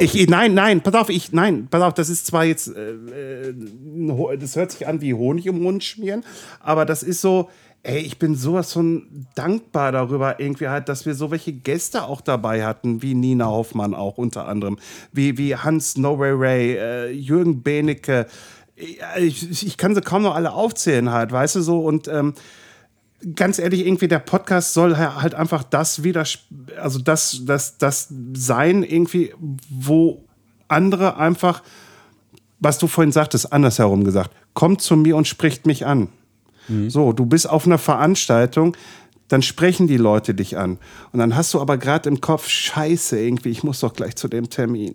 Ich, 0.00 0.28
nein, 0.28 0.54
nein, 0.54 0.80
pass 0.80 0.94
auf, 0.94 1.08
ich, 1.08 1.32
nein, 1.32 1.68
pass 1.70 1.80
auf, 1.80 1.94
das 1.94 2.08
ist 2.08 2.26
zwar 2.26 2.44
jetzt, 2.44 2.74
äh, 2.74 3.50
äh, 3.50 3.54
das 4.38 4.56
hört 4.56 4.72
sich 4.72 4.88
an 4.88 5.00
wie 5.00 5.14
Honig 5.14 5.46
im 5.46 5.62
Mund 5.62 5.84
schmieren, 5.84 6.24
aber 6.58 6.84
das 6.84 7.04
ist 7.04 7.20
so, 7.20 7.48
ey, 7.84 8.00
ich 8.00 8.18
bin 8.18 8.34
sowas 8.34 8.72
von 8.72 9.26
dankbar 9.36 9.92
darüber, 9.92 10.40
irgendwie 10.40 10.66
halt, 10.66 10.88
dass 10.88 11.06
wir 11.06 11.14
so 11.14 11.30
welche 11.30 11.52
Gäste 11.52 12.04
auch 12.04 12.22
dabei 12.22 12.64
hatten, 12.64 13.02
wie 13.02 13.14
Nina 13.14 13.46
Hoffmann 13.46 13.94
auch 13.94 14.18
unter 14.18 14.48
anderem, 14.48 14.78
wie, 15.12 15.38
wie 15.38 15.54
Hans 15.54 15.96
No 15.96 16.18
Way 16.18 16.32
Ray, 16.32 16.76
äh, 16.76 17.10
Jürgen 17.12 17.62
Benecke, 17.62 18.26
ich, 18.76 19.64
ich 19.64 19.76
kann 19.76 19.94
sie 19.94 20.00
kaum 20.00 20.22
noch 20.22 20.34
alle 20.34 20.52
aufzählen 20.52 21.10
halt, 21.10 21.30
weißt 21.30 21.56
du 21.56 21.60
so, 21.60 21.80
und 21.80 22.08
ähm, 22.08 22.34
ganz 23.34 23.58
ehrlich, 23.58 23.86
irgendwie 23.86 24.08
der 24.08 24.18
Podcast 24.18 24.74
soll 24.74 24.96
halt 24.96 25.34
einfach 25.34 25.62
das 25.62 26.02
wieder, 26.02 26.24
also 26.80 26.98
das, 26.98 27.42
das, 27.44 27.78
das 27.78 28.08
sein, 28.34 28.82
irgendwie, 28.82 29.32
wo 29.68 30.24
andere 30.68 31.16
einfach, 31.16 31.62
was 32.60 32.78
du 32.78 32.86
vorhin 32.86 33.12
sagtest, 33.12 33.52
andersherum 33.52 34.04
gesagt, 34.04 34.30
kommt 34.52 34.80
zu 34.80 34.96
mir 34.96 35.16
und 35.16 35.26
spricht 35.26 35.66
mich 35.66 35.86
an. 35.86 36.08
So, 36.88 37.12
du 37.12 37.26
bist 37.26 37.48
auf 37.48 37.66
einer 37.66 37.78
Veranstaltung, 37.78 38.76
dann 39.28 39.42
sprechen 39.42 39.86
die 39.86 39.96
Leute 39.96 40.34
dich 40.34 40.56
an. 40.56 40.78
Und 41.12 41.18
dann 41.18 41.36
hast 41.36 41.52
du 41.52 41.60
aber 41.60 41.76
gerade 41.76 42.08
im 42.08 42.20
Kopf, 42.20 42.48
scheiße, 42.48 43.18
irgendwie, 43.18 43.50
ich 43.50 43.62
muss 43.62 43.80
doch 43.80 43.92
gleich 43.92 44.16
zu 44.16 44.28
dem 44.28 44.48
Termin. 44.48 44.94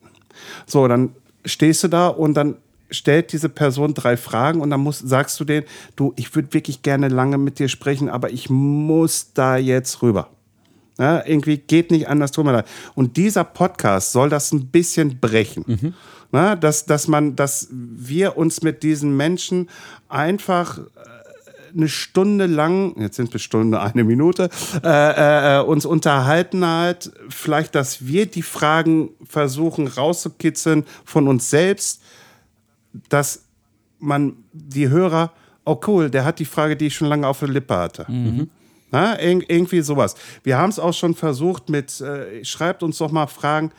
So, 0.65 0.87
dann 0.87 1.13
stehst 1.45 1.83
du 1.83 1.87
da 1.87 2.07
und 2.07 2.33
dann 2.33 2.55
stellt 2.91 3.31
diese 3.31 3.49
Person 3.49 3.93
drei 3.93 4.17
Fragen 4.17 4.61
und 4.61 4.69
dann 4.69 4.81
musst, 4.81 5.07
sagst 5.07 5.39
du 5.39 5.45
denen, 5.45 5.65
du, 5.95 6.13
ich 6.15 6.35
würde 6.35 6.53
wirklich 6.53 6.81
gerne 6.81 7.07
lange 7.07 7.37
mit 7.37 7.59
dir 7.59 7.69
sprechen, 7.69 8.09
aber 8.09 8.31
ich 8.31 8.49
muss 8.49 9.33
da 9.33 9.57
jetzt 9.57 10.01
rüber. 10.01 10.29
Ja, 10.97 11.25
irgendwie 11.25 11.57
geht 11.57 11.91
nicht 11.91 12.09
anders, 12.09 12.31
tut 12.31 12.43
mir 12.43 12.51
leid. 12.51 12.67
Und 12.93 13.15
dieser 13.15 13.45
Podcast 13.45 14.11
soll 14.11 14.29
das 14.29 14.51
ein 14.51 14.67
bisschen 14.67 15.19
brechen. 15.19 15.63
Na, 16.31 16.55
dass, 16.55 16.85
dass 16.85 17.07
man, 17.07 17.35
dass 17.35 17.69
wir 17.71 18.37
uns 18.37 18.61
mit 18.61 18.83
diesen 18.83 19.17
Menschen 19.17 19.67
einfach 20.09 20.77
äh, 20.77 20.81
eine 21.75 21.87
Stunde 21.87 22.45
lang, 22.45 22.93
jetzt 22.99 23.15
sind 23.15 23.33
wir 23.33 23.39
Stunde, 23.39 23.81
eine 23.81 24.03
Minute, 24.03 24.49
äh, 24.83 25.57
äh, 25.57 25.63
uns 25.63 25.85
unterhalten 25.85 26.65
halt, 26.65 27.11
vielleicht, 27.29 27.73
dass 27.73 28.05
wir 28.05 28.27
die 28.27 28.43
Fragen 28.43 29.09
versuchen 29.23 29.87
rauszukitzeln 29.87 30.85
von 31.03 31.27
uns 31.27 31.49
selbst, 31.49 32.01
dass 33.09 33.45
man 33.99 34.37
die 34.53 34.89
Hörer, 34.89 35.31
oh 35.65 35.79
cool, 35.87 36.09
der 36.09 36.25
hat 36.25 36.39
die 36.39 36.45
Frage, 36.45 36.75
die 36.75 36.87
ich 36.87 36.95
schon 36.95 37.07
lange 37.07 37.27
auf 37.27 37.39
der 37.39 37.49
Lippe 37.49 37.75
hatte. 37.75 38.05
Na, 38.91 39.21
irg 39.21 39.45
irgendwie 39.47 39.81
sowas. 39.81 40.15
Wir 40.43 40.57
haben 40.57 40.69
es 40.69 40.79
auch 40.79 40.93
schon 40.93 41.13
versucht 41.13 41.69
mit, 41.69 42.01
äh, 42.01 42.43
schreibt 42.43 42.81
uns 42.81 42.97
doch 42.97 43.11
mal 43.11 43.27
Fragen. 43.27 43.71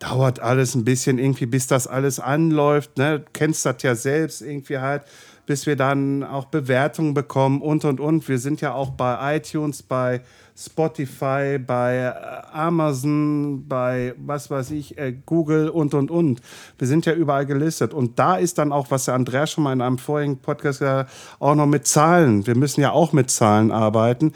Dauert 0.00 0.40
alles 0.40 0.74
ein 0.74 0.84
bisschen 0.84 1.18
irgendwie, 1.18 1.46
bis 1.46 1.66
das 1.66 1.86
alles 1.86 2.20
anläuft. 2.20 2.98
Ne? 2.98 3.20
Du 3.20 3.26
kennst 3.32 3.64
das 3.64 3.76
ja 3.82 3.94
selbst 3.94 4.42
irgendwie 4.42 4.78
halt, 4.78 5.04
bis 5.46 5.66
wir 5.66 5.76
dann 5.76 6.24
auch 6.24 6.46
Bewertungen 6.46 7.14
bekommen 7.14 7.62
und 7.62 7.84
und 7.84 8.00
und. 8.00 8.28
Wir 8.28 8.38
sind 8.38 8.60
ja 8.60 8.74
auch 8.74 8.90
bei 8.90 9.36
iTunes, 9.36 9.82
bei 9.82 10.20
Spotify, 10.56 11.58
bei 11.58 11.96
äh, 11.96 12.56
Amazon, 12.56 13.66
bei 13.66 14.14
was 14.18 14.50
weiß 14.50 14.70
ich, 14.70 14.96
äh, 14.96 15.12
Google 15.26 15.68
und 15.68 15.94
und 15.94 16.12
und. 16.12 16.40
Wir 16.78 16.86
sind 16.86 17.06
ja 17.06 17.12
überall 17.12 17.44
gelistet. 17.44 17.92
Und 17.92 18.18
da 18.18 18.36
ist 18.36 18.58
dann 18.58 18.72
auch, 18.72 18.90
was 18.90 19.06
der 19.06 19.14
Andreas 19.14 19.50
schon 19.50 19.64
mal 19.64 19.72
in 19.72 19.80
einem 19.80 19.98
vorigen 19.98 20.38
Podcast 20.38 20.78
gesagt 20.78 21.10
hat, 21.10 21.16
auch 21.40 21.56
noch 21.56 21.66
mit 21.66 21.88
Zahlen. 21.88 22.46
Wir 22.46 22.56
müssen 22.56 22.80
ja 22.80 22.92
auch 22.92 23.12
mit 23.12 23.30
Zahlen 23.30 23.72
arbeiten. 23.72 24.32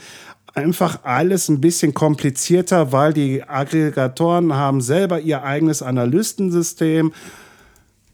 Einfach 0.54 1.04
alles 1.04 1.48
ein 1.48 1.60
bisschen 1.60 1.94
komplizierter, 1.94 2.90
weil 2.90 3.12
die 3.12 3.44
Aggregatoren 3.44 4.54
haben 4.54 4.80
selber 4.80 5.20
ihr 5.20 5.44
eigenes 5.44 5.82
Analystensystem. 5.82 7.12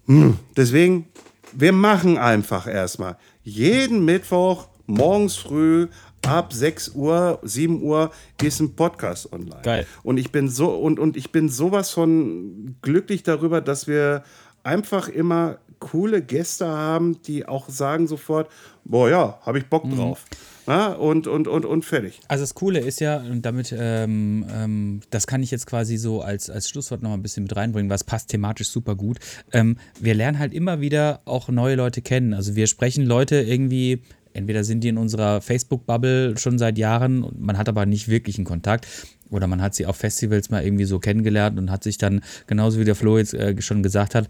Hm, 0.07 0.37
deswegen, 0.55 1.07
wir 1.53 1.73
machen 1.73 2.19
einfach 2.19 2.67
erstmal. 2.67 3.17
Jeden 3.43 4.05
Mittwoch 4.05 4.69
morgens 4.87 5.37
früh 5.37 5.89
ab 6.27 6.53
6 6.53 6.91
Uhr, 6.91 7.39
7 7.43 7.83
Uhr 7.83 8.11
ist 8.43 8.61
ein 8.61 8.75
Podcast 8.75 9.33
online. 9.33 9.63
Geil. 9.63 9.87
Und 10.03 10.19
ich 10.19 10.31
bin 10.33 10.49
so 10.49 10.71
und, 10.71 10.99
und 10.99 11.17
ich 11.17 11.33
bin 11.33 11.49
sowas 11.49 11.91
von 11.91 12.77
glücklich 12.83 13.23
darüber, 13.23 13.61
dass 13.61 13.87
wir 13.87 14.25
einfach 14.63 15.09
immer 15.09 15.59
coole 15.81 16.23
Gäste 16.23 16.67
haben, 16.67 17.21
die 17.23 17.47
auch 17.47 17.69
sagen 17.69 18.07
sofort, 18.07 18.51
boah 18.85 19.11
ja, 19.11 19.39
habe 19.43 19.59
ich 19.59 19.67
Bock 19.67 19.89
drauf. 19.91 20.25
Ja, 20.67 20.93
und, 20.93 21.27
und, 21.27 21.47
und, 21.47 21.67
und 21.67 21.85
fertig. 21.85 22.21
Also 22.27 22.43
das 22.43 22.55
Coole 22.55 22.81
ist 22.81 22.99
ja, 23.01 23.19
und 23.19 23.43
damit, 23.43 23.75
ähm, 23.77 24.47
ähm, 24.51 25.01
das 25.11 25.27
kann 25.27 25.43
ich 25.43 25.51
jetzt 25.51 25.67
quasi 25.67 25.99
so 25.99 26.23
als, 26.23 26.49
als 26.49 26.71
Schlusswort 26.71 27.03
noch 27.03 27.13
ein 27.13 27.21
bisschen 27.21 27.43
mit 27.43 27.55
reinbringen, 27.55 27.91
was 27.91 28.03
passt 28.03 28.31
thematisch 28.31 28.69
super 28.69 28.95
gut. 28.95 29.19
Ähm, 29.53 29.77
wir 30.01 30.15
lernen 30.15 30.39
halt 30.39 30.55
immer 30.55 30.81
wieder 30.81 31.21
auch 31.27 31.49
neue 31.49 31.77
Leute 31.77 32.01
kennen. 32.01 32.33
Also 32.33 32.57
wir 32.57 32.67
sprechen 32.67 33.05
Leute 33.05 33.43
irgendwie, 33.43 34.01
entweder 34.35 34.65
sind 34.65 34.85
die 34.85 34.89
in 34.89 34.99
unserer 34.99 35.41
Facebook-Bubble 35.41 36.37
schon 36.37 36.59
seit 36.59 36.77
Jahren, 36.77 37.27
man 37.39 37.57
hat 37.57 37.69
aber 37.69 37.87
nicht 37.87 38.09
wirklich 38.09 38.37
einen 38.37 38.45
Kontakt. 38.45 38.87
Oder 39.31 39.47
man 39.47 39.63
hat 39.63 39.75
sie 39.75 39.87
auf 39.87 39.97
Festivals 39.97 40.51
mal 40.51 40.63
irgendwie 40.63 40.85
so 40.85 40.99
kennengelernt 40.99 41.59
und 41.59 41.71
hat 41.71 41.83
sich 41.83 41.99
dann, 41.99 42.21
genauso 42.47 42.79
wie 42.79 42.85
der 42.85 42.95
Flo 42.95 43.19
jetzt 43.19 43.35
äh, 43.35 43.61
schon 43.61 43.83
gesagt 43.83 44.15
hat, 44.15 44.29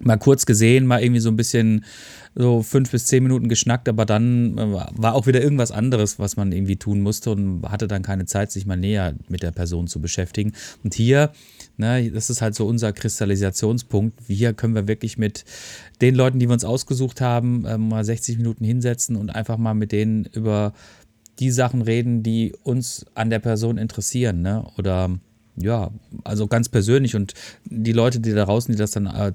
mal 0.00 0.16
kurz 0.16 0.46
gesehen, 0.46 0.86
mal 0.86 1.02
irgendwie 1.02 1.20
so 1.20 1.30
ein 1.30 1.36
bisschen 1.36 1.84
so 2.34 2.62
fünf 2.62 2.90
bis 2.92 3.06
zehn 3.06 3.22
Minuten 3.22 3.48
geschnackt, 3.48 3.88
aber 3.88 4.06
dann 4.06 4.56
äh, 4.58 4.72
war 4.92 5.14
auch 5.14 5.26
wieder 5.26 5.42
irgendwas 5.42 5.72
anderes, 5.72 6.18
was 6.18 6.36
man 6.36 6.52
irgendwie 6.52 6.76
tun 6.76 7.00
musste 7.00 7.32
und 7.32 7.62
hatte 7.68 7.88
dann 7.88 8.02
keine 8.02 8.26
Zeit, 8.26 8.52
sich 8.52 8.64
mal 8.64 8.76
näher 8.76 9.14
mit 9.28 9.42
der 9.42 9.50
Person 9.50 9.88
zu 9.88 10.00
beschäftigen. 10.00 10.52
Und 10.84 10.94
hier, 10.94 11.32
ne, 11.76 12.10
das 12.12 12.30
ist 12.30 12.40
halt 12.40 12.54
so 12.54 12.66
unser 12.66 12.92
Kristallisationspunkt. 12.92 14.20
Hier 14.28 14.52
können 14.52 14.74
wir 14.74 14.86
wirklich 14.86 15.18
mit 15.18 15.44
den 16.00 16.14
Leuten, 16.14 16.38
die 16.38 16.48
wir 16.48 16.52
uns 16.52 16.64
ausgesucht 16.64 17.20
haben, 17.20 17.64
äh, 17.64 17.76
mal 17.76 18.04
60 18.04 18.38
Minuten 18.38 18.64
hinsetzen 18.64 19.16
und 19.16 19.30
einfach 19.30 19.56
mal 19.56 19.74
mit 19.74 19.90
denen 19.90 20.24
über 20.26 20.74
die 21.40 21.50
Sachen 21.50 21.82
reden, 21.82 22.22
die 22.22 22.54
uns 22.62 23.06
an 23.14 23.30
der 23.30 23.38
Person 23.38 23.78
interessieren, 23.78 24.42
ne? 24.42 24.64
Oder 24.76 25.18
ja, 25.60 25.90
also 26.24 26.46
ganz 26.46 26.68
persönlich 26.68 27.16
und 27.16 27.34
die 27.64 27.92
Leute, 27.92 28.20
die 28.20 28.32
da 28.32 28.44
draußen, 28.44 28.72
die 28.72 28.78
das 28.78 28.92
dann 28.92 29.06
äh, 29.06 29.32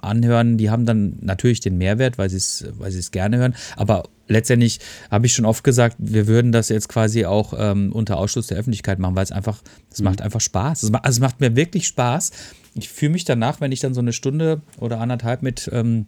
anhören, 0.00 0.58
die 0.58 0.70
haben 0.70 0.86
dann 0.86 1.18
natürlich 1.20 1.60
den 1.60 1.78
Mehrwert, 1.78 2.18
weil 2.18 2.30
sie 2.30 2.36
es 2.36 2.66
weil 2.78 2.90
sie 2.90 2.98
es 2.98 3.10
gerne 3.10 3.38
hören, 3.38 3.54
aber 3.76 4.04
letztendlich 4.28 4.80
habe 5.10 5.26
ich 5.26 5.34
schon 5.34 5.44
oft 5.44 5.64
gesagt, 5.64 5.96
wir 5.98 6.26
würden 6.26 6.52
das 6.52 6.68
jetzt 6.68 6.88
quasi 6.88 7.24
auch 7.24 7.54
ähm, 7.56 7.92
unter 7.92 8.18
Ausschluss 8.18 8.46
der 8.46 8.58
Öffentlichkeit 8.58 8.98
machen, 8.98 9.16
weil 9.16 9.24
es 9.24 9.32
einfach, 9.32 9.62
es 9.90 10.02
macht 10.02 10.22
einfach 10.22 10.40
Spaß. 10.40 10.82
Es 10.82 10.90
macht, 10.90 11.04
also 11.04 11.16
es 11.18 11.20
macht 11.20 11.40
mir 11.40 11.56
wirklich 11.56 11.86
Spaß. 11.86 12.30
Ich 12.74 12.88
fühle 12.88 13.12
mich 13.12 13.24
danach, 13.24 13.60
wenn 13.60 13.72
ich 13.72 13.80
dann 13.80 13.94
so 13.94 14.00
eine 14.00 14.12
Stunde 14.12 14.62
oder 14.78 15.00
anderthalb 15.00 15.42
mit 15.42 15.70
ähm, 15.72 16.06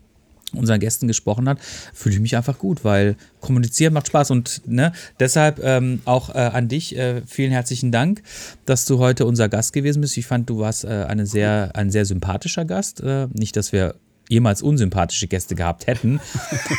unseren 0.57 0.81
Gästen 0.81 1.07
gesprochen 1.07 1.49
hat, 1.49 1.59
fühle 1.95 2.15
ich 2.15 2.21
mich 2.21 2.37
einfach 2.37 2.59
gut, 2.59 2.85
weil 2.85 3.17
kommunizieren 3.41 3.93
macht 3.95 4.09
Spaß 4.09 4.31
und 4.31 4.63
ne, 4.67 4.93
deshalb 5.21 5.63
ähm, 5.63 6.01
auch 6.05 6.35
äh, 6.35 6.39
an 6.39 6.69
dich 6.69 6.97
äh, 6.97 7.23
vielen 7.27 7.53
herzlichen 7.53 7.93
Dank, 7.93 8.23
dass 8.65 8.85
du 8.85 8.99
heute 8.99 9.27
unser 9.27 9.49
Gast 9.49 9.73
gewesen 9.73 10.01
bist. 10.01 10.17
Ich 10.17 10.27
fand, 10.27 10.51
du 10.51 10.59
warst 10.59 10.85
äh, 10.85 11.07
eine 11.09 11.27
sehr, 11.27 11.71
ein 11.75 11.91
sehr 11.91 12.05
sympathischer 12.05 12.65
Gast. 12.65 13.01
Äh, 13.01 13.29
nicht, 13.33 13.57
dass 13.57 13.73
wir 13.73 13.95
jemals 14.29 14.63
unsympathische 14.63 15.29
Gäste 15.29 15.55
gehabt 15.55 15.87
hätten. 15.87 16.21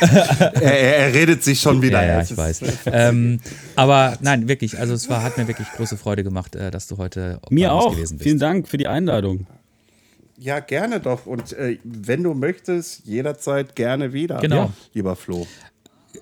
er, 0.00 0.62
er, 0.62 1.14
redet 1.14 1.42
sich 1.42 1.60
schon 1.60 1.82
wieder. 1.82 2.02
Ja, 2.04 2.18
ja 2.18 2.22
ich 2.22 2.36
weiß. 2.36 2.62
ähm, 2.86 3.40
aber 3.74 4.18
nein, 4.20 4.48
wirklich, 4.48 4.78
also 4.78 4.94
es 4.94 5.08
war, 5.08 5.22
hat 5.22 5.38
mir 5.38 5.48
wirklich 5.48 5.68
große 5.72 5.96
Freude 5.96 6.24
gemacht, 6.24 6.54
äh, 6.56 6.70
dass 6.70 6.86
du 6.88 6.98
heute 6.98 7.40
mir 7.50 7.72
auch. 7.72 7.92
gewesen 7.92 8.18
bist. 8.18 8.24
Vielen 8.24 8.38
Dank 8.38 8.68
für 8.68 8.76
die 8.76 8.86
Einladung. 8.86 9.46
Ja, 10.38 10.60
gerne 10.60 11.00
doch. 11.00 11.26
Und 11.26 11.52
äh, 11.54 11.78
wenn 11.82 12.22
du 12.22 12.32
möchtest, 12.32 13.04
jederzeit 13.04 13.74
gerne 13.74 14.12
wieder. 14.12 14.38
Genau. 14.38 14.70
Lieber 14.94 15.16
Flo. 15.16 15.46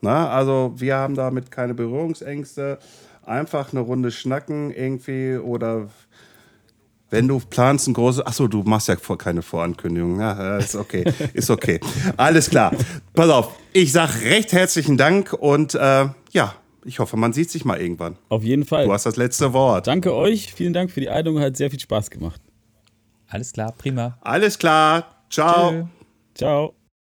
Na, 0.01 0.31
also 0.31 0.73
wir 0.77 0.97
haben 0.97 1.15
damit 1.15 1.51
keine 1.51 1.75
Berührungsängste. 1.75 2.79
Einfach 3.25 3.73
eine 3.73 3.81
Runde 3.81 4.11
schnacken 4.11 4.71
irgendwie 4.71 5.37
oder 5.37 5.89
wenn 7.11 7.29
du 7.29 7.39
planst 7.39 7.87
ein 7.87 7.95
großes, 7.95 8.27
achso, 8.27 8.49
du 8.49 8.63
machst 8.63 8.89
ja 8.89 8.97
keine 8.97 9.43
Vorankündigung. 9.43 10.19
Ja, 10.19 10.57
ist 10.57 10.75
okay, 10.75 11.05
ist 11.35 11.51
okay. 11.51 11.79
Alles 12.17 12.51
klar. 12.51 12.73
Pass 13.15 13.31
auf, 13.31 13.55
ich 13.73 13.93
sag 13.93 14.23
recht 14.23 14.53
herzlichen 14.53 14.97
Dank 14.97 15.33
und 15.33 15.75
äh, 15.75 16.09
ja, 16.33 16.55
ich 16.85 16.99
hoffe, 16.99 17.17
man 17.17 17.33
sieht 17.33 17.51
sich 17.51 17.65
mal 17.65 17.81
irgendwann. 17.81 18.17
Auf 18.29 18.43
jeden 18.43 18.65
Fall. 18.65 18.87
Du 18.87 18.93
hast 18.93 19.07
das 19.07 19.17
letzte 19.17 19.53
Wort. 19.53 19.87
Danke 19.87 20.15
euch, 20.15 20.53
vielen 20.53 20.73
Dank 20.73 20.91
für 20.91 21.01
die 21.01 21.09
Einladung, 21.09 21.41
hat 21.41 21.57
sehr 21.57 21.71
viel 21.71 21.81
Spaß 21.81 22.11
gemacht. 22.11 22.41
Alles 23.29 23.53
klar, 23.53 23.73
prima. 23.73 24.19
Alles 24.21 24.59
klar. 24.59 25.25
Ciao. 25.31 25.71
Tschö. 25.71 25.85
Ciao. 26.35 26.76